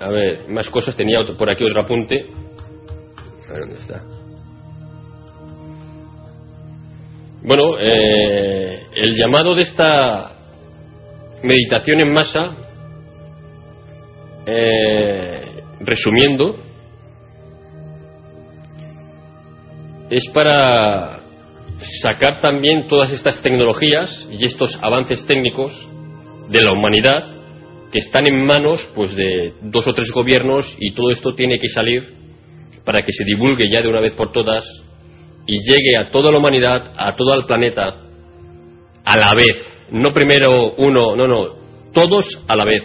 [0.00, 0.96] A ver, más cosas.
[0.96, 2.26] Tenía por aquí otro apunte.
[3.48, 4.02] A ver dónde está.
[7.46, 10.32] Bueno, eh, el llamado de esta
[11.42, 12.56] meditación en masa,
[14.46, 16.56] eh, resumiendo,
[20.08, 21.20] es para
[22.00, 25.70] sacar también todas estas tecnologías y estos avances técnicos
[26.48, 27.26] de la humanidad
[27.92, 31.68] que están en manos pues de dos o tres gobiernos y todo esto tiene que
[31.68, 32.14] salir
[32.86, 34.64] para que se divulgue ya de una vez por todas
[35.46, 38.00] y llegue a toda la humanidad, a todo el planeta
[39.04, 41.46] a la vez, no primero uno, no, no,
[41.92, 42.82] todos a la vez.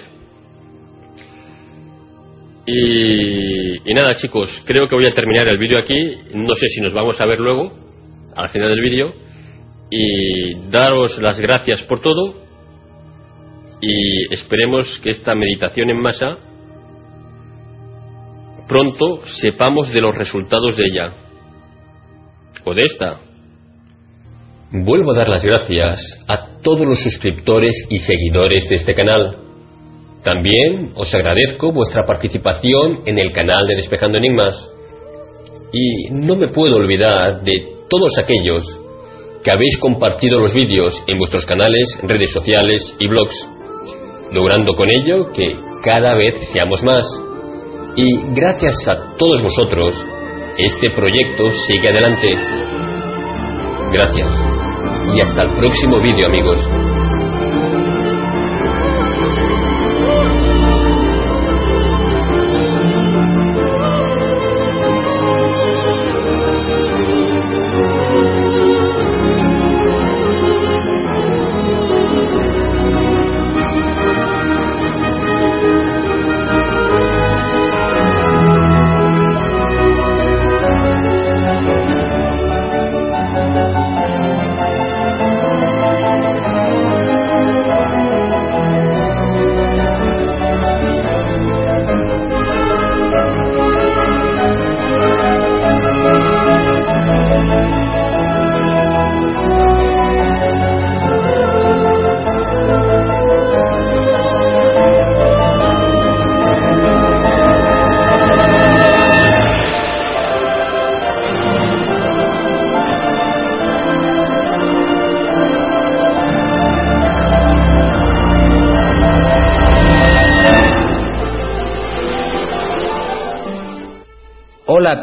[2.66, 6.94] Y, nada chicos, creo que voy a terminar el vídeo aquí, no sé si nos
[6.94, 7.72] vamos a ver luego,
[8.36, 9.14] al final del vídeo,
[9.90, 12.48] y daros las gracias por todo.
[13.82, 16.38] Y esperemos que esta meditación en masa
[18.68, 21.29] pronto sepamos de los resultados de ella
[22.74, 23.20] de esta.
[24.72, 29.38] Vuelvo a dar las gracias a todos los suscriptores y seguidores de este canal.
[30.24, 34.56] También os agradezco vuestra participación en el canal de Despejando Enigmas.
[35.72, 38.64] Y no me puedo olvidar de todos aquellos
[39.44, 43.48] que habéis compartido los vídeos en vuestros canales, redes sociales y blogs
[44.32, 47.06] logrando con ello que cada vez seamos más.
[47.96, 49.96] Y gracias a todos vosotros,
[50.66, 52.28] este proyecto sigue adelante.
[53.92, 54.28] Gracias.
[55.16, 56.60] Y hasta el próximo vídeo amigos.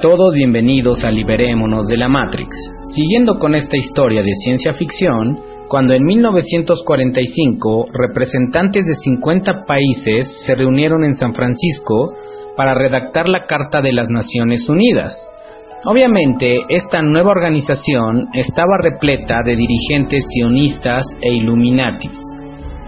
[0.07, 2.57] Todos, bienvenidos a Liberémonos de la Matrix.
[2.95, 5.37] Siguiendo con esta historia de ciencia ficción,
[5.67, 12.15] cuando en 1945 representantes de 50 países se reunieron en San Francisco
[12.57, 15.13] para redactar la Carta de las Naciones Unidas,
[15.85, 22.19] Obviamente, esta nueva organización estaba repleta de dirigentes sionistas e illuminatis,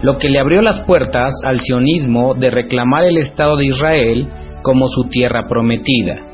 [0.01, 4.27] lo que le abrió las puertas al sionismo de reclamar el Estado de Israel
[4.63, 6.28] como su tierra prometida,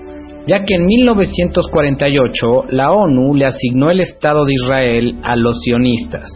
[0.48, 6.30] ya que en 1948 la ONU le asignó el Estado de Israel a los sionistas.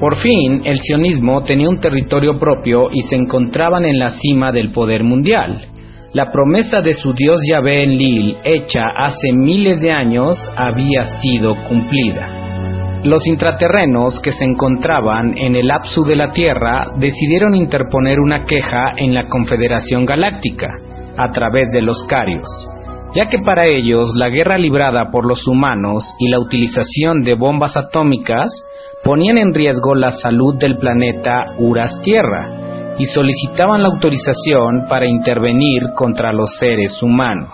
[0.00, 4.70] Por fin, el sionismo tenía un territorio propio y se encontraban en la cima del
[4.70, 5.66] poder mundial.
[6.14, 11.54] La promesa de su Dios Yahvé en Lil, hecha hace miles de años, había sido
[11.68, 13.02] cumplida.
[13.04, 18.92] Los intraterrenos que se encontraban en el apsu de la Tierra decidieron interponer una queja
[18.96, 20.68] en la Confederación Galáctica,
[21.16, 22.48] a través de los Carios,
[23.14, 27.76] ya que para ellos la guerra librada por los humanos y la utilización de bombas
[27.76, 28.48] atómicas
[29.02, 35.82] ponían en riesgo la salud del planeta Uras Tierra y solicitaban la autorización para intervenir
[35.96, 37.50] contra los seres humanos.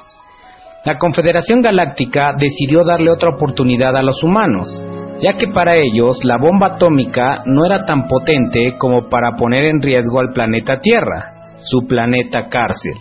[0.85, 4.85] La Confederación Galáctica decidió darle otra oportunidad a los humanos,
[5.21, 9.81] ya que para ellos la bomba atómica no era tan potente como para poner en
[9.81, 12.95] riesgo al planeta Tierra, su planeta cárcel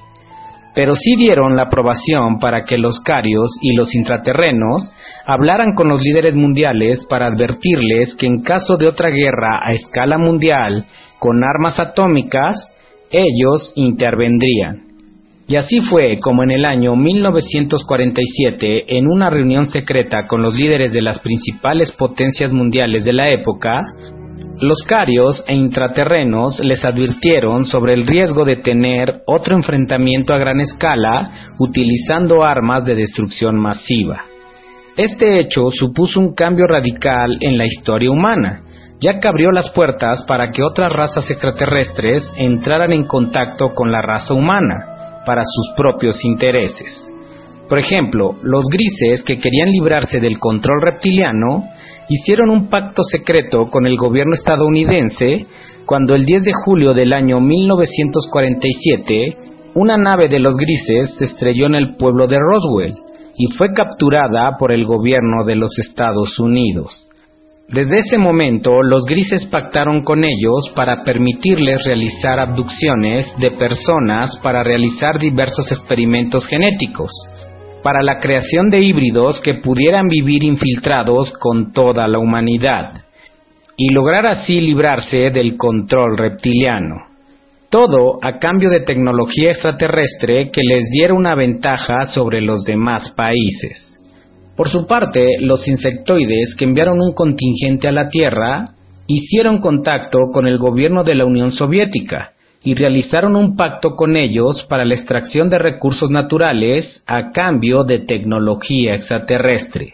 [0.75, 4.93] pero sí dieron la aprobación para que los carios y los intraterrenos
[5.25, 10.17] hablaran con los líderes mundiales para advertirles que en caso de otra guerra a escala
[10.17, 10.85] mundial
[11.17, 12.71] con armas atómicas,
[13.09, 14.83] ellos intervendrían.
[15.47, 20.91] Y así fue como en el año 1947, en una reunión secreta con los líderes
[20.91, 23.81] de las principales potencias mundiales de la época,
[24.61, 30.59] los carios e intraterrenos les advirtieron sobre el riesgo de tener otro enfrentamiento a gran
[30.61, 34.23] escala utilizando armas de destrucción masiva.
[34.95, 38.63] Este hecho supuso un cambio radical en la historia humana,
[39.01, 44.01] ya que abrió las puertas para que otras razas extraterrestres entraran en contacto con la
[44.01, 47.11] raza humana para sus propios intereses.
[47.67, 51.65] Por ejemplo, los grises que querían librarse del control reptiliano
[52.09, 55.45] hicieron un pacto secreto con el gobierno estadounidense
[55.85, 59.37] cuando el 10 de julio del año 1947
[59.75, 62.95] una nave de los grises se estrelló en el pueblo de Roswell
[63.37, 67.09] y fue capturada por el gobierno de los Estados Unidos.
[67.67, 74.63] Desde ese momento, los grises pactaron con ellos para permitirles realizar abducciones de personas para
[74.63, 77.11] realizar diversos experimentos genéticos
[77.85, 82.93] para la creación de híbridos que pudieran vivir infiltrados con toda la humanidad
[83.77, 86.95] y lograr así librarse del control reptiliano.
[87.69, 94.01] Todo a cambio de tecnología extraterrestre que les diera una ventaja sobre los demás países.
[94.57, 98.65] Por su parte, los insectoides que enviaron un contingente a la Tierra
[99.05, 102.31] hicieron contacto con el gobierno de la Unión Soviética
[102.65, 107.99] y realizaron un pacto con ellos para la extracción de recursos naturales a cambio de
[107.99, 109.93] tecnología extraterrestre.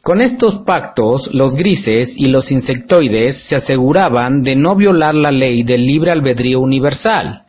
[0.00, 5.64] Con estos pactos, los grises y los insectoides se aseguraban de no violar la ley
[5.64, 7.42] del libre albedrío universal.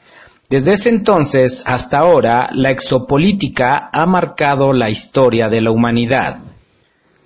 [0.49, 6.39] Desde ese entonces hasta ahora, la exopolítica ha marcado la historia de la humanidad.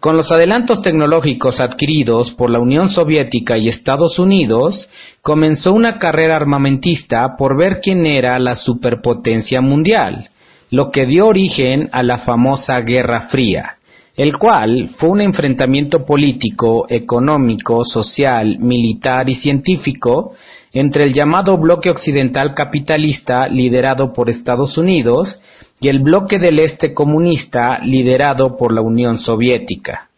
[0.01, 4.89] Con los adelantos tecnológicos adquiridos por la Unión Soviética y Estados Unidos,
[5.21, 10.31] comenzó una carrera armamentista por ver quién era la superpotencia mundial,
[10.71, 13.75] lo que dio origen a la famosa Guerra Fría,
[14.15, 20.33] el cual fue un enfrentamiento político, económico, social, militar y científico
[20.73, 25.39] entre el llamado bloque occidental capitalista liderado por Estados Unidos
[25.82, 30.10] y el bloque del Este comunista liderado por la Unión Soviética.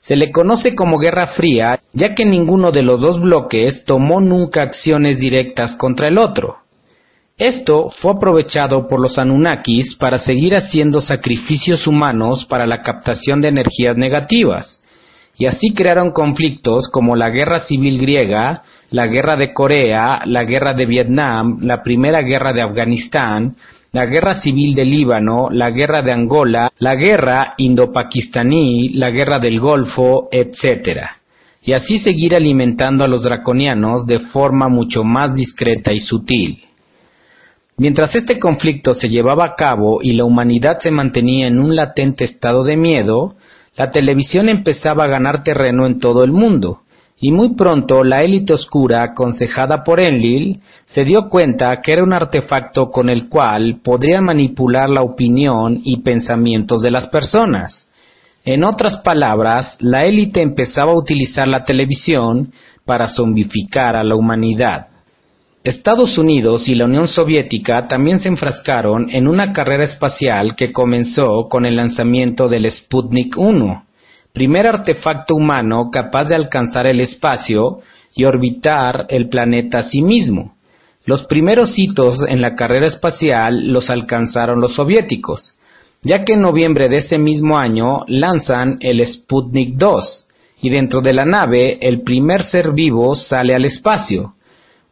[0.00, 4.62] Se le conoce como Guerra Fría ya que ninguno de los dos bloques tomó nunca
[4.62, 6.58] acciones directas contra el otro.
[7.38, 13.48] Esto fue aprovechado por los Anunnakis para seguir haciendo sacrificios humanos para la captación de
[13.48, 14.82] energías negativas,
[15.38, 20.72] y así crearon conflictos como la Guerra Civil Griega, la Guerra de Corea, la Guerra
[20.72, 23.56] de Vietnam, la Primera Guerra de Afganistán,
[23.96, 29.58] la guerra civil del Líbano, la guerra de Angola, la guerra indo-pakistaní, la guerra del
[29.58, 31.00] Golfo, etc.
[31.62, 36.58] Y así seguir alimentando a los draconianos de forma mucho más discreta y sutil.
[37.78, 42.24] Mientras este conflicto se llevaba a cabo y la humanidad se mantenía en un latente
[42.24, 43.36] estado de miedo,
[43.78, 46.82] la televisión empezaba a ganar terreno en todo el mundo,
[47.18, 52.12] y muy pronto la élite oscura, aconsejada por Enlil, se dio cuenta que era un
[52.12, 57.90] artefacto con el cual podrían manipular la opinión y pensamientos de las personas.
[58.44, 62.52] En otras palabras, la élite empezaba a utilizar la televisión
[62.84, 64.88] para zombificar a la humanidad.
[65.64, 71.48] Estados Unidos y la Unión Soviética también se enfrascaron en una carrera espacial que comenzó
[71.48, 73.85] con el lanzamiento del Sputnik 1,
[74.36, 77.78] primer artefacto humano capaz de alcanzar el espacio
[78.14, 80.56] y orbitar el planeta a sí mismo.
[81.06, 85.58] Los primeros hitos en la carrera espacial los alcanzaron los soviéticos,
[86.02, 90.26] ya que en noviembre de ese mismo año lanzan el Sputnik 2,
[90.60, 94.34] y dentro de la nave el primer ser vivo sale al espacio,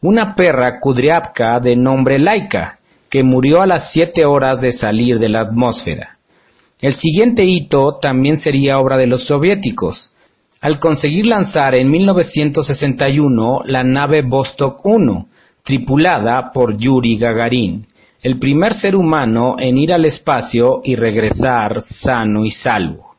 [0.01, 2.79] una perra kudryavka de nombre Laika,
[3.11, 6.14] que murió a las siete horas de salir de la atmósfera.
[6.81, 10.15] El siguiente hito también sería obra de los soviéticos,
[10.61, 15.29] al conseguir lanzar en 1961 la nave Vostok 1,
[15.63, 17.87] tripulada por Yuri Gagarin,
[18.23, 23.15] el primer ser humano en ir al espacio y regresar sano y salvo.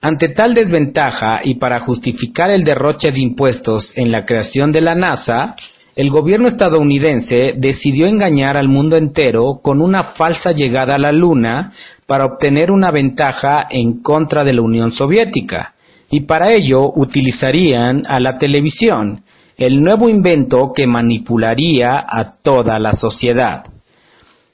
[0.00, 4.96] Ante tal desventaja y para justificar el derroche de impuestos en la creación de la
[4.96, 5.54] NASA,
[5.94, 11.72] el gobierno estadounidense decidió engañar al mundo entero con una falsa llegada a la Luna
[12.12, 15.72] para obtener una ventaja en contra de la Unión Soviética,
[16.10, 19.22] y para ello utilizarían a la televisión,
[19.56, 23.64] el nuevo invento que manipularía a toda la sociedad.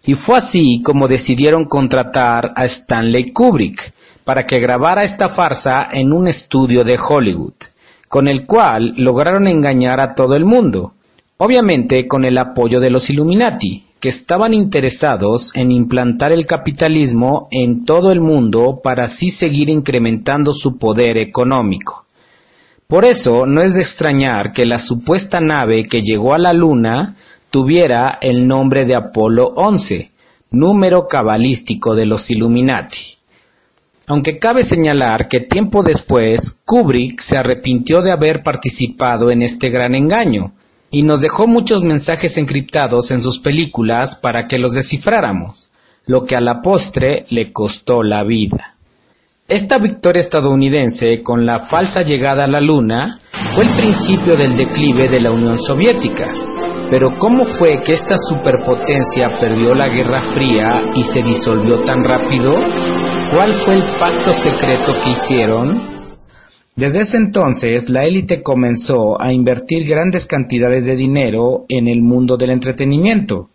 [0.05, 6.13] Y fue así como decidieron contratar a Stanley Kubrick para que grabara esta farsa en
[6.13, 7.55] un estudio de Hollywood,
[8.09, 10.93] con el cual lograron engañar a todo el mundo,
[11.39, 17.85] obviamente con el apoyo de los Illuminati, que estaban interesados en implantar el capitalismo en
[17.85, 22.05] todo el mundo para así seguir incrementando su poder económico.
[22.87, 27.17] Por eso no es de extrañar que la supuesta nave que llegó a la Luna
[27.51, 30.11] tuviera el nombre de Apolo 11,
[30.53, 33.19] número cabalístico de los Illuminati.
[34.07, 39.95] Aunque cabe señalar que tiempo después Kubrick se arrepintió de haber participado en este gran
[39.95, 40.53] engaño,
[40.91, 45.71] y nos dejó muchos mensajes encriptados en sus películas para que los descifráramos,
[46.07, 48.75] lo que a la postre le costó la vida.
[49.47, 53.19] Esta victoria estadounidense con la falsa llegada a la Luna
[53.55, 56.31] fue el principio del declive de la Unión Soviética.
[56.91, 62.53] Pero ¿cómo fue que esta superpotencia perdió la Guerra Fría y se disolvió tan rápido?
[63.35, 65.98] ¿Cuál fue el pacto secreto que hicieron?
[66.79, 72.37] Desde ese entonces, la élite comenzó a invertir grandes cantidades de dinero en el mundo
[72.37, 73.49] del entretenimiento,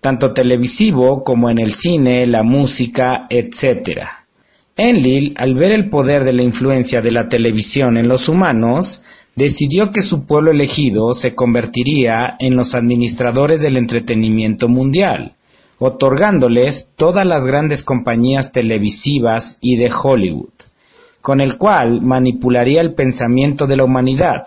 [0.00, 4.02] tanto televisivo como en el cine, la música, etc.
[4.76, 9.02] Enlil, al ver el poder de la influencia de la televisión en los humanos,
[9.34, 15.32] decidió que su pueblo elegido se convertiría en los administradores del entretenimiento mundial,
[15.80, 20.52] otorgándoles todas las grandes compañías televisivas y de Hollywood,
[21.20, 24.46] con el cual manipularía el pensamiento de la humanidad,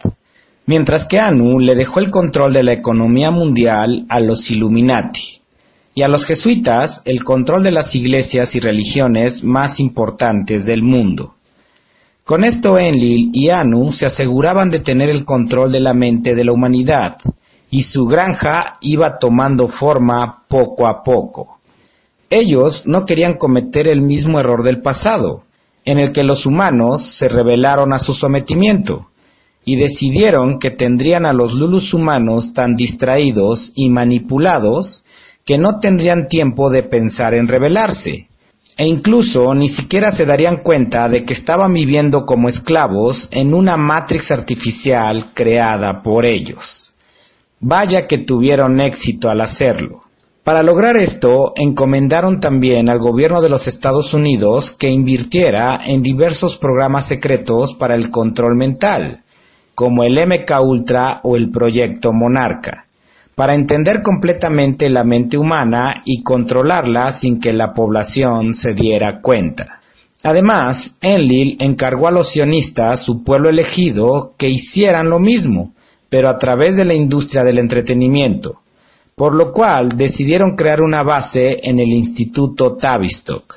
[0.66, 5.42] mientras que Anu le dejó el control de la economía mundial a los Illuminati
[5.96, 11.36] y a los jesuitas el control de las iglesias y religiones más importantes del mundo.
[12.24, 16.46] Con esto Enlil y Anu se aseguraban de tener el control de la mente de
[16.46, 17.18] la humanidad,
[17.70, 21.58] y su granja iba tomando forma poco a poco.
[22.30, 25.44] Ellos no querían cometer el mismo error del pasado,
[25.86, 29.08] en el que los humanos se rebelaron a su sometimiento,
[29.66, 35.04] y decidieron que tendrían a los lulus humanos tan distraídos y manipulados
[35.46, 38.28] que no tendrían tiempo de pensar en rebelarse,
[38.78, 43.78] e incluso ni siquiera se darían cuenta de que estaban viviendo como esclavos en una
[43.78, 46.92] matrix artificial creada por ellos.
[47.60, 50.03] Vaya que tuvieron éxito al hacerlo.
[50.44, 56.58] Para lograr esto, encomendaron también al gobierno de los Estados Unidos que invirtiera en diversos
[56.58, 59.24] programas secretos para el control mental,
[59.74, 62.88] como el MK Ultra o el Proyecto Monarca
[63.36, 69.80] para entender completamente la mente humana y controlarla sin que la población se diera cuenta.
[70.24, 75.74] Además, Enlil encargó a los sionistas, su pueblo elegido, que hicieran lo mismo,
[76.10, 78.60] pero a través de la industria del entretenimiento,
[79.16, 83.56] por lo cual decidieron crear una base en el Instituto Tavistock,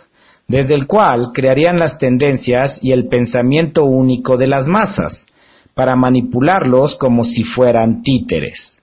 [0.48, 5.26] desde el cual crearían las tendencias y el pensamiento único de las masas,
[5.74, 8.80] para manipularlos como si fueran títeres.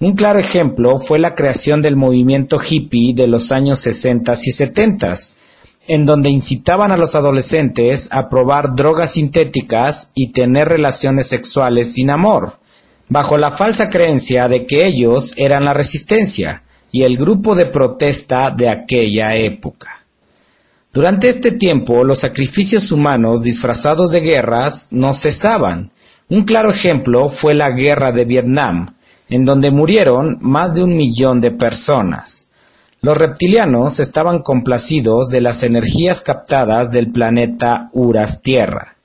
[0.00, 5.12] Un claro ejemplo fue la creación del movimiento hippie de los años 60 y 70,
[5.86, 12.10] en donde incitaban a los adolescentes a probar drogas sintéticas y tener relaciones sexuales sin
[12.10, 12.54] amor,
[13.12, 18.50] bajo la falsa creencia de que ellos eran la resistencia y el grupo de protesta
[18.50, 19.98] de aquella época.
[20.92, 25.90] Durante este tiempo, los sacrificios humanos disfrazados de guerras no cesaban.
[26.28, 28.94] Un claro ejemplo fue la guerra de Vietnam,
[29.28, 32.46] en donde murieron más de un millón de personas.
[33.02, 38.96] Los reptilianos estaban complacidos de las energías captadas del planeta Uras Tierra.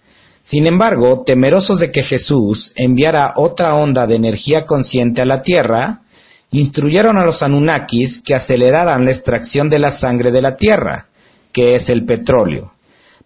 [0.47, 6.03] Sin embargo, temerosos de que Jesús enviara otra onda de energía consciente a la Tierra,
[6.51, 11.07] instruyeron a los Anunnakis que aceleraran la extracción de la sangre de la Tierra,
[11.51, 12.71] que es el petróleo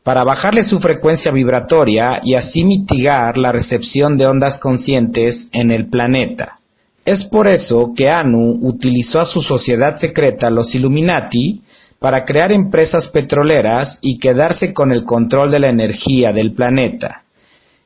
[0.03, 5.89] para bajarle su frecuencia vibratoria y así mitigar la recepción de ondas conscientes en el
[5.89, 6.57] planeta.
[7.05, 11.61] Es por eso que Anu utilizó a su sociedad secreta, los Illuminati,
[12.01, 17.25] para crear empresas petroleras y quedarse con el control de la energía del planeta,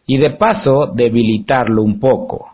[0.07, 2.53] y de paso debilitarlo un poco.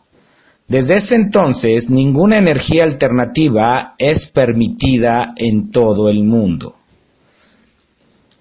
[0.68, 6.78] Desde ese entonces ninguna energía alternativa es permitida en todo el mundo.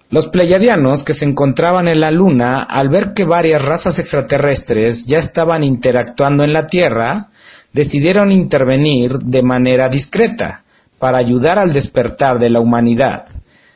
[0.09, 5.19] Los pleiadianos que se encontraban en la Luna, al ver que varias razas extraterrestres ya
[5.19, 7.27] estaban interactuando en la Tierra,
[7.71, 10.60] decidieron intervenir de manera discreta
[11.01, 13.25] para ayudar al despertar de la humanidad.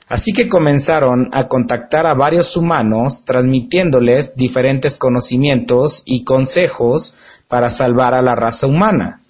[0.07, 7.13] Así que comenzaron a contactar a varios humanos transmitiéndoles diferentes conocimientos y consejos
[7.49, 9.21] para salvar a la raza humana.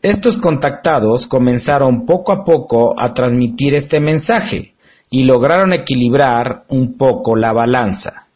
[0.00, 4.74] Estos contactados comenzaron poco a poco a transmitir este mensaje,
[5.10, 8.26] y lograron equilibrar un poco la balanza.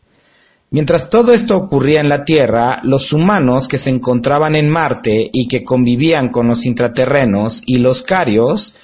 [0.71, 5.47] Mientras todo esto ocurría en la Tierra, los humanos que se encontraban en Marte y
[5.47, 8.75] que convivían con los intraterrenos y los carios,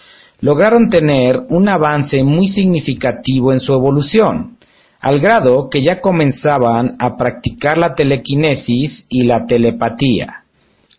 [0.41, 4.57] lograron tener un avance muy significativo en su evolución,
[5.01, 10.45] al grado que ya comenzaban a practicar la telequinesis y la telepatía.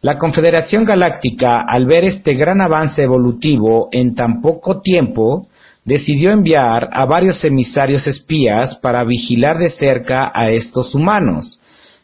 [0.01, 5.47] La Confederación Galáctica, al ver este gran avance evolutivo en tan poco tiempo,
[5.85, 11.59] decidió enviar a varios emisarios espías para vigilar de cerca a estos humanos,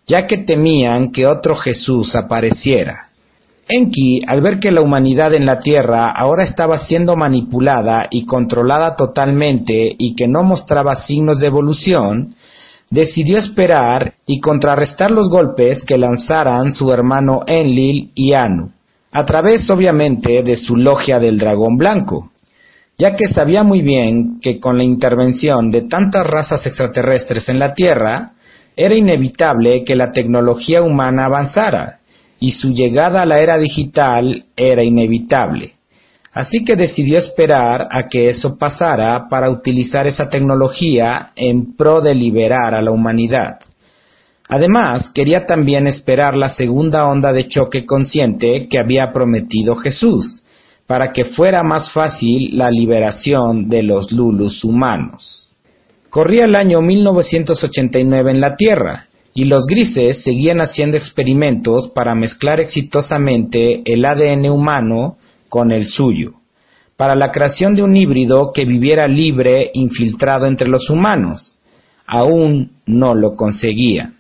[0.06, 3.07] ya que temían que otro Jesús apareciera.
[3.70, 8.96] Enki, al ver que la humanidad en la Tierra ahora estaba siendo manipulada y controlada
[8.96, 12.36] totalmente y que no mostraba signos de evolución,
[12.90, 18.72] decidió esperar y contrarrestar los golpes que lanzaran su hermano Enlil y Anu,
[19.12, 22.32] a través obviamente de su logia del dragón blanco
[22.98, 27.74] ya que sabía muy bien que con la intervención de tantas razas extraterrestres en la
[27.74, 28.32] Tierra,
[28.76, 32.00] era inevitable que la tecnología humana avanzara,
[32.40, 35.74] y su llegada a la era digital era inevitable.
[36.34, 42.14] Así que decidió esperar a que eso pasara para utilizar esa tecnología en pro de
[42.14, 43.60] liberar a la humanidad.
[44.48, 50.44] Además, quería también esperar la segunda onda de choque consciente que había prometido Jesús,
[50.86, 55.50] para que fuera más fácil la liberación de los Lulus humanos.
[56.10, 59.07] Corría el año 1989 en la Tierra,
[59.38, 65.18] y los grises seguían haciendo experimentos para mezclar exitosamente el ADN humano
[65.48, 66.32] con el suyo,
[66.96, 71.56] para la creación de un híbrido que viviera libre infiltrado entre los humanos.
[72.08, 74.16] Aún no lo conseguían.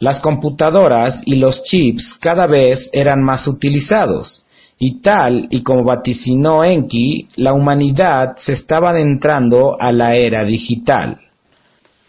[0.00, 4.44] Las computadoras y los chips cada vez eran más utilizados,
[4.78, 11.20] y tal y como vaticinó Enki, la humanidad se estaba adentrando a la era digital.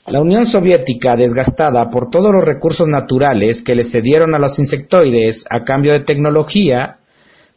[0.07, 5.45] La Unión Soviética, desgastada por todos los recursos naturales que le cedieron a los insectoides
[5.49, 6.99] a cambio de tecnología,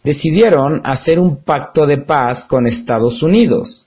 [0.02, 3.86] decidieron hacer un pacto de paz con Estados Unidos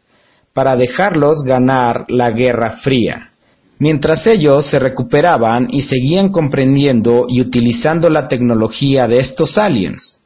[0.53, 3.31] para dejarlos ganar la Guerra Fría.
[3.79, 10.21] Mientras ellos se recuperaban y seguían comprendiendo y utilizando la tecnología de estos aliens,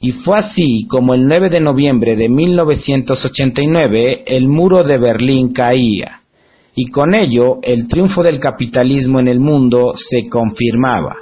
[0.00, 6.22] y fue así como el 9 de noviembre de 1989 el muro de Berlín caía,
[6.78, 11.16] y con ello el triunfo del capitalismo en el mundo se confirmaba.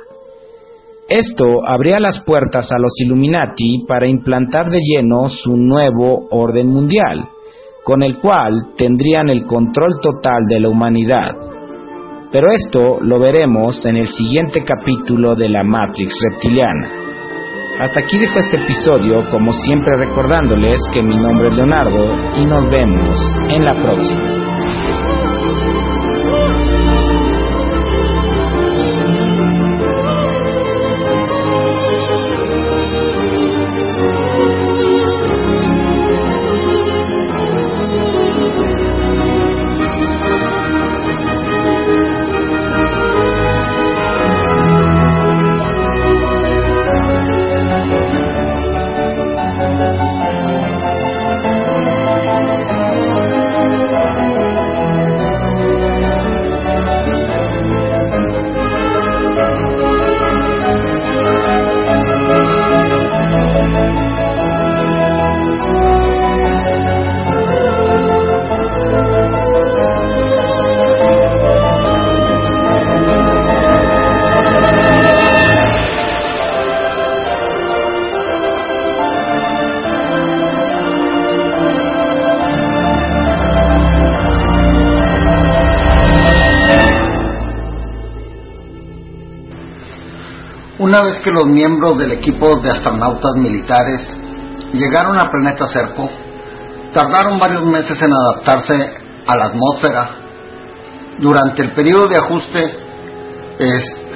[1.08, 7.28] Esto abría las puertas a los Illuminati para implantar de lleno su nuevo orden mundial,
[7.84, 11.36] con el cual tendrían el control total de la humanidad.
[12.32, 16.90] Pero esto lo veremos en el siguiente capítulo de la Matrix reptiliana.
[17.80, 22.68] Hasta aquí dejo este episodio, como siempre recordándoles que mi nombre es Leonardo y nos
[22.70, 24.43] vemos en la próxima.
[91.34, 94.00] Los miembros del equipo de astronautas militares
[94.72, 96.08] llegaron al planeta Serpo,
[96.92, 98.94] tardaron varios meses en adaptarse
[99.26, 100.10] a la atmósfera.
[101.18, 102.78] Durante el periodo de ajuste,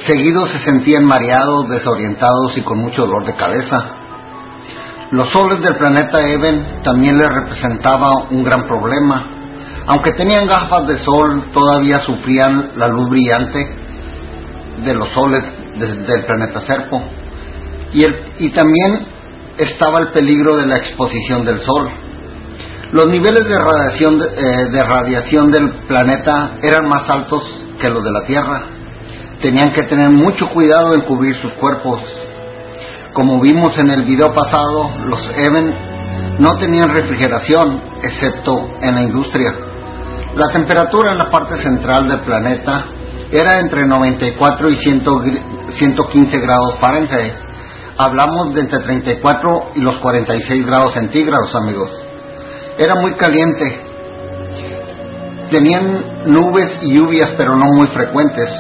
[0.07, 3.85] seguidos se sentían mareados, desorientados y con mucho dolor de cabeza.
[5.11, 9.27] Los soles del planeta Even también les representaba un gran problema.
[9.87, 13.75] Aunque tenían gafas de sol, todavía sufrían la luz brillante
[14.85, 15.45] de los soles
[15.79, 17.03] del planeta Serpo.
[17.93, 18.05] Y,
[18.39, 19.07] y también
[19.59, 21.91] estaba el peligro de la exposición del sol.
[22.93, 27.43] Los niveles de radiación, eh, de radiación del planeta eran más altos
[27.79, 28.63] que los de la Tierra.
[29.43, 32.01] Tenían que tener mucho cuidado en cubrir sus cuerpos.
[33.13, 35.75] Como vimos en el video pasado, los Even
[36.39, 39.55] no tenían refrigeración, excepto en la industria.
[40.35, 42.87] La temperatura en la parte central del planeta
[43.31, 44.77] era entre 94 y
[45.79, 47.35] 115 grados Fahrenheit.
[47.97, 51.91] Hablamos de entre 34 y los 46 grados centígrados, amigos.
[52.77, 53.85] Era muy caliente.
[55.51, 58.51] Tenían nubes y lluvias, pero no muy frecuentes.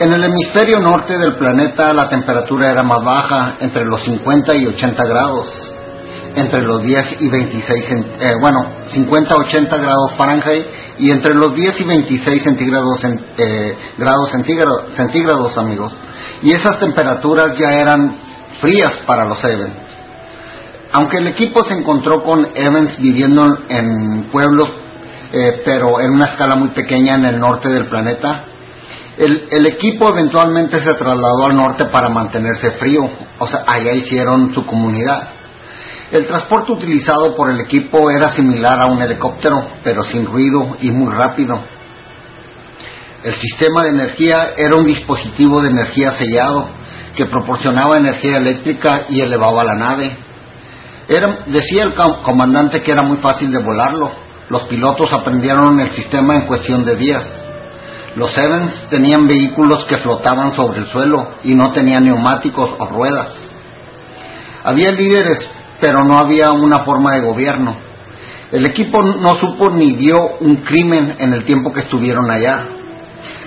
[0.00, 4.66] En el hemisferio norte del planeta la temperatura era más baja, entre los 50 y
[4.66, 5.46] 80 grados,
[6.34, 8.60] entre los 10 y 26, eh, bueno,
[8.92, 10.66] 50 80 grados Fahrenheit
[10.98, 13.00] y entre los 10 y 26 centígrados,
[13.36, 15.92] eh, grados centígrados, centígrados, amigos.
[16.42, 18.16] Y esas temperaturas ya eran
[18.60, 19.74] frías para los Evans.
[20.92, 24.68] Aunque el equipo se encontró con Evans viviendo en pueblos,
[25.32, 28.44] eh, pero en una escala muy pequeña en el norte del planeta,
[29.16, 33.02] el, el, equipo eventualmente se trasladó al norte para mantenerse frío,
[33.38, 35.28] o sea, allá hicieron su comunidad.
[36.10, 40.90] El transporte utilizado por el equipo era similar a un helicóptero, pero sin ruido y
[40.90, 41.60] muy rápido.
[43.22, 46.68] El sistema de energía era un dispositivo de energía sellado
[47.14, 50.16] que proporcionaba energía eléctrica y elevaba la nave.
[51.08, 54.10] Era, decía el comandante que era muy fácil de volarlo.
[54.48, 57.26] Los pilotos aprendieron el sistema en cuestión de días.
[58.16, 63.28] Los Evans tenían vehículos que flotaban sobre el suelo y no tenían neumáticos o ruedas.
[64.64, 65.48] Había líderes
[65.80, 67.74] pero no había una forma de gobierno.
[68.52, 72.66] El equipo no supo ni vio un crimen en el tiempo que estuvieron allá.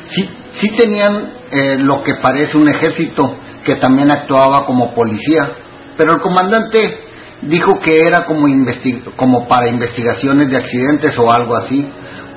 [0.09, 5.49] Sí, sí tenían eh, lo que parece un ejército que también actuaba como policía,
[5.98, 6.98] pero el comandante
[7.43, 8.48] dijo que era como,
[9.15, 11.90] como para investigaciones de accidentes o algo así,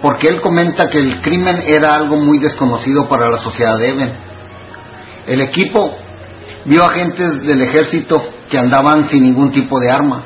[0.03, 4.13] porque él comenta que el crimen era algo muy desconocido para la sociedad de Eben.
[5.27, 5.97] El equipo
[6.65, 10.23] vio agentes del ejército que andaban sin ningún tipo de arma.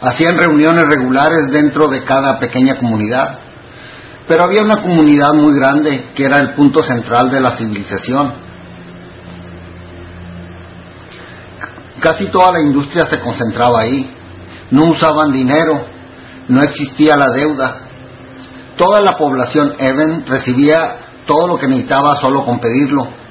[0.00, 3.38] Hacían reuniones regulares dentro de cada pequeña comunidad.
[4.28, 8.32] Pero había una comunidad muy grande que era el punto central de la civilización.
[12.00, 14.10] Casi toda la industria se concentraba ahí.
[14.70, 15.84] No usaban dinero,
[16.48, 17.78] no existía la deuda.
[18.76, 23.22] Toda la población Even recibía todo lo que necesitaba solo con pedirlo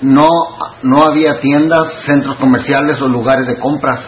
[0.00, 0.28] no,
[0.82, 4.00] no había tiendas, centros comerciales o lugares de compras.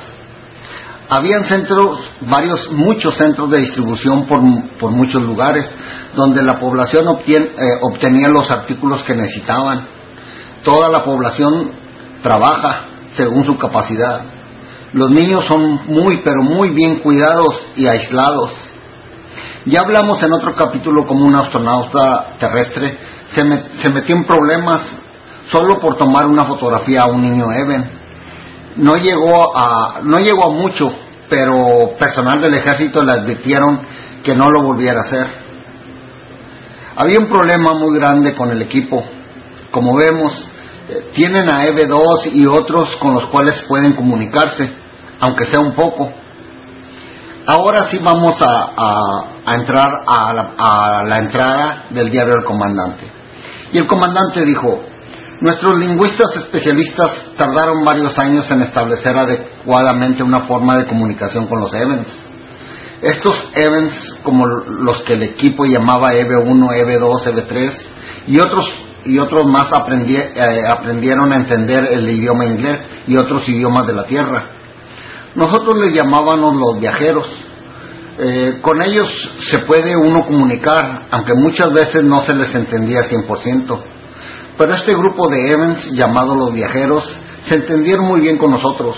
[1.10, 4.40] Habían centros, varios, muchos centros de distribución por,
[4.78, 5.68] por muchos lugares,
[6.14, 7.44] donde la población eh,
[7.82, 9.88] obtenía los artículos que necesitaban.
[10.62, 11.72] Toda la población
[12.22, 12.82] trabaja
[13.16, 14.22] según su capacidad.
[14.92, 18.52] Los niños son muy, pero muy bien cuidados y aislados.
[19.66, 22.96] Ya hablamos en otro capítulo como un astronauta terrestre
[23.34, 23.42] se,
[23.80, 24.80] se metió en problemas
[25.50, 27.99] solo por tomar una fotografía a un niño Even.
[28.76, 30.90] No llegó a, no llegó a mucho,
[31.28, 33.80] pero personal del ejército le advirtieron
[34.22, 35.26] que no lo volviera a hacer.
[36.96, 39.02] Había un problema muy grande con el equipo.
[39.70, 40.32] Como vemos,
[40.88, 44.70] eh, tienen a EV2 y otros con los cuales pueden comunicarse,
[45.20, 46.10] aunque sea un poco.
[47.46, 53.10] Ahora sí vamos a, entrar a la, a la entrada del diario del comandante.
[53.72, 54.82] Y el comandante dijo,
[55.40, 61.72] Nuestros lingüistas especialistas tardaron varios años en establecer adecuadamente una forma de comunicación con los
[61.72, 62.12] events.
[63.00, 67.72] Estos events, como los que el equipo llamaba EV1, EV2, EV3
[68.26, 68.70] y otros
[69.06, 74.04] y otros más eh, aprendieron a entender el idioma inglés y otros idiomas de la
[74.04, 74.44] tierra.
[75.34, 77.26] Nosotros les llamábamos los viajeros.
[78.18, 79.08] Eh, con ellos
[79.50, 83.99] se puede uno comunicar, aunque muchas veces no se les entendía 100%.
[84.60, 87.02] Pero este grupo de Evans, llamado los viajeros,
[87.44, 88.94] se entendieron muy bien con nosotros.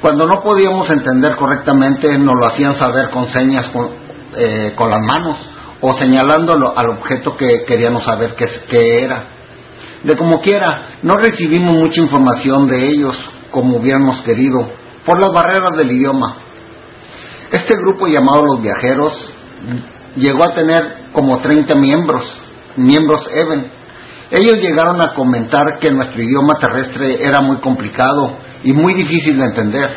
[0.00, 3.88] Cuando no podíamos entender correctamente, nos lo hacían saber con señas con,
[4.36, 5.36] eh, las manos
[5.80, 9.26] o señalándolo al objeto que queríamos saber qué, qué era.
[10.02, 13.16] De como quiera, no recibimos mucha información de ellos
[13.52, 14.58] como hubiéramos querido,
[15.04, 16.38] por las barreras del idioma.
[17.52, 19.32] Este grupo llamado Los Viajeros
[20.16, 22.24] llegó a tener como 30 miembros,
[22.74, 23.75] miembros Even.
[24.30, 29.44] Ellos llegaron a comentar que nuestro idioma terrestre era muy complicado y muy difícil de
[29.44, 29.96] entender,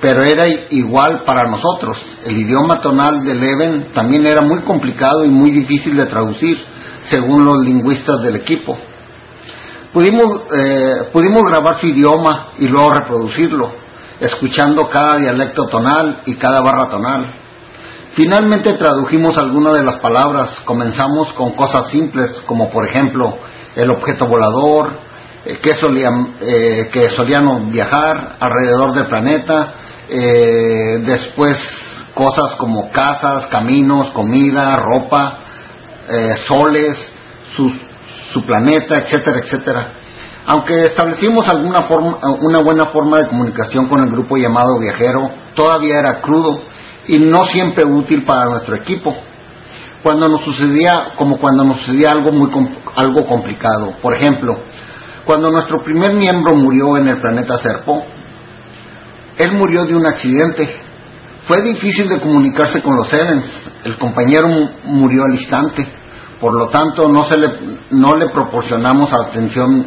[0.00, 1.96] pero era igual para nosotros.
[2.24, 6.58] El idioma tonal del Even también era muy complicado y muy difícil de traducir,
[7.04, 8.76] según los lingüistas del equipo.
[9.92, 13.72] Pudimos, eh, pudimos grabar su idioma y luego reproducirlo,
[14.18, 17.41] escuchando cada dialecto tonal y cada barra tonal.
[18.14, 23.38] Finalmente tradujimos algunas de las palabras, comenzamos con cosas simples como por ejemplo
[23.74, 24.98] el objeto volador,
[25.46, 29.72] eh, que, solían, eh, que solían viajar alrededor del planeta,
[30.10, 31.58] eh, después
[32.12, 35.38] cosas como casas, caminos, comida, ropa,
[36.46, 36.98] soles,
[37.56, 37.72] su,
[38.32, 39.92] su planeta, etcétera, etcétera.
[40.44, 46.00] Aunque establecimos alguna forma, una buena forma de comunicación con el grupo llamado viajero, todavía
[46.00, 46.60] era crudo
[47.08, 49.14] y no siempre útil para nuestro equipo.
[50.02, 52.50] Cuando nos sucedía, como cuando nos sucedía algo muy
[52.96, 53.94] algo complicado.
[54.00, 54.58] Por ejemplo,
[55.24, 58.04] cuando nuestro primer miembro murió en el planeta Serpo,
[59.38, 60.80] él murió de un accidente.
[61.46, 63.70] Fue difícil de comunicarse con los Evans.
[63.84, 64.48] El compañero
[64.84, 65.86] murió al instante.
[66.40, 67.48] Por lo tanto, no, se le,
[67.90, 69.86] no le proporcionamos atención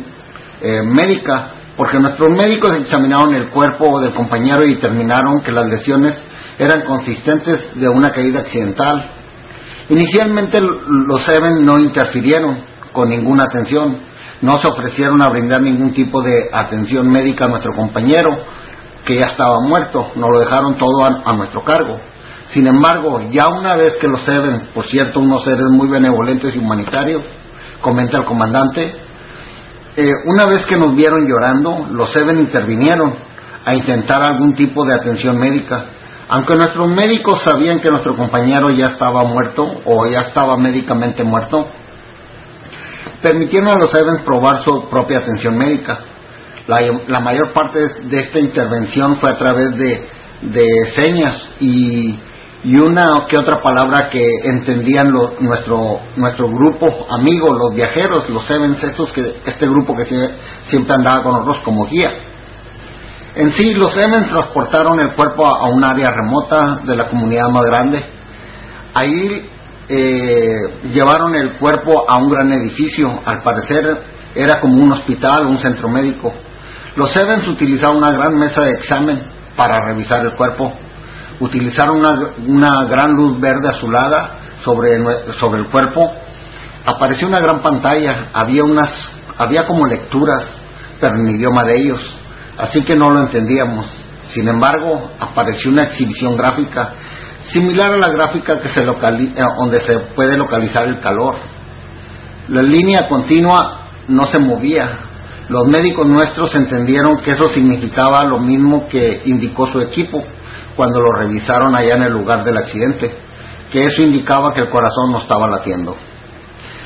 [0.62, 6.22] eh, médica, porque nuestros médicos examinaron el cuerpo del compañero y determinaron que las lesiones
[6.58, 9.12] eran consistentes de una caída accidental.
[9.90, 12.58] Inicialmente los Seven no interfirieron
[12.92, 13.98] con ninguna atención,
[14.42, 18.30] no se ofrecieron a brindar ningún tipo de atención médica a nuestro compañero,
[19.06, 22.00] que ya estaba muerto, nos lo dejaron todo a, nuestro cargo.
[22.52, 26.58] Sin embargo, ya una vez que los Seven, por cierto, unos seres muy benevolentes y
[26.58, 27.24] humanitarios,
[27.82, 28.96] comenta el comandante,
[29.98, 33.14] eh, una vez que nos vieron llorando, los Seven intervinieron
[33.64, 35.86] a intentar algún tipo de atención médica.
[36.28, 41.68] Aunque nuestros médicos sabían que nuestro compañero ya estaba muerto o ya estaba médicamente muerto,
[43.22, 46.00] permitieron a los Evans probar su propia atención médica.
[46.68, 52.20] La, mayor parte de esta intervención fue a través de, señas y,
[52.64, 59.12] una que otra palabra que entendían nuestro, nuestro grupo amigos, los viajeros, los Evans, estos
[59.12, 60.06] que, este grupo que
[60.66, 62.12] siempre andaba con nosotros como guía.
[63.36, 67.66] En sí, los Evans transportaron el cuerpo a, un área remota de la comunidad más
[67.66, 68.02] grande.
[68.94, 69.50] Ahí
[69.90, 70.60] eh,
[70.94, 73.20] llevaron el cuerpo a un gran edificio.
[73.26, 76.34] Al parecer era como un hospital, un centro médico.
[76.96, 79.22] Los Evans utilizaron una gran mesa de examen
[79.58, 80.74] para revisar el cuerpo.
[81.42, 81.98] Utilizaron
[82.48, 84.98] una, gran luz verde azulada sobre,
[85.38, 86.10] sobre el cuerpo.
[86.86, 88.30] Apareció una gran pantalla.
[88.32, 90.48] Había unas, había como lecturas,
[91.02, 92.16] pero en idioma de ellos
[92.58, 93.86] así que no lo entendíamos.
[94.30, 96.94] Sin embargo, apareció una exhibición gráfica
[97.52, 101.38] similar a la gráfica que se localiza, eh, donde se puede localizar el calor.
[102.48, 105.00] La línea continua no se movía.
[105.48, 110.24] Los médicos nuestros entendieron que eso significaba lo mismo que indicó su equipo
[110.76, 113.14] cuando lo revisaron allá en el lugar del accidente,
[113.72, 115.96] que eso indicaba que el corazón no estaba latiendo.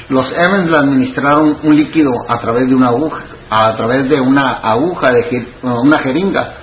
[0.10, 4.54] Los Evans le administraron un líquido a través de una aguja, a través de una
[4.54, 6.56] aguja, de una jeringa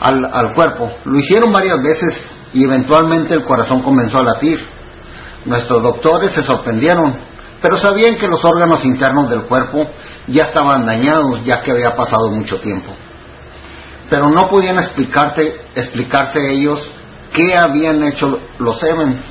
[0.00, 0.90] al, cuerpo.
[1.04, 4.64] Lo hicieron varias veces y eventualmente el corazón comenzó a latir.
[5.44, 7.12] Nuestros doctores se sorprendieron,
[7.60, 9.90] pero sabían que los órganos internos del cuerpo
[10.28, 12.92] ya estaban dañados ya que había pasado mucho tiempo.
[14.08, 16.80] Pero no podían explicarte, explicarse ellos
[17.32, 19.24] qué habían hecho los Evans.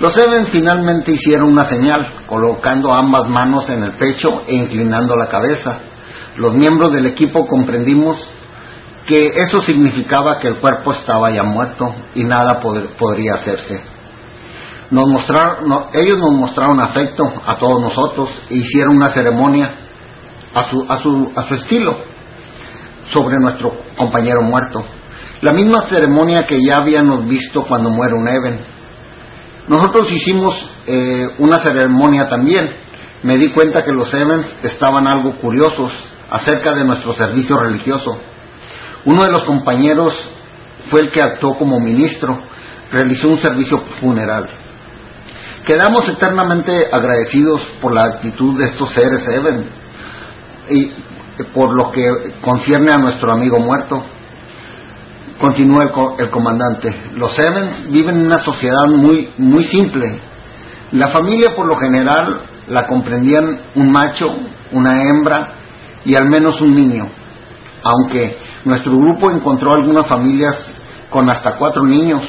[0.00, 5.28] Los Evans finalmente hicieron una señal, colocando ambas manos en el pecho e inclinando la
[5.28, 5.80] cabeza
[6.40, 8.16] los miembros del equipo comprendimos
[9.06, 13.82] que eso significaba que el cuerpo estaba ya muerto y nada podría hacerse.
[14.90, 19.74] Ellos nos mostraron afecto a todos nosotros e hicieron una ceremonia
[20.54, 20.98] a su, a
[21.46, 21.96] su, estilo
[23.12, 24.84] sobre nuestro compañero muerto.
[25.42, 28.60] La misma ceremonia que ya habíamos visto cuando muere un Even.
[29.70, 32.68] Nosotros hicimos eh, una ceremonia también.
[33.22, 35.92] Me di cuenta que los Evans estaban algo curiosos
[36.28, 38.18] acerca de nuestro servicio religioso.
[39.04, 40.12] Uno de los compañeros
[40.90, 42.36] fue el que actuó como ministro,
[42.90, 44.50] realizó un servicio funeral.
[45.64, 49.68] Quedamos eternamente agradecidos por la actitud de estos seres Even
[50.68, 50.90] y
[51.54, 54.04] por lo que concierne a nuestro amigo muerto.
[55.40, 56.94] Continúa el, comandante.
[57.14, 60.20] Los Evans viven en una sociedad muy, muy simple.
[60.92, 64.28] La familia por lo general la comprendían un macho
[64.72, 65.52] una hembra
[66.04, 67.08] y al menos un niño,
[67.82, 70.56] aunque nuestro grupo encontró algunas familias
[71.10, 72.24] con hasta cuatro niños,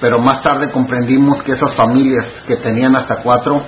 [0.00, 3.62] pero más tarde comprendimos que esas familias que tenían hasta cuatro,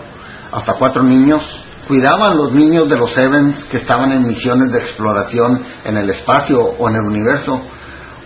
[0.52, 1.42] hasta cuatro niños,
[1.86, 6.60] cuidaban los niños de los Evans que estaban en misiones de exploración en el espacio
[6.60, 7.62] o en el universo,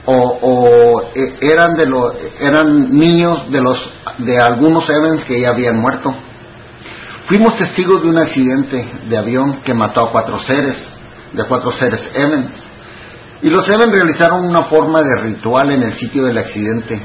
[0.04, 3.78] o, eh, eran de los eran niños de los
[4.18, 6.14] de algunos Evans que ya habían muerto.
[7.26, 10.76] Fuimos testigos de un accidente de avión que mató a cuatro seres,
[11.32, 12.50] de cuatro seres Evans.
[13.42, 17.00] Y los Evans realizaron una forma de ritual en el sitio del accidente.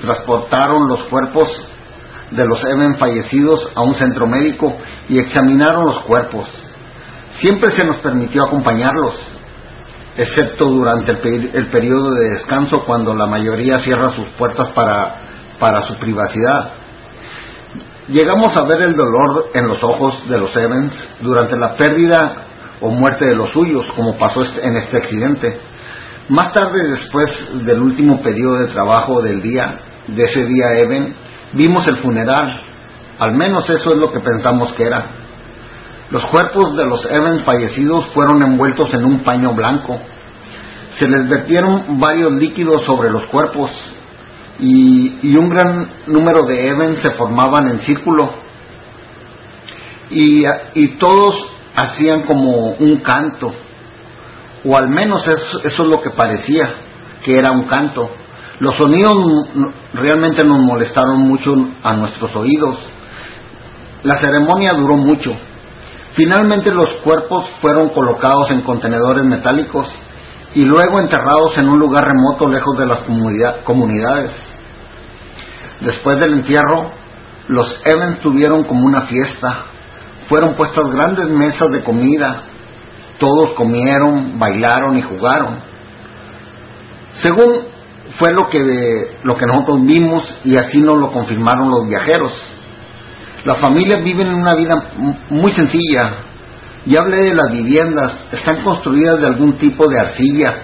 [0.00, 1.68] Transportaron los cuerpos
[2.30, 4.76] de los Evans fallecidos a un centro médico
[5.08, 6.48] y examinaron los cuerpos.
[7.32, 9.14] Siempre se nos permitió acompañarlos,
[10.20, 15.22] excepto durante el, periodo de descanso cuando la mayoría cierra sus puertas para,
[15.58, 16.72] para su privacidad.
[18.06, 20.92] Llegamos a ver el dolor en los ojos de los Evans
[21.22, 22.34] durante la pérdida
[22.82, 25.58] o muerte de los suyos, como pasó en este accidente.
[26.28, 31.14] Más tarde, después del último periodo de trabajo del día, de ese día Evan,
[31.54, 32.60] vimos el funeral.
[33.18, 35.19] Al menos eso es lo que pensamos que era.
[36.10, 40.00] Los cuerpos de los Evans fallecidos fueron envueltos en un paño blanco.
[40.98, 43.70] Se les vertieron varios líquidos sobre los cuerpos
[44.58, 48.28] y, un gran número de Evans se formaban en círculo.
[50.10, 51.36] Y, y, todos
[51.76, 53.54] hacían como un canto,
[54.64, 56.74] o al menos eso, eso es lo que parecía,
[57.24, 58.10] que era un canto.
[58.58, 59.46] Los sonidos
[59.94, 62.76] realmente nos molestaron mucho a nuestros oídos.
[64.02, 65.36] La ceremonia duró mucho.
[66.14, 69.88] Finalmente los cuerpos fueron colocados en contenedores metálicos
[70.54, 73.00] y luego enterrados en un lugar remoto lejos de las
[73.64, 74.32] comunidades.
[75.80, 76.90] Después del entierro,
[77.46, 79.66] los Evans tuvieron como una fiesta.
[80.28, 82.42] Fueron puestas grandes mesas de comida.
[83.18, 85.58] Todos comieron, bailaron y jugaron.
[87.16, 87.62] Según
[88.18, 92.32] fue lo que, lo que nosotros vimos y así nos lo confirmaron los viajeros.
[93.44, 94.90] Las familias viven en una vida
[95.30, 96.12] muy sencilla.
[96.86, 100.62] Ya hablé de las viviendas, están construidas de algún tipo de arcilla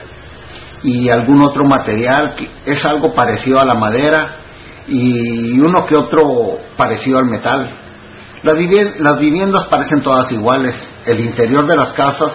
[0.83, 4.37] y algún otro material que es algo parecido a la madera
[4.89, 7.71] y uno que otro parecido al metal.
[8.43, 8.57] Las,
[8.99, 10.75] las viviendas parecen todas iguales.
[11.05, 12.33] El interior de las casas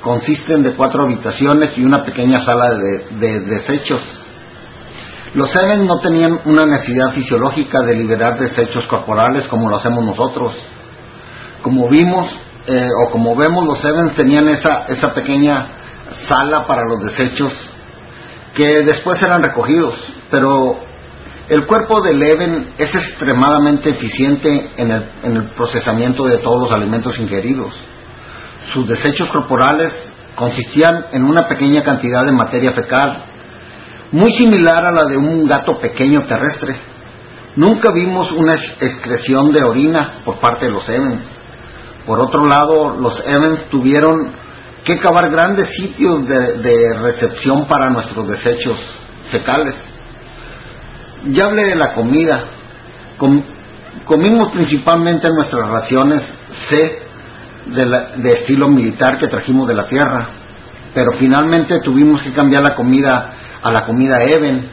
[0.00, 4.23] consisten de cuatro habitaciones y una pequeña sala de desechos
[5.34, 10.54] los Seven no tenían una necesidad fisiológica de liberar desechos corporales como lo hacemos nosotros.
[11.60, 12.30] Como vimos,
[12.66, 15.66] eh, o como vemos, los Seven tenían esa, esa pequeña
[16.28, 17.52] sala para los desechos
[18.54, 19.96] que después eran recogidos.
[20.30, 20.78] Pero
[21.48, 26.70] el cuerpo de Leven es extremadamente eficiente en el, en el procesamiento de todos los
[26.70, 27.74] alimentos ingeridos.
[28.72, 29.92] Sus desechos corporales
[30.36, 33.33] consistían en una pequeña cantidad de materia fecal
[34.14, 36.76] muy similar a la de un gato pequeño terrestre.
[37.56, 41.22] Nunca vimos una excreción de orina por parte de los Evans.
[42.06, 44.30] Por otro lado, los Evans tuvieron
[44.84, 48.78] que cavar grandes sitios de, recepción para nuestros desechos
[49.32, 49.74] fecales.
[51.30, 52.44] Ya hablé de la comida.
[54.04, 56.22] comimos principalmente nuestras raciones
[56.68, 57.02] C
[57.66, 60.28] de estilo militar que trajimos de la tierra,
[60.94, 63.32] pero finalmente tuvimos que cambiar la comida
[63.64, 64.68] a la comida Even.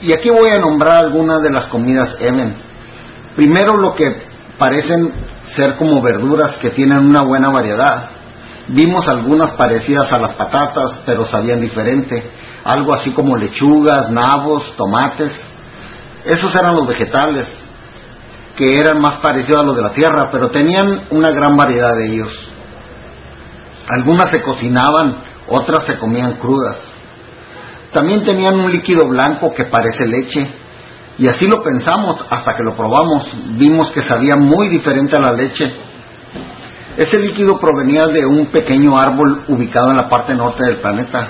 [0.00, 2.54] Y aquí voy a nombrar algunas de las comidas Even.
[3.36, 4.22] Primero lo que
[4.58, 5.12] parecen
[5.54, 8.08] ser como verduras que tienen una buena variedad.
[8.68, 12.30] Vimos algunas parecidas a las patatas, pero sabían diferente.
[12.64, 15.32] Algo así como lechugas, nabos, tomates.
[16.24, 17.46] Esos eran los vegetales,
[18.56, 22.06] que eran más parecidos a los de la tierra, pero tenían una gran variedad de
[22.06, 22.32] ellos.
[23.88, 25.16] Algunas se cocinaban,
[25.48, 26.91] otras se comían crudas.
[27.92, 30.50] También tenían un líquido blanco que parece leche.
[31.18, 33.26] Y así lo pensamos hasta que lo probamos.
[33.50, 35.72] Vimos que sabía muy diferente a la leche.
[36.96, 41.28] Ese líquido provenía de un pequeño árbol ubicado en la parte norte del planeta.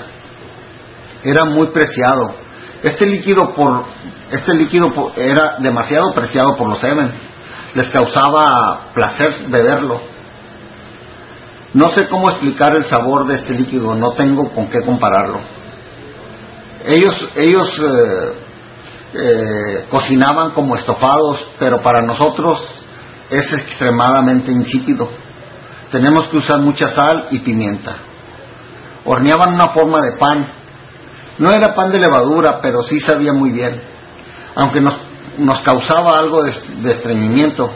[1.23, 2.33] Era muy preciado.
[2.81, 3.85] Este líquido por
[4.31, 7.11] este líquido era demasiado preciado por los Seven.
[7.75, 10.01] Les causaba placer beberlo.
[11.73, 15.39] No sé cómo explicar el sabor de este líquido, no tengo con qué compararlo.
[16.85, 18.33] Ellos, ellos eh,
[19.13, 22.61] eh, cocinaban como estofados, pero para nosotros
[23.29, 25.09] es extremadamente insípido.
[25.91, 27.95] Tenemos que usar mucha sal y pimienta.
[29.05, 30.47] Horneaban una forma de pan.
[31.37, 33.81] No era pan de levadura, pero sí sabía muy bien.
[34.55, 34.95] Aunque nos,
[35.37, 37.71] nos causaba algo de, de estreñimiento.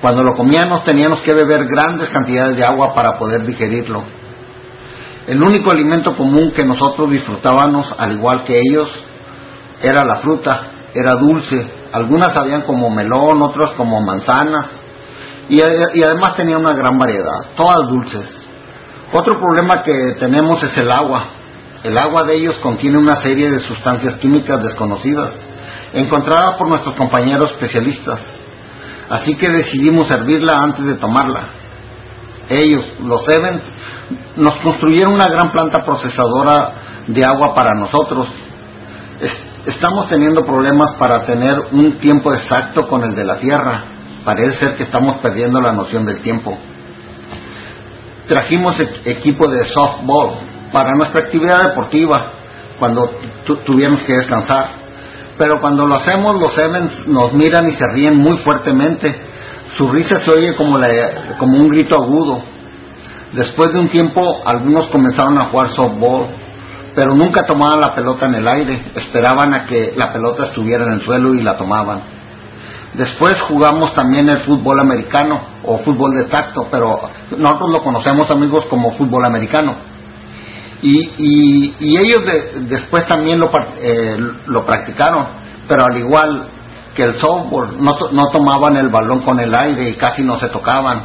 [0.00, 4.17] Cuando lo comíamos teníamos que beber grandes cantidades de agua para poder digerirlo.
[5.28, 8.88] El único alimento común que nosotros disfrutábamos, al igual que ellos,
[9.82, 11.70] era la fruta, era dulce.
[11.92, 14.68] Algunas sabían como melón, otras como manzanas,
[15.50, 18.24] y, además tenía una gran variedad, todas dulces.
[19.12, 21.24] Otro problema que tenemos es el agua.
[21.84, 25.32] El agua de ellos contiene una serie de sustancias químicas desconocidas,
[25.92, 28.18] encontradas por nuestros compañeros especialistas.
[29.10, 31.48] Así que decidimos servirla antes de tomarla.
[32.48, 33.62] Ellos, los Evans,
[34.36, 36.72] nos construyeron una gran planta procesadora
[37.06, 38.26] de agua para nosotros.
[39.66, 43.84] estamos teniendo problemas para tener un tiempo exacto con el de la Tierra.
[44.24, 46.56] Parece ser que estamos perdiendo la noción del tiempo.
[48.26, 50.36] Trajimos equipo de softball
[50.72, 52.32] para nuestra actividad deportiva
[52.78, 53.10] cuando
[53.64, 54.78] tuviéramos que descansar.
[55.36, 59.14] Pero cuando lo hacemos, los Evans nos miran y se ríen muy fuertemente.
[59.76, 60.78] Su risa se oye como,
[61.38, 62.42] como un grito agudo.
[63.32, 66.28] Después de un tiempo, algunos comenzaron a jugar softball,
[66.94, 68.82] pero nunca tomaban la pelota en el aire.
[68.94, 72.18] Esperaban a que la pelota estuviera en el suelo y la tomaban.
[72.94, 78.66] Después jugamos también el fútbol americano o fútbol de tacto, pero nosotros lo conocemos amigos
[78.66, 79.74] como fútbol americano.
[80.80, 82.22] Y, y, ellos
[82.68, 83.50] después también lo,
[83.80, 84.16] eh,
[84.46, 85.26] lo practicaron,
[85.66, 86.48] pero al igual
[86.94, 90.48] que el softball, no, no, tomaban el balón con el aire y casi no se
[90.48, 91.02] tocaban,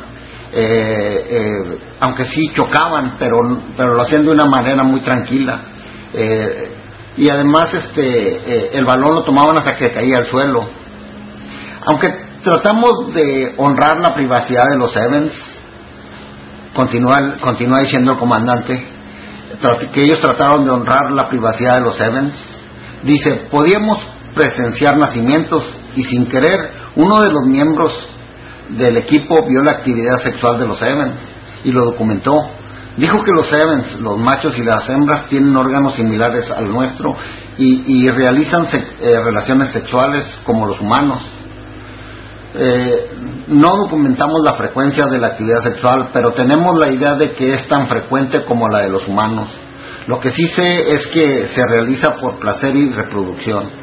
[0.56, 3.38] eh, eh, aunque sí chocaban, pero,
[3.76, 5.62] pero lo hacían de una manera muy tranquila.
[7.18, 10.70] y además este, el balón lo tomaban hasta que caía al suelo.
[11.86, 12.08] Aunque
[12.44, 15.34] tratamos de honrar la privacidad de los Evans,
[16.76, 18.86] continúa, continúa diciendo el comandante,
[19.92, 22.34] que ellos trataron de honrar la privacidad de los Evans.
[23.04, 24.00] Dice, podíamos
[24.34, 25.64] presenciar nacimientos
[25.96, 27.94] y sin querer uno de los miembros
[28.69, 31.14] del equipo vio la actividad sexual de los Evans
[31.64, 32.50] y lo documentó.
[32.98, 37.16] Dijo que los Evans, los machos y las hembras, tienen órganos similares al nuestro
[37.58, 41.24] y, realizan eh, relaciones sexuales como los humanos.
[42.56, 43.11] Eh,
[43.48, 47.67] no documentamos la frecuencia de la actividad sexual, pero tenemos la idea de que es
[47.67, 49.50] tan frecuente como la de los humanos.
[50.08, 53.83] Lo que sí sé es que se realiza por placer y reproducción.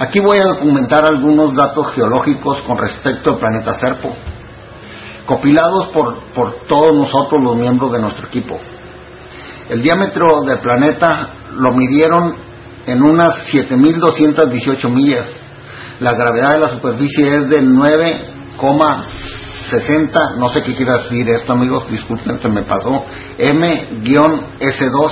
[0.00, 4.12] Aquí voy a documentar algunos datos geológicos con respecto al planeta Serpo,
[5.26, 8.58] copilados por, por todos nosotros los miembros de nuestro equipo.
[9.68, 12.34] El diámetro del planeta lo midieron
[12.86, 15.26] en unas 7.218 millas
[16.00, 21.84] la gravedad de la superficie es de 9,60, no sé qué quiere decir esto amigos,
[21.90, 23.04] disculpen, se me pasó,
[23.36, 25.10] M-S2.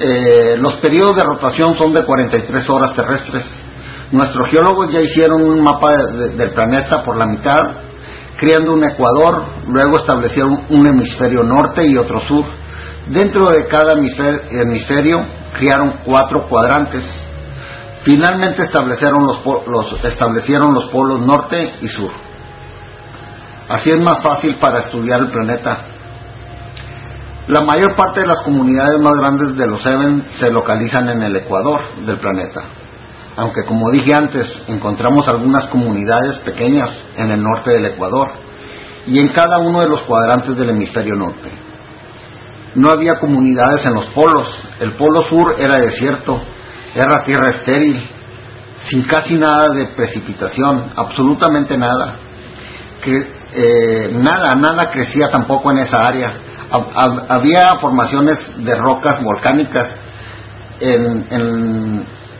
[0.00, 3.46] Eh, los periodos de rotación son de 43 horas terrestres.
[4.12, 7.62] Nuestros geólogos ya hicieron un mapa del planeta por la mitad,
[8.36, 12.44] creando un ecuador, luego establecieron un hemisferio norte y otro sur.
[13.08, 17.04] Dentro de cada hemisferio crearon cuatro cuadrantes
[18.08, 22.10] Finalmente establecieron los, establecieron los polos norte y sur.
[23.68, 25.78] Así es más fácil para estudiar el planeta.
[27.48, 31.36] La mayor parte de las comunidades más grandes de los Seven se localizan en el
[31.36, 32.62] ecuador del planeta,
[33.38, 38.32] aunque como dije antes, encontramos algunas comunidades pequeñas en el norte del Ecuador
[39.06, 41.48] y en cada uno de los cuadrantes del hemisferio norte.
[42.74, 44.48] No había comunidades en los polos,
[44.80, 46.42] el polo sur era desierto
[46.92, 48.02] era tierra estéril,
[48.86, 52.16] sin casi nada de precipitación, absolutamente nada.
[53.54, 56.32] Eh, nada, nada crecía tampoco en esa área.
[57.28, 59.90] había formaciones de rocas volcánicas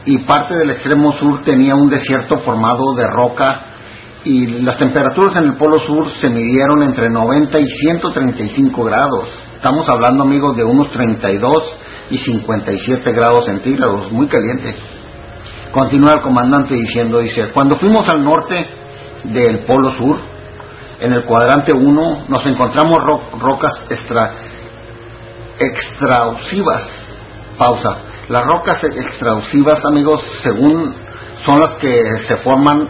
[0.09, 3.61] y parte del extremo sur tenía un desierto formado de roca
[4.25, 9.29] y las temperaturas en el polo sur se midieron entre 90 y 135 grados.
[9.57, 11.77] Estamos hablando, amigos, de unos 32
[12.09, 14.75] y 57 grados centígrados, muy caliente.
[15.73, 18.67] Continúa el comandante diciendo, dice, cuando fuimos al norte
[19.25, 20.17] del Polo Sur,
[21.01, 22.99] en el cuadrante 1, nos encontramos
[23.39, 24.33] rocas extra,
[25.59, 26.89] extrausivas.
[27.59, 27.99] Pausa.
[28.29, 30.95] Las rocas extrausivas, amigos, según
[31.45, 32.89] son las que se forman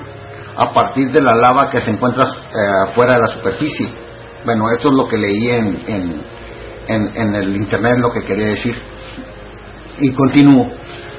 [0.56, 3.88] a partir de la lava que se encuentra eh, fuera de la superficie.
[4.44, 5.82] Bueno, eso es lo que leí en,
[6.88, 8.76] en, en el internet, lo que quería decir.
[10.00, 10.70] Y continúo,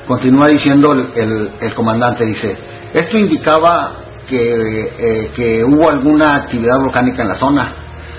[0.08, 2.58] continúa diciendo el, el, comandante, dice,
[2.94, 3.94] esto indicaba
[4.28, 7.74] que, eh, que hubo alguna actividad volcánica en la zona.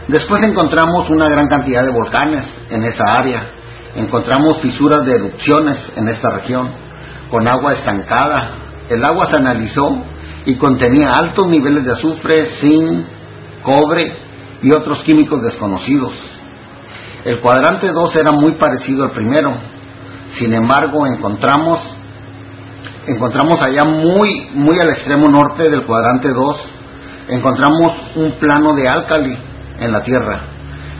[0.06, 3.59] Después encontramos una gran cantidad de volcanes en esa área.
[3.96, 6.70] Encontramos fisuras de erupciones en esta región,
[7.30, 8.52] con agua estancada.
[8.88, 9.98] El agua se analizó
[10.46, 13.04] y contenía altos niveles de azufre, zinc,
[13.62, 14.12] cobre
[14.62, 16.12] y otros químicos desconocidos.
[17.24, 19.54] El cuadrante 2 era muy parecido al primero,
[20.38, 21.80] sin embargo encontramos,
[23.06, 26.56] encontramos allá muy, muy al extremo norte del cuadrante 2,
[27.28, 29.36] encontramos un plano de álcali
[29.78, 30.49] en la Tierra.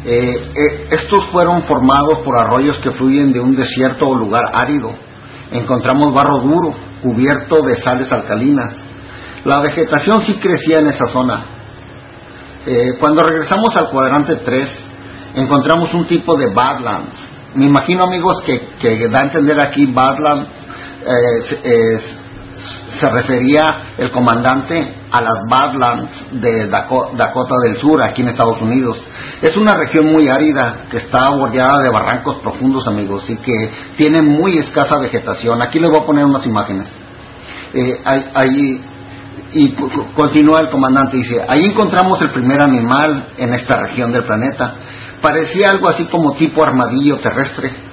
[0.05, 4.93] Eh, eh, estos fueron formados por arroyos que fluyen de un desierto o lugar árido.
[5.53, 8.73] Encontramos barro duro, cubierto de sales alcalinas.
[9.45, 11.45] La vegetación sí crecía en esa zona.
[12.67, 14.81] Eh, cuando regresamos al cuadrante 3,
[15.37, 17.29] encontramos un tipo de Badlands.
[17.55, 20.49] Me imagino, amigos, que, que da a entender aquí Badlands
[22.98, 28.98] se refería el comandante a las Badlands de Dakota del Sur, aquí en Estados Unidos.
[29.40, 34.22] Es una región muy árida que está bordeada de barrancos profundos, amigos, y que tiene
[34.22, 35.60] muy escasa vegetación.
[35.62, 36.89] Aquí les voy a poner unas imágenes.
[37.72, 38.00] Eh,
[38.34, 38.84] ahí,
[39.52, 39.74] y
[40.14, 44.74] continúa el comandante, dice, ahí encontramos el primer animal en esta región del planeta.
[45.20, 47.90] Parecía algo así como tipo armadillo terrestre.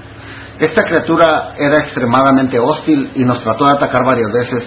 [0.59, 4.63] Esta criatura era extremadamente hostil y nos trató de atacar varias veces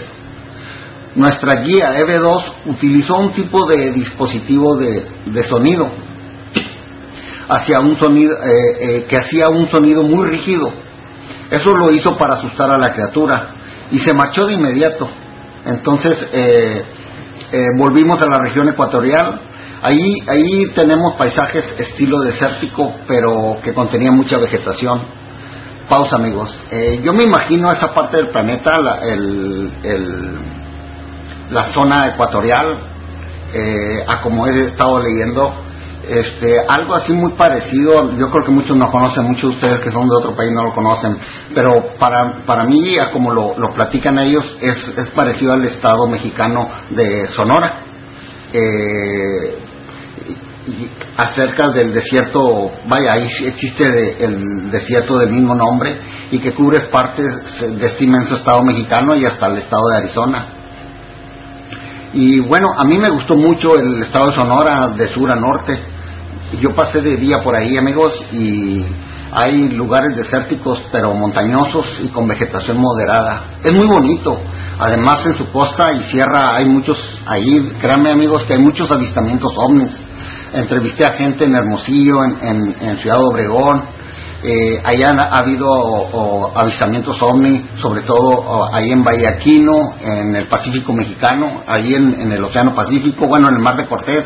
[1.15, 5.91] nuestra guía EV2 utilizó un tipo de dispositivo de, sonido
[7.49, 10.71] hacia un sonido eh, eh, que hacía un sonido muy rígido.
[11.51, 13.49] Eso lo hizo para asustar a la criatura
[13.91, 15.09] y se marchó de inmediato.
[15.67, 16.85] Entonces eh,
[17.77, 19.41] volvimos a la región ecuatorial.
[19.83, 25.20] Ahí, ahí tenemos paisajes estilo desértico, pero que contenía mucha vegetación.
[25.91, 26.59] Pausa, amigos.
[27.03, 29.71] yo me imagino esa parte del planeta, el
[31.51, 32.79] la zona ecuatorial,
[33.53, 35.65] eh, a como he estado leyendo,
[36.09, 39.93] este, algo así muy parecido, yo creo que muchos no conocen, muchos de ustedes que
[39.93, 41.19] son de otro país no lo conocen,
[41.55, 46.07] pero para, para mí, a como lo, lo platican ellos, es, es, parecido al estado
[46.07, 47.81] mexicano de Sonora.
[48.53, 49.59] Eh,
[51.17, 55.97] acerca del desierto, vaya, ahí existe el desierto del mismo nombre
[56.31, 57.27] y que cubre partes
[57.61, 60.47] de este inmenso estado mexicano y hasta el estado de Arizona.
[62.13, 65.79] Y bueno, a mí me gustó mucho el estado de Sonora de sur a norte.
[66.61, 68.85] Yo pasé de día por ahí, amigos, y
[69.33, 73.45] hay lugares desérticos pero montañosos y con vegetación moderada.
[73.63, 74.41] Es muy bonito.
[74.79, 79.53] Además, en su costa y sierra hay muchos, ahí, créanme amigos, que hay muchos avistamientos
[79.57, 80.10] ovnis.
[80.53, 83.85] Entrevisté a gente en Hermosillo, en, en Ciudad Obregón,
[84.43, 91.63] eh, allá ha habido avistamientos ovni, sobre todo ahí en Aquino, en el Pacífico Mexicano,
[91.67, 94.25] ahí en, el Océano Pacífico, bueno, en el Mar de Cortés.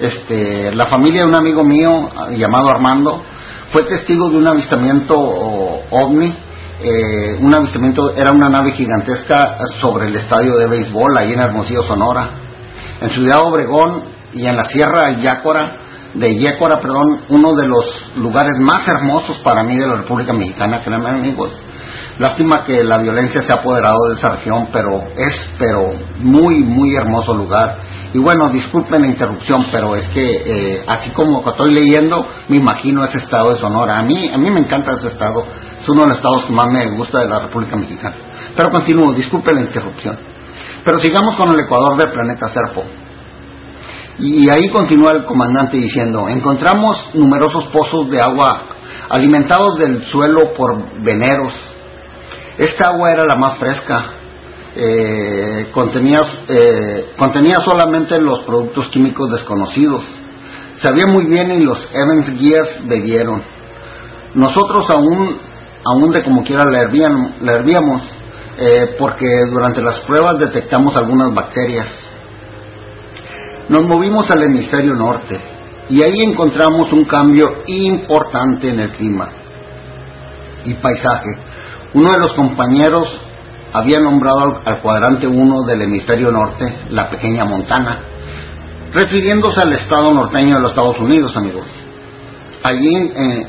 [0.00, 3.22] Este, la familia de un amigo mío llamado Armando
[3.70, 6.34] fue testigo de un avistamiento ovni.
[6.82, 11.82] Eh, un avistamiento era una nave gigantesca sobre el estadio de béisbol ahí en Hermosillo,
[11.82, 12.30] Sonora.
[13.00, 14.04] En Ciudad Obregón
[14.34, 15.76] y en la Sierra Yácora
[16.14, 17.84] de Yécora, perdón, uno de los
[18.16, 21.52] lugares más hermosos para mí de la República Mexicana, créanme amigos.
[22.18, 26.94] Lástima que la violencia se ha apoderado de esa región, pero es, pero muy, muy
[26.94, 27.78] hermoso lugar.
[28.12, 33.04] Y bueno, disculpen la interrupción, pero es que eh, así como estoy leyendo, me imagino
[33.04, 33.98] ese estado de Sonora.
[33.98, 35.44] A mí, a mí me encanta ese estado,
[35.82, 38.16] es uno de los estados que más me gusta de la República Mexicana.
[38.54, 40.16] Pero continúo, disculpen la interrupción.
[40.84, 42.84] Pero sigamos con el Ecuador del planeta Serpo.
[44.18, 48.62] Y ahí continúa el comandante diciendo, encontramos numerosos pozos de agua
[49.08, 51.52] alimentados del suelo por veneros.
[52.56, 54.12] Esta agua era la más fresca,
[54.76, 60.04] eh, contenía, eh, contenía solamente los productos químicos desconocidos.
[60.80, 63.42] Sabía muy bien y los Evans guías bebieron.
[64.34, 65.38] Nosotros aún,
[65.84, 68.02] aún de como quiera le hervíamos,
[68.58, 72.03] eh, porque durante las pruebas detectamos algunas bacterias
[73.68, 75.40] nos movimos al hemisferio norte
[75.88, 79.30] y ahí encontramos un cambio importante en el clima
[80.64, 81.30] y paisaje.
[81.94, 83.20] Uno de los compañeros
[83.72, 88.00] había nombrado al, cuadrante 1 del hemisferio norte la pequeña Montana,
[88.92, 91.66] refiriéndose al estado norteño de los Estados Unidos, amigos.
[92.62, 93.46] Allí, eh,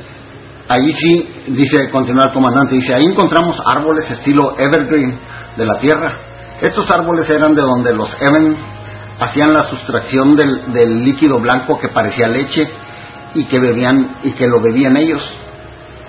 [0.68, 5.18] allí sí, dice, continúa el comandante, dice, ahí encontramos árboles estilo evergreen
[5.56, 6.18] de la tierra.
[6.62, 8.58] Estos árboles eran de donde los Even
[9.20, 12.68] hacían la sustracción del, líquido blanco que parecía leche
[13.34, 15.24] y que bebían y que lo bebían ellos.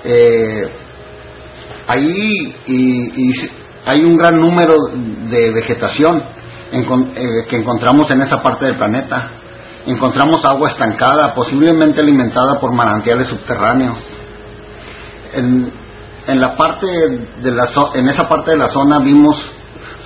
[0.04, 0.70] Eh,
[1.86, 3.32] ahí y,
[3.84, 6.20] hay un gran número de vegetación
[6.72, 9.30] eh, que encontramos en esa parte del planeta.
[9.86, 13.96] Encontramos agua estancada, posiblemente alimentada por manantiales subterráneos.
[15.34, 15.72] En,
[16.26, 16.86] en la parte
[17.40, 19.36] de la en esa parte de la zona vimos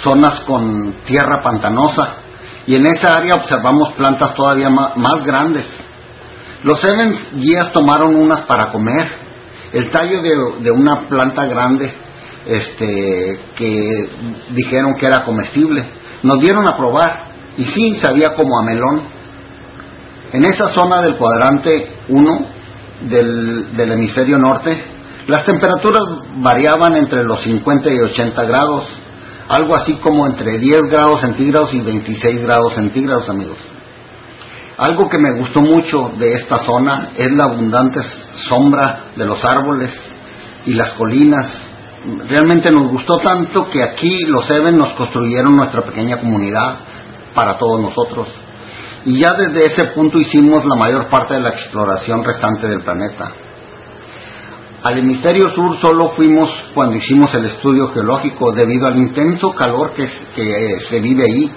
[0.03, 2.20] zonas con tierra pantanosa
[2.67, 5.67] y en esa área observamos plantas todavía más, grandes.
[6.63, 9.09] Los Evans guías tomaron unas para comer.
[9.73, 11.93] El tallo de, una planta grande
[12.47, 14.09] este, que
[14.51, 15.85] dijeron que era comestible.
[16.23, 19.03] Nos dieron a probar y sí, sabía como a melón.
[20.33, 22.47] En esa zona del cuadrante 1
[23.03, 24.81] del, del hemisferio norte,
[25.27, 26.03] las temperaturas
[26.37, 29.00] variaban entre los 50 y 80 grados
[29.51, 33.59] algo así como entre 10 grados centígrados y 26 grados centígrados, amigos.
[34.79, 38.01] Algo que me gustó mucho de esta zona es la abundante
[38.49, 39.91] sombra de los árboles
[40.67, 41.49] y las colinas.
[42.29, 46.77] Realmente nos gustó tanto que aquí los Even nos construyeron nuestra pequeña comunidad
[47.35, 48.29] para todos nosotros.
[49.05, 53.33] Y ya desde ese punto hicimos la mayor parte de la exploración restante del planeta.
[54.83, 60.09] Al hemisferio sur solo fuimos cuando hicimos el estudio geológico debido al intenso calor que,
[60.35, 61.53] que se vive ahí.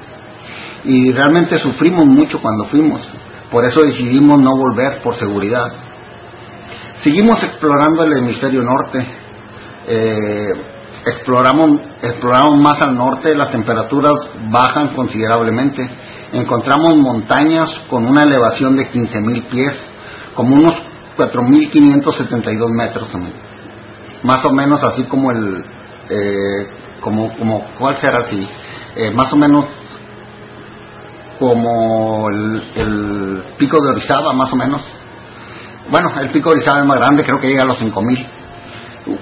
[0.83, 2.99] Y realmente sufrimos mucho cuando fuimos.
[3.49, 5.71] Por eso decidimos no volver por seguridad.
[7.01, 9.05] Seguimos explorando el hemisferio norte.
[9.87, 10.53] Eh,
[11.05, 14.15] exploramos, exploramos más al norte, las temperaturas
[14.49, 15.89] bajan considerablemente.
[16.33, 19.73] Encontramos montañas con una elevación de 15.000 pies,
[20.33, 23.09] como unos 4.572 metros.
[24.23, 25.63] Más o menos así como el,
[26.09, 26.67] eh,
[27.01, 28.47] como, como, ¿cuál será así?
[28.95, 29.65] Eh, más o menos
[31.39, 34.81] como el, pico de Orizaba, más o menos.
[35.89, 38.27] Bueno, el pico de Orizaba es más grande, creo que llega a los 5.000.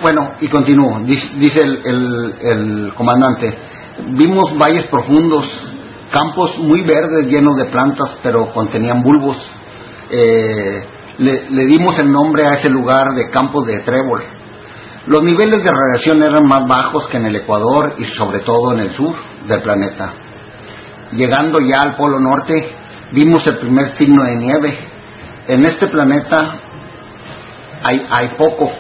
[0.02, 3.58] Bueno, y continúo, dice el, el, el comandante,
[4.10, 5.46] vimos valles profundos,
[6.12, 9.38] campos muy verdes llenos de plantas, pero contenían bulbos.
[10.12, 10.86] Eh,
[11.22, 14.24] le, dimos el nombre a ese lugar de Campos de Trébol.
[15.06, 18.80] Los niveles de radiación eran más bajos que en el Ecuador y sobre todo en
[18.80, 19.16] el sur
[19.48, 20.14] del planeta.
[21.12, 22.72] Llegando ya al Polo Norte,
[23.12, 24.80] vimos el primer signo de nieve.
[25.48, 26.60] En este planeta
[27.84, 28.72] hay, hay poco,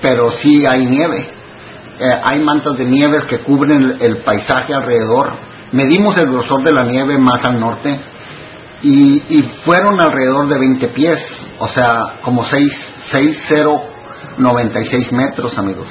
[0.00, 1.30] pero sí hay nieve.
[1.98, 5.32] Eh, hay mantas de nieve que cubren el paisaje alrededor.
[5.72, 8.11] Medimos el grosor de la nieve más al norte
[8.82, 11.20] y, fueron alrededor de 20 pies,
[11.58, 15.88] o sea, como 6,096 metros, amigos.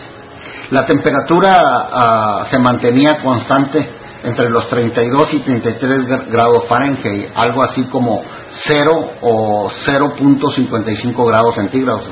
[0.71, 7.85] La temperatura ah, se mantenía constante entre los 32 y 33 grados Fahrenheit, algo así
[7.85, 12.05] como 0 o 0.55 grados centígrados.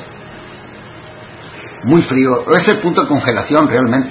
[1.85, 4.09] Muy frío, es el punto de congelación realmente.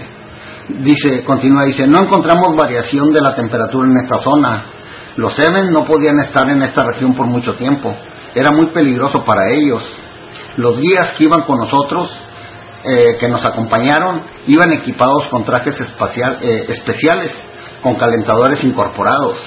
[0.80, 4.70] Dice, continúa, dice, no encontramos variación de la temperatura en esta zona,
[5.18, 7.92] los Seven no podían estar en esta región por mucho tiempo.
[8.36, 9.82] Era muy peligroso para ellos.
[10.54, 12.08] Los guías que iban con nosotros,
[12.84, 17.32] eh, que nos acompañaron, iban equipados con trajes eh, especiales,
[17.82, 19.38] con calentadores incorporados.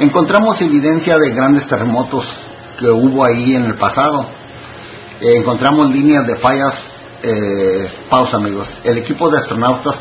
[0.00, 2.26] Encontramos evidencia de grandes terremotos
[2.76, 4.26] que hubo ahí en el pasado.
[5.20, 6.74] Eh, encontramos líneas de fallas.
[8.10, 8.66] pausa, amigos.
[8.82, 9.94] El equipo de astronautas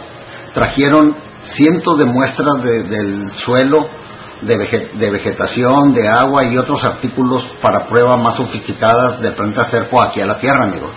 [0.51, 4.01] trajeron cientos de muestras del suelo
[4.45, 10.21] de, vegetación, de agua y otros artículos para pruebas más sofisticadas de planeta cerco aquí
[10.21, 10.91] a la Tierra, amigos.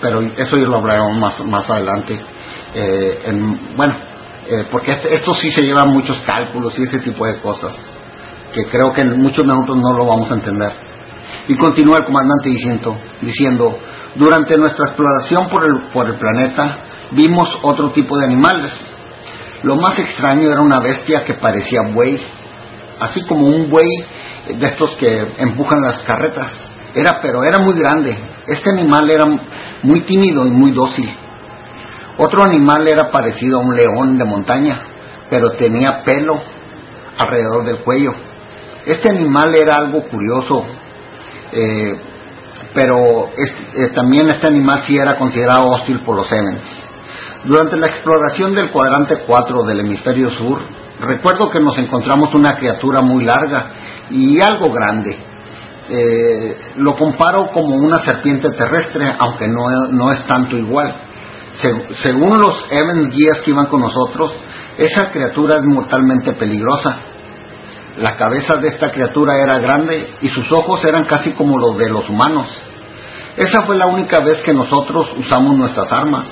[0.00, 2.20] Pero eso ya lo hablaremos más, más adelante.
[2.74, 3.94] Eh, en, bueno,
[4.48, 7.74] eh, porque este, esto sí se lleva muchos cálculos y ese tipo de cosas,
[8.52, 10.72] que creo que en muchos minutos no lo vamos a entender.
[11.48, 13.78] Y continúa el comandante diciendo, diciendo
[14.16, 16.78] durante nuestra exploración por el, por el planeta
[17.12, 18.72] vimos otro tipo de animales.
[19.62, 22.20] Lo más extraño era una bestia que parecía buey,
[22.98, 23.90] así como un buey
[24.58, 26.50] de estos que empujan las carretas.
[26.94, 28.16] Era, pero era muy grande.
[28.46, 29.26] Este animal era
[29.82, 31.10] muy tímido y muy dócil.
[32.18, 34.82] Otro animal era parecido a un león de montaña,
[35.30, 36.40] pero tenía pelo
[37.16, 38.12] alrededor del cuello.
[38.84, 40.64] Este animal era algo curioso,
[41.52, 41.94] eh,
[42.74, 46.62] pero eh, también este animal sí era considerado hostil por los Evans.
[47.44, 50.60] Durante la exploración del cuadrante 4 del hemisferio sur,
[51.02, 53.70] Recuerdo que nos encontramos una criatura muy larga
[54.08, 55.18] y algo grande.
[55.90, 60.94] Eh, lo comparo como una serpiente terrestre, aunque no, es tanto igual.
[62.02, 64.32] según los Evans guías que iban con nosotros,
[64.78, 66.98] esa criatura es mortalmente peligrosa.
[67.96, 71.90] La cabeza de esta criatura era grande y sus ojos eran casi como los de
[71.90, 72.46] los humanos.
[73.36, 76.26] Esa fue la única vez que nosotros usamos nuestras armas,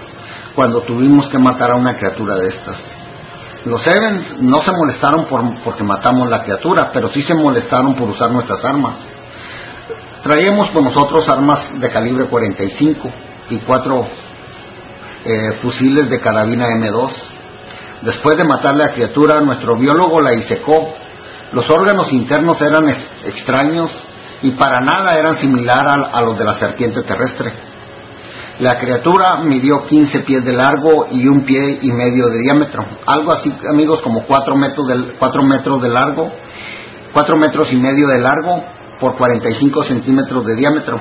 [0.55, 3.00] cuando tuvimos que matar a una criatura de estas.
[3.65, 8.09] Los Evans no se molestaron por, porque matamos la criatura, pero sí se molestaron por
[8.09, 8.95] usar nuestras armas.
[10.23, 13.11] Traíamos con nosotros armas de calibre 45
[13.51, 14.07] y cuatro
[15.25, 17.11] eh, fusiles de carabina M2.
[18.03, 20.95] Después de matar la criatura, nuestro biólogo la disecó
[21.53, 22.89] Los órganos internos eran
[23.25, 23.91] extraños
[24.43, 27.53] y para nada eran similar a, los de la serpiente terrestre.
[28.61, 32.85] La criatura midió 15 pies de largo y un pie y medio de diámetro.
[33.07, 36.31] Algo así, amigos, como 4 metros de, 4 metros de largo,
[37.13, 38.63] 4 metros y medio de largo
[39.01, 41.01] por 45 centímetros de diámetro.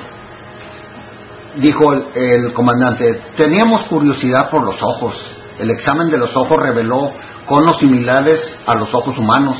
[1.56, 5.14] Dijo el comandante, teníamos curiosidad por los ojos.
[5.58, 7.12] El examen de los ojos reveló
[7.46, 9.58] conos similares a los ojos humanos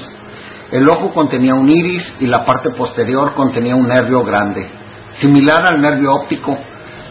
[0.70, 4.70] el ojo contenía un iris y la parte posterior contenía un nervio grande,
[5.18, 6.56] similar al nervio óptico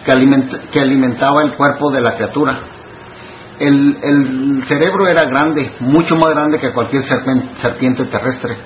[0.03, 2.61] que, alimentaba el cuerpo de la criatura.
[3.59, 8.57] El, cerebro era grande, mucho más grande que cualquier serpiente terrestre.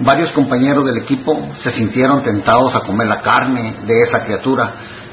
[0.00, 4.66] Varios compañeros del equipo se sintieron tentados a comer la carne de esa criatura,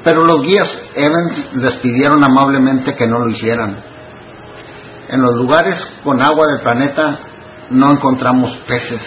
[0.03, 3.77] pero los guías Evans les pidieron amablemente que no lo hicieran.
[5.09, 7.19] En los lugares con agua del planeta
[7.71, 9.01] no encontramos peces,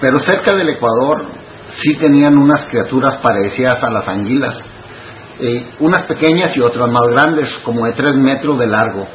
[0.00, 1.37] pero cerca del Ecuador
[1.80, 4.56] sí tenían unas criaturas parecidas a las anguilas,
[5.40, 9.06] eh, unas pequeñas y otras más grandes, como de tres metros de largo.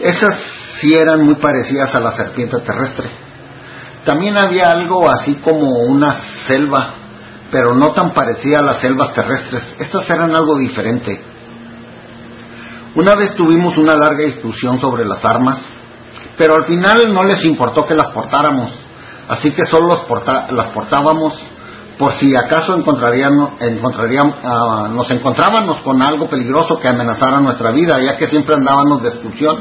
[0.00, 0.36] Esas
[0.80, 3.08] sí eran muy parecidas a la serpiente terrestre.
[4.04, 6.14] También había algo así como una
[6.46, 6.94] selva,
[7.50, 9.76] pero no tan parecida a las selvas terrestres.
[9.78, 11.20] Estas eran algo diferente.
[12.96, 15.58] Una vez tuvimos una larga discusión sobre las armas
[16.36, 18.70] pero al final no les importó que las portáramos,
[19.28, 20.04] así que solo
[20.50, 21.34] las portábamos
[21.98, 23.50] por si acaso encontraríamos,
[24.42, 29.10] ah, nos encontrábamos con algo peligroso que amenazara nuestra vida, ya que siempre andábamos de
[29.10, 29.58] excursión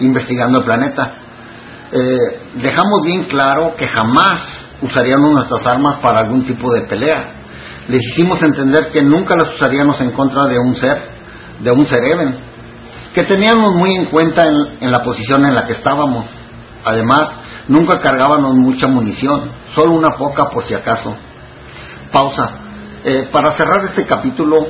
[0.00, 1.12] investigando el planeta.
[1.92, 4.42] Eh, dejamos bien claro que jamás
[4.82, 7.32] usaríamos nuestras armas para algún tipo de pelea.
[7.88, 10.98] Les hicimos entender que nunca las usaríamos en contra de un ser,
[11.60, 12.36] de un cereven,
[13.14, 16.26] que teníamos muy en cuenta en, la posición en la que estábamos.
[16.84, 17.30] Además,
[17.68, 21.16] nunca cargábamos mucha munición, solo una poca por si acaso.
[22.16, 22.50] Pausa.
[23.04, 24.66] Eh, para cerrar este capítulo,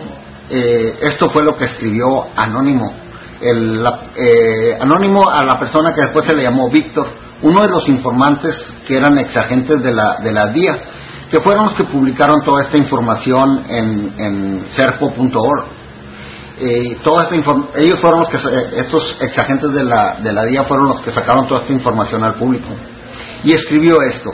[0.51, 2.93] eh, esto fue lo que escribió Anónimo.
[3.41, 7.07] El, eh, anónimo a la persona que después se le llamó Víctor,
[7.43, 10.79] uno de los informantes que eran exagentes de la, de la DIA,
[11.31, 15.69] que fueron los que publicaron toda esta información en, en serpo.org
[16.59, 17.35] eh, toda esta
[17.77, 21.13] ellos fueron los que, eh, estos exagentes de la, de la DIA fueron los que
[21.13, 22.75] sacaron toda esta información al público.
[23.45, 24.31] Y escribió esto.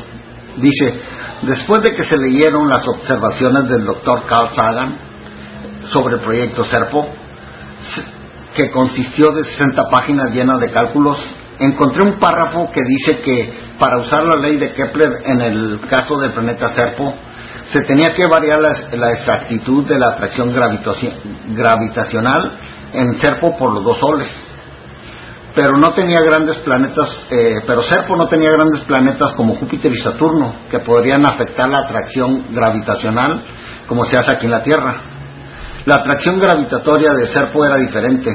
[0.57, 0.95] Dice,
[1.43, 4.97] después de que se leyeron las observaciones del doctor Carl Sagan
[5.91, 7.09] sobre el proyecto SERPO,
[8.55, 11.19] que consistió de 60 páginas llenas de cálculos,
[11.59, 16.19] encontré un párrafo que dice que para usar la ley de Kepler en el caso
[16.19, 17.15] del planeta SERPO,
[17.73, 20.53] se tenía que variar la, exactitud de la atracción
[21.49, 22.53] gravitacional
[22.93, 24.29] en Serpo por los dos soles.
[25.55, 29.99] Pero no tenía grandes planetas, eh, pero Serpo no tenía grandes planetas como Júpiter y
[29.99, 33.43] Saturno que podrían afectar la atracción gravitacional
[33.87, 35.03] como se hace aquí en la Tierra.
[35.85, 38.31] La atracción gravitatoria de Serpo era diferente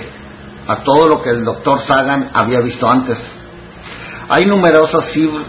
[0.68, 3.18] a todo lo que el doctor Sagan había visto antes.
[4.30, 5.06] Hay numerosas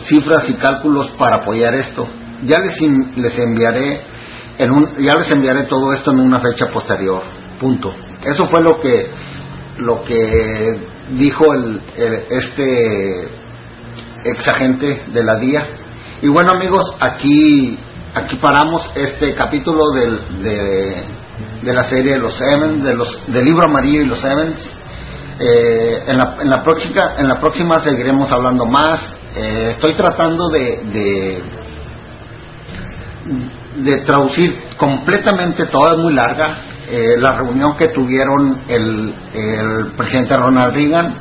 [0.06, 2.08] cifras y cálculos para apoyar esto,
[2.44, 2.80] ya les,
[3.16, 4.00] les enviaré
[4.58, 7.22] en un, ya les enviaré todo esto en una fecha posterior.
[7.58, 7.92] Punto.
[8.22, 9.10] Eso fue lo que
[9.78, 11.80] lo que dijo el,
[12.30, 13.28] este
[14.24, 15.66] exagente de la DIA.
[16.22, 17.78] Y bueno amigos, aquí
[18.14, 21.04] aquí paramos este capítulo del, de,
[21.62, 24.70] de la serie de los Sevens, de los, del libro amarillo y los Sevens.
[25.40, 29.00] Eh, en, la, en, la próxima, en la próxima seguiremos hablando más.
[29.36, 31.42] Eh, estoy tratando de
[33.78, 36.56] de traducir completamente toda, es muy larga,
[36.90, 39.12] eh, la reunión que tuvieron el,
[39.94, 41.14] presidente Ronald Reagan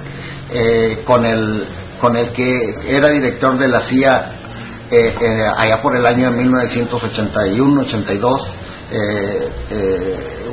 [0.50, 1.68] eh, con, el,
[2.00, 2.54] con el que
[2.88, 4.32] era director de la CIA
[4.90, 5.14] eh,
[5.58, 8.48] allá por el año de 1981-82,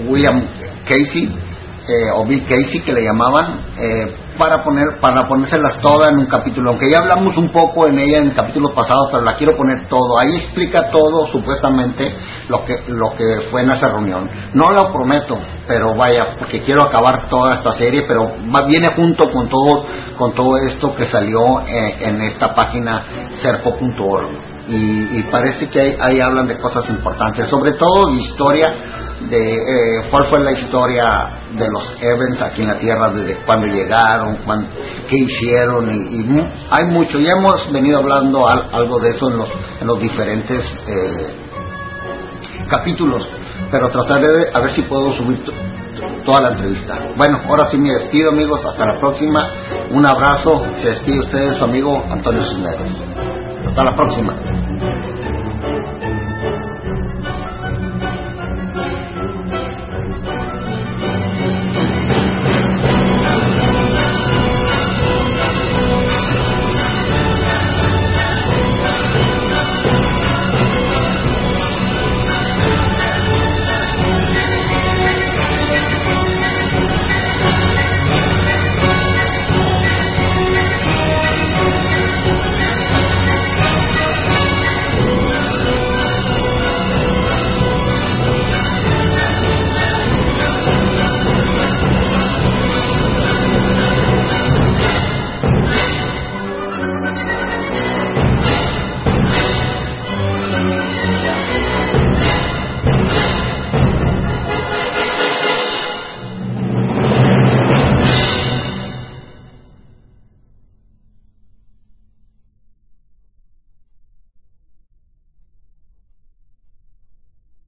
[0.09, 0.43] William
[0.85, 1.33] Casey,
[2.15, 3.61] o Bill Casey que le llamaban,
[4.39, 8.19] para poner para ponérselas todas en un capítulo aunque ya hablamos un poco en ella
[8.19, 10.19] en capítulos pasados pero la quiero poner todo.
[10.19, 12.15] Ahí explica todo supuestamente
[12.49, 14.31] lo que lo que fue en esa reunión.
[14.55, 18.35] No lo prometo pero vaya porque quiero acabar toda esta serie pero
[18.67, 25.23] viene junto con todo con todo esto que salió eh, en, esta página serpo.org y,
[25.25, 28.75] parece que ahí, hablan de cosas importantes sobre todo historia
[29.29, 33.67] de eh, cuál fue la historia de los events aquí en la Tierra, desde cuando
[33.67, 34.39] llegaron,
[35.09, 37.19] qué hicieron, y, hay mucho.
[37.19, 39.49] Ya hemos venido hablando algo de eso en los,
[39.81, 41.37] en los diferentes eh,
[42.69, 43.29] capítulos,
[43.71, 45.43] pero trataré de a ver si puedo subir
[46.25, 46.97] toda la entrevista.
[47.17, 49.51] Bueno, ahora sí me despido amigos, hasta la próxima,
[49.91, 52.91] un abrazo, se despide usted su amigo Antonio Cisneros.
[53.67, 54.35] Hasta la próxima.